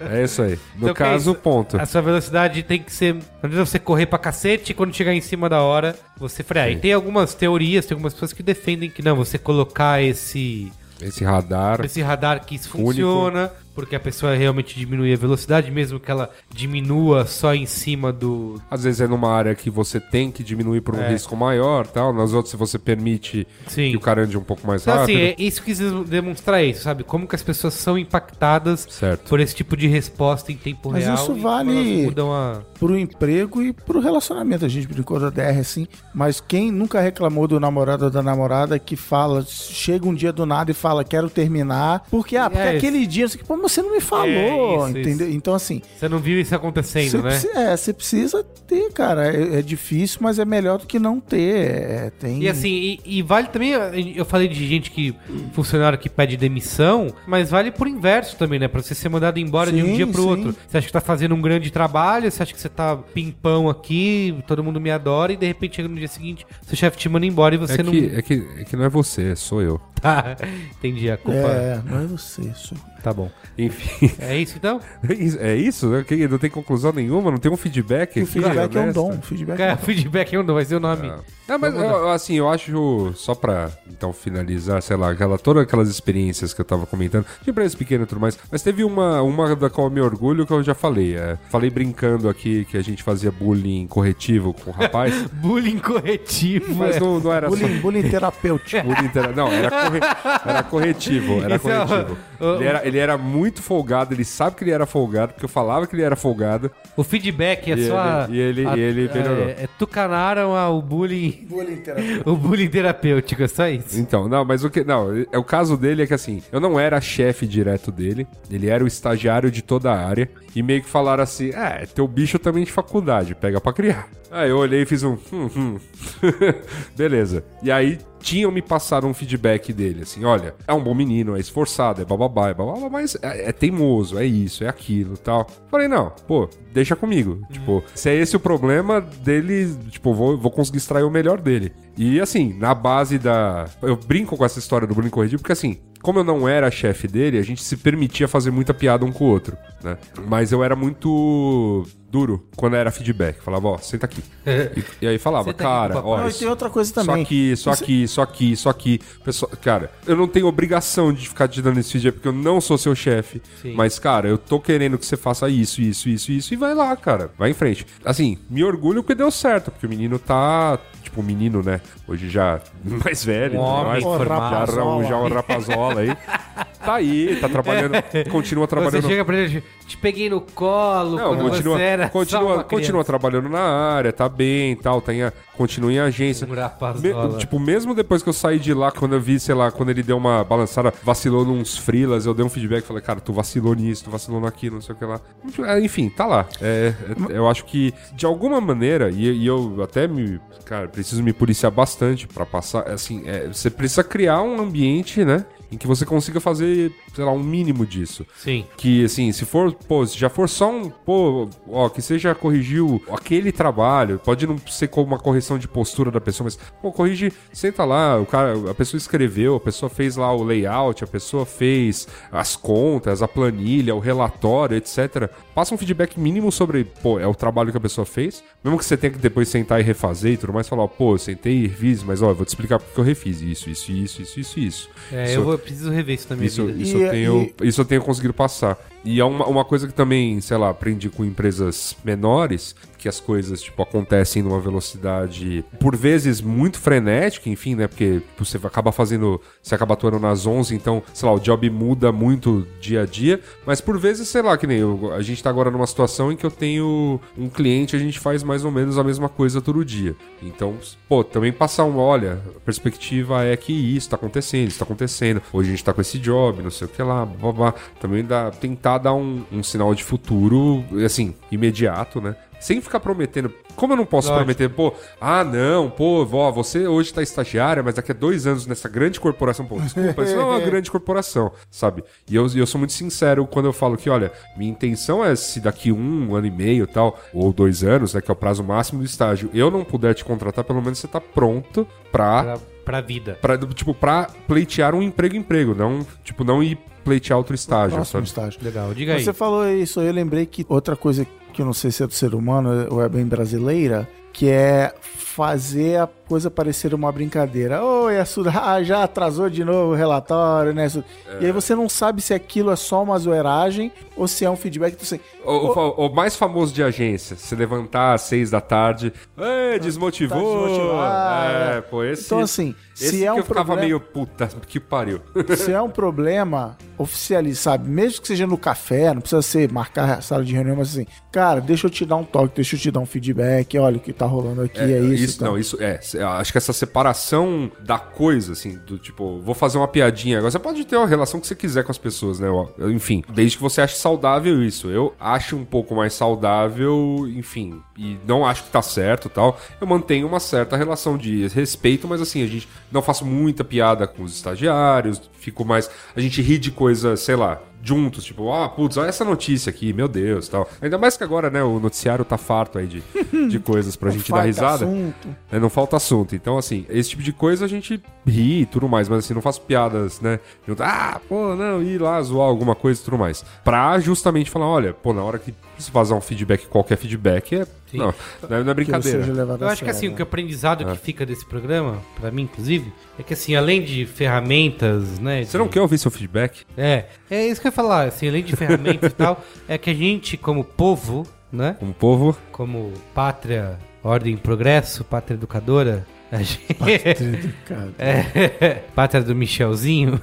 É 0.01 0.23
isso 0.23 0.41
aí. 0.41 0.59
No 0.75 0.89
Então, 0.89 0.89
é 0.89 0.93
caso, 0.93 1.35
ponto. 1.35 1.79
A 1.79 1.85
sua 1.85 2.01
velocidade 2.01 2.63
tem 2.63 2.79
que 2.81 2.91
ser. 2.91 3.15
Não 3.43 3.65
você 3.65 3.77
correr 3.77 4.07
pra 4.07 4.17
cacete 4.17 4.71
e 4.71 4.75
quando 4.75 4.93
chegar 4.95 5.13
em 5.13 5.21
cima 5.21 5.47
da 5.47 5.61
hora, 5.61 5.95
você 6.17 6.41
frear. 6.43 6.71
E 6.71 6.75
tem 6.77 6.91
algumas 6.93 7.33
teorias, 7.35 7.85
tem 7.85 7.93
algumas 7.95 8.13
pessoas 8.13 8.33
que 8.33 8.41
defendem 8.41 8.89
que 8.89 9.01
não, 9.03 9.15
você 9.15 9.37
colocar 9.37 10.01
esse. 10.01 10.71
Esse 11.01 11.23
radar. 11.23 11.83
Esse 11.83 12.01
radar 12.01 12.45
que 12.45 12.57
funciona, 12.57 13.51
porque 13.75 13.95
a 13.95 13.99
pessoa 13.99 14.35
realmente 14.35 14.77
diminui 14.77 15.13
a 15.13 15.17
velocidade, 15.17 15.69
mesmo 15.71 15.99
que 15.99 16.09
ela 16.11 16.29
diminua 16.53 17.25
só 17.25 17.53
em 17.53 17.65
cima 17.65 18.11
do. 18.13 18.61
Às 18.69 18.83
vezes 18.83 19.01
é 19.01 19.07
numa 19.07 19.31
área 19.31 19.53
que 19.55 19.69
você 19.69 19.99
tem 19.99 20.31
que 20.31 20.43
diminuir 20.43 20.81
por 20.81 20.95
um 20.95 21.01
É. 21.01 21.09
risco 21.09 21.35
maior 21.35 21.85
tal. 21.87 22.13
Nas 22.13 22.31
outras, 22.33 22.51
se 22.51 22.57
você 22.57 22.77
permite 22.79 23.47
Sim. 23.67 23.91
que 23.91 23.97
o 23.97 23.99
cara 23.99 24.23
ande 24.23 24.37
um 24.37 24.43
pouco 24.43 24.65
mais 24.67 24.81
Então, 24.83 24.95
rápido. 24.97 25.15
assim, 25.17 25.25
é 25.25 25.35
isso 25.37 25.61
que 25.61 25.73
quis 25.73 25.79
demonstrar 26.07 26.63
isso, 26.63 26.83
sabe? 26.83 27.03
Como 27.03 27.27
que 27.27 27.35
as 27.35 27.41
pessoas 27.41 27.73
são 27.73 27.97
impactadas 27.97 28.85
Certo. 28.89 29.27
por 29.29 29.39
esse 29.39 29.55
tipo 29.55 29.75
de 29.75 29.87
resposta 29.87 30.51
em 30.51 30.55
tempo 30.57 30.91
Mas 30.91 31.03
real. 31.03 31.15
isso 31.15 31.23
e 31.23 31.27
como 31.27 31.41
vale- 31.41 32.03
mudam 32.05 32.33
a. 32.33 32.61
Pro 32.79 32.97
emprego 32.97 33.61
e 33.63 33.71
pro 33.71 33.99
relacionamento. 34.01 34.65
A 34.65 34.67
gente 34.67 34.87
brincou 34.87 35.19
da 35.19 35.29
DR 35.29 35.57
assim, 35.59 35.87
mas 36.13 36.41
quem 36.41 36.69
nunca 36.71 36.99
reclamou 36.99 37.47
do 37.47 37.59
namorado 37.59 38.05
ou 38.05 38.11
da 38.11 38.21
namorada 38.21 38.77
que 38.77 38.95
fala, 38.97 39.43
chega 39.47 40.05
um 40.07 40.13
dia 40.13 40.33
do 40.33 40.45
nada 40.45 40.69
e 40.71 40.73
fala, 40.73 41.03
quero 41.03 41.29
terminar, 41.29 42.03
porque, 42.11 42.35
ah, 42.35 42.49
porque 42.49 42.67
É, 42.67 42.77
aquele 42.77 43.07
dia, 43.07 43.27
você, 43.27 43.37
pô, 43.37 43.55
mas 43.55 43.62
você 43.69 43.81
não 43.81 43.91
me 43.91 44.01
falou, 44.01 44.27
É, 44.27 44.89
isso, 44.89 44.97
entendeu? 44.99 45.31
Então, 45.31 45.53
assim, 45.53 45.81
Você 45.97 46.07
não 46.09 46.19
viu 46.19 46.39
isso 46.39 46.53
acontecendo, 46.55 47.09
você 47.11 47.17
né? 47.17 47.29
precisa, 47.29 47.59
é, 47.59 47.77
você 47.77 47.93
precisa 47.93 48.43
ter, 48.67 48.91
cara. 48.91 49.33
É, 49.33 49.59
é 49.59 49.61
difícil, 49.61 50.19
mas 50.21 50.39
é 50.39 50.45
melhor 50.45 50.77
do 50.79 50.85
que 50.85 50.99
não 50.99 51.19
ter. 51.19 51.65
É, 51.65 52.11
tem... 52.19 52.41
E 52.43 52.49
assim, 52.49 52.69
e, 53.05 53.17
e 53.17 53.21
vale 53.21 53.47
também, 53.47 53.71
eu 54.15 54.25
falei 54.25 54.47
de 54.47 54.67
gente 54.67 54.91
que, 54.91 55.13
funcionário 55.53 55.97
que 55.97 56.09
pede 56.09 56.37
demissão, 56.37 57.13
mas 57.27 57.49
vale 57.49 57.71
por 57.71 57.87
inverso 57.87 58.35
também, 58.37 58.59
né? 58.59 58.67
Pra 58.67 58.81
você 58.81 58.93
ser 58.95 59.09
mandado 59.09 59.39
embora 59.39 59.71
de 59.71 59.81
um 59.81 59.87
Sim, 59.87 59.95
dia 59.95 60.07
pro 60.07 60.21
sim. 60.23 60.29
outro. 60.29 60.55
Você 60.67 60.77
acha 60.77 60.87
que 60.87 60.93
tá 60.93 61.01
fazendo 61.01 61.35
um 61.35 61.41
grande 61.41 61.71
trabalho, 61.71 62.29
você 62.31 62.43
acha 62.43 62.53
que 62.53 62.59
você 62.59 62.69
tá 62.69 62.95
pimpão 62.97 63.69
aqui, 63.69 64.35
todo 64.47 64.63
mundo 64.63 64.79
me 64.79 64.91
adora, 64.91 65.33
e 65.33 65.37
de 65.37 65.45
repente 65.45 65.75
chega 65.77 65.87
no 65.87 65.95
dia 65.95 66.07
seguinte, 66.07 66.45
seu 66.63 66.75
chefe 66.75 66.97
te 66.97 67.09
manda 67.09 67.25
embora 67.25 67.55
e 67.55 67.57
você 67.57 67.79
É 67.79 67.83
não 67.83 67.91
que, 67.91 68.11
é, 68.15 68.21
que, 68.21 68.33
é 68.59 68.63
que 68.63 68.75
não 68.75 68.85
é 68.85 68.89
você, 68.89 69.35
sou 69.35 69.61
eu. 69.61 69.79
Tá. 70.03 70.35
Entendi, 70.77 71.09
a 71.09 71.17
culpa. 71.17 71.39
É, 71.47 71.81
não 71.85 72.01
é 72.01 72.05
você, 72.05 72.51
só. 72.53 72.75
Tá 73.01 73.11
bom. 73.13 73.29
Enfim, 73.57 74.09
É 74.19 74.37
isso 74.37 74.55
então? 74.57 74.79
é 75.07 75.13
isso- 75.13 75.37
é 75.39 75.55
isso? 75.55 75.89
né? 75.89 76.05
Não 76.29 76.37
tem 76.37 76.49
conclusão 76.49 76.93
nenhuma, 76.93 77.29
não 77.31 77.37
tem 77.37 77.51
um 77.51 77.57
feedback. 77.57 78.19
O 78.19 78.23
aqui, 78.23 78.31
feedback 78.31 78.75
é 78.77 78.79
um 78.81 78.91
dom. 78.93 79.09
o 79.17 79.21
Feedback 79.21 79.49
é 79.59 79.63
um 79.63 79.67
Cara, 79.67 79.75
dom. 79.75 79.83
feedback 79.85 80.33
não 80.37 80.53
vai 80.53 80.63
ser 80.65 80.75
o 80.75 80.79
nome. 80.79 81.11
Não, 81.47 81.59
mas 81.59 81.75
eu- 81.75 82.09
assim, 82.09 82.35
eu 82.35 82.49
acho, 82.49 83.11
só 83.15 83.35
pra 83.35 83.69
então 83.91 84.13
finalizar, 84.13 84.81
sei 84.81 84.95
lá, 84.95 85.11
aquela, 85.11 85.37
todas 85.37 85.63
aquelas 85.63 85.89
experiências 85.89 86.53
que 86.53 86.61
eu 86.61 86.65
tava 86.65 86.85
comentando, 86.85 87.25
de 87.41 87.49
empresas 87.51 87.75
pequenas 87.75 88.05
e 88.05 88.09
tudo 88.09 88.21
mais, 88.21 88.39
mas 88.49 88.61
teve 88.63 88.85
uma, 88.85 89.21
uma 89.21 89.53
da 89.53 89.69
qual 89.69 89.87
eu 89.87 89.91
me 89.91 89.99
orgulho 89.99 90.47
que 90.47 90.53
eu 90.53 90.63
já 90.63 90.73
falei. 90.73 91.15
é, 91.17 91.37
falei 91.49 91.69
brincando 91.69 92.29
aqui 92.29 92.63
que 92.71 92.77
a 92.77 92.81
gente 92.81 93.03
fazia 93.03 93.31
bullying 93.31 93.85
corretivo 93.87 94.53
com 94.53 94.71
o 94.71 94.73
rapaz, 94.73 95.23
Bullying 95.43 95.79
corretivo. 95.79 96.73
mas 96.75 96.95
é. 96.95 96.99
não, 97.01 97.19
não 97.19 97.33
era 97.33 97.49
só. 97.49 97.55
Bullying, 97.57 97.79
bullying 97.81 98.09
terapêutico. 98.09 98.81
bullying 98.87 99.11
Não, 99.35 99.47
era, 99.51 99.69
corre- 99.99 100.41
era 100.45 100.63
corretivo, 100.63 101.43
era 101.43 101.55
Isso 101.55 101.69
é 101.69 101.83
o- 101.83 101.87
corretivo. 101.87 102.17
o- 102.39 102.55
Ele 102.55 102.65
era, 102.65 102.87
ele 102.87 102.97
era 102.97 103.17
muito 103.17 103.61
folgado, 103.61 104.13
ele 104.13 104.25
sabe 104.25 104.55
que 104.55 104.63
ele 104.63 104.71
era 104.71 104.85
folgado, 104.85 105.33
porque 105.33 105.45
eu 105.45 105.49
falava 105.49 105.87
que 105.87 105.95
ele 105.95 106.01
era 106.03 106.15
folgado. 106.15 106.71
O 106.97 107.03
feedback 107.03 107.71
é 107.71 107.75
E 107.75 107.87
só. 107.87 107.97
a- 107.97 108.27
ele- 108.29 108.37
e 108.37 108.39
ele- 108.41 108.67
a- 108.67 108.77
e 108.77 108.79
ele 108.79 109.09
melhorou. 109.13 109.45
É, 109.47 109.51
é, 109.63 109.69
tucanaram 109.79 110.55
ao 110.55 110.81
bullying. 110.81 111.45
bullying 111.49 111.77
terapêutico. 111.77 112.29
O 112.29 112.35
bullying 112.35 112.69
terapêutico, 112.69 113.43
é 113.43 113.47
só 113.47 113.67
isso. 113.67 113.99
Então, 113.99 114.27
não, 114.27 114.43
mas 114.45 114.63
o 114.63 114.69
que. 114.69 114.83
Não, 114.83 115.09
é, 115.31 115.37
o 115.37 115.43
caso 115.43 115.77
dele 115.77 116.03
é 116.03 116.07
que 116.07 116.13
assim, 116.13 116.41
eu 116.51 116.59
não 116.59 116.79
era 116.79 116.99
chefe 117.01 117.47
direto 117.47 117.91
dele, 117.91 118.27
ele 118.51 118.67
era 118.69 118.83
o 118.83 118.87
estagiário 118.87 119.49
de 119.51 119.61
toda 119.61 119.91
a 119.91 120.07
área. 120.07 120.29
E 120.55 120.61
meio 120.61 120.83
que 120.83 120.89
falaram 120.89 121.23
assim: 121.23 121.49
é, 121.49 121.85
teu 121.85 122.07
bicho 122.07 122.37
também 122.37 122.63
de 122.63 122.71
faculdade, 122.71 123.33
pega 123.33 123.59
pra 123.59 123.73
criar. 123.73 124.07
Aí 124.31 124.49
eu 124.49 124.57
olhei 124.57 124.81
e 124.81 124.85
fiz 124.85 125.03
um. 125.03 125.17
Hum, 125.31 125.49
hum. 125.55 125.77
Beleza. 126.95 127.43
E 127.61 127.71
aí 127.71 127.99
tinham 128.23 128.49
me 128.51 128.61
passado 128.61 129.05
um 129.05 129.13
feedback 129.13 129.73
dele, 129.73 130.03
assim, 130.03 130.23
olha, 130.23 130.55
é 130.65 130.73
um 130.73 130.81
bom 130.81 130.93
menino, 130.93 131.35
é 131.35 131.39
esforçado, 131.39 132.01
é 132.01 132.05
bababá, 132.05 132.49
é 132.49 132.53
bababá, 132.53 132.89
mas 132.89 133.17
é, 133.21 133.49
é 133.49 133.51
teimoso, 133.51 134.17
é 134.17 134.25
isso, 134.25 134.63
é 134.63 134.69
aquilo 134.69 135.17
tal. 135.17 135.45
Falei, 135.69 135.89
não, 135.89 136.09
pô, 136.25 136.49
deixa 136.71 136.95
comigo. 136.95 137.41
Tipo, 137.51 137.83
se 137.93 138.09
é 138.09 138.15
esse 138.15 138.35
o 138.35 138.39
problema 138.39 139.01
dele, 139.01 139.75
tipo, 139.89 140.13
vou, 140.13 140.37
vou 140.37 140.49
conseguir 140.49 140.77
extrair 140.77 141.03
o 141.03 141.11
melhor 141.11 141.41
dele. 141.41 141.73
E 141.97 142.19
assim, 142.19 142.53
na 142.57 142.73
base 142.73 143.19
da. 143.19 143.65
Eu 143.81 143.97
brinco 143.97 144.37
com 144.37 144.45
essa 144.45 144.57
história 144.57 144.87
do 144.87 144.95
bullying 144.95 145.09
corretivo, 145.09 145.41
porque 145.41 145.51
assim, 145.51 145.79
como 146.03 146.19
eu 146.19 146.23
não 146.23 146.47
era 146.47 146.69
chefe 146.69 147.07
dele, 147.07 147.39
a 147.39 147.41
gente 147.41 147.63
se 147.63 147.75
permitia 147.77 148.27
fazer 148.27 148.51
muita 148.51 148.73
piada 148.73 149.03
um 149.03 149.11
com 149.11 149.23
o 149.23 149.27
outro, 149.29 149.57
né? 149.83 149.97
Mas 150.27 150.51
eu 150.51 150.63
era 150.63 150.75
muito 150.75 151.87
duro 152.11 152.45
quando 152.55 152.75
era 152.75 152.91
feedback. 152.91 153.41
Falava, 153.41 153.69
ó, 153.69 153.77
senta 153.79 154.05
aqui. 154.05 154.21
E, 154.45 154.83
e 155.05 155.07
aí 155.07 155.17
falava, 155.17 155.45
Senta 155.45 155.63
cara, 155.63 155.99
ó, 156.05 156.17
Não, 156.17 156.27
e 156.27 156.29
isso- 156.29 156.39
tem 156.39 156.47
outra 156.47 156.69
coisa 156.69 156.93
só 156.93 157.03
também. 157.03 157.23
aqui, 157.23 157.55
só 157.57 157.71
Isso- 157.73 157.83
aqui, 157.83 158.07
só 158.07 158.21
aqui, 158.21 158.55
só 158.55 158.69
aqui. 158.69 159.01
Pessoal, 159.23 159.51
cara, 159.61 159.89
eu 160.05 160.15
não 160.15 160.27
tenho 160.27 160.45
obrigação 160.45 161.11
de 161.11 161.27
ficar 161.27 161.47
te 161.47 161.59
dando 161.61 161.79
esse 161.79 161.91
feedback 161.91 162.13
porque 162.15 162.27
eu 162.27 162.33
não 162.33 162.61
sou 162.61 162.77
seu 162.77 162.93
chefe. 162.93 163.41
Sim. 163.61 163.73
Mas, 163.73 163.97
cara, 163.97 164.27
eu 164.27 164.37
tô 164.37 164.59
querendo 164.59 164.97
que 164.99 165.05
você 165.05 165.17
faça 165.17 165.49
isso, 165.49 165.81
isso, 165.81 166.07
isso, 166.09 166.31
isso 166.31 166.53
e 166.53 166.57
vai 166.57 166.75
lá, 166.75 166.95
cara. 166.95 167.31
Vai 167.37 167.49
em 167.49 167.53
frente. 167.55 167.85
Assim, 168.05 168.37
me 168.49 168.63
orgulho 168.63 169.03
que 169.03 169.15
deu 169.15 169.31
certo, 169.31 169.71
porque 169.71 169.87
o 169.87 169.89
menino 169.89 170.19
tá. 170.19 170.77
Tipo, 171.13 171.21
o 171.21 171.23
menino, 171.23 171.61
né? 171.61 171.79
Hoje 172.07 172.27
já 172.27 172.59
mais 172.83 173.23
velho, 173.23 173.59
Um 173.59 173.61
homem 173.61 173.85
mais, 173.85 174.03
formado. 174.03 174.71
já, 174.75 174.83
um- 174.83 175.03
já 175.03 175.17
um 175.17 175.29
rapazola 175.29 176.01
aí. 176.01 176.17
Tá 176.83 176.95
aí, 176.95 177.37
tá 177.39 177.47
trabalhando, 177.47 177.93
continua 178.29 178.65
Você 178.65 178.69
trabalhando. 178.75 179.07
chega 179.07 179.23
pra 179.23 179.37
ele, 179.37 179.63
te 179.87 179.95
peguei 179.95 180.29
no 180.29 180.41
colo 180.41 181.15
Não, 181.15 181.29
quando 181.29 181.49
continua, 181.49 181.77
você 181.77 181.81
era 181.83 182.09
continua, 182.09 182.63
continua 182.65 183.03
trabalhando 183.05 183.47
na 183.47 183.61
área, 183.61 184.11
tá 184.11 184.27
bem 184.27 184.73
e 184.73 184.75
tal, 184.75 184.99
tem 184.99 185.23
a, 185.23 185.31
continua 185.55 185.93
em 185.93 185.99
agência. 185.99 186.45
Um 186.45 186.53
rapazola. 186.53 187.29
Me- 187.29 187.37
tipo, 187.37 187.57
mesmo 187.57 187.95
depois 187.95 188.21
que 188.21 188.27
eu 188.27 188.33
saí 188.33 188.59
de 188.59 188.73
lá, 188.73 188.91
quando 188.91 189.13
eu 189.15 189.21
vi, 189.21 189.39
sei 189.39 189.55
lá, 189.55 189.71
quando 189.71 189.91
ele 189.91 190.03
deu 190.03 190.17
uma 190.17 190.43
balançada, 190.43 190.93
vacilou 191.05 191.45
nos 191.45 191.77
freelas, 191.77 192.25
eu 192.25 192.33
dei 192.33 192.43
um 192.45 192.49
feedback, 192.49 192.83
falei, 192.83 193.01
cara, 193.01 193.21
tu 193.21 193.31
vacilou 193.31 193.73
nisso, 193.73 194.03
tu 194.03 194.11
vacilou 194.11 194.41
naquilo, 194.41 194.75
não 194.75 194.81
sei 194.81 194.93
o 194.93 194.97
que 194.97 195.05
lá. 195.05 195.21
É, 195.65 195.79
Enfim, 195.79 196.09
tá 196.09 196.25
lá. 196.25 196.45
É, 196.61 196.93
é- 197.29 197.37
eu 197.37 197.47
acho 197.47 197.63
que, 197.63 197.93
de 198.11 198.25
alguma 198.25 198.59
maneira, 198.59 199.09
e, 199.09 199.23
e 199.31 199.47
eu 199.47 199.77
até 199.81 200.05
me, 200.05 200.37
cara, 200.65 200.89
preciso 201.03 201.21
me 201.23 201.33
policiar 201.33 201.71
bastante 201.71 202.27
pra 202.27 202.45
passar, 202.45 202.89
assim, 202.89 203.23
é, 203.25 203.47
você 203.47 203.69
precisa 203.69 204.03
criar 204.03 204.41
um 204.41 204.59
ambiente, 204.59 205.23
né, 205.23 205.45
em 205.73 205.77
que 205.77 205.87
você 205.87 206.05
consiga 206.05 206.39
fazer, 206.39 206.91
sei 207.15 207.23
lá, 207.25 207.31
um 207.31 207.43
mínimo 207.43 207.85
disso. 207.85 208.25
Sim. 208.37 208.65
Que, 208.77 209.03
assim, 209.05 209.31
se 209.31 209.45
for, 209.45 209.73
pô, 209.73 210.05
se 210.05 210.17
já 210.17 210.29
for 210.29 210.47
só 210.47 210.71
um, 210.71 210.89
pô, 210.89 211.49
ó, 211.69 211.89
que 211.89 212.01
você 212.01 212.17
já 212.19 212.33
corrigiu 212.35 213.01
aquele 213.11 213.51
trabalho, 213.51 214.19
pode 214.23 214.45
não 214.47 214.57
ser 214.67 214.87
como 214.87 215.07
uma 215.07 215.19
correção 215.19 215.57
de 215.57 215.67
postura 215.67 216.11
da 216.11 216.21
pessoa, 216.21 216.45
mas, 216.45 216.57
pô, 216.81 216.91
corrige, 216.91 217.31
senta 217.51 217.83
lá, 217.83 218.19
o 218.19 218.25
cara, 218.25 218.53
a 218.69 218.73
pessoa 218.73 218.97
escreveu, 218.97 219.55
a 219.55 219.59
pessoa 219.59 219.89
fez 219.89 220.15
lá 220.15 220.31
o 220.33 220.43
layout, 220.43 221.03
a 221.03 221.07
pessoa 221.07 221.45
fez 221.45 222.07
as 222.31 222.55
contas, 222.55 223.21
a 223.21 223.27
planilha, 223.27 223.95
o 223.95 223.99
relatório, 223.99 224.77
etc. 224.77 225.29
Passa 225.55 225.73
um 225.73 225.77
feedback 225.77 226.19
mínimo 226.19 226.51
sobre, 226.51 226.83
pô, 226.83 227.19
é 227.19 227.27
o 227.27 227.35
trabalho 227.35 227.71
que 227.71 227.77
a 227.77 227.81
pessoa 227.81 228.05
fez, 228.05 228.43
mesmo 228.63 228.77
que 228.77 228.85
você 228.85 228.95
tenha 228.97 229.11
que 229.11 229.19
depois 229.19 229.47
sentar 229.49 229.79
e 229.79 229.83
refazer 229.83 230.33
e 230.33 230.37
tudo 230.37 230.53
mais, 230.53 230.67
falar, 230.67 230.87
pô, 230.87 231.13
eu 231.13 231.17
sentei 231.17 231.63
e 231.63 231.67
refiz, 231.67 232.03
mas, 232.03 232.21
ó, 232.21 232.29
eu 232.29 232.35
vou 232.35 232.45
te 232.45 232.49
explicar 232.49 232.79
porque 232.79 232.99
eu 232.99 233.03
refiz 233.03 233.41
isso, 233.41 233.69
isso, 233.69 233.91
isso, 233.91 234.21
isso, 234.21 234.39
isso, 234.39 234.59
isso. 234.59 234.89
É, 235.11 235.25
Isso- 235.25 235.33
eu 235.35 235.43
vou, 235.43 235.57
preciso 235.63 235.89
rever 235.89 236.15
isso 236.15 236.27
na 236.29 236.35
minha 236.35 236.47
isso, 236.47 236.65
vida. 236.65 236.81
isso, 236.81 236.97
E- 236.97 237.01
eu 237.03 237.09
tenho, 237.11 237.53
e- 237.63 237.67
isso 237.67 237.81
eu 237.81 237.85
tenho 237.85 238.01
conseguido 238.01 238.33
passar. 238.33 238.77
E 239.03 239.19
é 239.19 239.25
uma, 239.25 239.45
uma 239.45 239.65
coisa 239.65 239.87
que 239.87 239.93
também, 239.93 240.39
sei 240.39 240.57
lá, 240.57 240.69
aprendi 240.69 241.09
com 241.09 241.25
empresas 241.25 241.95
menores, 242.03 242.75
que 243.03 243.09
as 243.09 243.19
coisas, 243.19 243.61
tipo, 243.61 243.81
acontecem 243.81 244.41
numa 244.41 244.61
velocidade, 244.61 245.65
por 245.77 245.93
vezes, 245.93 246.39
muito 246.39 246.79
frenética, 246.79 247.49
enfim, 247.49 247.75
né? 247.75 247.85
Porque 247.85 248.21
você 248.37 248.57
acaba 248.63 248.93
fazendo, 248.93 249.41
você 249.61 249.75
acaba 249.75 249.93
atuando 249.93 250.19
nas 250.19 250.45
11, 250.45 250.73
então, 250.73 251.03
sei 251.13 251.27
lá, 251.27 251.35
o 251.35 251.39
job 251.39 251.69
muda 251.69 252.13
muito 252.13 252.65
dia 252.79 253.01
a 253.01 253.05
dia, 253.05 253.41
mas 253.65 253.81
por 253.81 253.99
vezes, 253.99 254.29
sei 254.29 254.41
lá, 254.41 254.57
que 254.57 254.65
nem 254.65 254.77
eu, 254.77 255.13
a 255.13 255.21
gente 255.21 255.43
tá 255.43 255.49
agora 255.49 255.69
numa 255.69 255.85
situação 255.85 256.31
em 256.31 256.37
que 256.37 256.45
eu 256.45 256.51
tenho 256.51 257.19
um 257.37 257.49
cliente, 257.49 257.93
a 257.93 257.99
gente 257.99 258.17
faz 258.19 258.41
mais 258.41 258.63
ou 258.63 258.71
menos 258.71 258.97
a 258.97 259.03
mesma 259.03 259.27
coisa 259.27 259.61
todo 259.61 259.83
dia. 259.83 260.15
Então, 260.41 260.77
pô, 261.09 261.25
também 261.25 261.51
passar 261.51 261.83
um, 261.83 261.97
olha, 261.97 262.41
a 262.55 262.59
perspectiva 262.61 263.43
é 263.43 263.57
que 263.57 263.73
isso 263.73 264.09
tá 264.09 264.15
acontecendo, 264.15 264.69
isso 264.69 264.79
tá 264.79 264.85
acontecendo. 264.85 265.41
Hoje 265.51 265.67
a 265.67 265.71
gente 265.71 265.83
tá 265.83 265.93
com 265.93 265.99
esse 265.99 266.17
job, 266.17 266.63
não 266.63 266.71
sei 266.71 266.87
o 266.87 266.89
que 266.89 267.03
lá, 267.03 267.25
blá, 267.25 267.51
blá. 267.51 267.71
blá. 267.71 267.73
Também 267.99 268.23
dá, 268.23 268.49
tentar 268.49 268.92
dar 268.97 269.13
um, 269.13 269.43
um 269.51 269.63
sinal 269.63 269.93
de 269.93 270.03
futuro, 270.03 270.83
assim, 271.05 271.33
imediato, 271.51 272.21
né? 272.21 272.35
Sem 272.59 272.79
ficar 272.79 273.01
prometendo. 273.01 273.53
Como 273.75 273.91
eu 273.91 273.97
não 273.97 274.05
posso 274.05 274.29
Lógico. 274.29 274.45
prometer, 274.45 274.69
pô, 274.69 274.93
ah, 275.19 275.43
não, 275.43 275.89
pô, 275.89 276.23
vó, 276.25 276.49
você 276.51 276.87
hoje 276.87 277.13
tá 277.13 277.21
estagiária, 277.21 277.83
mas 277.83 277.95
daqui 277.95 278.11
a 278.11 278.15
dois 278.15 278.47
anos 278.47 278.65
nessa 278.65 278.87
grande 278.87 279.19
corporação, 279.19 279.65
pô, 279.65 279.79
desculpa, 279.81 280.23
isso 280.23 280.35
não 280.35 280.43
é 280.43 280.45
uma 280.45 280.59
grande 280.65 280.89
corporação, 280.89 281.51
sabe? 281.69 282.03
E 282.29 282.35
eu, 282.35 282.47
eu 282.55 282.65
sou 282.65 282.79
muito 282.79 282.93
sincero 282.93 283.45
quando 283.47 283.65
eu 283.65 283.73
falo 283.73 283.97
que, 283.97 284.09
olha, 284.09 284.31
minha 284.55 284.71
intenção 284.71 285.25
é 285.25 285.35
se 285.35 285.59
daqui 285.59 285.91
um 285.91 286.35
ano 286.35 286.47
e 286.47 286.51
meio 286.51 286.87
tal, 286.87 287.19
ou 287.33 287.51
dois 287.51 287.83
anos, 287.83 288.13
né, 288.13 288.21
que 288.21 288.31
é 288.31 288.33
o 288.33 288.37
prazo 288.37 288.63
máximo 288.63 288.99
do 288.99 289.05
estágio, 289.05 289.49
eu 289.53 289.69
não 289.69 289.83
puder 289.83 290.13
te 290.13 290.23
contratar, 290.23 290.63
pelo 290.63 290.81
menos 290.81 290.99
você 290.99 291.07
tá 291.07 291.19
pronto 291.19 291.85
pra, 292.11 292.43
Pra, 292.43 292.57
pra 292.83 293.01
vida. 293.01 293.37
pra, 293.41 293.57
tipo, 293.57 293.93
pra 293.93 294.27
pleitear 294.47 294.93
um 294.95 295.01
emprego 295.01 295.35
emprego, 295.35 295.73
não, 295.73 296.05
tipo, 296.23 296.43
não 296.43 296.61
ir 296.63 296.77
pleitear 297.03 297.37
outro 297.37 297.53
estágio, 297.55 297.95
Próximo 297.95 298.25
sabe? 298.25 298.27
estágio. 298.27 298.59
Legal, 298.63 298.93
diga 298.93 299.15
aí. 299.15 299.23
Você 299.23 299.33
falou 299.33 299.67
isso, 299.69 299.99
eu 299.99 300.11
lembrei 300.13 300.45
que 300.45 300.65
outra 300.69 300.95
coisa 300.95 301.25
que 301.53 301.61
eu 301.61 301.65
não 301.65 301.73
sei 301.73 301.91
se 301.91 302.01
é 302.03 302.07
do 302.07 302.13
ser 302.13 302.33
humano 302.33 302.87
ou 302.89 303.03
é 303.03 303.09
bem 303.09 303.25
brasileira, 303.25 304.07
que 304.33 304.49
é 304.49 304.93
fazer 305.03 305.99
a 306.01 306.07
coisa 306.27 306.49
parecer 306.51 306.93
uma 306.93 307.11
brincadeira. 307.11 307.83
Oi, 307.83 308.19
Assuda, 308.19 308.51
ah, 308.61 308.81
já 308.83 309.03
atrasou 309.03 309.49
de 309.49 309.63
novo 309.63 309.91
o 309.93 309.95
relatório, 309.95 310.73
né? 310.73 310.85
Assuda? 310.85 311.05
E 311.39 311.45
aí 311.45 311.51
você 311.51 311.73
não 311.75 311.87
sabe 311.87 312.21
se 312.21 312.33
aquilo 312.33 312.71
é 312.71 312.75
só 312.75 313.01
uma 313.03 313.17
zoeiragem 313.17 313.91
ou 314.15 314.27
se 314.27 314.43
é 314.45 314.49
um 314.49 314.55
feedback. 314.55 314.93
Então, 314.93 315.03
assim, 315.03 315.19
O, 315.45 315.51
o- 315.51 316.07
o 316.07 316.15
mais 316.15 316.35
famoso 316.35 316.73
de 316.73 316.83
agência, 316.83 317.35
se 317.35 317.55
levantar 317.55 318.13
às 318.13 318.21
seis 318.21 318.49
da 318.51 318.61
tarde, 318.61 319.11
"Ê, 319.37 319.79
desmotivou. 319.79 320.67
Tá 320.97 321.73
é, 321.77 321.81
pô, 321.81 322.03
esse. 322.03 322.25
Então, 322.25 322.39
assim, 322.39 322.75
esse 322.95 323.09
se 323.17 323.25
é 323.25 323.31
um 323.33 323.37
eu 323.37 323.43
ficava 323.43 323.65
problema- 323.65 323.81
meio 323.81 323.99
puta, 323.99 324.47
que 324.67 324.79
pariu. 324.79 325.19
se 325.57 325.71
é 325.71 325.81
um 325.81 325.89
problema, 325.89 326.77
oficialize, 326.97 327.57
sabe? 327.59 327.89
Mesmo 327.89 328.21
que 328.21 328.27
seja 328.27 328.45
no 328.47 328.57
café, 328.57 329.13
não 329.13 329.21
precisa 329.21 329.41
ser 329.41 329.71
marcar 329.71 330.19
a 330.19 330.21
sala 330.21 330.43
de 330.43 330.53
reunião, 330.53 330.75
mas 330.77 330.89
assim, 330.91 331.05
cara, 331.31 331.59
deixa 331.59 331.87
eu 331.87 331.91
te 331.91 332.05
dar 332.05 332.15
um 332.17 332.23
toque, 332.23 332.55
deixa 332.55 332.75
eu 332.75 332.79
te 332.79 332.91
dar 332.91 332.99
um 332.99 333.05
feedback, 333.05 333.77
olha 333.77 333.97
o 333.97 333.99
que 333.99 334.13
tá 334.13 334.22
rolando 334.25 334.61
aqui, 334.61 334.79
é, 334.79 334.99
isso. 334.99 335.35
então. 335.35 335.51
não, 335.51 335.57
isso 335.57 335.77
é. 335.81 335.99
Acho 336.23 336.51
que 336.51 336.57
essa 336.57 336.73
separação 336.73 337.71
da 337.79 337.97
coisa, 337.97 338.53
assim, 338.53 338.77
do 338.85 338.97
tipo, 338.97 339.39
vou 339.39 339.55
fazer 339.55 339.77
uma 339.77 339.87
piadinha 339.87 340.37
agora. 340.37 340.51
Você 340.51 340.59
pode 340.59 340.85
ter 340.85 340.97
uma 340.97 341.07
relação 341.07 341.39
que 341.39 341.47
você 341.47 341.55
quiser 341.55 341.83
com 341.83 341.91
as 341.91 341.97
pessoas, 341.97 342.39
né? 342.39 342.47
Enfim, 342.93 343.23
desde 343.33 343.57
que 343.57 343.63
você 343.63 343.81
ache 343.81 343.95
saudável 343.95 344.63
isso. 344.63 344.89
Eu 344.89 345.13
acho 345.19 345.55
um 345.55 345.65
pouco 345.65 345.95
mais 345.95 346.13
saudável, 346.13 347.27
enfim, 347.35 347.81
e 347.97 348.17
não 348.27 348.45
acho 348.45 348.63
que 348.63 348.71
tá 348.71 348.81
certo 348.81 349.27
e 349.27 349.31
tal. 349.31 349.59
Eu 349.79 349.87
mantenho 349.87 350.27
uma 350.27 350.39
certa 350.39 350.75
relação 350.75 351.17
de 351.17 351.47
respeito, 351.47 352.07
mas 352.07 352.21
assim, 352.21 352.43
a 352.43 352.47
gente 352.47 352.67
não 352.91 353.01
faço 353.01 353.25
muita 353.25 353.63
piada 353.63 354.07
com 354.07 354.23
os 354.23 354.35
estagiários, 354.35 355.21
fico 355.33 355.65
mais. 355.65 355.89
A 356.15 356.19
gente 356.19 356.41
ri 356.41 356.57
de 356.57 356.71
coisa, 356.71 357.15
sei 357.15 357.35
lá, 357.35 357.61
juntos, 357.83 358.23
tipo, 358.23 358.51
ah, 358.51 358.69
putz, 358.69 358.95
olha 358.95 359.09
essa 359.09 359.25
notícia 359.25 359.69
aqui, 359.69 359.91
meu 359.91 360.07
Deus, 360.07 360.47
tal. 360.47 360.69
Ainda 360.81 360.97
mais 360.97 361.17
que 361.17 361.23
agora, 361.23 361.49
né, 361.49 361.61
o 361.61 361.79
noticiário 361.79 362.23
tá 362.23 362.37
farto 362.37 362.79
aí 362.79 362.87
de, 362.87 363.03
de 363.49 363.59
coisas 363.59 363.95
pra 363.97 364.09
gente 364.09 364.31
dar 364.31 364.43
risada. 364.43 364.85
assunto. 364.85 365.27
É, 365.51 365.59
não 365.59 365.69
falta 365.69 365.97
assunto. 365.97 366.33
Então, 366.33 366.57
assim, 366.57 366.85
esse 366.89 367.09
tipo 367.09 367.21
de 367.21 367.33
coisa 367.33 367.65
a 367.65 367.67
gente 367.67 368.01
ri 368.25 368.61
e 368.61 368.65
tudo 368.65 368.87
mais, 368.87 369.09
mas 369.09 369.19
assim, 369.25 369.33
não 369.33 369.41
faço 369.41 369.61
piadas, 369.61 370.21
né? 370.21 370.39
Eu, 370.65 370.75
ah, 370.79 371.19
pô, 371.27 371.55
não, 371.55 371.83
ir 371.83 371.99
lá 371.99 372.21
zoar 372.21 372.47
alguma 372.47 372.73
coisa 372.73 373.01
e 373.01 373.03
tudo 373.03 373.17
mais. 373.17 373.43
Pra 373.63 373.99
justamente 373.99 374.49
falar, 374.49 374.67
olha, 374.67 374.93
pô, 374.93 375.11
na 375.11 375.21
hora 375.21 375.37
que 375.37 375.53
se 375.77 375.91
vazar 375.91 376.17
um 376.17 376.21
feedback, 376.21 376.65
qualquer 376.67 376.97
feedback, 376.97 377.55
é. 377.55 377.67
Sim. 377.93 377.99
Não, 377.99 378.13
não 378.49 378.57
é, 378.57 378.63
não 378.63 378.71
é 378.71 378.73
brincadeira. 378.73 379.23
Eu 379.59 379.67
acho 379.69 379.83
que 379.83 379.89
assim, 379.89 380.07
o 380.07 380.11
que 380.11 380.15
o 380.17 380.19
né? 380.19 380.23
aprendizado 380.23 380.83
É. 380.87 380.91
que 380.91 380.97
fica 380.97 381.25
desse 381.25 381.45
programa, 381.45 382.01
pra 382.19 382.29
mim, 382.31 382.41
inclusive, 382.43 382.91
é 383.17 383.23
que 383.23 383.33
assim, 383.33 383.55
além 383.55 383.81
de 383.83 384.05
ferramentas, 384.05 385.19
né? 385.19 385.43
Você 385.45 385.57
não 385.57 385.65
de- 385.67 385.71
quer 385.73 385.81
ouvir 385.81 385.97
seu 385.97 386.11
feedback? 386.11 386.65
É, 386.77 387.05
é 387.29 387.47
isso 387.47 387.61
que 387.61 387.67
eu 387.67 387.69
ia 387.69 387.73
falar, 387.75 388.07
assim, 388.07 388.27
além 388.27 388.43
de 388.43 388.55
ferramentas 388.55 389.11
e 389.11 389.15
tal, 389.15 389.43
é 389.69 389.77
que 389.77 389.89
a 389.89 389.93
gente, 389.93 390.35
como 390.37 390.63
povo, 390.63 391.25
né? 391.51 391.75
Como 391.79 391.93
povo. 391.93 392.37
Como 392.51 392.91
pátria, 393.13 393.77
ordem, 394.03 394.35
progresso, 394.35 395.03
pátria 395.03 395.35
educadora, 395.35 396.05
a 396.31 396.37
gente... 396.41 396.65
Cara, 397.65 397.93
É, 397.99 398.81
pátria 398.95 399.21
do 399.23 399.35
Michelzinho, 399.35 400.19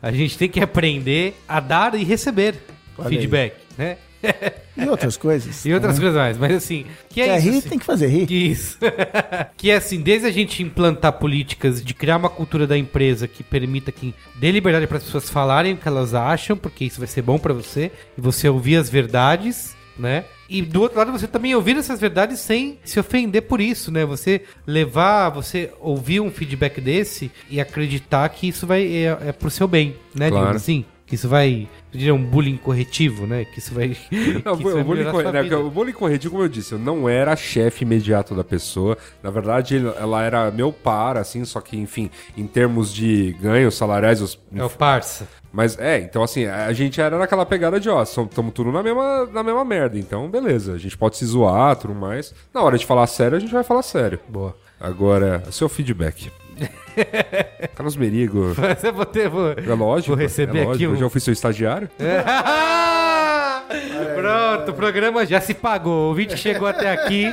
a 0.00 0.12
gente 0.12 0.38
tem 0.38 0.48
que 0.48 0.60
aprender 0.60 1.34
a 1.48 1.58
dar 1.60 1.94
e 1.94 2.04
receber 2.04 2.54
Olha 2.96 3.08
aí. 3.08 3.14
feedback, 3.16 3.54
né? 3.76 3.96
E 4.76 4.88
outras 4.88 5.16
coisas. 5.16 5.64
E 5.64 5.72
outras 5.72 5.94
né? 5.94 6.00
coisas 6.00 6.16
mais, 6.20 6.38
mas 6.38 6.52
assim, 6.54 6.84
que 7.08 7.20
é 7.20 7.26
Quer 7.26 7.38
isso, 7.38 7.50
rir, 7.50 7.58
assim. 7.58 7.68
tem 7.68 7.78
que 7.78 7.84
fazer 7.84 8.06
rir. 8.08 8.26
Que 8.26 8.34
isso. 8.34 8.78
que 9.56 9.70
é 9.70 9.76
assim, 9.76 10.00
desde 10.00 10.26
a 10.26 10.30
gente 10.30 10.62
implantar 10.62 11.12
políticas 11.14 11.82
de 11.82 11.94
criar 11.94 12.16
uma 12.16 12.28
cultura 12.28 12.66
da 12.66 12.76
empresa 12.76 13.26
que 13.26 13.42
permita 13.42 13.90
que 13.90 14.14
dê 14.34 14.50
liberdade 14.50 14.86
para 14.86 14.98
as 14.98 15.04
pessoas 15.04 15.30
falarem 15.30 15.74
o 15.74 15.76
que 15.76 15.88
elas 15.88 16.14
acham, 16.14 16.56
porque 16.56 16.84
isso 16.84 16.98
vai 16.98 17.08
ser 17.08 17.22
bom 17.22 17.38
para 17.38 17.54
você, 17.54 17.90
e 18.16 18.20
você 18.20 18.48
ouvir 18.48 18.76
as 18.76 18.90
verdades, 18.90 19.74
né? 19.98 20.24
E 20.48 20.62
do 20.62 20.82
outro 20.82 20.98
lado, 20.98 21.10
você 21.10 21.26
também 21.26 21.54
ouvir 21.54 21.76
essas 21.76 21.98
verdades 21.98 22.38
sem 22.38 22.78
se 22.84 23.00
ofender 23.00 23.42
por 23.42 23.60
isso, 23.60 23.90
né? 23.90 24.04
Você 24.04 24.42
levar, 24.66 25.30
você 25.30 25.72
ouvir 25.80 26.20
um 26.20 26.30
feedback 26.30 26.80
desse 26.80 27.32
e 27.50 27.60
acreditar 27.60 28.28
que 28.28 28.46
isso 28.48 28.66
vai 28.66 28.86
é, 28.86 29.18
é 29.28 29.32
pro 29.32 29.50
seu 29.50 29.66
bem, 29.66 29.96
né, 30.14 30.28
Claro. 30.28 30.34
digamos 30.36 30.62
assim? 30.62 30.84
Que 31.06 31.14
isso 31.14 31.28
vai. 31.28 31.68
Diria 31.92 32.12
um 32.12 32.22
bullying 32.22 32.56
corretivo, 32.56 33.26
né? 33.28 33.44
Que 33.44 33.60
isso 33.60 33.72
vai. 33.72 33.96
Não, 34.44 34.54
o, 34.54 34.56
isso 34.56 34.72
vai 34.72 34.82
bullying 34.82 35.04
corre- 35.04 35.32
né, 35.32 35.56
o 35.56 35.70
bullying 35.70 35.92
corretivo, 35.92 36.32
como 36.32 36.42
eu 36.44 36.48
disse, 36.48 36.72
eu 36.72 36.78
não 36.80 37.08
era 37.08 37.36
chefe 37.36 37.84
imediato 37.84 38.34
da 38.34 38.42
pessoa. 38.42 38.98
Na 39.22 39.30
verdade, 39.30 39.76
ela 39.98 40.22
era 40.24 40.50
meu 40.50 40.72
par, 40.72 41.16
assim, 41.16 41.44
só 41.44 41.60
que, 41.60 41.76
enfim, 41.78 42.10
em 42.36 42.44
termos 42.46 42.92
de 42.92 43.36
ganhos 43.40 43.76
salariais, 43.76 44.20
os- 44.20 44.36
É 44.54 44.64
o 44.64 44.68
parça. 44.68 45.28
Mas 45.52 45.78
é, 45.78 46.00
então 46.00 46.22
assim, 46.24 46.44
a 46.44 46.70
gente 46.72 47.00
era 47.00 47.16
naquela 47.16 47.46
pegada 47.46 47.78
de, 47.80 47.88
ó, 47.88 48.02
estamos 48.02 48.52
tudo 48.52 48.70
na 48.72 48.82
mesma, 48.82 49.26
na 49.26 49.42
mesma 49.44 49.64
merda. 49.64 49.96
Então, 49.98 50.28
beleza, 50.28 50.74
a 50.74 50.78
gente 50.78 50.98
pode 50.98 51.16
se 51.16 51.24
zoar, 51.24 51.76
tudo 51.76 51.94
mais. 51.94 52.34
Na 52.52 52.62
hora 52.62 52.76
de 52.76 52.84
falar 52.84 53.06
sério, 53.06 53.36
a 53.36 53.40
gente 53.40 53.52
vai 53.52 53.62
falar 53.62 53.82
sério. 53.82 54.18
Boa. 54.28 54.54
Agora, 54.78 55.42
seu 55.50 55.68
feedback. 55.68 56.30
Carlos 57.74 57.96
Merigo, 57.96 58.54
eu 58.82 58.92
vou 58.92 59.04
ter. 59.06 59.28
Vou, 59.28 59.50
é 59.52 59.74
lógico. 59.74 60.14
vou 60.14 60.16
receber 60.16 60.58
é 60.60 60.64
lógico, 60.64 60.74
aqui 60.74 60.82
Eu 60.84 60.90
um. 60.92 60.96
já 60.96 61.10
fui 61.10 61.20
seu 61.20 61.32
estagiário. 61.32 61.88
Pronto, 64.14 64.70
o 64.70 64.74
programa 64.74 65.26
já 65.26 65.40
se 65.40 65.52
pagou. 65.52 65.92
O 65.92 66.08
ouvinte 66.08 66.36
chegou 66.36 66.66
até 66.68 66.92
aqui. 66.92 67.32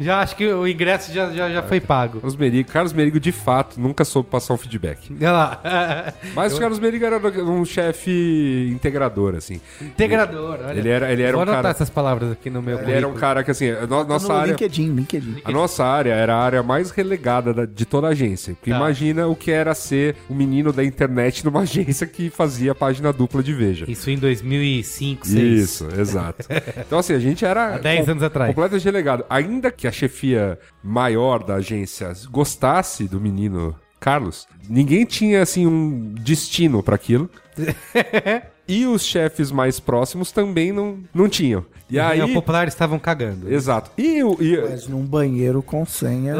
Já 0.00 0.20
acho 0.20 0.36
que 0.36 0.46
o 0.46 0.66
ingresso 0.66 1.12
já, 1.12 1.30
já, 1.30 1.50
já 1.50 1.62
foi 1.62 1.80
pago. 1.80 2.20
Carlos 2.20 2.36
Merigo, 2.36 2.68
Carlos 2.70 2.92
Merigo, 2.92 3.20
de 3.20 3.32
fato, 3.32 3.80
nunca 3.80 4.04
soube 4.04 4.28
passar 4.30 4.54
um 4.54 4.56
feedback. 4.56 5.12
Olha 5.18 5.32
lá. 5.32 6.12
Mas 6.34 6.56
o 6.56 6.60
Carlos 6.60 6.78
Merigo 6.78 7.04
era 7.04 7.18
um 7.42 7.64
chefe 7.64 8.70
integrador, 8.72 9.34
assim. 9.34 9.60
Integrador. 9.80 10.58
Olha. 10.66 10.78
Ele 10.78 10.88
era, 10.88 11.12
ele 11.12 11.22
era 11.22 11.32
Vou 11.32 11.40
um 11.40 11.42
anotar 11.42 11.62
cara. 11.62 11.74
essas 11.74 11.90
palavras 11.90 12.32
aqui 12.32 12.48
no 12.50 12.62
meu 12.62 12.78
Ele 12.78 12.90
era 12.92 12.98
um 13.06 13.10
currículo. 13.10 13.20
cara 13.20 13.44
que, 13.44 13.50
assim, 13.50 13.70
a 13.70 13.86
no- 13.86 14.04
nossa 14.04 14.28
no 14.28 14.34
área. 14.34 14.50
LinkedIn, 14.52 14.94
LinkedIn. 14.94 15.42
A 15.44 15.50
nossa 15.50 15.84
área 15.84 16.12
era 16.14 16.34
a 16.34 16.38
área 16.42 16.62
mais 16.62 16.90
relegada 16.90 17.52
da- 17.52 17.66
de 17.66 17.84
toda 17.84 18.06
a 18.06 18.10
agência. 18.10 18.54
Porque 18.54 18.70
Tá. 18.70 18.76
imagina 18.76 18.93
o 19.28 19.36
que 19.36 19.50
era 19.50 19.74
ser 19.74 20.16
o 20.28 20.34
menino 20.34 20.72
da 20.72 20.84
internet 20.84 21.44
numa 21.44 21.60
agência 21.62 22.06
que 22.06 22.30
fazia 22.30 22.74
página 22.74 23.12
dupla 23.12 23.42
de 23.42 23.52
Veja. 23.52 23.84
Isso 23.88 24.10
em 24.10 24.18
2005, 24.18 25.26
2006. 25.26 25.62
Isso, 25.62 25.88
exato. 26.00 26.46
Então, 26.86 26.98
assim, 26.98 27.14
a 27.14 27.18
gente 27.18 27.44
era. 27.44 27.74
Há 27.74 27.78
10 27.78 28.08
anos 28.10 28.22
atrás. 28.22 28.50
Completamente 28.54 28.84
relegado. 28.84 29.24
Ainda 29.28 29.70
que 29.70 29.86
a 29.86 29.92
chefia 29.92 30.58
maior 30.82 31.42
da 31.42 31.54
agência 31.54 32.12
gostasse 32.30 33.06
do 33.08 33.20
menino 33.20 33.74
Carlos, 34.04 34.46
ninguém 34.68 35.06
tinha, 35.06 35.40
assim, 35.40 35.66
um 35.66 36.12
destino 36.20 36.82
para 36.82 36.94
aquilo. 36.94 37.30
e 38.68 38.84
os 38.84 39.02
chefes 39.02 39.50
mais 39.50 39.80
próximos 39.80 40.30
também 40.30 40.72
não, 40.72 40.98
não 41.14 41.26
tinham. 41.26 41.64
E 41.88 41.98
aí. 41.98 42.20
o 42.20 42.30
popular 42.34 42.68
estavam 42.68 42.98
cagando. 42.98 43.50
Exato. 43.50 43.90
E 43.96 44.22
o. 44.22 44.36
E, 44.42 44.60
Mas 44.60 44.86
num 44.86 45.06
banheiro 45.06 45.62
com 45.62 45.86
senha. 45.86 46.34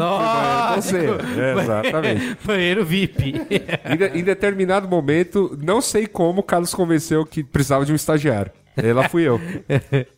você, 0.75 1.07
exatamente. 1.59 2.37
Banheiro 2.45 2.85
VIP. 2.85 3.33
Em, 4.13 4.19
em 4.19 4.23
determinado 4.23 4.87
momento, 4.87 5.57
não 5.59 5.81
sei 5.81 6.05
como, 6.05 6.41
o 6.41 6.43
Carlos 6.43 6.71
convenceu 6.73 7.25
que 7.25 7.43
precisava 7.43 7.83
de 7.83 7.91
um 7.91 7.95
estagiário. 7.95 8.51
E 8.77 8.85
aí 8.85 8.93
lá 8.93 9.09
fui 9.09 9.23
eu. 9.23 9.41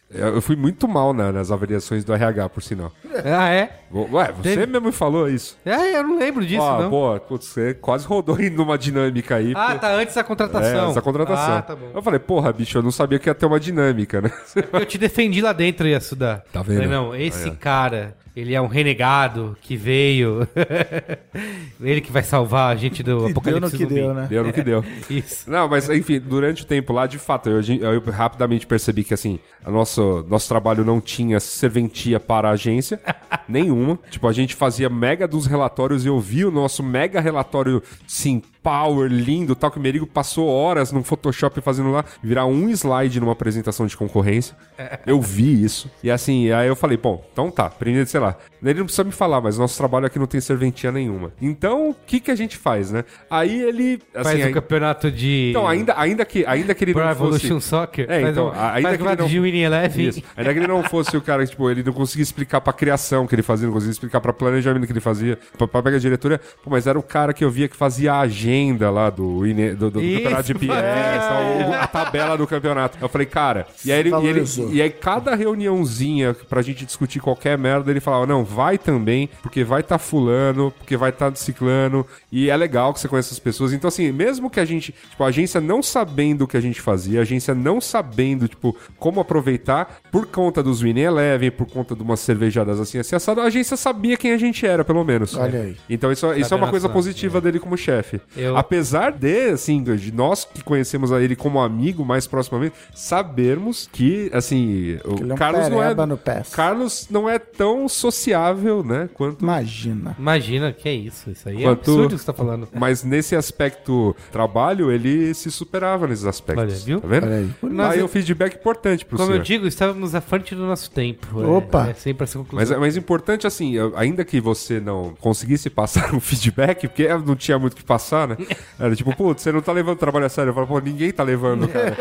Eu 0.09 0.35
eu 0.35 0.41
fui 0.41 0.55
muito 0.55 0.87
mal 0.87 1.13
na- 1.13 1.31
nas 1.33 1.51
avaliações 1.51 2.05
do 2.05 2.13
RH, 2.13 2.49
por 2.49 2.63
sinal. 2.63 2.91
ah, 3.25 3.49
é? 3.49 3.81
Ué, 3.91 4.31
você 4.33 4.41
Teve- 4.55 4.65
mesmo 4.67 4.87
me 4.87 4.91
falou 4.91 5.29
isso. 5.29 5.57
É, 5.65 5.97
eu 5.97 6.03
não 6.03 6.19
lembro 6.19 6.45
disso, 6.45 6.61
Ó, 6.61 6.81
não. 6.83 6.89
pô, 6.89 7.19
putz, 7.21 7.47
você 7.47 7.73
quase 7.73 8.05
rodou 8.05 8.39
em 8.39 8.49
numa 8.49 8.77
dinâmica 8.77 9.35
aí. 9.37 9.53
Ah, 9.55 9.65
porque- 9.67 9.79
tá 9.79 9.93
antes 9.95 10.13
da 10.15 10.23
contratação. 10.23 10.87
É, 10.87 10.89
essa 10.91 11.01
contratação. 11.01 11.55
Ah, 11.57 11.61
tá 11.61 11.75
bom. 11.75 11.91
Eu 11.95 12.01
falei, 12.01 12.19
porra, 12.19 12.51
bicho, 12.51 12.77
eu 12.77 12.83
não 12.83 12.91
sabia 12.91 13.17
que 13.17 13.29
ia 13.29 13.35
ter 13.35 13.45
uma 13.45 13.59
dinâmica, 13.59 14.21
né? 14.21 14.31
Eu 14.73 14.85
te 14.85 14.97
defendi 14.97 15.41
lá 15.41 15.53
dentro, 15.53 15.87
Yasuda. 15.87 16.43
Tá 16.51 16.61
vendo? 16.61 16.75
Falei, 16.81 16.89
não, 16.89 17.15
esse 17.15 17.49
cara, 17.51 18.15
ele 18.35 18.53
é 18.53 18.61
um 18.61 18.67
renegado 18.67 19.55
que 19.61 19.77
veio. 19.77 20.45
ele 21.81 22.01
que 22.01 22.11
vai 22.11 22.23
salvar 22.23 22.71
a 22.73 22.75
gente 22.75 23.01
do 23.03 23.11
E 23.11 23.15
deu 23.19 23.27
apocalipse 23.31 23.61
no 23.61 23.71
que 23.71 23.77
zumbi. 23.77 23.93
deu, 23.95 24.13
né? 24.13 24.27
Deu 24.29 24.43
no 24.43 24.53
que 24.53 24.61
deu. 24.63 24.83
Isso. 25.09 25.49
Não, 25.49 25.67
mas 25.67 25.89
enfim, 25.89 26.19
durante 26.19 26.63
o 26.63 26.65
tempo 26.65 26.91
lá, 26.93 27.07
de 27.07 27.17
fato, 27.17 27.49
eu, 27.49 27.61
eu 27.61 28.01
rapidamente 28.11 28.65
percebi 28.67 29.03
que 29.03 29.13
assim, 29.13 29.39
a 29.63 29.71
nosso, 29.71 30.25
nosso 30.29 30.47
trabalho 30.47 30.83
não 30.83 30.99
tinha 30.99 31.39
serventia 31.39 32.19
para 32.19 32.49
a 32.49 32.51
agência 32.51 32.99
nenhuma. 33.47 33.76
Tipo, 34.09 34.27
a 34.27 34.33
gente 34.33 34.55
fazia 34.55 34.89
mega 34.89 35.27
dos 35.27 35.45
relatórios 35.45 36.05
e 36.05 36.07
eu 36.07 36.19
vi 36.19 36.45
o 36.45 36.51
nosso 36.51 36.81
mega 36.83 37.19
relatório, 37.21 37.81
sim, 38.07 38.41
power, 38.63 39.09
lindo, 39.09 39.55
tal, 39.55 39.71
que 39.71 39.77
o 39.77 39.81
Merigo 39.81 40.05
passou 40.05 40.47
horas 40.49 40.91
no 40.91 41.01
Photoshop 41.03 41.61
fazendo 41.61 41.91
lá, 41.91 42.03
virar 42.21 42.45
um 42.45 42.69
slide 42.69 43.19
numa 43.19 43.31
apresentação 43.31 43.85
de 43.85 43.95
concorrência. 43.95 44.55
Eu 45.07 45.21
vi 45.21 45.63
isso. 45.63 45.89
E 46.03 46.11
assim, 46.11 46.51
aí 46.51 46.67
eu 46.67 46.75
falei, 46.75 46.97
bom, 46.97 47.25
então 47.31 47.49
tá, 47.49 47.69
primeiro, 47.69 48.07
sei 48.07 48.19
lá. 48.19 48.35
Ele 48.61 48.79
não 48.79 48.85
precisa 48.85 49.03
me 49.03 49.11
falar, 49.11 49.39
mas 49.41 49.57
nosso 49.57 49.77
trabalho 49.77 50.05
aqui 50.05 50.19
não 50.19 50.25
tem 50.27 50.39
serventia 50.41 50.91
nenhuma. 50.91 51.31
Então, 51.41 51.89
o 51.89 51.93
que 52.05 52.19
que 52.19 52.29
a 52.29 52.35
gente 52.35 52.57
faz, 52.57 52.91
né? 52.91 53.03
Aí 53.29 53.61
ele, 53.61 53.99
assim, 54.13 54.23
Faz 54.23 54.41
aí- 54.45 54.51
o 54.51 54.53
campeonato 54.53 55.09
de. 55.11 55.49
então, 55.51 55.67
ainda, 55.67 55.93
ainda, 55.97 56.25
que, 56.25 56.45
ainda 56.45 56.75
que 56.75 56.83
ele 56.83 56.93
Pro 56.93 57.03
não 57.03 57.11
Evolution 57.11 57.55
fosse... 57.55 57.67
Soccer. 57.69 58.05
É, 58.09 58.21
faz 58.21 58.31
então, 58.31 58.47
um, 58.47 58.49
ainda 58.51 58.57
faz 58.59 58.73
que 58.73 58.77
ele 58.87 58.97
campeonato 58.97 59.21
não- 59.23 59.29
de 59.29 59.39
Winning 59.39 59.61
Eleven. 59.61 60.07
Isso. 60.07 60.23
Ainda 60.35 60.53
que 60.53 60.59
ele 60.59 60.67
não 60.67 60.83
fosse 60.83 61.15
o 61.17 61.21
cara, 61.21 61.45
tipo, 61.45 61.69
ele 61.69 61.83
não 61.83 61.93
conseguia 61.93 62.23
explicar 62.23 62.59
pra 62.61 62.73
criação 62.73 63.25
que 63.25 63.33
ele 63.35 63.43
fazia, 63.43 63.66
não 63.67 63.73
conseguia 63.73 63.91
explicar 63.91 64.19
pra 64.21 64.33
planejamento 64.33 64.85
que 64.85 64.91
ele 64.93 64.99
fazia, 64.99 65.37
pra 65.57 65.67
pegar 65.81 65.97
a 65.97 65.99
diretoria. 65.99 66.39
Pô, 66.63 66.69
mas 66.69 66.87
era 66.87 66.97
o 66.97 67.03
cara 67.03 67.33
que 67.33 67.43
eu 67.43 67.51
via 67.51 67.67
que 67.67 67.75
fazia 67.75 68.13
a 68.13 68.19
agenda 68.21 68.89
lá 68.89 69.09
do, 69.09 69.45
Ine- 69.45 69.73
do, 69.75 69.91
do 69.91 70.01
Isso, 70.01 70.17
campeonato 70.23 70.43
de 70.43 70.53
PS, 70.55 70.67
tal, 70.67 71.69
o- 71.69 71.73
a 71.73 71.87
tabela 71.87 72.37
do 72.37 72.47
campeonato. 72.47 72.97
Eu 73.01 73.09
falei, 73.09 73.27
cara, 73.27 73.67
e 73.85 73.91
aí, 73.91 73.99
ele, 73.99 74.09
e, 74.09 74.27
ele- 74.27 74.45
e 74.73 74.81
aí 74.81 74.89
cada 74.89 75.35
reuniãozinha 75.35 76.33
pra 76.49 76.61
gente 76.61 76.85
discutir 76.85 77.19
qualquer 77.19 77.57
merda, 77.57 77.91
ele 77.91 77.99
falava, 77.99 78.25
não, 78.25 78.43
vai 78.43 78.77
também, 78.77 79.29
porque 79.41 79.63
vai 79.63 79.83
tá 79.83 79.97
fulano, 79.97 80.71
porque 80.77 80.95
vai 80.97 81.11
tá 81.11 81.33
ciclano, 81.35 82.05
e 82.31 82.49
é 82.49 82.55
legal 82.57 82.93
que 82.93 82.99
você 82.99 83.07
conhece 83.07 83.33
as 83.33 83.39
pessoas. 83.39 83.73
Então, 83.73 83.87
assim, 83.87 84.11
mesmo 84.11 84.49
que 84.49 84.59
a 84.59 84.65
gente, 84.65 84.93
tipo, 85.09 85.23
a 85.23 85.27
agência 85.27 85.59
não 85.59 85.81
sabendo 85.83 86.43
o 86.43 86.47
que 86.47 86.57
a 86.57 86.61
gente 86.61 86.81
fazia, 86.81 87.19
a 87.19 87.21
agência 87.23 87.53
não 87.53 87.79
sabendo, 87.81 88.47
tipo, 88.47 88.75
como 88.97 89.19
aproveitar, 89.19 89.99
por 90.11 90.25
conta 90.27 90.61
dos 90.63 90.81
Winning 90.81 91.01
Eleven, 91.01 91.51
por 91.51 91.67
conta 91.67 91.95
de 91.95 92.01
umas 92.01 92.19
cervejadas 92.19 92.79
assim, 92.79 92.97
assim, 92.99 93.15
assado, 93.15 93.41
a 93.41 93.45
agência 93.57 93.75
sabia 93.77 94.15
quem 94.17 94.31
a 94.33 94.37
gente 94.37 94.65
era, 94.65 94.83
pelo 94.85 95.03
menos. 95.03 95.35
Olha 95.35 95.61
aí. 95.61 95.75
Então 95.89 96.11
isso, 96.11 96.31
isso 96.33 96.53
é 96.53 96.57
uma 96.57 96.69
coisa 96.69 96.87
positiva 96.87 97.41
dele 97.41 97.59
como 97.59 97.77
chefe. 97.77 98.21
Eu- 98.35 98.55
Apesar 98.57 99.11
de, 99.11 99.49
assim, 99.49 99.81
de 99.83 100.11
nós 100.11 100.45
que 100.45 100.63
conhecemos 100.63 101.11
a 101.11 101.21
ele 101.21 101.35
como 101.35 101.59
amigo 101.59 102.05
mais 102.05 102.27
proximamente, 102.27 102.75
sabermos 102.93 103.89
que, 103.91 104.29
assim, 104.33 104.97
o 105.05 105.15
ele 105.21 105.31
é 105.31 105.33
um 105.33 105.37
Carlos 105.37 105.69
não 105.69 105.79
é... 105.79 105.83
pereba 105.85 106.05
no 106.05 106.17
PES. 106.17 106.49
Carlos 106.53 107.07
não 107.09 107.29
é 107.29 107.39
tão 107.39 107.87
sociável, 107.89 108.83
né, 108.83 109.09
quanto... 109.13 109.41
Imagina. 109.43 110.15
Imagina, 110.19 110.71
que 110.71 110.87
é 110.87 110.93
isso? 110.93 111.29
Isso 111.31 111.47
aí 111.49 111.57
é 111.57 111.63
Quanto- 111.63 111.79
absurdo 111.91 112.05
o 112.05 112.09
que 112.09 112.17
você 112.17 112.25
tá 112.25 112.33
falando. 112.33 112.67
Mas 112.73 113.03
nesse 113.03 113.35
aspecto 113.35 114.15
trabalho, 114.31 114.91
ele 114.91 115.33
se 115.33 115.49
superava 115.49 116.05
nesses 116.07 116.25
aspectos. 116.25 116.63
Olha, 116.63 116.75
viu? 116.85 117.01
Tá 117.01 117.07
vendo? 117.07 117.25
Olha 117.25 117.35
aí. 117.37 117.75
Tá 117.77 117.89
aí 117.91 118.03
um 118.03 118.07
feedback 118.07 118.55
importante 118.55 119.05
pro 119.05 119.17
Como 119.17 119.27
senhor. 119.29 119.39
eu 119.39 119.43
digo, 119.43 119.65
estávamos 119.67 120.13
à 120.13 120.21
frente 120.21 120.53
do 120.53 120.65
nosso 120.65 120.91
tempo. 120.91 121.41
É- 121.41 121.45
Opa! 121.45 121.87
É, 121.89 121.93
sempre 121.93 122.23
essa 122.25 122.37
conclusão. 122.37 122.69
Mas, 122.71 122.79
mas 122.79 122.97
importante, 122.97 123.46
assim, 123.47 123.75
ainda 123.95 124.23
que 124.23 124.39
você 124.39 124.79
não 124.79 125.13
conseguisse 125.19 125.69
passar 125.69 126.13
um 126.15 126.19
feedback, 126.19 126.87
porque 126.87 127.07
não 127.25 127.35
tinha 127.35 127.57
muito 127.57 127.73
o 127.73 127.75
que 127.75 127.83
passar, 127.83 128.27
né? 128.27 128.37
Era 128.79 128.95
tipo, 128.95 129.15
putz, 129.15 129.41
você 129.41 129.51
não 129.51 129.61
tá 129.61 129.71
levando 129.71 129.95
o 129.95 129.99
trabalho 129.99 130.25
a 130.25 130.29
sério. 130.29 130.49
Eu 130.51 130.53
falo, 130.53 130.67
pô, 130.67 130.79
ninguém 130.79 131.11
tá 131.11 131.23
levando, 131.23 131.67
cara. 131.67 131.95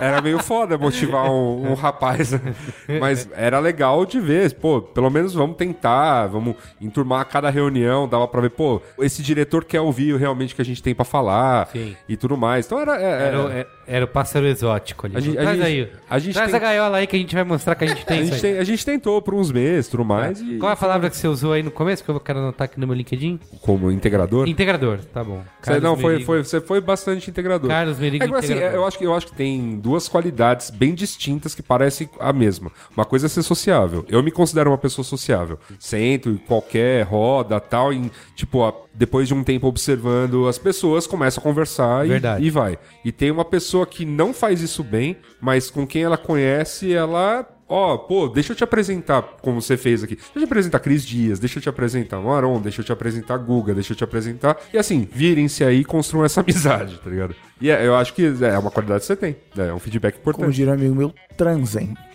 Era 0.00 0.20
meio 0.20 0.38
foda 0.42 0.76
motivar 0.78 1.30
um, 1.30 1.70
um 1.70 1.74
rapaz. 1.76 2.32
né? 2.32 2.54
Mas 3.00 3.28
era 3.34 3.58
legal 3.58 4.04
de 4.04 4.20
ver, 4.20 4.54
pô, 4.54 4.80
pelo 4.82 5.10
menos 5.10 5.34
vamos 5.34 5.56
tentar, 5.56 6.26
vamos 6.26 6.56
enturmar 6.80 7.24
cada 7.26 7.50
reunião, 7.50 8.08
dava 8.08 8.26
pra 8.28 8.40
ver, 8.40 8.50
pô, 8.50 8.80
esse 8.98 9.22
diretor 9.22 9.64
quer 9.64 9.80
ouvir 9.80 10.16
realmente 10.16 10.52
o 10.52 10.56
que 10.56 10.62
a 10.62 10.64
gente 10.64 10.82
tem 10.82 10.94
pra 10.94 11.04
falar 11.04 11.68
Sim. 11.68 11.96
e 12.08 12.16
tudo 12.16 12.36
mais. 12.36 12.66
Então 12.66 12.80
era. 12.80 13.00
é- 13.00 13.26
Era, 13.26 13.42
o- 13.44 13.50
é- 13.50 13.66
era 13.86 14.04
o 14.04 14.08
pássaro 14.08 14.46
exótico 14.46 15.06
ali. 15.06 15.16
A 15.16 15.20
gente- 15.20 15.38
a 15.38 15.42
Traz 15.42 15.56
gente- 15.58 15.66
aí. 15.66 15.92
a 16.10 16.18
gente 16.18 16.34
Traz 16.34 16.50
tem- 16.50 16.56
a 16.56 16.62
gaiola 16.62 16.96
aí 16.98 17.06
que 17.06 17.16
a 17.16 17.18
gente 17.18 17.34
vai 17.34 17.44
mostrar 17.44 17.74
que 17.74 17.84
a 17.84 17.86
gente 17.88 18.04
tem 18.04 18.18
a, 18.18 18.22
isso 18.22 18.32
gente 18.34 18.46
aí. 18.46 18.52
tem- 18.52 18.60
a 18.60 18.64
gente 18.64 18.84
tentou 18.84 19.22
por 19.22 19.34
uns 19.34 19.50
meses, 19.52 19.88
tudo 19.88 20.04
mais. 20.04 20.40
E, 20.40 20.58
Qual 20.58 20.70
a 20.72 20.76
palavra 20.76 21.08
que 21.10 21.16
você 21.16 21.28
usou 21.28 21.52
aí 21.52 21.62
no 21.62 21.70
começo? 21.70 22.02
Que 22.04 22.10
eu 22.10 22.18
quero 22.20 22.38
anotar 22.40 22.64
aqui 22.66 22.78
no 22.80 22.86
meu 22.86 22.96
LinkedIn? 22.96 23.38
Como 23.62 23.90
integrador. 23.90 24.48
Integrador, 24.48 24.98
tá 25.12 25.22
bom. 25.22 25.42
Você, 25.62 25.80
não, 25.80 25.96
foi, 25.96 26.12
Merigo. 26.14 26.26
foi, 26.26 26.44
você 26.44 26.60
foi 26.60 26.80
bastante 26.80 27.30
integrador. 27.30 27.68
Carlos 27.70 27.98
Merigo, 27.98 28.24
É, 28.24 28.38
assim, 28.38 28.46
integrador. 28.52 28.76
eu, 28.76 28.86
acho 28.86 28.98
que, 28.98 29.04
eu 29.04 29.14
acho 29.14 29.26
que 29.26 29.34
tem 29.34 29.78
duas 29.78 30.08
qualidades 30.08 30.70
bem 30.70 30.94
distintas 30.94 31.54
que 31.54 31.62
parecem 31.62 32.08
a 32.20 32.32
mesma. 32.32 32.70
Uma 32.96 33.04
coisa 33.04 33.26
é 33.26 33.28
ser 33.28 33.42
sociável. 33.42 34.04
Eu 34.08 34.22
me 34.22 34.30
considero 34.30 34.70
uma 34.70 34.78
pessoa 34.78 35.04
sociável. 35.04 35.58
Sento 35.78 36.28
em 36.30 36.36
qualquer 36.36 37.04
roda, 37.04 37.60
tal, 37.60 37.92
em, 37.92 38.10
tipo, 38.34 38.64
a- 38.64 38.74
depois 38.96 39.28
de 39.28 39.34
um 39.34 39.44
tempo 39.44 39.66
observando 39.66 40.48
as 40.48 40.58
pessoas, 40.58 41.06
começa 41.06 41.38
a 41.38 41.42
conversar 41.42 42.06
e, 42.06 42.12
e 42.40 42.50
vai. 42.50 42.78
E 43.04 43.12
tem 43.12 43.30
uma 43.30 43.44
pessoa 43.44 43.86
que 43.86 44.04
não 44.04 44.32
faz 44.32 44.60
isso 44.60 44.82
bem, 44.82 45.16
mas 45.40 45.70
com 45.70 45.86
quem 45.86 46.02
ela 46.02 46.16
conhece, 46.16 46.92
ela 46.92 47.46
Ó, 47.68 47.96
pô, 47.98 48.28
deixa 48.28 48.52
eu 48.52 48.56
te 48.56 48.62
apresentar 48.62 49.22
como 49.42 49.60
você 49.60 49.76
fez 49.76 50.04
aqui. 50.04 50.14
Deixa 50.14 50.30
eu 50.36 50.40
te 50.42 50.44
apresentar 50.44 50.78
Cris 50.78 51.04
Dias, 51.04 51.40
deixa 51.40 51.58
eu 51.58 51.62
te 51.62 51.68
apresentar 51.68 52.20
Maron, 52.20 52.60
deixa 52.60 52.80
eu 52.80 52.84
te 52.84 52.92
apresentar 52.92 53.36
Guga, 53.38 53.74
deixa 53.74 53.92
eu 53.92 53.96
te 53.96 54.04
apresentar. 54.04 54.56
E 54.72 54.78
assim, 54.78 55.08
virem-se 55.10 55.64
aí 55.64 55.80
e 55.80 55.84
construam 55.84 56.24
essa 56.24 56.42
amizade, 56.42 56.98
tá 57.02 57.10
ligado? 57.10 57.34
E 57.60 57.68
é, 57.68 57.84
eu 57.84 57.96
acho 57.96 58.14
que 58.14 58.24
é 58.24 58.56
uma 58.56 58.70
qualidade 58.70 59.00
que 59.00 59.06
você 59.06 59.16
tem. 59.16 59.36
É 59.58 59.72
um 59.72 59.80
feedback 59.80 60.14
Como 60.14 60.30
importante. 60.30 60.54
diria 60.54 60.70
um 60.70 60.74
amigo 60.76 60.94
meu, 60.94 61.14
transem. 61.36 61.94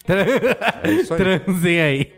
É 0.83 0.91
isso 0.91 1.13
aí. 1.13 1.19
Transem 1.19 1.79
aí. 1.79 2.11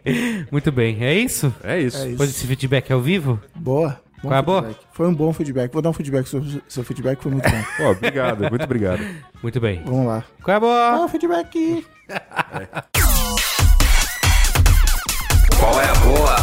Muito 0.50 0.72
bem, 0.72 1.04
é 1.04 1.14
isso? 1.16 1.54
É 1.64 1.80
isso. 1.80 1.98
É 1.98 2.02
isso. 2.02 2.10
Depois 2.12 2.30
desse 2.32 2.48
feedback 2.48 2.92
ao 2.94 3.02
vivo? 3.02 3.40
Boa. 3.54 4.00
Bom 4.24 4.30
Qual 4.30 4.36
é 4.36 4.40
a 4.40 4.42
boa? 4.42 4.62
feedback. 4.64 4.86
Foi 4.94 5.08
um 5.08 5.14
bom 5.14 5.34
feedback. 5.34 5.74
Vou 5.74 5.82
dar 5.82 5.90
um 5.90 5.94
feedback 5.94 6.26
sobre 6.28 6.48
o 6.58 6.62
seu 6.70 6.84
feedback, 6.84 7.22
foi 7.22 7.32
muito 7.34 7.50
bom. 7.50 7.64
Ó, 7.84 7.92
obrigado, 7.92 8.50
muito 8.50 8.64
obrigado. 8.64 9.04
Muito 9.42 9.60
bem. 9.60 9.82
Vamos 9.86 10.08
lá. 10.08 10.24
Qual 10.42 10.54
é 10.54 10.58
a 10.58 10.60
boa? 10.62 11.06
O 11.06 11.08
feedback. 11.10 11.86
Qual 15.60 15.82
é 15.82 15.90
a 15.90 15.96
boa? 15.96 16.36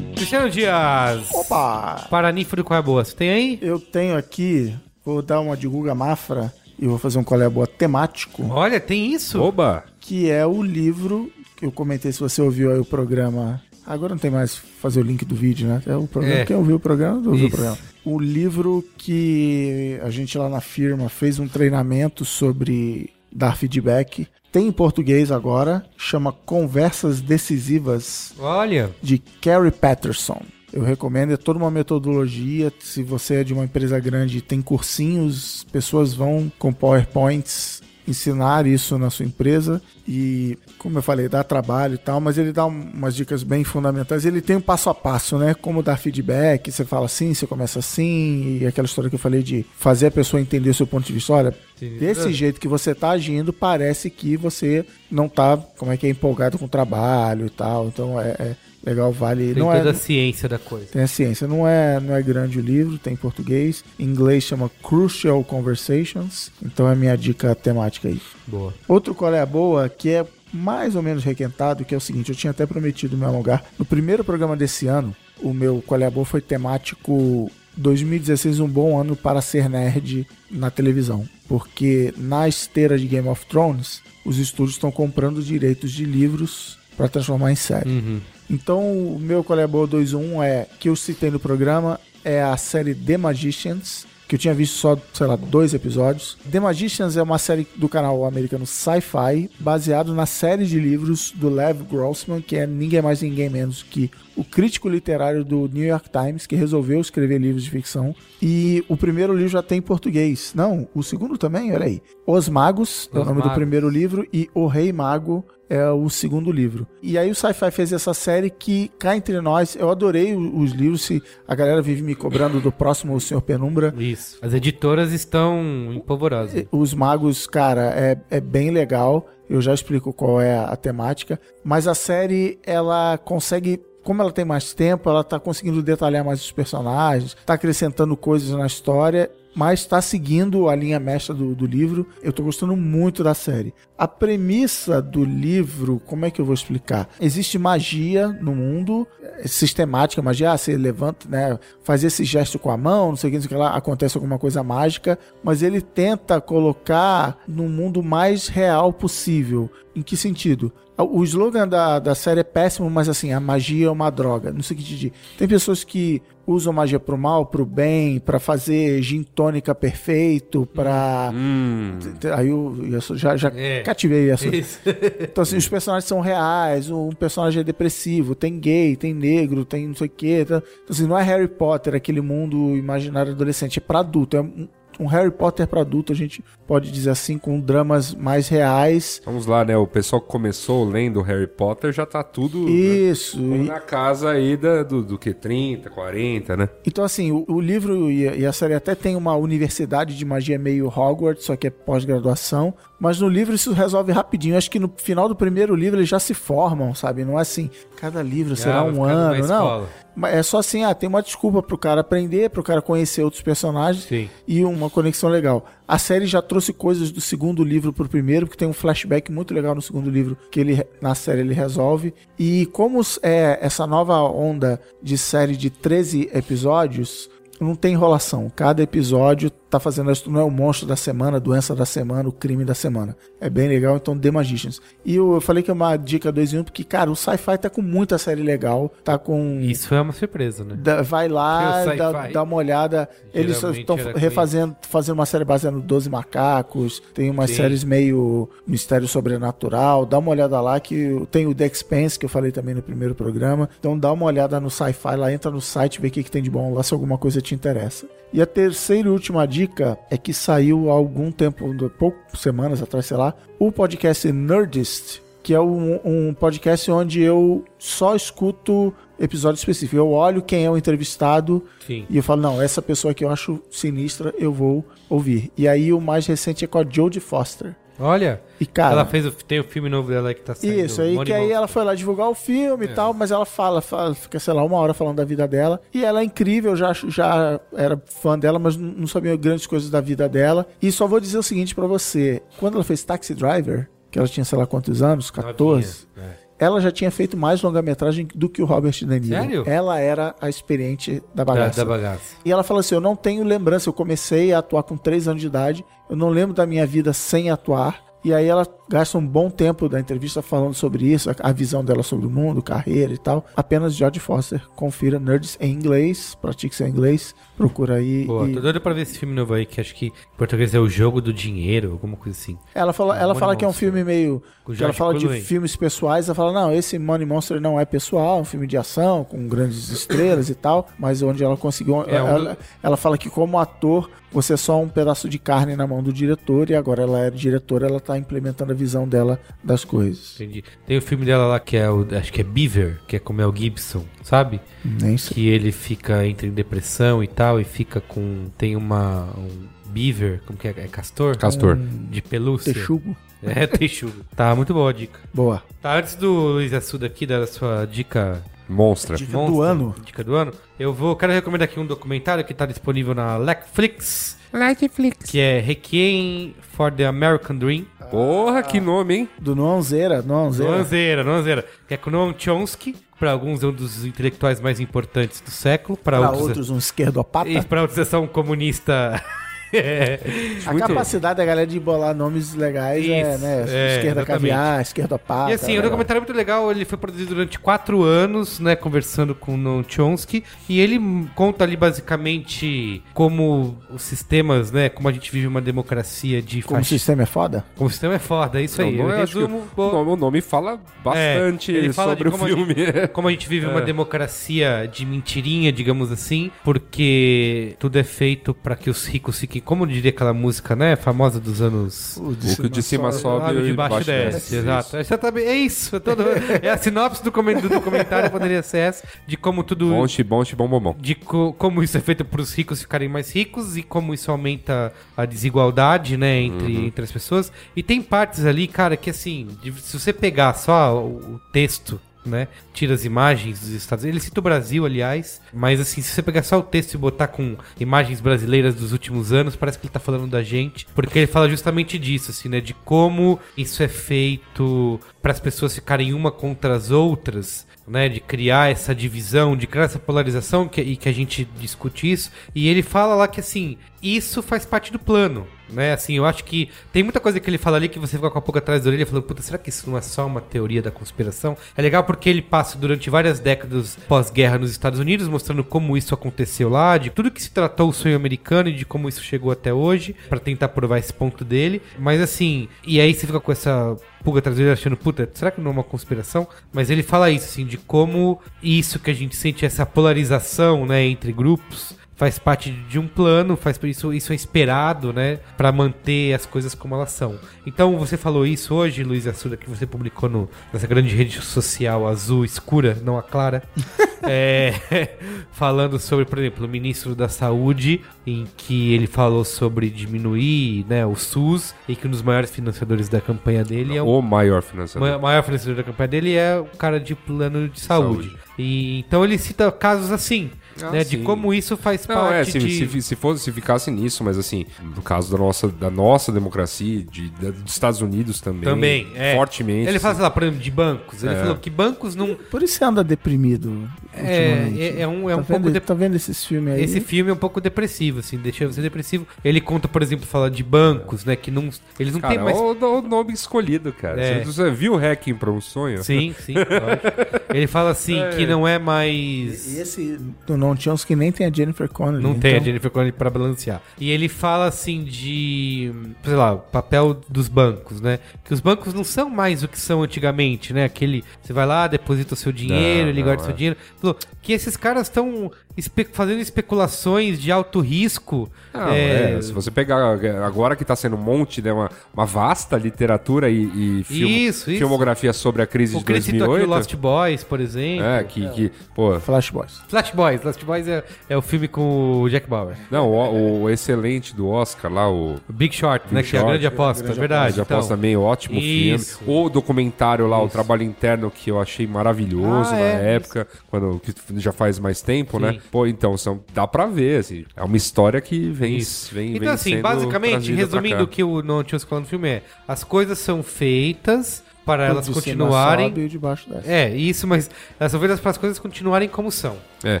Cristiano 0.14 0.50
Dias. 0.50 1.28
Opa! 1.32 2.06
Paraninfo 2.10 2.56
do 2.56 2.64
Qual 2.64 2.76
é 2.76 2.80
a 2.80 2.82
boa? 2.82 3.04
Você 3.04 3.14
tem 3.14 3.30
aí? 3.30 3.58
Eu 3.62 3.78
tenho 3.78 4.16
aqui, 4.16 4.74
vou 5.04 5.22
dar 5.22 5.40
uma 5.40 5.56
de 5.56 5.68
Guga 5.68 5.94
Mafra 5.94 6.52
e 6.78 6.86
vou 6.86 6.98
fazer 6.98 7.18
um 7.18 7.24
colé 7.24 7.48
boa 7.48 7.66
temático, 7.66 8.46
Olha, 8.50 8.78
tem 8.80 9.12
isso? 9.12 9.40
Oba! 9.42 9.84
Que 10.06 10.30
é 10.30 10.46
o 10.46 10.62
livro 10.62 11.30
que 11.56 11.66
eu 11.66 11.72
comentei 11.72 12.12
se 12.12 12.20
você 12.20 12.40
ouviu 12.40 12.70
aí 12.70 12.78
o 12.78 12.84
programa. 12.84 13.60
Agora 13.84 14.14
não 14.14 14.18
tem 14.18 14.30
mais 14.30 14.54
fazer 14.54 15.00
o 15.00 15.02
link 15.02 15.24
do 15.24 15.34
vídeo, 15.34 15.66
né? 15.66 15.82
É 15.84 15.96
o 15.96 16.06
programa. 16.06 16.40
É. 16.40 16.44
Quem 16.44 16.56
ouviu 16.56 16.76
o 16.76 16.80
programa, 16.80 17.16
ouviu 17.16 17.32
o 17.32 17.36
Isso. 17.36 17.50
programa. 17.50 17.78
O 18.04 18.18
livro 18.18 18.84
que 18.96 19.98
a 20.02 20.10
gente 20.10 20.38
lá 20.38 20.48
na 20.48 20.60
firma 20.60 21.08
fez 21.08 21.40
um 21.40 21.48
treinamento 21.48 22.24
sobre 22.24 23.10
dar 23.32 23.56
feedback. 23.56 24.28
Tem 24.52 24.68
em 24.68 24.72
português 24.72 25.32
agora, 25.32 25.84
chama 25.96 26.32
Conversas 26.32 27.20
Decisivas 27.20 28.32
Olha. 28.38 28.90
de 29.02 29.18
Carrie 29.18 29.72
Patterson. 29.72 30.40
Eu 30.72 30.82
recomendo, 30.82 31.32
é 31.32 31.36
toda 31.36 31.58
uma 31.58 31.70
metodologia. 31.70 32.72
Se 32.80 33.02
você 33.02 33.36
é 33.36 33.44
de 33.44 33.52
uma 33.52 33.64
empresa 33.64 33.98
grande, 33.98 34.40
tem 34.40 34.62
cursinhos, 34.62 35.64
pessoas 35.72 36.14
vão 36.14 36.50
com 36.58 36.72
PowerPoints 36.72 37.82
ensinar 38.06 38.66
isso 38.66 38.96
na 38.98 39.10
sua 39.10 39.26
empresa 39.26 39.82
e, 40.06 40.58
como 40.78 40.98
eu 40.98 41.02
falei, 41.02 41.28
dá 41.28 41.42
trabalho 41.42 41.94
e 41.94 41.98
tal, 41.98 42.20
mas 42.20 42.38
ele 42.38 42.52
dá 42.52 42.64
um- 42.66 42.90
umas 42.94 43.14
dicas 43.14 43.42
bem 43.42 43.64
fundamentais. 43.64 44.24
Ele 44.24 44.40
tem 44.40 44.56
um 44.56 44.60
passo 44.60 44.88
a 44.88 44.94
passo, 44.94 45.36
né? 45.38 45.54
Como 45.54 45.82
dar 45.82 45.96
feedback, 45.96 46.70
você 46.70 46.84
fala 46.84 47.06
assim, 47.06 47.34
você 47.34 47.46
começa 47.46 47.78
assim, 47.78 48.58
e 48.60 48.66
aquela 48.66 48.86
história 48.86 49.08
que 49.10 49.16
eu 49.16 49.20
falei 49.20 49.42
de 49.42 49.64
fazer 49.76 50.06
a 50.06 50.10
pessoa 50.10 50.40
entender 50.40 50.70
o 50.70 50.74
seu 50.74 50.86
ponto 50.86 51.06
de 51.06 51.12
vista. 51.12 51.32
Olha, 51.32 51.54
desse 51.98 52.32
jeito 52.32 52.60
que 52.60 52.68
você 52.68 52.94
tá 52.94 53.10
agindo, 53.10 53.52
parece 53.52 54.08
que 54.10 54.36
você 54.36 54.84
não 55.10 55.28
tá, 55.28 55.56
como 55.76 55.92
é 55.92 55.96
que 55.96 56.06
é, 56.06 56.10
empolgado 56.10 56.58
com 56.58 56.66
o 56.66 56.68
trabalho 56.68 57.46
e 57.46 57.50
tal. 57.50 57.88
Então 57.88 58.20
é, 58.20 58.28
é 58.38 58.56
legal, 58.86 59.12
vale. 59.12 59.52
Tem 59.52 59.62
não 59.62 59.72
toda 59.72 59.88
é, 59.88 59.92
a 59.92 59.94
ciência 59.94 60.48
da 60.48 60.58
coisa. 60.58 60.86
tem 60.86 61.02
a 61.02 61.06
ciência. 61.06 61.46
Não 61.46 61.66
é, 61.66 62.00
não 62.00 62.14
é 62.14 62.22
grande 62.22 62.58
o 62.58 62.62
livro, 62.62 62.98
tem 62.98 63.14
em 63.14 63.16
português. 63.16 63.84
Em 63.98 64.04
inglês 64.04 64.44
chama 64.44 64.70
Crucial 64.82 65.42
Conversations. 65.44 66.50
Então 66.64 66.88
é 66.88 66.94
minha 66.94 67.16
dica 67.16 67.54
temática 67.54 68.08
aí. 68.08 68.20
Boa. 68.46 68.72
Outro 68.88 69.14
qual 69.14 69.34
é 69.34 69.40
a 69.40 69.46
boa, 69.46 69.88
que 69.88 70.10
é 70.10 70.26
mais 70.52 70.94
ou 70.94 71.02
menos 71.02 71.24
requentado, 71.24 71.84
que 71.84 71.94
é 71.94 71.98
o 71.98 72.00
seguinte, 72.00 72.30
eu 72.30 72.36
tinha 72.36 72.52
até 72.52 72.64
prometido 72.64 73.16
me 73.16 73.24
alongar. 73.24 73.64
No 73.78 73.84
primeiro 73.84 74.24
programa 74.24 74.56
desse 74.56 74.86
ano, 74.86 75.14
o 75.42 75.52
meu 75.52 75.82
qual 75.86 76.00
é 76.00 76.06
a 76.06 76.10
boa 76.10 76.24
foi 76.24 76.40
temático 76.40 77.50
2016 77.76 78.60
um 78.60 78.68
bom 78.68 78.98
ano 78.98 79.14
para 79.14 79.42
ser 79.42 79.68
nerd 79.68 80.26
na 80.50 80.70
televisão, 80.70 81.28
porque 81.48 82.14
na 82.16 82.48
esteira 82.48 82.98
de 82.98 83.06
Game 83.06 83.28
of 83.28 83.44
Thrones, 83.46 84.00
os 84.24 84.38
estúdios 84.38 84.76
estão 84.76 84.90
comprando 84.90 85.42
direitos 85.42 85.92
de 85.92 86.04
livros 86.04 86.78
para 86.96 87.08
transformar 87.08 87.52
em 87.52 87.56
série. 87.56 87.90
Uhum. 87.90 88.20
Então, 88.50 88.80
o 88.80 89.18
meu 89.18 89.42
Qual 89.42 89.58
é 89.58 89.64
a 89.64 89.68
Boa 89.68 89.86
2-1 89.88 90.42
é, 90.42 90.66
que 90.78 90.88
eu 90.88 90.96
citei 90.96 91.30
no 91.30 91.40
programa, 91.40 91.98
é 92.24 92.42
a 92.42 92.56
série 92.56 92.94
The 92.94 93.16
Magicians, 93.16 94.06
que 94.28 94.34
eu 94.34 94.38
tinha 94.40 94.52
visto 94.52 94.74
só, 94.74 94.98
sei 95.12 95.26
lá, 95.26 95.36
dois 95.36 95.72
episódios. 95.72 96.36
The 96.50 96.58
Magicians 96.58 97.16
é 97.16 97.22
uma 97.22 97.38
série 97.38 97.66
do 97.76 97.88
canal 97.88 98.24
americano 98.24 98.66
Sci-Fi, 98.66 99.48
baseado 99.60 100.12
na 100.12 100.26
série 100.26 100.64
de 100.66 100.80
livros 100.80 101.32
do 101.32 101.48
Lev 101.48 101.82
Grossman, 101.82 102.40
que 102.40 102.56
é 102.56 102.66
ninguém 102.66 103.00
mais 103.00 103.22
ninguém 103.22 103.48
menos 103.48 103.84
que 103.84 104.10
o 104.34 104.42
crítico 104.42 104.88
literário 104.88 105.44
do 105.44 105.68
New 105.72 105.84
York 105.84 106.10
Times, 106.10 106.44
que 106.44 106.56
resolveu 106.56 107.00
escrever 107.00 107.40
livros 107.40 107.62
de 107.62 107.70
ficção. 107.70 108.14
E 108.42 108.84
o 108.88 108.96
primeiro 108.96 109.32
livro 109.32 109.48
já 109.48 109.62
tem 109.62 109.78
em 109.78 109.82
português. 109.82 110.52
Não, 110.56 110.88
o 110.92 111.04
segundo 111.04 111.38
também, 111.38 111.72
olha 111.72 111.86
aí. 111.86 112.02
Os 112.26 112.48
Magos 112.48 113.08
é 113.14 113.18
o 113.18 113.20
Os 113.20 113.26
nome 113.28 113.40
do 113.40 113.44
Magos. 113.46 113.56
primeiro 113.56 113.88
livro 113.88 114.26
e 114.32 114.50
O 114.52 114.66
Rei 114.66 114.92
Mago 114.92 115.44
é 115.68 115.88
o 115.90 116.08
segundo 116.08 116.50
livro. 116.50 116.86
E 117.02 117.18
aí 117.18 117.30
o 117.30 117.34
Sci-Fi 117.34 117.70
fez 117.70 117.92
essa 117.92 118.14
série 118.14 118.50
que, 118.50 118.88
cá 118.98 119.16
entre 119.16 119.40
nós, 119.40 119.76
eu 119.76 119.90
adorei 119.90 120.34
os 120.34 120.72
livros. 120.72 121.02
Se 121.02 121.22
a 121.46 121.54
galera 121.54 121.82
vive 121.82 122.02
me 122.02 122.14
cobrando 122.14 122.60
do 122.60 122.72
próximo 122.72 123.14
O 123.14 123.20
Senhor 123.20 123.40
Penumbra. 123.40 123.94
Isso. 123.98 124.38
As 124.42 124.52
editoras 124.54 125.12
estão 125.12 125.92
empolvorosas. 125.92 126.66
Os 126.70 126.94
Magos, 126.94 127.46
cara, 127.46 127.92
é, 127.94 128.18
é 128.30 128.40
bem 128.40 128.70
legal. 128.70 129.26
Eu 129.48 129.60
já 129.60 129.72
explico 129.72 130.12
qual 130.12 130.40
é 130.40 130.56
a, 130.56 130.64
a 130.64 130.76
temática. 130.76 131.40
Mas 131.62 131.86
a 131.86 131.94
série, 131.94 132.58
ela 132.64 133.18
consegue. 133.18 133.80
Como 134.02 134.22
ela 134.22 134.30
tem 134.30 134.44
mais 134.44 134.72
tempo, 134.72 135.10
ela 135.10 135.24
tá 135.24 135.40
conseguindo 135.40 135.82
detalhar 135.82 136.24
mais 136.24 136.40
os 136.40 136.52
personagens, 136.52 137.36
tá 137.44 137.54
acrescentando 137.54 138.16
coisas 138.16 138.50
na 138.50 138.64
história, 138.64 139.28
mas 139.56 139.86
tá 139.86 140.02
seguindo 140.02 140.68
a 140.68 140.76
linha 140.76 141.00
mestra 141.00 141.34
do, 141.34 141.54
do 141.54 141.64
livro. 141.66 142.06
Eu 142.22 142.30
tô 142.30 142.42
gostando 142.42 142.76
muito 142.76 143.24
da 143.24 143.32
série. 143.32 143.72
A 143.96 144.06
premissa 144.06 145.00
do 145.00 145.24
livro, 145.24 145.98
como 146.04 146.26
é 146.26 146.30
que 146.30 146.38
eu 146.38 146.44
vou 146.44 146.52
explicar? 146.52 147.08
Existe 147.18 147.58
magia 147.58 148.28
no 148.28 148.54
mundo, 148.54 149.08
é 149.22 149.48
sistemática, 149.48 150.20
magia, 150.20 150.52
ah, 150.52 150.58
você 150.58 150.76
levanta, 150.76 151.26
né, 151.26 151.58
faz 151.82 152.04
esse 152.04 152.22
gesto 152.22 152.58
com 152.58 152.70
a 152.70 152.76
mão, 152.76 153.08
não 153.08 153.16
sei 153.16 153.28
o 153.28 153.30
que, 153.30 153.36
não 153.38 153.42
sei 153.42 153.46
o 153.46 153.48
que 153.48 153.56
lá, 153.56 153.74
acontece 153.74 154.18
alguma 154.18 154.38
coisa 154.38 154.62
mágica, 154.62 155.18
mas 155.42 155.62
ele 155.62 155.80
tenta 155.80 156.38
colocar 156.38 157.38
no 157.48 157.66
mundo 157.66 158.02
mais 158.02 158.48
real 158.48 158.92
possível. 158.92 159.70
Em 159.96 160.02
que 160.02 160.16
sentido? 160.16 160.70
O 160.98 161.24
slogan 161.24 161.66
da, 161.66 161.98
da 161.98 162.14
série 162.14 162.40
é 162.40 162.44
péssimo, 162.44 162.88
mas 162.90 163.08
assim, 163.08 163.32
a 163.32 163.40
magia 163.40 163.86
é 163.86 163.90
uma 163.90 164.10
droga. 164.10 164.52
Não 164.52 164.62
sei 164.62 164.74
o 164.76 164.78
que 164.78 164.84
te 164.84 164.94
dizer. 164.96 165.12
Tem 165.38 165.48
pessoas 165.48 165.84
que 165.84 166.20
usam 166.46 166.72
magia 166.72 167.00
pro 167.00 167.16
mal, 167.18 167.44
pro 167.46 167.64
bem, 167.66 168.18
pra 168.20 168.38
fazer 168.38 169.02
gin 169.02 169.22
tônica 169.22 169.74
perfeito, 169.74 170.66
pra. 170.66 171.30
Hum. 171.34 171.98
Aí 172.34 172.48
eu, 172.48 172.76
eu 172.90 173.16
já, 173.16 173.36
já 173.36 173.48
É. 173.54 173.80
cativei 173.82 174.30
essa. 174.30 174.46
Isso. 174.54 174.78
Então, 175.20 175.42
assim, 175.42 175.56
os 175.56 175.68
personagens 175.68 176.06
são 176.08 176.20
reais, 176.20 176.90
um 176.90 177.10
personagem 177.10 177.60
é 177.60 177.64
depressivo, 177.64 178.34
tem 178.34 178.58
gay, 178.58 178.96
tem 178.96 179.12
negro, 179.14 179.64
tem 179.64 179.86
não 179.88 179.94
sei 179.94 180.06
o 180.06 180.10
quê. 180.10 180.40
Então, 180.42 180.62
assim, 180.88 181.06
não 181.06 181.18
é 181.18 181.22
Harry 181.22 181.48
Potter, 181.48 181.94
aquele 181.94 182.20
mundo 182.20 182.76
imaginário 182.76 183.32
adolescente, 183.32 183.78
é 183.78 183.82
pra 183.82 183.98
adulto. 184.00 184.36
É 184.36 184.40
um, 184.40 184.68
um 184.98 185.06
Harry 185.06 185.30
Potter 185.30 185.66
pra 185.66 185.80
adulto, 185.82 186.12
a 186.12 186.16
gente 186.16 186.42
pode 186.66 186.90
dizer 186.90 187.10
assim, 187.10 187.38
com 187.38 187.60
dramas 187.60 188.14
mais 188.14 188.48
reais. 188.48 189.20
Vamos 189.24 189.46
lá, 189.46 189.64
né? 189.64 189.76
O 189.76 189.86
pessoal 189.86 190.20
que 190.20 190.28
começou 190.28 190.84
lendo 190.84 191.20
Harry 191.22 191.46
Potter 191.46 191.92
já 191.92 192.04
tá 192.06 192.22
tudo 192.22 192.64
né, 192.64 192.70
Isso. 192.70 193.38
e- 193.38 193.66
na 193.66 193.80
casa 193.80 194.30
aí 194.30 194.56
da, 194.56 194.82
do, 194.82 195.02
do 195.02 195.18
que? 195.18 195.32
30, 195.32 195.90
40, 195.90 196.56
né? 196.56 196.68
Então, 196.86 197.04
assim, 197.04 197.30
o, 197.32 197.44
o 197.48 197.60
livro 197.60 198.10
e 198.10 198.28
a, 198.28 198.34
e 198.34 198.46
a 198.46 198.52
série 198.52 198.74
até 198.74 198.94
tem 198.94 199.14
uma 199.16 199.36
universidade 199.36 200.16
de 200.16 200.24
magia 200.24 200.58
meio 200.58 200.86
Hogwarts, 200.88 201.44
só 201.44 201.56
que 201.56 201.66
é 201.66 201.70
pós-graduação. 201.70 202.74
Mas 202.98 203.20
no 203.20 203.28
livro 203.28 203.54
isso 203.54 203.72
resolve 203.72 204.12
rapidinho. 204.12 204.54
Eu 204.54 204.58
acho 204.58 204.70
que 204.70 204.78
no 204.78 204.90
final 204.96 205.28
do 205.28 205.36
primeiro 205.36 205.74
livro 205.74 205.98
eles 205.98 206.08
já 206.08 206.18
se 206.18 206.34
formam, 206.34 206.94
sabe? 206.94 207.24
Não 207.24 207.38
é 207.38 207.42
assim, 207.42 207.70
cada 207.96 208.22
livro 208.22 208.56
será 208.56 208.80
Ah, 208.80 208.84
vai 208.84 208.92
um 208.92 209.04
ano. 209.04 209.46
Não. 209.46 209.86
É 210.28 210.42
só 210.42 210.58
assim, 210.58 210.82
ah, 210.82 210.94
tem 210.94 211.06
uma 211.06 211.22
desculpa 211.22 211.62
pro 211.62 211.76
cara 211.76 212.00
aprender, 212.00 212.48
pro 212.48 212.62
cara 212.62 212.80
conhecer 212.80 213.22
outros 213.22 213.42
personagens 213.42 214.04
Sim. 214.04 214.30
e 214.48 214.64
uma 214.64 214.88
conexão 214.88 215.28
legal. 215.28 215.66
A 215.86 215.98
série 215.98 216.24
já 216.26 216.40
trouxe 216.40 216.72
coisas 216.72 217.10
do 217.10 217.20
segundo 217.20 217.62
livro 217.62 217.92
pro 217.92 218.08
primeiro, 218.08 218.46
porque 218.46 218.58
tem 218.58 218.66
um 218.66 218.72
flashback 218.72 219.30
muito 219.30 219.52
legal 219.52 219.74
no 219.74 219.82
segundo 219.82 220.08
livro 220.08 220.36
que 220.50 220.58
ele 220.58 220.86
na 221.02 221.14
série 221.14 221.40
ele 221.40 221.52
resolve. 221.52 222.14
E 222.38 222.64
como 222.72 223.02
é 223.22 223.58
essa 223.60 223.86
nova 223.86 224.18
onda 224.22 224.80
de 225.02 225.18
série 225.18 225.54
de 225.54 225.68
13 225.68 226.30
episódios, 226.32 227.28
não 227.60 227.74
tem 227.74 227.92
enrolação. 227.92 228.50
Cada 228.54 228.82
episódio 228.82 229.50
tá 229.76 229.80
fazendo 229.80 230.10
isso, 230.10 230.30
não 230.30 230.40
é 230.40 230.44
o 230.44 230.50
monstro 230.50 230.86
da 230.86 230.96
semana, 230.96 231.36
a 231.36 231.40
doença 231.40 231.74
da 231.74 231.84
semana, 231.86 232.28
o 232.28 232.32
crime 232.32 232.64
da 232.64 232.74
semana. 232.74 233.16
É 233.40 233.48
bem 233.50 233.68
legal, 233.68 233.96
então 233.96 234.18
The 234.18 234.30
Magicians. 234.30 234.80
E 235.04 235.16
eu, 235.16 235.34
eu 235.34 235.40
falei 235.40 235.62
que 235.62 235.70
é 235.70 235.74
uma 235.74 235.96
dica 235.96 236.32
2 236.32 236.52
em 236.54 236.58
1, 236.60 236.64
porque, 236.64 236.84
cara, 236.84 237.10
o 237.10 237.16
sci-fi 237.16 237.58
tá 237.58 237.68
com 237.70 237.82
muita 237.82 238.18
série 238.18 238.42
legal, 238.42 238.92
tá 239.04 239.18
com 239.18 239.58
Isso 239.60 239.88
foi 239.88 240.00
uma 240.00 240.12
surpresa, 240.12 240.64
né? 240.64 240.74
da- 240.76 241.02
vai 241.02 241.28
lá, 241.28 241.84
dá, 241.94 242.28
dá 242.28 242.42
uma 242.42 242.56
olhada. 242.56 243.08
Eles 243.34 243.62
estão 243.62 243.96
refazendo, 244.14 244.74
fazendo 244.82 245.14
uma 245.14 245.26
série 245.26 245.44
baseada 245.44 245.76
no 245.76 245.82
12 245.82 246.08
Macacos. 246.08 247.02
Tem 247.14 247.30
umas 247.30 247.50
Sim. 247.50 247.56
séries 247.56 247.84
meio 247.84 248.48
mistério 248.66 249.06
sobrenatural. 249.06 250.06
Dá 250.06 250.18
uma 250.18 250.30
olhada 250.30 250.60
lá 250.60 250.78
que 250.80 251.26
tem 251.30 251.46
o 251.46 251.54
The 251.54 251.66
Expanse, 251.66 252.18
que 252.18 252.24
eu 252.24 252.28
falei 252.30 252.50
também 252.52 252.74
no 252.74 252.82
primeiro 252.82 253.14
programa. 253.14 253.68
Então 253.78 253.98
dá 253.98 254.12
uma 254.12 254.24
olhada 254.26 254.58
no 254.60 254.70
sci-fi 254.70 255.16
lá, 255.16 255.32
entra 255.32 255.50
no 255.50 255.60
site, 255.60 256.00
vê 256.00 256.08
o 256.08 256.10
que, 256.10 256.22
que 256.22 256.30
tem 256.30 256.42
de 256.42 256.50
bom 256.50 256.72
lá, 256.72 256.82
se 256.82 256.94
alguma 256.94 257.18
coisa 257.18 257.40
te 257.40 257.54
interessa. 257.54 258.06
E 258.32 258.42
a 258.42 258.46
terceira 258.46 259.08
e 259.08 259.10
última 259.10 259.46
dica 259.46 259.65
é 260.10 260.16
que 260.16 260.32
saiu 260.32 260.90
há 260.90 260.94
algum 260.94 261.30
tempo, 261.30 261.64
poucas 261.98 262.40
semanas 262.40 262.82
atrás, 262.82 263.06
sei 263.06 263.16
lá, 263.16 263.34
o 263.58 263.70
podcast 263.70 264.30
Nerdist, 264.32 265.20
que 265.42 265.54
é 265.54 265.60
um, 265.60 266.00
um 266.04 266.34
podcast 266.34 266.90
onde 266.90 267.22
eu 267.22 267.64
só 267.78 268.16
escuto 268.16 268.92
episódio 269.18 269.58
específico. 269.58 269.96
Eu 269.96 270.10
olho 270.10 270.42
quem 270.42 270.64
é 270.64 270.70
o 270.70 270.76
entrevistado 270.76 271.64
Sim. 271.86 272.06
e 272.10 272.16
eu 272.16 272.22
falo, 272.22 272.42
não, 272.42 272.60
essa 272.60 272.82
pessoa 272.82 273.14
que 273.14 273.24
eu 273.24 273.30
acho 273.30 273.62
sinistra, 273.70 274.34
eu 274.38 274.52
vou 274.52 274.84
ouvir. 275.08 275.50
E 275.56 275.68
aí 275.68 275.92
o 275.92 276.00
mais 276.00 276.26
recente 276.26 276.64
é 276.64 276.68
com 276.68 276.78
a 276.78 276.84
Jodie 276.88 277.20
Foster. 277.20 277.76
Olha, 277.98 278.40
E, 278.60 278.66
cara, 278.66 278.92
ela 278.92 279.04
fez 279.06 279.26
o, 279.26 279.32
tem 279.32 279.60
o 279.60 279.64
filme 279.64 279.88
novo 279.88 280.08
dela 280.10 280.32
que 280.34 280.40
tá 280.40 280.54
saindo. 280.54 280.80
Isso, 280.80 281.00
aí 281.00 281.18
que 281.24 281.32
aí 281.32 281.50
ela 281.50 281.66
foi 281.66 281.84
lá 281.84 281.94
divulgar 281.94 282.28
o 282.28 282.34
filme 282.34 282.84
e 282.86 282.88
tal, 282.88 283.12
mas 283.14 283.30
ela 283.30 283.44
fala, 283.46 283.80
fala, 283.80 284.14
fica, 284.14 284.38
sei 284.38 284.52
lá, 284.54 284.62
uma 284.64 284.76
hora 284.76 284.92
falando 284.94 285.16
da 285.16 285.24
vida 285.24 285.46
dela. 285.48 285.80
E 285.92 286.04
ela 286.04 286.20
é 286.20 286.24
incrível, 286.24 286.72
eu 286.72 286.76
já, 286.76 286.92
já 286.92 287.60
era 287.74 288.00
fã 288.06 288.38
dela, 288.38 288.58
mas 288.58 288.76
não 288.76 289.06
sabia 289.06 289.36
grandes 289.36 289.66
coisas 289.66 289.90
da 289.90 290.00
vida 290.00 290.28
dela. 290.28 290.66
E 290.80 290.90
só 290.92 291.06
vou 291.06 291.20
dizer 291.20 291.38
o 291.38 291.42
seguinte 291.42 291.74
pra 291.74 291.86
você: 291.86 292.42
quando 292.58 292.74
ela 292.74 292.84
fez 292.84 293.02
Taxi 293.02 293.34
Driver, 293.34 293.88
que 294.10 294.18
ela 294.18 294.28
tinha, 294.28 294.44
sei 294.44 294.58
lá 294.58 294.66
quantos 294.66 295.02
anos, 295.02 295.30
14. 295.30 296.06
Novinha, 296.16 296.30
é. 296.42 296.45
Ela 296.58 296.80
já 296.80 296.90
tinha 296.90 297.10
feito 297.10 297.36
mais 297.36 297.60
longa-metragem 297.62 298.26
do 298.34 298.48
que 298.48 298.62
o 298.62 298.64
Robert 298.64 298.92
De 298.92 299.04
Niro. 299.06 299.26
Sério? 299.26 299.64
Ela 299.66 300.00
era 300.00 300.34
a 300.40 300.48
experiente 300.48 301.22
da 301.34 301.44
Da, 301.44 301.52
bagaça. 301.52 301.84
da 301.84 301.90
bagaça. 301.90 302.36
E 302.44 302.50
ela 302.50 302.62
falou 302.62 302.80
assim: 302.80 302.94
Eu 302.94 303.00
não 303.00 303.14
tenho 303.14 303.44
lembrança. 303.44 303.88
Eu 303.88 303.92
comecei 303.92 304.52
a 304.52 304.58
atuar 304.58 304.82
com 304.82 304.96
3 304.96 305.28
anos 305.28 305.40
de 305.42 305.46
idade. 305.48 305.84
Eu 306.08 306.16
não 306.16 306.28
lembro 306.30 306.54
da 306.54 306.66
minha 306.66 306.86
vida 306.86 307.12
sem 307.12 307.50
atuar. 307.50 308.04
E 308.24 308.32
aí 308.34 308.46
ela 308.46 308.66
gasta 308.88 309.18
um 309.18 309.26
bom 309.26 309.50
tempo 309.50 309.88
da 309.88 309.98
entrevista 309.98 310.42
falando 310.42 310.74
sobre 310.74 311.06
isso, 311.06 311.30
a, 311.40 311.52
visão 311.52 311.84
dela 311.84 312.02
sobre 312.02 312.26
o 312.26 312.30
mundo, 312.30 312.62
carreira 312.62 313.12
e 313.12 313.18
tal. 313.18 313.44
Apenas 313.56 313.94
Jodie 313.94 314.20
Foster. 314.20 314.62
Confira 314.76 315.18
Nerds 315.18 315.56
em 315.60 315.72
inglês, 315.72 316.36
pratique 316.40 316.74
seu 316.74 316.86
inglês. 316.86 317.34
Procura 317.56 317.94
aí. 317.94 318.26
Pô, 318.26 318.46
e- 318.46 318.52
tô 318.52 318.60
doido 318.60 318.80
pra 318.80 318.92
ver 318.92 319.02
esse 319.02 319.18
filme 319.18 319.34
novo 319.34 319.54
aí, 319.54 319.66
que 319.66 319.80
acho 319.80 319.94
que 319.94 320.06
em 320.06 320.36
português 320.36 320.74
é 320.74 320.78
o 320.78 320.88
jogo 320.88 321.20
do 321.20 321.32
dinheiro, 321.32 321.92
alguma 321.92 322.16
coisa 322.16 322.38
assim. 322.38 322.58
Ela 322.74 322.92
fala, 322.92 323.16
ela 323.16 323.28
Money 323.28 323.40
fala 323.40 323.56
que 323.56 323.64
é 323.64 323.68
um 323.68 323.72
filme 323.72 324.04
meio. 324.04 324.42
Ela 324.66 324.74
George 324.74 324.98
fala 324.98 325.14
de 325.14 325.28
filmes 325.40 325.76
pessoais. 325.76 326.26
Ela 326.26 326.34
fala, 326.34 326.52
não, 326.52 326.72
esse 326.72 326.98
Money 326.98 327.26
Monster 327.26 327.60
não 327.60 327.78
é 327.78 327.84
pessoal, 327.84 328.38
é 328.38 328.40
um 328.42 328.44
filme 328.44 328.66
de 328.66 328.76
ação, 328.76 329.24
com 329.24 329.46
grandes 329.48 329.90
estrelas 329.90 330.50
e 330.50 330.54
tal. 330.54 330.88
Mas 330.98 331.22
onde 331.22 331.42
ela 331.42 331.56
conseguiu. 331.56 332.02
É, 332.02 332.22
um 332.22 332.26
ela, 332.26 332.58
ela 332.82 332.96
fala 332.96 333.16
que, 333.16 333.30
como 333.30 333.58
ator, 333.58 334.10
você 334.30 334.54
é 334.54 334.56
só 334.56 334.80
um 334.80 334.88
pedaço 334.88 335.28
de 335.28 335.38
carne 335.38 335.76
na 335.76 335.86
mão 335.86 336.02
do 336.02 336.12
diretor. 336.12 336.68
E 336.70 336.74
agora 336.74 337.02
ela 337.02 337.20
é 337.20 337.30
diretora, 337.30 337.86
ela 337.86 338.00
tá 338.00 338.18
implementando 338.18 338.72
a 338.72 338.75
visão 338.76 339.08
dela 339.08 339.40
das 339.62 339.84
coisas. 339.84 340.34
Entendi. 340.36 340.62
Tem 340.86 340.96
o 340.96 341.02
filme 341.02 341.24
dela 341.24 341.46
lá 341.46 341.58
que 341.58 341.76
é 341.76 341.90
o. 341.90 342.06
Acho 342.16 342.32
que 342.32 342.40
é 342.40 342.44
Beaver, 342.44 343.00
que 343.08 343.16
é 343.16 343.18
com 343.18 343.32
o 343.32 343.36
Mel 343.36 343.52
Gibson, 343.54 344.04
sabe? 344.22 344.60
Nem 344.84 345.18
sei. 345.18 345.34
Que 345.34 345.48
ele 345.48 345.72
fica 345.72 346.26
entra 346.26 346.46
em 346.46 346.50
depressão 346.50 347.22
e 347.22 347.26
tal, 347.26 347.60
e 347.60 347.64
fica 347.64 348.00
com. 348.00 348.46
Tem 348.56 348.76
uma. 348.76 349.28
Um 349.36 349.76
beaver, 349.86 350.42
como 350.44 350.58
que 350.58 350.68
é? 350.68 350.74
É 350.76 350.88
castor? 350.88 351.38
Castor. 351.38 351.76
De 351.76 352.20
pelúcia. 352.20 352.72
Texugo. 352.72 353.16
É, 353.42 353.66
texugo. 353.66 354.24
Tá, 354.34 354.56
muito 354.56 354.72
boa 354.72 354.90
a 354.90 354.92
dica. 354.92 355.20
Boa. 355.32 355.62
Tá, 355.80 355.98
antes 355.98 356.16
do 356.16 356.32
Luiz 356.32 356.72
Assuda 356.72 357.06
aqui 357.06 357.26
dar 357.26 357.42
a 357.42 357.46
sua 357.46 357.84
dica 357.84 358.42
Monstra. 358.68 359.16
Dica 359.16 359.32
monstra, 359.32 359.54
do 359.54 359.62
ano. 359.62 359.94
Dica 360.04 360.24
do 360.24 360.34
ano. 360.34 360.52
Eu 360.78 360.92
vou, 360.92 361.14
quero 361.14 361.32
recomendar 361.32 361.68
aqui 361.68 361.78
um 361.78 361.86
documentário 361.86 362.44
que 362.44 362.52
tá 362.52 362.66
disponível 362.66 363.14
na 363.14 363.38
Netflix, 363.38 364.35
Netflix. 364.52 365.30
que 365.30 365.38
é 365.38 365.60
Requiem 365.60 366.54
for 366.72 366.90
the 366.92 367.06
American 367.06 367.56
Dream. 367.56 367.86
Porra, 368.10 368.62
que 368.62 368.80
nome, 368.80 369.14
hein? 369.16 369.28
Do 369.38 369.56
Noanzeira. 369.56 370.22
Noanzeira. 370.22 370.70
Noanzeira, 370.72 371.24
Noanzeira. 371.24 371.64
Que 371.88 371.94
é 371.94 371.96
com 371.96 372.08
Noam 372.10 372.32
Chomsky, 372.38 372.94
para 373.18 373.32
alguns 373.32 373.62
é 373.62 373.66
um 373.66 373.72
dos 373.72 374.04
intelectuais 374.04 374.60
mais 374.60 374.78
importantes 374.78 375.40
do 375.40 375.50
século, 375.50 375.96
para 375.98 376.18
Pra 376.18 376.28
outros, 376.30 376.46
outros, 376.48 376.70
um 376.70 376.78
esquerdopata. 376.78 377.48
e 377.48 377.60
para 377.62 377.80
outros 377.82 377.98
é 377.98 378.04
só 378.04 378.20
um 378.20 378.26
comunista. 378.28 379.20
É. 379.72 380.20
A 380.64 380.72
Muito- 380.72 380.86
capacidade 380.86 381.36
da 381.38 381.44
galera 381.44 381.66
de 381.66 381.78
bolar 381.80 382.14
nomes 382.14 382.54
legais 382.54 383.06
é, 383.08 383.32
Isso, 383.32 383.40
né? 383.42 383.64
é, 383.68 383.96
esquerda 383.96 384.20
exatamente. 384.22 384.26
caviar, 384.26 384.80
esquerda 384.80 385.18
pata. 385.18 385.50
E 385.50 385.54
assim, 385.54 385.78
o 385.78 385.82
documentário 385.82 386.18
é 386.18 386.20
muito 386.20 386.32
legal, 386.36 386.70
ele 386.70 386.84
foi 386.84 386.96
produzido 386.98 387.34
durante 387.34 387.58
quatro 387.58 388.02
anos, 388.02 388.60
né, 388.60 388.76
conversando 388.76 389.34
com 389.34 389.54
o 389.54 389.56
Noam 389.56 389.84
Chomsky, 389.86 390.44
e 390.68 390.80
ele 390.80 391.00
conta 391.34 391.64
ali 391.64 391.76
basicamente 391.76 393.02
como 393.12 393.76
os 393.90 394.02
sistemas, 394.02 394.70
né, 394.70 394.88
como 394.88 395.08
a 395.08 395.12
gente 395.12 395.30
vive 395.30 395.46
uma 395.46 395.60
democracia 395.60 396.40
de 396.40 396.62
Como 396.62 396.76
o 396.76 396.80
fascismo. 396.80 396.98
sistema 396.98 397.22
é 397.22 397.26
foda? 397.26 397.64
Como 397.76 397.88
o 397.88 397.90
sistema 397.90 398.14
é 398.14 398.18
foda, 398.18 398.60
é 398.60 398.64
isso 398.64 398.80
aí. 398.80 398.96
Não, 398.96 399.10
eu 399.10 399.16
resumo, 399.18 399.62
o, 399.76 399.82
nome, 399.92 400.10
o 400.10 400.16
nome 400.16 400.40
fala 400.40 400.80
bastante 401.04 401.72
É, 401.74 401.78
ele 401.78 401.92
fala 401.92 402.12
sobre 402.12 402.28
de 402.30 402.34
o 402.34 402.38
como 402.38 402.44
a 402.44 402.48
filme. 402.48 402.74
como 403.12 403.28
a 403.28 403.30
gente 403.30 403.48
vive 403.48 403.66
É. 403.66 403.68
uma 403.68 403.80
democracia 403.80 404.88
de 404.90 405.04
mentirinha, 405.04 405.72
digamos 405.72 406.10
assim, 406.12 406.50
porque 406.64 407.74
tudo 407.78 407.98
é 407.98 408.04
feito 408.04 408.54
pra 408.54 408.76
que 408.76 408.90
os 408.90 409.06
ricos 409.06 409.38
fiquem, 409.40 409.55
como 409.60 409.86
diria 409.86 410.10
aquela 410.10 410.32
música, 410.32 410.74
né, 410.76 410.96
famosa 410.96 411.38
dos 411.40 411.60
anos 411.60 412.16
O 412.16 412.34
que 412.36 412.66
o 412.66 412.68
de 412.70 412.82
cima 412.82 413.12
sobe 413.12 413.46
Ah, 413.46 413.52
e 413.54 413.62
de 413.66 413.72
o 413.72 413.74
baixo 413.76 414.04
desce, 414.04 414.56
exato. 414.56 414.96
Essa 414.96 415.18
também 415.18 415.44
é 415.44 415.54
isso. 415.56 415.96
É, 415.96 416.00
todo- 416.00 416.22
é 416.62 416.70
a 416.70 416.76
sinopse 416.78 417.22
do, 417.22 417.30
documentário 417.30 418.30
poderia 418.30 418.62
ser 418.62 418.78
essa, 418.78 419.06
de 419.26 419.36
como 419.36 419.62
tudo. 419.62 419.88
Bom, 419.88 420.06
bom, 420.24 420.42
bom, 420.56 420.68
bom, 420.68 420.80
bom. 420.80 420.96
De 420.98 421.14
co- 421.14 421.52
como 421.52 421.82
isso 421.82 421.96
é 421.96 422.00
feito 422.00 422.24
para 422.24 422.40
os 422.40 422.52
ricos 422.54 422.80
ficarem 422.80 423.08
mais 423.08 423.30
ricos 423.32 423.76
e 423.76 423.82
como 423.82 424.12
isso 424.14 424.30
aumenta 424.30 424.92
a 425.16 425.24
desigualdade, 425.24 426.16
né, 426.16 426.40
entre, 426.40 426.86
entre 426.86 427.04
as 427.04 427.12
pessoas. 427.12 427.52
E 427.74 427.82
tem 427.82 428.02
partes 428.02 428.44
ali, 428.44 428.66
cara, 428.66 428.96
que 428.96 429.10
assim, 429.10 429.48
de- 429.62 429.72
se 429.80 429.98
você 429.98 430.12
pegar 430.12 430.54
só 430.54 430.96
o, 430.96 431.34
o 431.34 431.40
texto, 431.52 432.00
né, 432.26 432.48
tira 432.72 432.94
as 432.94 433.04
imagens 433.04 433.60
dos 433.60 433.70
Estados 433.70 434.04
Unidos, 434.04 434.22
ele 434.22 434.24
cita 434.24 434.40
o 434.40 434.42
Brasil, 434.42 434.84
aliás, 434.84 435.40
mas 435.52 435.80
assim, 435.80 436.02
se 436.02 436.10
você 436.10 436.22
pegar 436.22 436.42
só 436.42 436.58
o 436.58 436.62
texto 436.62 436.94
e 436.94 436.98
botar 436.98 437.28
com 437.28 437.56
imagens 437.78 438.20
brasileiras 438.20 438.74
dos 438.74 438.92
últimos 438.92 439.32
anos, 439.32 439.56
parece 439.56 439.78
que 439.78 439.86
ele 439.86 439.92
tá 439.92 440.00
falando 440.00 440.26
da 440.26 440.42
gente, 440.42 440.86
porque 440.94 441.20
ele 441.20 441.26
fala 441.26 441.48
justamente 441.48 441.98
disso, 441.98 442.30
assim, 442.30 442.48
né, 442.48 442.60
de 442.60 442.74
como 442.74 443.38
isso 443.56 443.82
é 443.82 443.88
feito 443.88 445.00
para 445.22 445.32
as 445.32 445.40
pessoas 445.40 445.74
ficarem 445.74 446.12
uma 446.12 446.30
contra 446.30 446.74
as 446.74 446.90
outras, 446.90 447.66
né, 447.86 448.08
de 448.08 448.20
criar 448.20 448.70
essa 448.70 448.94
divisão, 448.94 449.56
de 449.56 449.66
criar 449.66 449.84
essa 449.84 449.98
polarização 449.98 450.66
que, 450.66 450.80
e 450.80 450.96
que 450.96 451.08
a 451.08 451.12
gente 451.12 451.48
discute 451.58 452.10
isso. 452.10 452.30
E 452.54 452.68
ele 452.68 452.82
fala 452.82 453.14
lá 453.14 453.28
que 453.28 453.40
assim, 453.40 453.78
isso 454.02 454.42
faz 454.42 454.66
parte 454.66 454.92
do 454.92 454.98
plano, 454.98 455.46
né? 455.68 455.92
Assim, 455.92 456.14
eu 456.14 456.24
acho 456.24 456.44
que 456.44 456.70
tem 456.92 457.02
muita 457.02 457.20
coisa 457.20 457.40
que 457.40 457.48
ele 457.48 457.58
fala 457.58 457.76
ali 457.76 457.88
que 457.88 457.98
você 457.98 458.16
fica 458.16 458.30
com 458.30 458.38
a 458.38 458.42
pouco 458.42 458.58
atrás 458.58 458.82
da 458.82 458.88
orelha 458.88 459.06
falando, 459.06 459.24
puta, 459.24 459.42
será 459.42 459.58
que 459.58 459.68
isso 459.68 459.88
não 459.88 459.98
é 459.98 460.02
só 460.02 460.26
uma 460.26 460.40
teoria 460.40 460.82
da 460.82 460.90
conspiração? 460.90 461.56
É 461.76 461.82
legal 461.82 462.04
porque 462.04 462.28
ele 462.28 462.42
passa 462.42 462.78
durante 462.78 463.10
várias 463.10 463.40
décadas 463.40 463.96
pós-guerra 464.08 464.58
nos 464.58 464.70
Estados 464.70 464.98
Unidos, 464.98 465.28
mostrando 465.28 465.64
como 465.64 465.96
isso 465.96 466.14
aconteceu 466.14 466.68
lá, 466.68 466.98
de 466.98 467.10
tudo 467.10 467.30
que 467.30 467.42
se 467.42 467.50
tratou 467.50 467.88
o 467.88 467.92
sonho 467.92 468.16
americano 468.16 468.68
e 468.68 468.74
de 468.74 468.84
como 468.84 469.08
isso 469.08 469.22
chegou 469.22 469.50
até 469.50 469.72
hoje, 469.72 470.14
pra 470.28 470.38
tentar 470.38 470.68
provar 470.68 470.98
esse 470.98 471.12
ponto 471.12 471.44
dele. 471.44 471.82
Mas 471.98 472.20
assim, 472.20 472.68
e 472.86 473.00
aí 473.00 473.12
você 473.12 473.26
fica 473.26 473.40
com 473.40 473.52
essa 473.52 473.96
pulga 474.22 474.40
atrás 474.40 474.56
da 474.56 474.62
orelha 474.62 474.72
achando, 474.72 474.96
puta, 474.96 475.28
será 475.32 475.50
que 475.50 475.60
não 475.60 475.70
é 475.70 475.74
uma 475.74 475.84
conspiração? 475.84 476.48
Mas 476.72 476.90
ele 476.90 477.02
fala 477.02 477.30
isso, 477.30 477.46
assim, 477.46 477.64
de 477.64 477.76
como 477.76 478.40
isso 478.62 478.98
que 478.98 479.10
a 479.10 479.14
gente 479.14 479.36
sente, 479.36 479.64
essa 479.64 479.86
polarização, 479.86 480.84
né, 480.84 481.04
entre 481.04 481.32
grupos, 481.32 481.95
faz 482.16 482.38
parte 482.38 482.70
de 482.70 482.98
um 482.98 483.06
plano, 483.06 483.56
faz 483.56 483.78
isso, 483.84 484.12
isso 484.12 484.32
é 484.32 484.34
esperado, 484.34 485.12
né, 485.12 485.38
Pra 485.56 485.70
manter 485.70 486.32
as 486.34 486.46
coisas 486.46 486.74
como 486.74 486.94
elas 486.94 487.12
são. 487.12 487.38
Então 487.66 487.96
você 487.98 488.16
falou 488.16 488.46
isso 488.46 488.74
hoje, 488.74 489.04
Luiz 489.04 489.26
Assuda, 489.26 489.56
que 489.56 489.68
você 489.68 489.86
publicou 489.86 490.28
no, 490.28 490.48
nessa 490.72 490.86
grande 490.86 491.14
rede 491.14 491.40
social 491.42 492.08
azul 492.08 492.44
escura, 492.44 492.98
não 493.02 493.18
a 493.18 493.22
clara, 493.22 493.62
é, 494.22 495.16
falando 495.52 495.98
sobre, 495.98 496.24
por 496.24 496.38
exemplo, 496.38 496.64
o 496.66 496.68
ministro 496.68 497.14
da 497.14 497.28
Saúde, 497.28 498.00
em 498.26 498.46
que 498.56 498.94
ele 498.94 499.06
falou 499.06 499.44
sobre 499.44 499.90
diminuir, 499.90 500.86
né, 500.88 501.04
o 501.04 501.14
SUS 501.14 501.74
e 501.86 501.94
que 501.94 502.06
um 502.06 502.10
dos 502.10 502.22
maiores 502.22 502.50
financiadores 502.50 503.08
da 503.08 503.20
campanha 503.20 503.62
dele 503.62 503.96
é 503.96 504.02
o 504.02 504.06
O 504.06 504.22
maior 504.22 504.62
financiador. 504.62 505.20
maior 505.20 505.42
financiador 505.42 505.76
da 505.76 505.82
campanha 505.82 506.08
dele 506.08 506.34
é 506.34 506.58
o 506.58 506.76
cara 506.76 506.98
de 506.98 507.14
plano 507.14 507.68
de 507.68 507.80
saúde. 507.80 508.28
Saúde. 508.28 508.46
E 508.58 509.00
então 509.00 509.24
ele 509.24 509.36
cita 509.36 509.70
casos 509.70 510.10
assim, 510.10 510.50
Ah, 510.82 510.90
né, 510.90 511.04
de 511.04 511.18
como 511.18 511.52
isso 511.54 511.76
faz 511.76 512.06
Não, 512.06 512.26
é, 512.26 512.30
parte 512.38 512.52
se, 512.52 512.58
de 512.58 512.88
se, 512.88 513.02
se, 513.02 513.16
fosse, 513.16 513.42
se 513.44 513.52
ficasse 513.52 513.90
nisso, 513.90 514.22
mas 514.24 514.36
assim, 514.38 514.66
no 514.94 515.02
caso 515.02 515.30
da 515.32 515.38
nossa, 515.38 515.68
da 515.68 515.90
nossa 515.90 516.30
democracia, 516.32 517.02
de, 517.10 517.30
da- 517.30 517.50
dos 517.50 517.72
Estados 517.72 518.00
Unidos 518.00 518.40
também. 518.40 518.62
também, 518.64 519.08
é. 519.14 519.34
Fortemente. 519.34 519.88
Ele 519.88 519.98
fala, 519.98 520.12
assim. 520.12 520.18
sei 520.18 520.22
lá, 520.24 520.30
por 520.30 520.42
exemplo, 520.42 520.60
de 520.60 520.70
bancos. 520.70 521.22
Ele 521.24 521.34
É. 521.34 521.38
falou 521.40 521.56
que 521.56 521.70
bancos 521.70 522.14
não 522.14 522.34
Por 522.34 522.62
isso 522.62 522.78
você 522.78 522.84
anda 522.84 523.02
deprimido. 523.04 523.88
É, 524.18 524.48
ultimamente. 524.54 524.82
é, 524.82 525.00
é 525.02 525.08
um, 525.08 525.28
é 525.30 525.34
tá 525.34 525.40
um 525.40 525.44
pouco 525.44 525.64
vendo, 525.64 525.72
de- 525.74 525.80
Tá 525.80 525.94
vendo 525.94 526.14
esses 526.16 526.44
filmes 526.44 526.74
aí? 526.74 526.82
Esse 526.82 527.00
filme 527.00 527.30
é 527.30 527.34
um 527.34 527.36
pouco 527.38 527.60
depressivo, 527.60 528.20
assim, 528.20 528.36
deixa 528.38 528.66
você 528.66 528.80
depressivo. 528.82 529.26
Ele 529.44 529.60
conta, 529.60 529.86
por 529.88 530.02
exemplo, 530.02 530.26
fala 530.26 530.50
de 530.50 530.62
bancos, 530.62 531.24
né, 531.24 531.36
que 531.36 531.50
não 531.50 531.68
eles 531.98 532.12
não 532.14 532.20
Cara, 532.20 532.34
têm 532.34 532.42
mais 532.42 532.56
o, 532.56 532.72
o 532.72 533.02
nome 533.02 533.32
escolhido, 533.32 533.92
cara. 533.92 534.20
É. 534.20 534.38
Você, 534.44 534.52
você 534.52 534.70
viu 534.70 534.96
Hacking 534.96 535.34
para 535.34 535.50
um 535.50 535.60
sonho? 535.60 536.02
Sim, 536.02 536.34
sim, 536.40 536.54
lógico. 536.54 537.44
Ele 537.54 537.66
fala 537.66 537.90
assim 537.90 538.18
É. 538.20 538.30
que 538.30 538.46
não 538.46 538.66
é 538.66 538.76
E 538.76 538.78
mais 538.78 539.76
esse 539.78 540.18
do 540.46 540.56
Non 540.66 540.76
Chomsky 540.76 541.14
nem 541.14 541.30
tem 541.30 541.46
a 541.46 541.50
Jennifer 541.52 541.88
Connelly. 541.88 542.22
Não 542.22 542.34
tem 542.34 542.52
a 542.52 542.54
então- 542.54 542.64
Jennifer 542.66 542.90
Connelly 542.90 543.12
pra 543.12 543.30
balancear. 543.30 543.80
E 543.98 544.10
ele 544.10 544.28
fala 544.28 544.66
assim 544.66 545.04
de, 545.04 545.92
sei 546.24 546.34
lá, 546.34 546.54
o 546.54 546.58
papel 546.58 547.20
dos 547.28 547.48
bancos, 547.48 548.00
né? 548.00 548.18
Que 548.44 548.52
os 548.52 548.60
bancos 548.60 548.92
não 548.92 549.04
são 549.04 549.30
mais 549.30 549.62
o 549.62 549.68
que 549.68 549.78
são 549.78 550.02
antigamente, 550.02 550.72
né? 550.72 550.84
Aquele, 550.84 551.24
você 551.42 551.52
vai 551.52 551.66
lá, 551.66 551.86
deposita 551.86 552.34
o 552.34 552.36
seu 552.36 552.50
dinheiro, 552.52 553.04
Não, 553.04 553.08
ele 553.10 553.20
não, 553.20 553.26
guarda 553.26 553.42
o 553.42 553.44
é. 553.44 553.46
seu 553.46 553.54
dinheiro. 553.56 553.76
Falou 554.00 554.16
que 554.42 554.52
esses 554.52 554.76
caras 554.76 555.02
estão 555.06 555.50
espe- 555.76 556.08
fazendo 556.12 556.40
especulações 556.40 557.40
de 557.40 557.50
alto 557.52 557.80
risco. 557.80 558.50
Não, 558.72 558.88
é, 558.90 559.34
é, 559.36 559.42
se 559.42 559.52
você 559.52 559.70
pegar 559.70 559.96
agora 560.44 560.76
que 560.76 560.84
tá 560.84 560.94
sendo 560.94 561.16
um 561.16 561.20
monte, 561.20 561.62
né, 561.62 561.72
uma, 561.72 561.90
uma 562.12 562.26
vasta 562.26 562.76
literatura 562.76 563.48
e, 563.50 563.64
e 564.00 564.04
film- 564.04 564.28
Isso, 564.28 564.70
isso. 564.70 564.78
filmografia 564.78 565.32
sobre 565.32 565.62
a 565.62 565.66
crise 565.66 565.96
o 565.96 565.98
de 566.00 566.04
que 566.04 566.12
ele 566.12 566.20
citou 566.20 566.54
aqui, 566.54 566.64
o 566.64 566.66
2008. 566.66 566.70
Lost 566.78 566.94
Boys, 566.96 567.44
por 567.44 567.60
exemplo. 567.60 568.04
é, 568.04 568.24
que, 568.24 568.48
que 568.50 568.72
pô, 568.94 569.18
Flash 569.20 569.50
Boys. 569.50 569.80
Flash 569.88 570.10
Boys, 570.10 570.42
Lost 570.42 570.62
Boys 570.64 570.86
é, 570.88 571.04
é 571.28 571.36
o 571.36 571.42
filme 571.42 571.68
com 571.68 572.20
o 572.22 572.28
Jack 572.28 572.48
Bauer. 572.48 572.76
Não, 572.90 573.10
o, 573.10 573.62
o 573.62 573.70
excelente 573.70 574.34
do 574.34 574.48
Oscar 574.48 574.92
lá, 574.92 575.10
o 575.10 575.36
O 575.48 575.52
Big 575.52 575.74
Short, 575.74 576.12
né? 576.12 576.22
Que 576.22 576.36
é 576.36 576.38
a 576.38 576.40
Short, 576.42 576.50
grande 576.52 576.66
aposta, 576.66 577.02
grande 577.02 577.20
verdade. 577.20 577.52
Então. 577.60 577.62
Aposta 577.76 577.94
também, 577.94 578.16
ótimo 578.16 578.58
Isso. 578.58 579.18
filme. 579.18 579.32
O 579.44 579.48
documentário 579.48 580.26
lá, 580.26 580.40
o 580.40 580.44
Isso. 580.46 580.52
Trabalho 580.52 580.82
Interno, 580.82 581.30
que 581.30 581.50
eu 581.50 581.60
achei 581.60 581.86
maravilhoso 581.86 582.70
Ah, 582.70 582.78
na 582.78 582.78
é, 582.80 583.14
época, 583.14 583.46
quando 583.70 584.00
que 584.00 584.12
já 584.40 584.52
faz 584.52 584.78
mais 584.78 585.00
tempo, 585.02 585.38
né? 585.38 585.58
Pô, 585.70 585.86
então, 585.86 586.16
são, 586.16 586.40
dá 586.54 586.66
pra 586.66 586.86
ver, 586.86 587.20
assim. 587.20 587.44
É 587.56 587.62
uma 587.62 587.76
história 587.76 588.20
que 588.20 588.48
vem, 588.50 588.76
Isso. 588.76 589.14
vem, 589.14 589.30
Então, 589.30 589.40
vem 589.40 589.48
assim, 589.50 589.70
sendo 589.70 589.82
basicamente, 589.82 590.52
resumindo 590.52 591.02
o 591.04 591.08
que 591.08 591.22
o 591.22 591.42
não 591.42 591.62
tinha 591.64 591.78
falando 591.80 592.04
no 592.04 592.10
filme 592.10 592.28
é: 592.28 592.42
as 592.66 592.82
coisas 592.84 593.18
são 593.18 593.42
feitas 593.42 594.42
para 594.64 594.86
Tudo 594.88 594.94
elas 594.96 595.08
continuarem. 595.08 595.88
sobe 595.90 596.00
e 596.00 596.08
de 596.08 596.18
baixo 596.18 596.50
desce. 596.50 596.68
É, 596.68 596.92
isso, 596.96 597.24
mas 597.28 597.48
elas 597.78 597.92
são 597.92 598.00
feitas 598.00 598.18
para 598.18 598.32
as 598.32 598.36
coisas 598.36 598.58
continuarem 598.58 599.08
como 599.08 599.30
são. 599.30 599.56
É. 599.84 600.00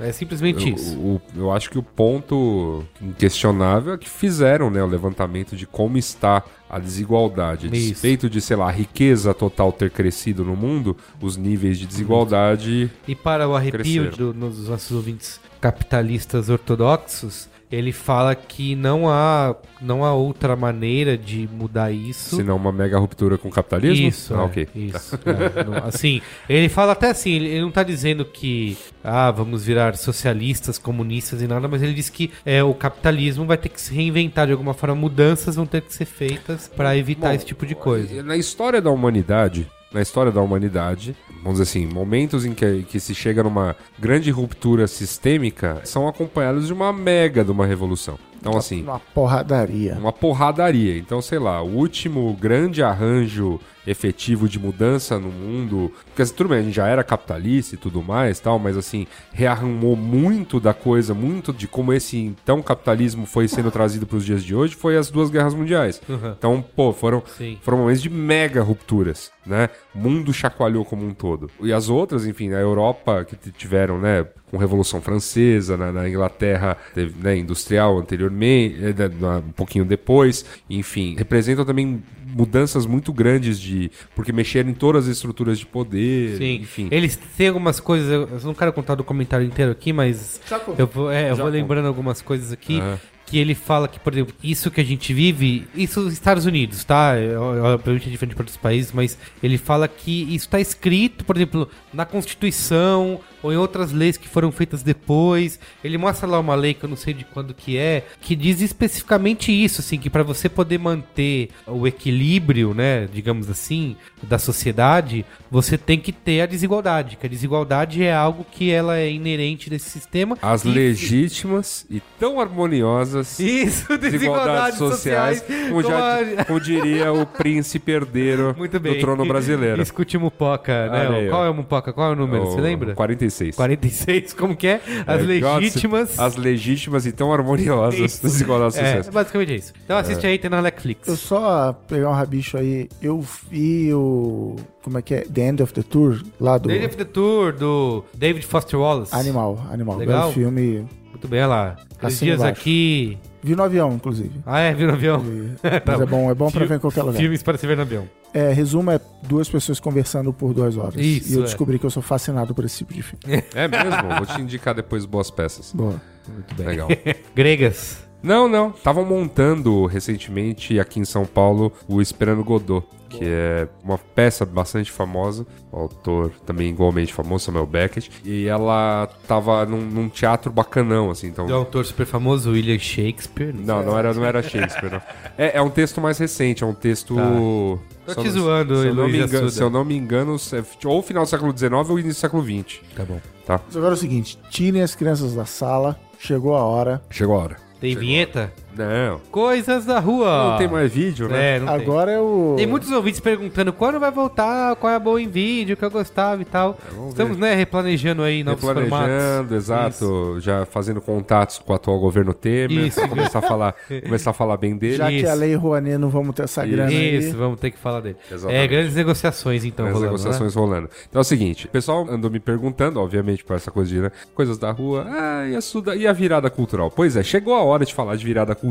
É 0.00 0.12
simplesmente 0.12 0.72
isso. 0.72 0.96
O- 1.00 1.20
eu 1.36 1.50
acho 1.50 1.68
que 1.68 1.76
o 1.78 1.82
ponto 1.82 2.84
inquestionável 3.00 3.94
é 3.94 3.98
que 3.98 4.08
fizeram 4.08 4.70
né, 4.70 4.80
o 4.80 4.86
levantamento 4.86 5.56
de 5.56 5.66
como 5.66 5.98
está 5.98 6.44
a 6.70 6.78
desigualdade. 6.78 7.66
A 7.66 7.70
Isso. 7.76 7.88
despeito 7.90 8.30
de, 8.30 8.40
sei 8.40 8.56
lá, 8.56 8.68
a 8.68 8.70
riqueza 8.70 9.34
total 9.34 9.72
ter 9.72 9.90
crescido 9.90 10.44
no 10.44 10.54
mundo, 10.54 10.96
os 11.20 11.36
níveis 11.36 11.76
de 11.76 11.84
desigualdade. 11.86 12.88
E 13.08 13.16
para 13.16 13.48
o 13.48 13.56
arrepio 13.56 14.10
do- 14.12 14.32
nos 14.32 14.68
nossos 14.68 14.92
ouvintes 14.96 15.40
capitalistas 15.62 16.48
ortodoxos, 16.50 17.48
ele 17.70 17.90
fala 17.90 18.34
que 18.34 18.74
não 18.76 19.08
há, 19.08 19.56
não 19.80 20.04
há 20.04 20.12
outra 20.12 20.54
maneira 20.54 21.16
de 21.16 21.48
mudar 21.50 21.90
isso. 21.90 22.36
Se 22.36 22.42
não 22.42 22.56
uma 22.56 22.70
mega 22.70 22.98
ruptura 22.98 23.38
com 23.38 23.48
o 23.48 23.50
capitalismo? 23.50 24.08
Isso, 24.08 24.34
Ah, 24.34 24.40
é, 24.40 24.44
ok. 24.44 24.68
isso. 24.74 25.18
é, 25.24 25.64
não- 25.64 25.76
assim, 25.86 26.20
ele 26.48 26.68
fala 26.68 26.92
até 26.92 27.08
assim, 27.08 27.30
ele, 27.32 27.60
não 27.62 27.70
tá 27.70 27.82
dizendo 27.82 28.26
que 28.26 28.76
ah, 29.02 29.30
vamos 29.30 29.64
virar 29.64 29.96
socialistas, 29.96 30.76
comunistas 30.76 31.40
e 31.40 31.46
nada, 31.46 31.66
mas 31.66 31.80
ele 31.82 31.94
diz 31.94 32.10
que 32.10 32.30
é, 32.44 32.62
o 32.62 32.74
capitalismo 32.74 33.46
vai 33.46 33.56
ter 33.56 33.70
que 33.70 33.80
se 33.80 33.94
reinventar 33.94 34.46
de 34.46 34.52
alguma 34.52 34.74
forma, 34.74 34.94
mudanças 34.94 35.56
vão 35.56 35.64
ter 35.64 35.80
que 35.80 35.94
ser 35.94 36.04
feitas 36.04 36.68
para 36.76 36.94
evitar 36.94 37.28
Bom, 37.28 37.34
esse 37.34 37.46
tipo 37.46 37.64
de 37.64 37.74
coisa. 37.74 38.22
Na 38.22 38.36
história 38.36 38.82
da 38.82 38.90
humanidade, 38.90 39.66
na 39.92 40.00
história 40.00 40.32
da 40.32 40.40
humanidade, 40.40 41.14
vamos 41.42 41.58
dizer 41.58 41.62
assim, 41.62 41.86
momentos 41.86 42.44
em 42.44 42.54
que, 42.54 42.82
que 42.84 42.98
se 42.98 43.14
chega 43.14 43.42
numa 43.42 43.76
grande 43.98 44.30
ruptura 44.30 44.86
sistêmica 44.86 45.80
são 45.84 46.08
acompanhados 46.08 46.66
de 46.66 46.72
uma 46.72 46.92
mega 46.92 47.44
de 47.44 47.50
uma 47.50 47.66
revolução. 47.66 48.18
Então, 48.42 48.58
assim, 48.58 48.82
Uma 48.82 48.98
porradaria. 48.98 49.94
uma 49.94 50.12
porradaria. 50.12 50.98
Então, 50.98 51.22
sei 51.22 51.38
lá, 51.38 51.62
o 51.62 51.76
último 51.76 52.36
grande 52.40 52.82
arranjo 52.82 53.60
efetivo 53.86 54.48
de 54.48 54.58
mudança 54.58 55.16
no 55.18 55.28
mundo. 55.28 55.92
Porque 56.06 56.22
assim, 56.22 56.34
tudo 56.34 56.48
bem, 56.50 56.58
a 56.58 56.62
gente 56.62 56.74
já 56.74 56.86
era 56.88 57.04
capitalista 57.04 57.74
e 57.76 57.78
tudo 57.78 58.02
mais, 58.02 58.38
tal, 58.40 58.58
mas 58.58 58.76
assim, 58.76 59.06
rearrumou 59.32 59.94
muito 59.96 60.58
da 60.60 60.74
coisa, 60.74 61.14
muito 61.14 61.52
de 61.52 61.66
como 61.68 61.92
esse 61.92 62.16
então 62.18 62.60
capitalismo 62.62 63.26
foi 63.26 63.46
sendo 63.48 63.70
trazido 63.70 64.06
para 64.06 64.16
os 64.16 64.24
dias 64.24 64.42
de 64.44 64.54
hoje, 64.54 64.74
foi 64.74 64.96
as 64.96 65.08
duas 65.10 65.30
guerras 65.30 65.54
mundiais. 65.54 66.00
Então, 66.36 66.64
pô, 66.74 66.92
foram, 66.92 67.22
Sim. 67.38 67.58
foram 67.62 67.78
momentos 67.78 68.02
de 68.02 68.10
mega 68.10 68.62
rupturas, 68.62 69.30
né? 69.46 69.68
O 69.94 69.98
mundo 69.98 70.32
chacoalhou 70.32 70.84
como 70.84 71.04
um 71.06 71.14
todo. 71.14 71.48
E 71.60 71.72
as 71.72 71.88
outras, 71.88 72.26
enfim, 72.26 72.48
na 72.48 72.58
Europa 72.58 73.24
que 73.24 73.36
tiveram, 73.52 73.98
né, 73.98 74.26
com 74.52 74.58
Revolução 74.58 75.00
Francesa, 75.00 75.78
na, 75.78 75.90
na 75.90 76.06
Inglaterra, 76.06 76.76
teve, 76.94 77.14
né, 77.18 77.38
industrial 77.38 77.98
anteriormente, 77.98 78.76
eh, 78.84 79.38
um 79.38 79.52
pouquinho 79.52 79.82
depois, 79.82 80.44
enfim, 80.68 81.14
representam 81.16 81.64
também 81.64 82.02
mudanças 82.26 82.84
muito 82.84 83.14
grandes 83.14 83.58
de 83.58 83.90
porque 84.14 84.30
mexeram 84.30 84.68
em 84.68 84.74
todas 84.74 85.06
as 85.06 85.16
estruturas 85.16 85.58
de 85.58 85.64
poder, 85.64 86.36
Sim, 86.36 86.54
enfim. 86.56 86.88
eles 86.90 87.18
têm 87.34 87.48
algumas 87.48 87.80
coisas, 87.80 88.10
eu 88.10 88.28
não 88.44 88.52
quero 88.52 88.74
contar 88.74 88.94
do 88.94 89.02
comentário 89.02 89.46
inteiro 89.46 89.72
aqui, 89.72 89.90
mas 89.90 90.38
eu 90.76 90.86
vou, 90.86 91.10
é, 91.10 91.30
eu 91.30 91.36
vou 91.36 91.46
lembrando 91.46 91.86
algumas 91.86 92.20
coisas 92.20 92.52
aqui. 92.52 92.78
Aham. 92.78 93.00
Que 93.24 93.38
ele 93.38 93.54
fala 93.54 93.88
que, 93.88 93.98
por 93.98 94.12
exemplo, 94.12 94.34
isso 94.42 94.70
que 94.70 94.78
a 94.78 94.84
gente 94.84 95.14
vive, 95.14 95.66
isso 95.74 96.02
nos 96.02 96.12
Estados 96.12 96.44
Unidos, 96.44 96.84
tá? 96.84 97.14
É, 97.16 97.34
Obviamente 97.38 98.08
é 98.08 98.10
diferente 98.10 98.34
para 98.34 98.42
outros 98.42 98.58
países, 98.58 98.92
mas 98.92 99.16
ele 99.42 99.56
fala 99.56 99.88
que 99.88 100.24
isso 100.24 100.44
está 100.44 100.60
escrito, 100.60 101.24
por 101.24 101.36
exemplo, 101.36 101.66
na 101.94 102.04
Constituição 102.04 103.20
ou 103.42 103.52
em 103.52 103.56
outras 103.56 103.92
leis 103.92 104.16
que 104.16 104.28
foram 104.28 104.50
feitas 104.52 104.82
depois. 104.82 105.58
Ele 105.82 105.98
mostra 105.98 106.26
lá 106.26 106.38
uma 106.38 106.54
lei 106.54 106.74
que 106.74 106.84
eu 106.84 106.88
não 106.88 106.96
sei 106.96 107.12
de 107.14 107.24
quando 107.24 107.52
que 107.54 107.76
é, 107.76 108.04
que 108.20 108.34
diz 108.36 108.60
especificamente 108.60 109.52
isso, 109.52 109.80
assim, 109.80 109.98
que 109.98 110.10
para 110.10 110.22
você 110.22 110.48
poder 110.48 110.78
manter 110.78 111.48
o 111.66 111.86
equilíbrio, 111.86 112.74
né, 112.74 113.08
digamos 113.12 113.48
assim, 113.50 113.96
da 114.22 114.38
sociedade, 114.38 115.24
você 115.50 115.76
tem 115.78 115.98
que 115.98 116.12
ter 116.12 116.40
a 116.42 116.46
desigualdade, 116.46 117.16
que 117.16 117.26
a 117.26 117.28
desigualdade 117.28 118.02
é 118.02 118.12
algo 118.14 118.44
que 118.50 118.70
ela 118.70 118.98
é 118.98 119.10
inerente 119.10 119.68
desse 119.70 119.90
sistema. 119.90 120.36
As 120.40 120.64
E- 120.64 120.68
legítimas 120.68 121.84
e 121.90 122.00
tão 122.18 122.40
harmoniosas 122.40 123.38
Isso, 123.40 123.96
desigualdades 123.98 124.78
sociais. 124.78 125.42
como, 125.68 125.82
já- 125.82 126.44
como 126.46 126.60
diria 126.60 127.12
o 127.12 127.26
príncipe 127.26 127.92
herdeiro 127.92 128.54
do 128.80 128.94
trono 129.00 129.24
brasileiro. 129.26 129.80
Escute 129.82 130.16
Mupoca, 130.18 130.88
né? 130.88 131.28
Qual 131.28 131.44
é 131.44 131.50
o 131.50 131.54
Mupoca? 131.54 131.92
Qual 131.92 132.10
é 132.10 132.12
o 132.12 132.16
número? 132.16 132.46
Você 132.46 132.58
O 132.58 132.62
lembra? 132.62 132.94
46. 133.32 133.56
46, 133.56 134.34
como 134.34 134.54
que 134.56 134.66
é? 134.66 134.80
As 135.06 135.20
É, 135.20 135.24
legítimas. 135.24 136.18
As 136.18 136.36
legítimas 136.36 137.06
e 137.06 137.12
tão 137.12 137.32
harmoniosas 137.32 137.98
Isso. 138.00 138.22
desigualdades 138.22 138.76
É, 138.76 138.80
sociais. 138.84 139.08
basicamente 139.08 139.54
isso. 139.54 139.72
Então 139.84 139.96
assiste 139.96 140.26
aí, 140.26 140.38
tem 140.38 140.50
na 140.50 140.60
Netflix. 140.62 141.08
Eu 141.08 141.16
só 141.16 141.72
pegar 141.88 142.10
um 142.10 142.14
rabicho 142.14 142.56
aí, 142.56 142.88
eu 143.00 143.24
vi 143.50 143.92
o. 143.94 144.56
Como 144.82 144.98
é 144.98 145.02
que 145.02 145.14
é? 145.14 145.20
The 145.22 145.48
End 145.48 145.62
of 145.62 145.72
the 145.72 145.82
Tour, 145.82 146.22
lá 146.40 146.58
do. 146.58 146.68
David 146.68 146.86
of 146.86 146.96
the 146.96 147.04
Tour, 147.04 147.52
do 147.52 148.04
David 148.14 148.44
Foster 148.46 148.78
Wallace. 148.78 149.14
Animal, 149.14 149.64
Animal. 149.70 149.96
Legal. 149.98 150.20
Belo 150.22 150.32
filme. 150.32 150.86
Muito 151.10 151.28
bem, 151.28 151.40
olha 151.40 151.46
lá. 151.48 151.76
Assina 152.00 152.30
dias 152.32 152.40
embaixo. 152.40 152.60
aqui. 152.60 153.18
Vi 153.42 153.56
no 153.56 153.62
avião, 153.64 153.92
inclusive. 153.92 154.40
Ah, 154.46 154.60
é, 154.60 154.72
viu 154.72 154.86
no 154.86 154.92
avião. 154.92 155.20
Mas 155.84 156.00
é 156.00 156.06
bom, 156.06 156.30
é 156.30 156.34
bom 156.34 156.50
pra 156.50 156.64
ver 156.64 156.76
em 156.76 156.78
qualquer 156.78 157.02
lugar. 157.02 157.18
Filmes 157.18 157.42
para 157.42 157.58
se 157.58 157.66
ver 157.66 157.76
no 157.76 157.82
avião. 157.82 158.08
É, 158.32 158.52
resumo 158.52 158.90
é 158.90 159.00
duas 159.24 159.48
pessoas 159.48 159.80
conversando 159.80 160.32
por 160.32 160.54
duas 160.54 160.76
horas. 160.76 160.94
Isso, 160.96 161.32
e 161.32 161.34
eu 161.34 161.40
é. 161.40 161.44
descobri 161.44 161.78
que 161.78 161.84
eu 161.84 161.90
sou 161.90 162.02
fascinado 162.02 162.54
por 162.54 162.64
esse 162.64 162.78
tipo 162.78 162.94
de 162.94 163.02
filme. 163.02 163.42
É 163.54 163.68
mesmo? 163.68 164.16
Vou 164.16 164.26
te 164.26 164.40
indicar 164.40 164.74
depois 164.74 165.04
boas 165.04 165.30
peças. 165.30 165.72
Boa. 165.72 166.00
Muito 166.28 166.54
bem. 166.54 166.66
Legal. 166.66 166.88
Gregas. 167.34 167.98
Não, 168.22 168.48
não. 168.48 168.70
Estavam 168.70 169.04
montando 169.04 169.84
recentemente 169.86 170.78
aqui 170.78 171.00
em 171.00 171.04
São 171.04 171.26
Paulo 171.26 171.72
o 171.88 172.00
Esperando 172.00 172.44
Godot, 172.44 172.86
que 173.12 173.24
é 173.24 173.68
uma 173.84 173.98
peça 173.98 174.44
bastante 174.44 174.90
famosa, 174.90 175.46
o 175.70 175.76
autor 175.76 176.30
também 176.46 176.68
igualmente 176.68 177.12
famoso, 177.12 177.44
Samuel 177.44 177.66
Beckett, 177.66 178.10
e 178.24 178.46
ela 178.46 179.08
tava 179.26 179.64
num, 179.66 179.80
num 179.82 180.08
teatro 180.08 180.50
bacanão, 180.50 181.10
assim, 181.10 181.28
então... 181.28 181.46
Do 181.46 181.54
autor 181.54 181.84
super 181.84 182.06
famoso, 182.06 182.50
William 182.52 182.78
Shakespeare. 182.78 183.54
Não, 183.54 183.82
não 183.82 183.98
era, 183.98 184.14
não 184.14 184.24
era 184.24 184.42
Shakespeare, 184.42 184.90
não. 184.90 185.02
É, 185.38 185.58
é 185.58 185.62
um 185.62 185.70
texto 185.70 186.00
mais 186.00 186.18
recente, 186.18 186.64
é 186.64 186.66
um 186.66 186.74
texto... 186.74 187.14
Tô 187.14 187.78
se 188.12 188.18
eu 188.18 188.22
te 188.22 188.26
não- 188.26 188.32
zoando, 188.32 188.80
se 188.80 188.86
eu, 188.88 188.94
não 188.94 189.08
me 189.08 189.18
engano, 189.20 189.50
se 189.50 189.62
eu 189.62 189.70
não 189.70 189.84
me 189.84 189.96
engano, 189.96 190.36
é 190.52 190.86
ou 190.86 191.02
final 191.02 191.22
do 191.22 191.28
século 191.28 191.56
XIX 191.56 191.72
ou 191.72 191.98
início 191.98 192.18
do 192.18 192.20
século 192.20 192.42
XX. 192.42 192.80
Tá 192.96 193.04
bom. 193.04 193.20
Tá? 193.46 193.60
Mas 193.64 193.76
agora 193.76 193.92
é 193.92 193.96
o 193.96 193.98
seguinte: 193.98 194.38
tirem 194.50 194.82
as 194.82 194.94
crianças 194.94 195.34
da 195.34 195.44
sala, 195.44 195.98
chegou 196.18 196.56
a 196.56 196.64
hora. 196.64 197.02
Chegou 197.10 197.36
a 197.36 197.38
hora. 197.38 197.56
Tem 197.80 197.96
vinheta? 197.96 198.52
Não. 198.76 199.20
Coisas 199.30 199.84
da 199.84 199.98
rua. 199.98 200.50
Não 200.50 200.58
tem 200.58 200.68
mais 200.68 200.92
vídeo, 200.92 201.28
né? 201.28 201.56
É, 201.56 201.60
não 201.60 201.66
tem. 201.66 201.76
Agora 201.76 202.10
é 202.10 202.20
o. 202.20 202.54
Tem 202.56 202.66
muitos 202.66 202.90
ouvintes 202.90 203.20
perguntando 203.20 203.72
quando 203.72 203.98
vai 204.00 204.10
voltar, 204.10 204.76
qual 204.76 204.92
é 204.92 204.96
a 204.96 204.98
boa 204.98 205.20
em 205.20 205.28
vídeo, 205.28 205.76
que 205.76 205.84
eu 205.84 205.90
gostava 205.90 206.40
e 206.40 206.44
tal. 206.44 206.78
vamos 206.90 207.08
Estamos, 207.10 207.36
né, 207.36 207.54
replanejando 207.54 208.22
aí 208.22 208.42
novos 208.42 208.60
formatos. 208.60 208.90
Replanejando, 208.90 209.54
exato. 209.54 210.40
Já 210.40 210.64
fazendo 210.66 211.00
contatos 211.00 211.58
com 211.58 211.72
o 211.72 211.76
atual 211.76 211.98
governo 211.98 212.32
Temer. 212.32 212.86
Isso. 212.86 213.08
Começar 213.08 213.38
a 213.40 213.42
falar, 213.42 213.74
começar 214.02 214.30
a 214.30 214.34
falar 214.34 214.56
bem 214.56 214.76
dele. 214.76 214.96
Já 214.96 215.08
que 215.08 215.16
Isso. 215.16 215.30
a 215.30 215.34
lei 215.34 215.54
Rouanet 215.54 215.98
não 215.98 216.08
vamos 216.08 216.34
ter 216.34 216.44
essa 216.44 216.64
Isso. 216.64 216.74
grana 216.74 216.92
Isso, 216.92 217.28
aí. 217.28 217.32
vamos 217.34 217.60
ter 217.60 217.70
que 217.70 217.78
falar 217.78 218.00
dele. 218.00 218.16
Exatamente. 218.30 218.64
É, 218.64 218.66
grandes 218.66 218.94
negociações, 218.94 219.64
então, 219.64 219.86
As 219.86 219.92
rolando, 219.92 220.12
negociações 220.12 220.54
rolando. 220.54 220.88
Então 221.08 221.20
é 221.20 221.22
o 221.22 221.24
seguinte, 221.24 221.66
o 221.66 221.70
pessoal 221.70 222.06
andou 222.08 222.30
me 222.30 222.40
perguntando, 222.40 223.00
obviamente, 223.00 223.44
por 223.44 223.56
essa 223.56 223.70
coisa 223.70 223.90
de 223.90 224.00
né, 224.00 224.12
coisas 224.34 224.58
da 224.58 224.70
rua, 224.70 225.06
ah, 225.08 225.46
e 225.48 225.56
a, 225.56 225.96
e 225.96 226.06
a 226.06 226.12
virada 226.12 226.50
cultural? 226.50 226.90
Pois 226.90 227.16
é, 227.16 227.22
chegou 227.22 227.54
a 227.54 227.62
hora 227.62 227.84
de 227.84 227.94
falar 227.94 228.16
de 228.16 228.24
virada 228.24 228.54
cultural. 228.54 228.61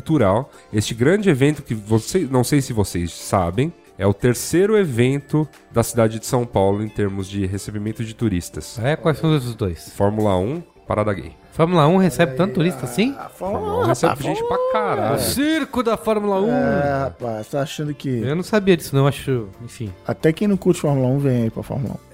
Este 0.72 0.94
grande 0.94 1.30
evento 1.30 1.62
que 1.62 1.74
você, 1.74 2.28
não 2.30 2.44
sei 2.44 2.62
se 2.62 2.72
vocês 2.74 3.12
sabem, 3.12 3.74
é 3.98 4.08
o 4.08 4.14
terceiro 4.14 4.78
evento 4.78 5.48
da 5.72 5.84
cidade 5.84 6.20
de 6.20 6.26
São 6.26 6.46
Paulo 6.46 6.84
em 6.84 6.90
termos 6.90 7.28
de 7.30 7.46
recebimento 7.46 8.04
de 8.04 8.16
turistas. 8.16 8.80
É, 8.80 8.96
quais 8.96 9.18
são 9.18 9.36
os 9.36 9.54
dois? 9.56 9.90
Fórmula 9.96 10.36
1, 10.38 10.62
Parada 10.88 11.14
Gay. 11.14 11.34
Fórmula 11.52 11.86
1 11.86 11.98
recebe 11.98 12.36
tanto 12.36 12.54
turista 12.56 12.86
assim? 12.86 13.14
A 13.20 13.28
Fórmula 13.28 13.62
1 13.62 13.64
Fórmula 13.66 13.84
1 13.84 13.88
recebe 13.88 14.24
gente 14.24 14.44
pra 14.48 14.58
O 14.58 14.72
caralho. 14.72 15.20
circo 15.20 15.84
da 15.84 15.98
Fórmula 15.98 16.40
1! 16.42 16.48
É, 16.50 17.00
rapaz, 17.04 17.48
tá 17.50 17.62
achando 17.62 17.94
que. 17.94 18.08
Eu 18.22 18.36
não 18.36 18.44
sabia 18.44 18.78
disso, 18.78 18.96
não, 18.96 19.06
acho. 19.06 19.50
Enfim. 19.64 19.94
Até 20.08 20.32
quem 20.32 20.48
não 20.48 20.56
curte 20.56 20.80
Fórmula 20.82 21.08
1 21.10 21.20
vem 21.20 21.44
aí 21.44 21.50
pra 21.50 21.62
Fórmula 21.62 21.96
1. 21.96 22.11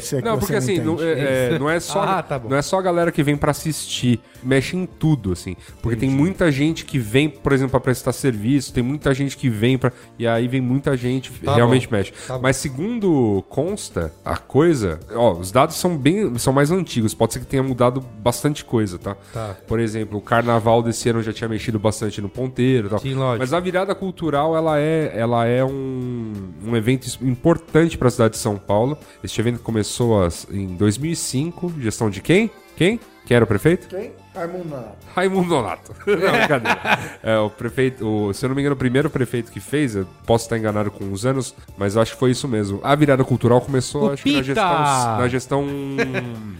Se 0.00 0.16
é 0.16 0.18
que 0.20 0.24
Não, 0.24 0.34
você 0.34 0.40
porque 0.40 0.54
assim, 0.56 0.78
não 0.80 1.00
é, 1.00 1.54
é, 1.54 1.58
não 1.58 1.70
é 1.70 1.78
só 1.80 2.02
Ah, 2.02 2.22
tá 2.22 2.38
não 2.38 2.56
é 2.56 2.62
só 2.62 2.78
a 2.78 2.82
galera 2.82 3.12
que 3.12 3.22
vem 3.22 3.36
pra 3.36 3.50
assistir, 3.50 4.20
mexe 4.42 4.76
em 4.76 4.86
tudo 4.86 5.32
assim, 5.32 5.56
porque 5.82 5.96
tem 5.96 6.10
muita 6.10 6.50
gente 6.50 6.84
que 6.84 6.98
vem, 6.98 7.28
por 7.28 7.52
exemplo, 7.52 7.70
pra 7.72 7.80
prestar 7.80 8.12
serviço, 8.12 8.72
tem 8.72 8.82
muita 8.82 9.12
gente 9.14 9.36
que 9.36 9.48
vem 9.48 9.78
pra 9.78 9.92
e 10.18 10.26
aí 10.26 10.48
vem 10.48 10.60
muita 10.60 10.96
gente 10.96 11.32
Tá 11.32 11.54
realmente 11.54 11.86
bom. 11.88 11.96
mexe. 11.96 12.12
Tá 12.26 12.34
bom. 12.34 12.42
Mas 12.42 12.56
segundo 12.56 13.44
consta 13.48 14.12
a 14.24 14.36
coisa, 14.36 14.98
ó, 15.14 15.32
os 15.32 15.50
dados 15.52 15.76
são 15.76 15.96
bem 15.96 16.36
são 16.38 16.52
mais 16.52 16.70
antigos, 16.70 17.14
pode 17.14 17.32
ser 17.34 17.40
que 17.40 17.46
tenha 17.46 17.62
mudado 17.62 18.00
bastante 18.00 18.64
coisa, 18.64 18.98
tá? 18.98 19.16
Tá. 19.32 19.56
Por 19.66 19.78
exemplo, 19.80 20.18
o 20.18 20.22
carnaval 20.22 20.82
desse 20.82 21.08
ano 21.08 21.22
já 21.22 21.32
tinha 21.32 21.48
mexido 21.48 21.78
bastante 21.78 22.20
no 22.20 22.28
ponteiro, 22.28 22.86
e 22.88 22.90
tal. 22.90 22.98
Sim, 22.98 23.14
lógico. 23.14 23.38
Mas 23.40 23.52
a 23.52 23.60
virada 23.60 23.94
cultural 23.94 24.56
ela 24.56 24.78
é, 24.78 25.12
ela 25.14 25.46
é 25.46 25.64
um, 25.64 26.32
um 26.64 26.76
evento 26.76 27.06
importante 27.22 27.96
para 27.98 28.08
a 28.08 28.10
cidade 28.10 28.34
de 28.34 28.38
São 28.40 28.56
Paulo. 28.56 28.98
Este 29.36 29.42
evento 29.42 29.60
começou 29.62 30.24
as- 30.24 30.46
em 30.50 30.66
2005, 30.76 31.70
gestão 31.78 32.08
de 32.08 32.22
quem? 32.22 32.50
Quem? 32.74 32.98
Quem 33.26 33.34
era 33.34 33.44
o 33.44 33.46
prefeito? 33.46 33.86
Quem? 33.86 34.12
Raimundo 34.34 34.64
Nonato. 34.70 34.96
Raimundo 35.14 35.48
Donato. 35.50 35.92
Não, 36.08 36.16
brincadeira. 36.38 36.98
É, 37.22 37.38
o 37.38 37.50
prefeito, 37.50 38.06
o- 38.06 38.32
se 38.32 38.42
eu 38.46 38.48
não 38.48 38.56
me 38.56 38.62
engano, 38.62 38.74
o 38.74 38.78
primeiro 38.78 39.10
prefeito 39.10 39.52
que 39.52 39.60
fez, 39.60 39.94
eu 39.94 40.06
posso 40.24 40.44
estar 40.46 40.56
enganado 40.56 40.90
com 40.90 41.12
os 41.12 41.26
anos, 41.26 41.54
mas 41.76 41.96
eu 41.96 42.00
acho 42.00 42.12
que 42.14 42.18
foi 42.18 42.30
isso 42.30 42.48
mesmo. 42.48 42.80
A 42.82 42.94
virada 42.94 43.22
cultural 43.24 43.60
começou, 43.60 44.10
acho 44.10 44.22
que 44.22 44.32
na 44.32 44.38
Pita! 44.38 44.54
gestão, 44.54 45.18
na 45.18 45.28
gestão 45.28 45.66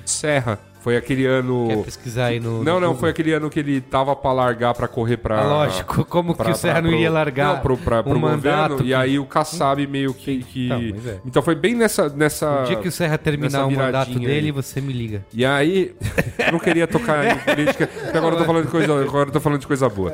Serra. 0.04 0.58
Foi 0.86 0.96
aquele 0.96 1.26
ano. 1.26 1.66
Quer 1.66 1.82
pesquisar 1.82 2.26
aí 2.26 2.38
no. 2.38 2.62
Não, 2.62 2.74
no 2.74 2.80
não, 2.80 2.80
Google? 2.90 2.94
foi 3.00 3.10
aquele 3.10 3.32
ano 3.32 3.50
que 3.50 3.58
ele 3.58 3.80
tava 3.80 4.14
pra 4.14 4.32
largar 4.32 4.72
pra 4.72 4.86
correr 4.86 5.16
pra. 5.16 5.40
Ah, 5.40 5.44
lógico, 5.48 6.04
como 6.04 6.30
que 6.32 6.38
pra- 6.44 6.52
o 6.52 6.54
Serra 6.54 6.74
pra- 6.74 6.82
não 6.82 6.90
pro- 6.90 6.96
iria 6.98 7.10
largar 7.10 7.54
Não, 7.56 7.60
pro, 7.60 7.76
pra, 7.76 7.98
um 7.98 8.02
pro 8.04 8.20
mandato 8.20 8.60
governo, 8.70 8.76
que- 8.76 8.84
e 8.90 8.94
aí 8.94 9.18
o 9.18 9.26
Kassab 9.26 9.84
meio 9.88 10.14
que. 10.14 10.44
que... 10.44 10.66
Então, 10.66 11.10
é. 11.10 11.16
Então 11.26 11.42
foi 11.42 11.56
bem 11.56 11.74
nessa. 11.74 12.08
nessa 12.08 12.62
O 12.62 12.66
dia 12.66 12.76
que 12.76 12.86
o 12.86 12.92
Serra 12.92 13.18
terminar 13.18 13.66
o 13.66 13.70
mandato 13.72 14.16
dele, 14.16 14.46
aí. 14.46 14.52
você 14.52 14.80
me 14.80 14.92
liga. 14.92 15.24
E 15.34 15.44
aí, 15.44 15.92
eu 16.38 16.52
não 16.52 16.60
queria 16.60 16.86
tocar 16.86 17.26
em 17.26 17.36
política, 17.56 17.88
porque 17.88 18.16
agora 18.16 18.34
eu 18.36 18.38
tô 18.38 18.44
falando 18.44 18.64
de 18.66 18.70
coisa, 18.70 19.00
agora 19.02 19.28
eu 19.28 19.32
tô 19.32 19.40
falando 19.40 19.60
de 19.60 19.66
coisa 19.66 19.88
boa. 19.88 20.12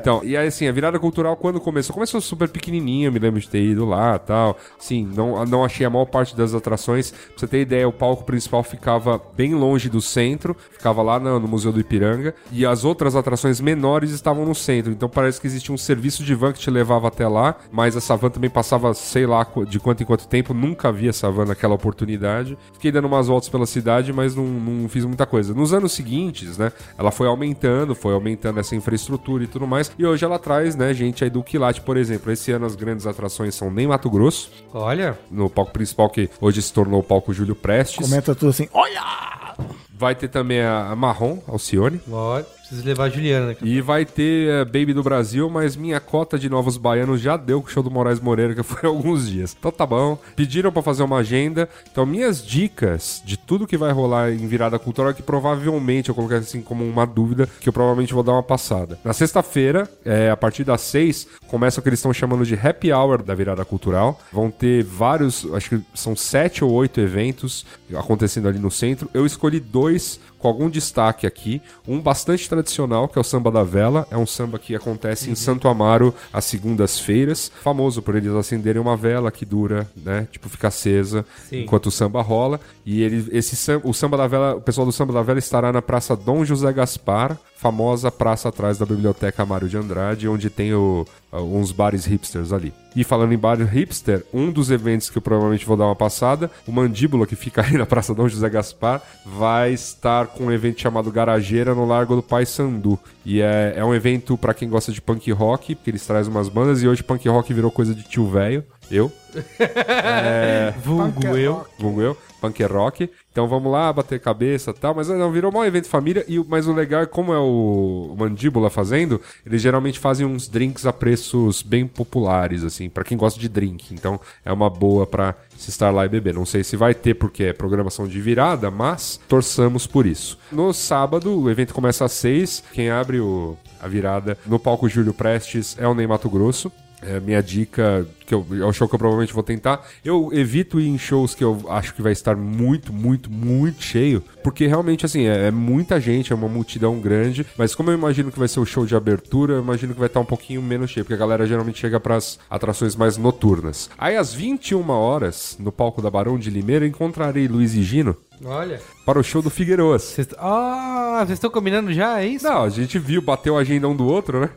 Então, 0.00 0.22
e 0.24 0.36
aí 0.38 0.46
assim, 0.46 0.66
a 0.68 0.72
virada 0.72 0.98
cultural 0.98 1.36
quando 1.36 1.60
começou, 1.60 1.92
começou 1.92 2.18
super 2.22 2.48
pequenininha, 2.48 3.10
me 3.10 3.18
lembro 3.18 3.40
de 3.40 3.48
ter 3.48 3.60
ido 3.62 3.84
lá, 3.84 4.18
tal. 4.18 4.56
Sim, 4.78 5.06
não 5.14 5.44
não 5.44 5.62
achei 5.62 5.84
a 5.84 5.90
maior 5.90 6.06
parte 6.06 6.34
das 6.34 6.54
atrações. 6.54 7.10
Pra 7.10 7.20
você 7.36 7.46
ter 7.46 7.60
ideia, 7.60 7.86
o 7.86 7.92
palco 7.92 8.24
principal 8.24 8.62
ficava 8.62 9.20
bem 9.36 9.54
longe 9.54 9.90
do 9.90 10.00
centro, 10.14 10.56
ficava 10.70 11.02
lá 11.02 11.18
no, 11.18 11.40
no 11.40 11.48
Museu 11.48 11.72
do 11.72 11.80
Ipiranga, 11.80 12.34
e 12.50 12.64
as 12.64 12.84
outras 12.84 13.16
atrações 13.16 13.60
menores 13.60 14.10
estavam 14.10 14.44
no 14.44 14.54
centro. 14.54 14.92
Então 14.92 15.08
parece 15.08 15.40
que 15.40 15.46
existia 15.46 15.74
um 15.74 15.78
serviço 15.78 16.22
de 16.22 16.34
van 16.34 16.52
que 16.52 16.60
te 16.60 16.70
levava 16.70 17.08
até 17.08 17.26
lá, 17.26 17.56
mas 17.70 17.96
essa 17.96 18.16
van 18.16 18.30
também 18.30 18.50
passava, 18.50 18.94
sei 18.94 19.26
lá, 19.26 19.46
de 19.68 19.80
quanto 19.80 20.02
em 20.02 20.06
quanto 20.06 20.28
tempo, 20.28 20.54
nunca 20.54 20.92
vi 20.92 21.08
essa 21.08 21.30
van 21.30 21.46
naquela 21.46 21.74
oportunidade. 21.74 22.56
Fiquei 22.72 22.92
dando 22.92 23.06
umas 23.06 23.26
voltas 23.26 23.48
pela 23.48 23.66
cidade, 23.66 24.12
mas 24.12 24.34
não, 24.34 24.44
não 24.44 24.88
fiz 24.88 25.04
muita 25.04 25.26
coisa. 25.26 25.52
Nos 25.52 25.72
anos 25.72 25.92
seguintes, 25.92 26.56
né, 26.56 26.72
ela 26.96 27.10
foi 27.10 27.26
aumentando, 27.26 27.94
foi 27.94 28.14
aumentando 28.14 28.60
essa 28.60 28.76
infraestrutura 28.76 29.44
e 29.44 29.46
tudo 29.46 29.66
mais, 29.66 29.90
e 29.98 30.06
hoje 30.06 30.24
ela 30.24 30.38
traz, 30.38 30.76
né, 30.76 30.94
gente 30.94 31.24
aí 31.24 31.30
do 31.30 31.42
quilate, 31.42 31.80
por 31.80 31.96
exemplo. 31.96 32.30
Esse 32.30 32.52
ano 32.52 32.66
as 32.66 32.74
grandes 32.74 33.06
atrações 33.06 33.54
são 33.54 33.70
nem 33.70 33.86
Mato 33.86 34.10
Grosso, 34.10 34.50
Olha, 34.72 35.18
no 35.30 35.48
palco 35.48 35.72
principal 35.72 36.10
que 36.10 36.28
hoje 36.40 36.60
se 36.60 36.72
tornou 36.72 37.00
o 37.00 37.02
palco 37.02 37.32
Júlio 37.32 37.54
Prestes. 37.54 38.08
Comenta 38.08 38.34
tudo 38.34 38.50
assim. 38.50 38.68
Olha! 38.72 39.54
Vai 39.96 40.14
ter 40.14 40.28
também 40.28 40.60
a 40.62 40.94
Marrom, 40.96 41.38
Alcione. 41.46 42.00
olha, 42.10 42.44
preciso 42.74 42.86
levar 42.86 43.04
a 43.04 43.08
Juliana, 43.08 43.46
né? 43.46 43.56
E 43.62 43.80
vai 43.80 44.04
ter 44.04 44.48
eh, 44.48 44.64
Baby 44.64 44.92
do 44.92 45.02
Brasil, 45.02 45.48
mas 45.48 45.76
minha 45.76 46.00
cota 46.00 46.38
de 46.38 46.48
novos 46.48 46.76
baianos 46.76 47.20
já 47.20 47.36
deu 47.36 47.62
com 47.62 47.68
o 47.68 47.70
show 47.70 47.82
do 47.82 47.90
Moraes 47.90 48.20
Moreira, 48.20 48.54
que 48.54 48.62
foi 48.64 48.88
há 48.88 48.92
alguns 48.92 49.28
dias. 49.28 49.56
Então 49.58 49.70
tá 49.70 49.86
bom. 49.86 50.18
Pediram 50.34 50.72
pra 50.72 50.82
fazer 50.82 51.02
uma 51.02 51.18
agenda. 51.18 51.68
Então, 51.90 52.04
minhas 52.04 52.44
dicas 52.44 53.22
de 53.24 53.36
tudo 53.36 53.66
que 53.66 53.76
vai 53.76 53.92
rolar 53.92 54.32
em 54.32 54.46
virada 54.46 54.78
cultural, 54.78 55.14
que 55.14 55.22
provavelmente 55.22 56.08
eu 56.08 56.14
coloquei 56.14 56.38
assim 56.38 56.60
como 56.60 56.84
uma 56.84 57.06
dúvida, 57.06 57.48
que 57.60 57.68
eu 57.68 57.72
provavelmente 57.72 58.12
vou 58.12 58.22
dar 58.22 58.32
uma 58.32 58.42
passada. 58.42 58.98
Na 59.04 59.12
sexta-feira, 59.12 59.88
eh, 60.04 60.30
a 60.30 60.36
partir 60.36 60.64
das 60.64 60.80
seis, 60.80 61.26
começa 61.46 61.80
o 61.80 61.82
que 61.82 61.88
eles 61.88 61.98
estão 61.98 62.12
chamando 62.12 62.44
de 62.44 62.54
happy 62.54 62.92
hour 62.92 63.22
da 63.22 63.34
virada 63.34 63.64
cultural. 63.64 64.20
Vão 64.32 64.50
ter 64.50 64.82
vários, 64.82 65.46
acho 65.54 65.70
que 65.70 65.80
são 65.94 66.16
sete 66.16 66.64
ou 66.64 66.72
oito 66.72 67.00
eventos 67.00 67.64
acontecendo 67.94 68.48
ali 68.48 68.58
no 68.58 68.70
centro. 68.70 69.08
Eu 69.14 69.24
escolhi 69.26 69.60
dois 69.60 70.20
com 70.44 70.48
algum 70.48 70.68
destaque 70.68 71.26
aqui. 71.26 71.62
Um 71.88 71.98
bastante 71.98 72.46
tradicional, 72.50 73.08
que 73.08 73.16
é 73.18 73.20
o 73.20 73.24
Samba 73.24 73.50
da 73.50 73.62
Vela. 73.62 74.06
É 74.10 74.16
um 74.18 74.26
samba 74.26 74.58
que 74.58 74.74
acontece 74.74 75.30
em 75.30 75.34
Santo 75.34 75.68
Amaro 75.68 76.14
às 76.30 76.44
segundas-feiras. 76.44 77.50
Famoso 77.62 78.02
por 78.02 78.14
eles 78.14 78.30
acenderem 78.34 78.82
uma 78.82 78.94
vela 78.94 79.30
que 79.30 79.46
dura, 79.46 79.88
né? 79.96 80.28
Tipo, 80.30 80.50
fica 80.50 80.68
acesa 80.68 81.24
Sim. 81.48 81.62
enquanto 81.62 81.86
o 81.86 81.90
samba 81.90 82.20
rola. 82.20 82.60
E 82.84 83.02
ele, 83.02 83.26
esse 83.32 83.56
o 83.82 83.94
Samba 83.94 84.18
da 84.18 84.26
Vela, 84.26 84.56
o 84.56 84.60
pessoal 84.60 84.86
do 84.86 84.92
Samba 84.92 85.14
da 85.14 85.22
Vela 85.22 85.38
estará 85.38 85.72
na 85.72 85.80
Praça 85.80 86.14
Dom 86.14 86.44
José 86.44 86.70
Gaspar, 86.70 87.38
famosa 87.68 88.10
praça 88.10 88.50
atrás 88.50 88.76
da 88.76 88.84
Biblioteca 88.84 89.42
Mário 89.46 89.70
de 89.70 89.78
Andrade, 89.78 90.28
onde 90.28 90.50
tem 90.50 90.74
o- 90.74 91.06
uns 91.32 91.72
bares 91.72 92.04
hipsters 92.04 92.52
ali. 92.52 92.74
E 92.94 93.02
falando 93.02 93.32
em 93.32 93.38
bar 93.38 93.56
hipster, 93.56 94.22
um 94.32 94.52
dos 94.52 94.70
eventos 94.70 95.08
que 95.08 95.16
eu 95.16 95.22
provavelmente 95.22 95.64
vou 95.64 95.76
dar 95.76 95.86
uma 95.86 95.96
passada, 95.96 96.50
o 96.68 96.70
Mandíbula, 96.70 97.26
que 97.26 97.34
fica 97.34 97.62
aí 97.66 97.78
na 97.78 97.86
Praça 97.86 98.14
Dom 98.14 98.28
José 98.28 98.48
Gaspar, 98.50 99.02
vai 99.24 99.72
estar 99.72 100.26
com 100.26 100.44
um 100.44 100.52
evento 100.52 100.80
chamado 100.82 101.10
Garageira 101.10 101.74
no 101.74 101.86
Largo 101.86 102.14
do 102.16 102.22
Pai 102.22 102.44
Sandu. 102.44 102.98
E 103.24 103.40
é, 103.40 103.72
é 103.76 103.84
um 103.84 103.94
evento 103.94 104.36
pra 104.36 104.52
quem 104.52 104.68
gosta 104.68 104.92
de 104.92 105.00
punk 105.00 105.32
rock, 105.32 105.74
porque 105.74 105.90
eles 105.90 106.06
trazem 106.06 106.30
umas 106.30 106.50
bandas, 106.50 106.82
e 106.82 106.86
hoje 106.88 107.02
punk 107.02 107.26
rock 107.28 107.52
virou 107.54 107.70
coisa 107.70 107.94
de 107.94 108.02
tio 108.02 108.28
velho. 108.28 108.62
Eu, 108.90 109.10
Vulgo 110.82 111.36
eu. 111.36 111.66
vulgo 111.78 112.00
eu, 112.00 112.16
punk 112.40 112.62
rock. 112.64 113.10
Então 113.32 113.48
vamos 113.48 113.70
lá, 113.70 113.92
bater 113.92 114.20
cabeça 114.20 114.70
e 114.70 114.74
tal. 114.74 114.94
Mas 114.94 115.08
não, 115.08 115.32
virou 115.32 115.52
um 115.54 115.64
evento 115.64 115.88
família. 115.88 116.24
E, 116.28 116.38
mas 116.38 116.68
o 116.68 116.72
legal 116.72 117.02
é 117.02 117.06
como 117.06 117.32
é 117.32 117.38
o, 117.38 118.14
Mandíbula 118.16 118.70
fazendo, 118.70 119.20
eles 119.44 119.60
geralmente 119.60 119.98
fazem 119.98 120.26
uns 120.26 120.48
drinks 120.48 120.86
a 120.86 120.92
preços 120.92 121.62
bem 121.62 121.86
populares, 121.86 122.62
assim, 122.62 122.88
pra 122.88 123.04
quem 123.04 123.18
gosta 123.18 123.40
de 123.40 123.48
drink. 123.48 123.92
Então 123.92 124.20
é 124.44 124.52
uma 124.52 124.70
boa 124.70 125.06
pra 125.06 125.34
se 125.56 125.70
estar 125.70 125.90
lá 125.90 126.04
e 126.04 126.08
beber. 126.08 126.34
Não 126.34 126.46
sei 126.46 126.62
se 126.62 126.76
vai 126.76 126.94
ter 126.94 127.14
porque 127.14 127.44
é 127.44 127.52
programação 127.52 128.06
de 128.06 128.20
virada, 128.20 128.70
mas 128.70 129.20
torçamos 129.28 129.86
por 129.86 130.06
isso. 130.06 130.38
No 130.52 130.72
sábado, 130.72 131.40
o 131.40 131.50
evento 131.50 131.74
começa 131.74 132.04
às 132.04 132.12
seis. 132.12 132.62
Quem 132.72 132.90
abre 132.90 133.18
o, 133.18 133.56
a 133.80 133.88
virada 133.88 134.38
no 134.46 134.58
palco 134.58 134.88
Júlio 134.88 135.12
Prestes 135.14 135.76
é 135.78 135.88
o 135.88 135.94
Ney 135.94 136.06
Mato 136.06 136.28
Grosso. 136.28 136.70
É, 137.06 137.20
minha 137.20 137.42
dica, 137.42 138.06
que 138.26 138.34
eu, 138.34 138.46
é 138.52 138.64
o 138.64 138.72
show 138.72 138.88
que 138.88 138.94
eu 138.94 138.98
provavelmente 138.98 139.32
vou 139.32 139.42
tentar. 139.42 139.86
Eu 140.04 140.30
evito 140.32 140.80
ir 140.80 140.88
em 140.88 140.98
shows 140.98 141.34
que 141.34 141.44
eu 141.44 141.64
acho 141.68 141.94
que 141.94 142.02
vai 142.02 142.12
estar 142.12 142.36
muito, 142.36 142.92
muito, 142.92 143.30
muito 143.30 143.82
cheio. 143.82 144.22
Porque 144.42 144.66
realmente, 144.66 145.04
assim, 145.04 145.26
é, 145.26 145.48
é 145.48 145.50
muita 145.50 146.00
gente, 146.00 146.32
é 146.32 146.36
uma 146.36 146.48
multidão 146.48 146.98
grande. 146.98 147.46
Mas 147.56 147.74
como 147.74 147.90
eu 147.90 147.94
imagino 147.94 148.30
que 148.30 148.38
vai 148.38 148.48
ser 148.48 148.60
o 148.60 148.66
show 148.66 148.86
de 148.86 148.96
abertura, 148.96 149.54
eu 149.54 149.62
imagino 149.62 149.94
que 149.94 150.00
vai 150.00 150.08
estar 150.08 150.20
um 150.20 150.24
pouquinho 150.24 150.62
menos 150.62 150.90
cheio. 150.90 151.04
Porque 151.04 151.14
a 151.14 151.18
galera 151.18 151.46
geralmente 151.46 151.78
chega 151.78 152.00
pras 152.00 152.38
atrações 152.48 152.96
mais 152.96 153.16
noturnas. 153.16 153.90
Aí 153.98 154.16
às 154.16 154.32
21 154.32 154.88
horas, 154.90 155.56
no 155.58 155.72
palco 155.72 156.02
da 156.02 156.10
Barão 156.10 156.38
de 156.38 156.50
Limeira, 156.50 156.86
encontrarei 156.86 157.48
Luiz 157.48 157.74
e 157.74 157.82
Gino 157.82 158.16
Olha. 158.44 158.80
para 159.04 159.18
o 159.18 159.22
show 159.22 159.42
do 159.42 159.50
Figueiroas. 159.50 160.16
Ah, 160.38 161.22
vocês 161.24 161.36
estão 161.36 161.50
combinando 161.50 161.92
já, 161.92 162.20
é 162.20 162.26
isso? 162.26 162.44
Não, 162.44 162.62
a 162.62 162.68
gente 162.68 162.98
viu, 162.98 163.22
bateu 163.22 163.56
a 163.56 163.60
agenda 163.60 163.88
um 163.88 163.96
do 163.96 164.06
outro, 164.06 164.40
né? 164.40 164.50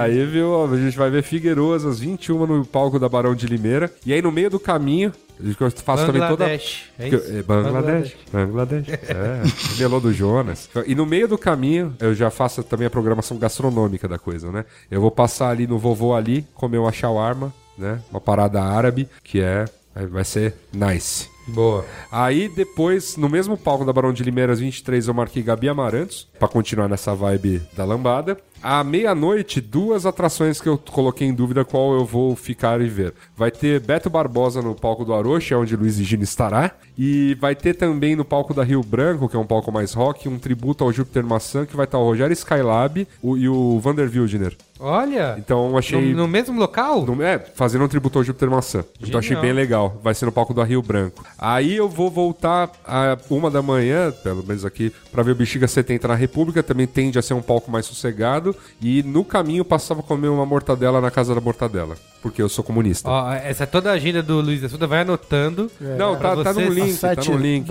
aí, 0.00 0.24
viu, 0.26 0.64
a 0.64 0.76
gente 0.76 0.96
vai 0.96 1.10
ver 1.10 1.22
Figueiroas 1.22 1.84
às 1.84 1.98
21 1.98 2.46
no 2.46 2.64
palco 2.64 2.93
da 2.98 3.08
Barão 3.08 3.34
de 3.34 3.46
Limeira. 3.46 3.92
E 4.04 4.12
aí, 4.12 4.22
no 4.22 4.32
meio 4.32 4.50
do 4.50 4.60
caminho, 4.60 5.12
eu 5.38 5.70
faço 5.70 6.06
também 6.06 6.20
toda... 6.22 6.44
Bangladesh. 6.44 6.84
É 6.98 7.08
isso? 7.08 7.32
é, 7.32 7.42
Bangladesh. 7.42 8.16
Bangladesh. 8.32 8.86
É. 9.14 9.78
Melô 9.78 10.00
do 10.00 10.12
Jonas. 10.12 10.68
E 10.86 10.94
no 10.94 11.06
meio 11.06 11.28
do 11.28 11.36
caminho, 11.36 11.94
eu 12.00 12.14
já 12.14 12.30
faço 12.30 12.62
também 12.62 12.86
a 12.86 12.90
programação 12.90 13.36
gastronômica 13.38 14.08
da 14.08 14.18
coisa, 14.18 14.50
né? 14.50 14.64
Eu 14.90 15.00
vou 15.00 15.10
passar 15.10 15.50
ali 15.50 15.66
no 15.66 15.78
vovô 15.78 16.14
ali, 16.14 16.46
comer 16.54 16.78
uma 16.78 16.92
shawarma, 16.92 17.52
né? 17.76 18.00
Uma 18.10 18.20
parada 18.20 18.62
árabe, 18.62 19.08
que 19.22 19.40
é. 19.40 19.64
Vai 20.10 20.24
ser 20.24 20.54
nice. 20.72 21.33
Boa. 21.46 21.84
Aí 22.10 22.48
depois, 22.48 23.16
no 23.16 23.28
mesmo 23.28 23.56
palco 23.56 23.84
da 23.84 23.92
Barão 23.92 24.12
de 24.12 24.22
Limeira, 24.22 24.52
às 24.52 24.60
23, 24.60 25.08
eu 25.08 25.14
marquei 25.14 25.42
Gabi 25.42 25.68
Amarantos, 25.68 26.28
pra 26.38 26.48
continuar 26.48 26.88
nessa 26.88 27.14
vibe 27.14 27.62
da 27.76 27.84
lambada. 27.84 28.38
À 28.62 28.82
meia-noite, 28.82 29.60
duas 29.60 30.06
atrações 30.06 30.58
que 30.58 30.66
eu 30.66 30.78
coloquei 30.78 31.28
em 31.28 31.34
dúvida 31.34 31.66
qual 31.66 31.92
eu 31.92 32.04
vou 32.04 32.34
ficar 32.34 32.80
e 32.80 32.88
ver. 32.88 33.12
Vai 33.36 33.50
ter 33.50 33.78
Beto 33.78 34.08
Barbosa 34.08 34.62
no 34.62 34.74
palco 34.74 35.04
do 35.04 35.12
Aroche, 35.12 35.54
onde 35.54 35.76
Luiz 35.76 35.98
e 35.98 36.04
Gino 36.04 36.22
estará. 36.22 36.70
E 36.96 37.36
vai 37.38 37.54
ter 37.54 37.74
também 37.74 38.16
no 38.16 38.24
palco 38.24 38.54
da 38.54 38.64
Rio 38.64 38.82
Branco, 38.82 39.28
que 39.28 39.36
é 39.36 39.38
um 39.38 39.44
palco 39.44 39.70
mais 39.70 39.92
rock, 39.92 40.30
um 40.30 40.38
tributo 40.38 40.82
ao 40.82 40.90
Júpiter 40.90 41.22
Maçã, 41.26 41.66
que 41.66 41.76
vai 41.76 41.84
estar 41.84 41.98
o 41.98 42.04
Rogério 42.04 42.32
Skylab 42.32 43.06
e 43.22 43.48
o 43.48 43.78
Vander 43.80 44.08
Wildner. 44.10 44.56
Olha, 44.84 45.34
Então 45.38 45.70
no, 45.70 45.78
achei. 45.78 46.14
no 46.14 46.28
mesmo 46.28 46.58
local? 46.58 47.06
No- 47.06 47.22
É, 47.22 47.38
fazendo 47.54 47.84
um 47.84 47.88
tributo 47.88 48.18
ao 48.18 48.24
Júpiter 48.24 48.50
Maçã. 48.50 48.84
Então 49.00 49.18
achei 49.18 49.30
Genial. 49.30 49.42
bem 49.42 49.52
legal. 49.52 50.00
Vai 50.02 50.14
ser 50.14 50.26
no 50.26 50.32
palco 50.32 50.52
do 50.52 50.62
Rio 50.62 50.82
Branco. 50.82 51.24
Aí 51.38 51.74
eu 51.76 51.88
vou 51.88 52.10
voltar 52.10 52.70
a 52.86 53.16
uma 53.30 53.50
da 53.50 53.62
manhã, 53.62 54.12
pelo 54.22 54.44
menos 54.46 54.64
aqui, 54.64 54.92
pra 55.10 55.22
ver 55.22 55.30
o 55.32 55.34
Bexiga 55.34 55.66
70 55.66 56.06
na 56.08 56.14
República. 56.14 56.62
Também 56.62 56.86
tende 56.86 57.18
a 57.18 57.22
ser 57.22 57.34
um 57.34 57.40
palco 57.42 57.70
mais 57.70 57.86
sossegado. 57.86 58.54
E 58.80 59.02
no 59.02 59.24
caminho 59.24 59.64
passava 59.64 60.00
a 60.00 60.02
comer 60.02 60.28
uma 60.28 60.44
mortadela 60.44 61.00
na 61.00 61.10
casa 61.10 61.34
da 61.34 61.40
mortadela. 61.40 61.96
Porque 62.22 62.40
eu 62.42 62.48
sou 62.48 62.64
comunista. 62.64 63.08
Ó, 63.08 63.32
essa 63.32 63.64
é 63.64 63.66
toda 63.66 63.90
a 63.90 63.94
agenda 63.94 64.22
do 64.22 64.40
Luiz 64.40 64.62
Assuda, 64.64 64.86
vai 64.86 65.00
anotando. 65.00 65.70
Não, 65.80 66.16
tá, 66.16 66.36
tá 66.42 66.52
no 66.52 66.68
link, 66.68 66.98
tá 66.98 67.14
no 67.26 67.36
link. 67.36 67.66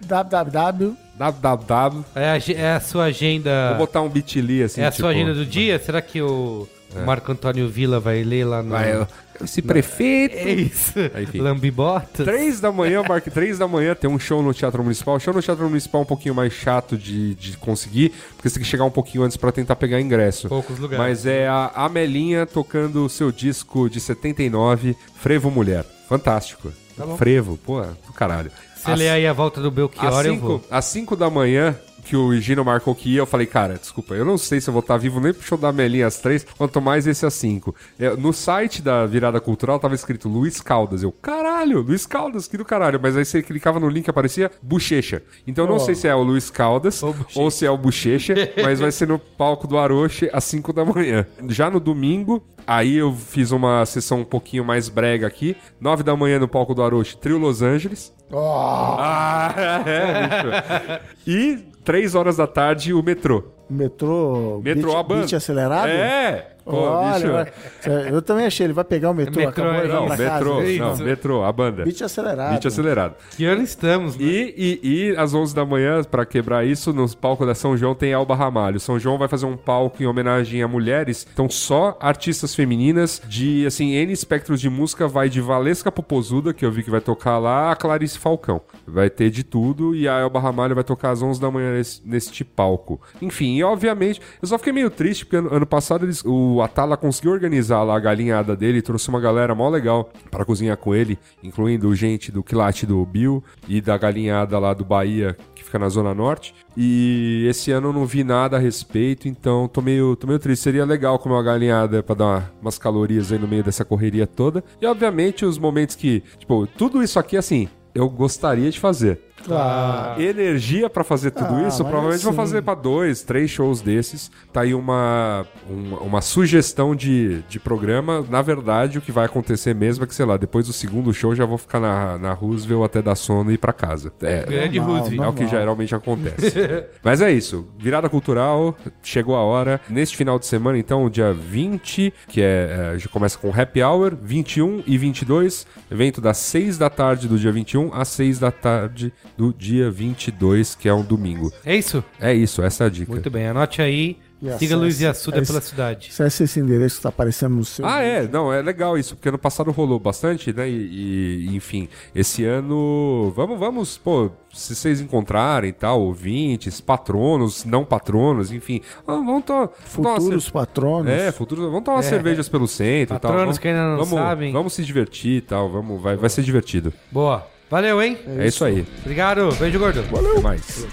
www. 0.00 0.96
Www. 1.18 2.04
É 2.14 2.30
a, 2.30 2.38
é 2.54 2.72
a 2.74 2.80
sua 2.80 3.04
agenda. 3.04 3.70
Vou 3.70 3.78
botar 3.78 4.02
um 4.02 4.08
bit.ly 4.08 4.62
assim, 4.62 4.80
é 4.80 4.86
a 4.86 4.90
tipo... 4.90 5.02
sua 5.02 5.10
agenda 5.10 5.34
do 5.34 5.44
dia? 5.44 5.78
Será 5.78 6.00
que 6.00 6.22
o 6.22 6.66
Marco 7.04 7.30
Antônio 7.32 7.68
Vila 7.68 8.00
vai 8.00 8.22
ler 8.22 8.44
lá 8.44 8.62
no. 8.62 8.70
Vai, 8.70 8.94
eu- 8.94 9.06
esse 9.44 9.62
prefeito... 9.62 10.36
É 10.36 10.50
isso. 10.50 10.94
Enfim. 11.22 11.38
Lambibota? 11.38 12.24
Três 12.24 12.60
da 12.60 12.72
manhã, 12.72 13.02
Mark, 13.08 13.24
três 13.26 13.58
da 13.58 13.68
manhã 13.68 13.94
tem 13.94 14.10
um 14.10 14.18
show 14.18 14.42
no 14.42 14.52
Teatro 14.52 14.82
Municipal. 14.82 15.14
O 15.16 15.20
show 15.20 15.32
no 15.32 15.40
Teatro 15.40 15.68
Municipal 15.68 16.00
é 16.00 16.04
um 16.04 16.06
pouquinho 16.06 16.34
mais 16.34 16.52
chato 16.52 16.96
de, 16.96 17.34
de 17.36 17.56
conseguir, 17.56 18.12
porque 18.34 18.48
você 18.48 18.56
tem 18.56 18.64
que 18.64 18.68
chegar 18.68 18.84
um 18.84 18.90
pouquinho 18.90 19.22
antes 19.22 19.36
pra 19.36 19.52
tentar 19.52 19.76
pegar 19.76 20.00
ingresso. 20.00 20.48
Poucos 20.48 20.78
lugares. 20.78 20.98
Mas 20.98 21.26
é 21.26 21.46
a 21.46 21.70
Amelinha 21.74 22.46
tocando 22.46 23.04
o 23.04 23.08
seu 23.08 23.30
disco 23.30 23.88
de 23.88 24.00
79, 24.00 24.96
Frevo 25.14 25.50
Mulher. 25.50 25.84
Fantástico. 26.08 26.72
Frevo, 27.16 27.56
pô, 27.58 27.80
do 27.82 28.12
caralho. 28.12 28.50
Você 28.74 28.94
lê 28.94 29.08
aí 29.08 29.26
a 29.26 29.32
volta 29.32 29.60
do 29.60 29.70
Belchior, 29.70 30.06
Às 30.06 30.24
eu 30.26 30.32
5 30.34 30.46
vou. 30.46 30.64
às 30.70 30.84
cinco 30.86 31.14
da 31.16 31.28
manhã, 31.30 31.76
que 32.08 32.16
o 32.16 32.34
Gino 32.40 32.64
marcou 32.64 32.94
que 32.94 33.10
ia, 33.14 33.18
eu 33.20 33.26
falei, 33.26 33.46
cara, 33.46 33.74
desculpa, 33.74 34.14
eu 34.14 34.24
não 34.24 34.38
sei 34.38 34.60
se 34.60 34.68
eu 34.70 34.72
vou 34.72 34.80
estar 34.80 34.96
vivo 34.96 35.20
nem 35.20 35.32
pro 35.34 35.42
show 35.42 35.58
da 35.58 35.70
Melinha 35.70 36.06
às 36.06 36.18
três, 36.18 36.44
quanto 36.56 36.80
mais 36.80 37.06
esse 37.06 37.26
às 37.26 37.34
cinco. 37.34 37.74
É, 37.98 38.10
No 38.16 38.32
site 38.32 38.80
da 38.80 39.04
Virada 39.04 39.40
Cultural 39.40 39.78
tava 39.78 39.94
escrito 39.94 40.28
Luiz 40.28 40.60
Caldas. 40.60 41.02
Eu, 41.02 41.12
caralho, 41.12 41.80
Luiz 41.82 42.06
Caldas, 42.06 42.48
que 42.48 42.56
do 42.56 42.64
caralho. 42.64 42.98
Mas 43.02 43.16
aí 43.16 43.24
você 43.24 43.42
clicava 43.42 43.78
no 43.78 43.88
link 43.88 44.06
e 44.06 44.10
aparecia 44.10 44.50
Bochecha. 44.62 45.22
Então 45.46 45.64
eu 45.66 45.70
não 45.70 45.78
sei 45.78 45.94
se 45.94 46.08
é 46.08 46.14
o 46.14 46.22
Luiz 46.22 46.48
Caldas 46.50 47.02
Ou 47.02 47.12
Bochecha. 47.12 47.40
ou 47.40 47.50
se 47.50 47.66
é 47.66 47.70
o 47.70 47.76
Bochecha, 47.76 48.34
mas 48.62 48.80
vai 48.80 48.90
ser 48.90 49.06
no 49.08 49.18
palco 49.18 49.66
do 49.66 49.76
Aroche 49.78 50.30
às 50.32 50.44
5 50.44 50.72
da 50.72 50.84
manhã. 50.84 51.26
Já 51.48 51.68
no 51.70 51.78
domingo, 51.78 52.42
aí 52.66 52.96
eu 52.96 53.14
fiz 53.14 53.50
uma 53.50 53.84
sessão 53.84 54.20
um 54.20 54.24
pouquinho 54.24 54.64
mais 54.64 54.88
brega 54.88 55.26
aqui. 55.26 55.56
9 55.80 56.02
da 56.02 56.16
manhã 56.16 56.38
no 56.38 56.48
palco 56.48 56.74
do 56.74 56.82
Aroche, 56.82 57.16
Trio 57.18 57.36
Los 57.38 57.60
Angeles. 57.62 58.12
Ah, 58.32 59.54
é, 59.86 60.26
bicho. 60.26 61.00
E 61.26 61.67
3 61.88 62.14
horas 62.14 62.36
da 62.36 62.46
tarde, 62.46 62.92
o 62.92 63.02
metrô. 63.02 63.44
Metrô. 63.70 64.60
Metrô, 64.62 65.02
beat, 65.04 65.20
beat 65.20 65.32
acelerado? 65.32 65.88
É! 65.88 66.48
Pô, 66.68 66.76
Olha, 66.76 67.14
bicho. 67.14 67.32
vai- 67.32 68.10
eu 68.12 68.20
também 68.22 68.46
achei. 68.46 68.66
Ele 68.66 68.72
vai 68.72 68.84
pegar 68.84 69.10
o 69.10 69.14
metrô, 69.14 69.36
Metrô, 69.36 69.48
acabou 69.48 69.72
é 69.72 69.78
vai 69.78 69.88
Não, 69.88 70.06
pra 70.06 70.16
metrô, 70.16 70.56
casa. 70.58 70.78
não, 70.78 70.92
Isso. 70.94 71.02
metrô, 71.04 71.44
a 71.44 71.52
banda. 71.52 71.84
Beat 71.84 72.02
acelerado. 72.02 72.50
Beat 72.50 72.66
acelerado. 72.66 73.14
Que 73.36 73.44
ano 73.44 73.62
estamos, 73.62 74.16
né? 74.16 74.24
E, 74.24 74.80
e, 74.82 75.10
e 75.12 75.16
às 75.16 75.32
11 75.34 75.54
da 75.54 75.64
manhã, 75.64 76.02
pra 76.04 76.26
quebrar 76.26 76.66
isso, 76.66 76.92
no 76.92 77.08
palco 77.16 77.46
da 77.46 77.54
São 77.54 77.76
João 77.76 77.94
tem 77.94 78.12
Alba 78.12 78.34
Ramalho. 78.34 78.78
São 78.78 78.98
João 78.98 79.16
vai 79.16 79.28
fazer 79.28 79.46
um 79.46 79.56
palco 79.56 80.02
em 80.02 80.06
homenagem 80.06 80.62
a 80.62 80.68
mulheres. 80.68 81.26
Então, 81.32 81.48
só 81.48 81.96
artistas 82.00 82.54
femininas 82.54 83.22
de, 83.26 83.64
assim, 83.66 83.92
N 83.94 84.12
espectros 84.12 84.60
de 84.60 84.68
música. 84.68 85.08
Vai 85.08 85.28
de 85.28 85.40
Valesca 85.40 85.90
Popozuda, 85.90 86.52
que 86.52 86.64
eu 86.64 86.70
vi 86.70 86.82
que 86.82 86.90
vai 86.90 87.00
tocar 87.00 87.38
lá, 87.38 87.72
a 87.72 87.76
Clarice 87.76 88.18
Falcão. 88.18 88.60
Vai 88.86 89.08
ter 89.08 89.30
de 89.30 89.42
tudo. 89.42 89.94
E 89.94 90.06
a 90.08 90.18
Elba 90.18 90.38
Ramalho 90.40 90.74
vai 90.74 90.84
tocar 90.84 91.10
às 91.10 91.22
11 91.22 91.40
da 91.40 91.50
manhã 91.50 91.72
nesse, 91.72 92.02
neste 92.06 92.44
palco. 92.44 93.00
Enfim, 93.22 93.56
e 93.56 93.64
obviamente, 93.64 94.20
eu 94.42 94.48
só 94.48 94.58
fiquei 94.58 94.72
meio 94.72 94.90
triste, 94.90 95.24
porque 95.24 95.36
ano, 95.36 95.54
ano 95.54 95.66
passado 95.66 96.04
eles, 96.04 96.22
o 96.24 96.57
Atala 96.62 96.96
conseguiu 96.96 97.32
organizar 97.32 97.82
lá 97.82 97.96
a 97.96 98.00
galinhada 98.00 98.54
dele. 98.56 98.82
Trouxe 98.82 99.08
uma 99.08 99.20
galera 99.20 99.54
mó 99.54 99.68
legal 99.68 100.10
para 100.30 100.44
cozinhar 100.44 100.76
com 100.76 100.94
ele, 100.94 101.18
incluindo 101.42 101.94
gente 101.94 102.30
do 102.32 102.42
quilate 102.42 102.86
do 102.86 103.04
Bill 103.04 103.42
e 103.68 103.80
da 103.80 103.96
galinhada 103.98 104.58
lá 104.58 104.72
do 104.74 104.84
Bahia, 104.84 105.36
que 105.54 105.64
fica 105.64 105.78
na 105.78 105.88
Zona 105.88 106.14
Norte. 106.14 106.54
E 106.76 107.44
esse 107.48 107.70
ano 107.72 107.88
eu 107.88 107.92
não 107.92 108.06
vi 108.06 108.22
nada 108.22 108.56
a 108.56 108.60
respeito, 108.60 109.26
então 109.28 109.66
tô 109.68 109.80
meio, 109.82 110.14
tô 110.16 110.26
meio 110.26 110.38
triste. 110.38 110.62
Seria 110.62 110.84
legal 110.84 111.18
comer 111.18 111.34
uma 111.34 111.42
galinhada 111.42 112.02
pra 112.02 112.14
dar 112.14 112.24
uma- 112.24 112.50
umas 112.62 112.78
calorias 112.78 113.32
aí 113.32 113.38
no 113.38 113.48
meio 113.48 113.64
dessa 113.64 113.84
correria 113.84 114.26
toda. 114.26 114.62
E 114.80 114.86
obviamente 114.86 115.44
os 115.44 115.58
momentos 115.58 115.96
que, 115.96 116.22
tipo, 116.38 116.66
tudo 116.66 117.02
isso 117.02 117.18
aqui 117.18 117.36
assim, 117.36 117.68
eu 117.98 118.08
gostaria 118.08 118.70
de 118.70 118.78
fazer. 118.78 119.20
Claro. 119.44 120.20
Energia 120.20 120.90
pra 120.90 121.04
fazer 121.04 121.30
tudo 121.30 121.54
Ah, 121.54 121.68
isso, 121.68 121.84
provavelmente 121.84 122.22
vou 122.22 122.30
assim- 122.30 122.36
fazer 122.36 122.62
pra 122.62 122.74
dois, 122.74 123.22
três 123.22 123.48
shows 123.48 123.80
desses. 123.80 124.30
Tá 124.52 124.62
aí 124.62 124.74
uma, 124.74 125.46
uma, 125.70 125.98
uma 126.00 126.20
sugestão 126.20 126.94
de, 126.94 127.40
de 127.48 127.60
programa. 127.60 128.24
Na 128.28 128.42
verdade, 128.42 128.98
o 128.98 129.00
que 129.00 129.12
vai 129.12 129.24
acontecer 129.26 129.74
mesmo 129.74 130.02
é 130.04 130.06
que, 130.08 130.14
sei 130.14 130.26
lá, 130.26 130.36
depois 130.36 130.66
do 130.66 130.72
segundo 130.72 131.14
show 131.14 131.34
já 131.36 131.44
vou 131.44 131.56
ficar 131.56 131.78
na, 131.78 132.18
na 132.18 132.32
Roosevelt 132.32 132.82
até 132.84 133.00
dar 133.00 133.14
sono 133.14 133.50
e 133.50 133.54
ir 133.54 133.58
pra 133.58 133.72
casa. 133.72 134.12
É, 134.22 134.42
Grande 134.42 134.80
Normal, 134.80 134.96
Roosevelt. 134.98 135.22
é 135.24 135.28
o 135.28 135.32
que 135.32 135.46
geralmente 135.46 135.94
acontece. 135.94 136.52
Mas 137.02 137.20
é 137.22 137.30
isso. 137.30 137.68
Virada 137.78 138.08
cultural, 138.08 138.76
chegou 139.04 139.36
a 139.36 139.40
hora. 139.42 139.80
Neste 139.88 140.16
final 140.16 140.38
de 140.38 140.46
semana, 140.46 140.76
então, 140.78 141.08
dia 141.08 141.32
20, 141.32 142.12
que 142.26 142.42
é, 142.42 142.92
é, 142.94 142.98
já 142.98 143.08
começa 143.08 143.38
com 143.38 143.50
Happy 143.54 143.82
Hour, 143.82 144.16
21 144.20 144.82
e 144.84 144.98
22. 144.98 145.64
Evento 145.90 146.20
das 146.20 146.38
6 146.38 146.76
da 146.76 146.90
tarde 146.90 147.28
do 147.28 147.38
dia 147.38 147.52
21 147.52 147.87
às 147.92 148.08
6 148.08 148.38
da 148.38 148.50
tarde 148.50 149.12
do 149.36 149.52
dia 149.52 149.90
22, 149.90 150.74
que 150.74 150.88
é 150.88 150.94
um 150.94 151.02
domingo. 151.02 151.52
É 151.64 151.76
isso? 151.76 152.02
É 152.20 152.32
isso, 152.34 152.62
essa 152.62 152.84
é 152.84 152.86
a 152.86 152.90
dica. 152.90 153.12
Muito 153.12 153.30
bem, 153.30 153.46
anote 153.48 153.80
aí. 153.82 154.16
E 154.40 154.44
Siga 154.44 154.54
acesse- 154.54 154.74
Luiz 154.76 155.02
Assuda 155.02 155.38
é 155.38 155.44
pela 155.44 155.60
cidade. 155.60 156.12
Se 156.12 156.22
é 156.22 156.26
esse 156.28 156.60
endereço 156.60 156.98
que 156.98 157.02
tá 157.02 157.08
aparecendo 157.08 157.56
no 157.56 157.64
seu. 157.64 157.84
Ah, 157.84 158.00
é, 158.00 158.28
não, 158.28 158.52
é 158.52 158.62
legal 158.62 158.96
isso, 158.96 159.16
porque 159.16 159.28
ano 159.30 159.36
passado 159.38 159.72
rolou 159.72 159.98
bastante, 159.98 160.52
né? 160.52 160.70
E, 160.70 161.46
e, 161.50 161.56
enfim, 161.56 161.88
esse 162.14 162.44
ano, 162.44 163.32
vamos, 163.34 163.58
vamos, 163.58 163.98
pô, 163.98 164.30
se 164.54 164.76
vocês 164.76 165.00
encontrarem 165.00 165.72
tal, 165.72 166.00
ouvintes, 166.02 166.80
patronos, 166.80 167.64
não 167.64 167.84
patronos, 167.84 168.52
enfim, 168.52 168.80
vamos, 169.04 169.26
vamos 169.26 169.42
to- 169.44 169.52
tomar 169.96 170.10
uma 170.10 170.20
Futuros 170.20 170.44
cer- 170.44 170.52
patronos. 170.52 171.10
É, 171.10 171.32
futuros, 171.32 171.64
vamos 171.64 171.82
tomar 171.82 172.02
cervejas 172.02 172.48
pelo 172.48 172.68
centro 172.68 173.16
e 173.16 173.18
tal. 173.18 173.32
Patronos 173.32 173.58
que 173.58 173.66
ainda 173.66 173.80
não 173.88 173.96
vamos, 174.04 174.10
sabem. 174.10 174.52
Vamos 174.52 174.72
se 174.72 174.84
divertir 174.84 175.38
e 175.38 175.40
tal, 175.40 175.68
vamos, 175.68 176.00
vai, 176.00 176.14
vai 176.14 176.30
ser 176.30 176.42
divertido. 176.44 176.92
Boa. 177.10 177.44
Valeu, 177.70 178.02
hein? 178.02 178.18
É, 178.38 178.46
isso 178.46 178.64
aí. 178.64 178.86
Obrigado. 179.00 179.54
Beijo, 179.56 179.78
gordo. 179.78 180.02
Valeu. 180.04 180.32
Até 180.32 180.40
mais. 180.40 180.86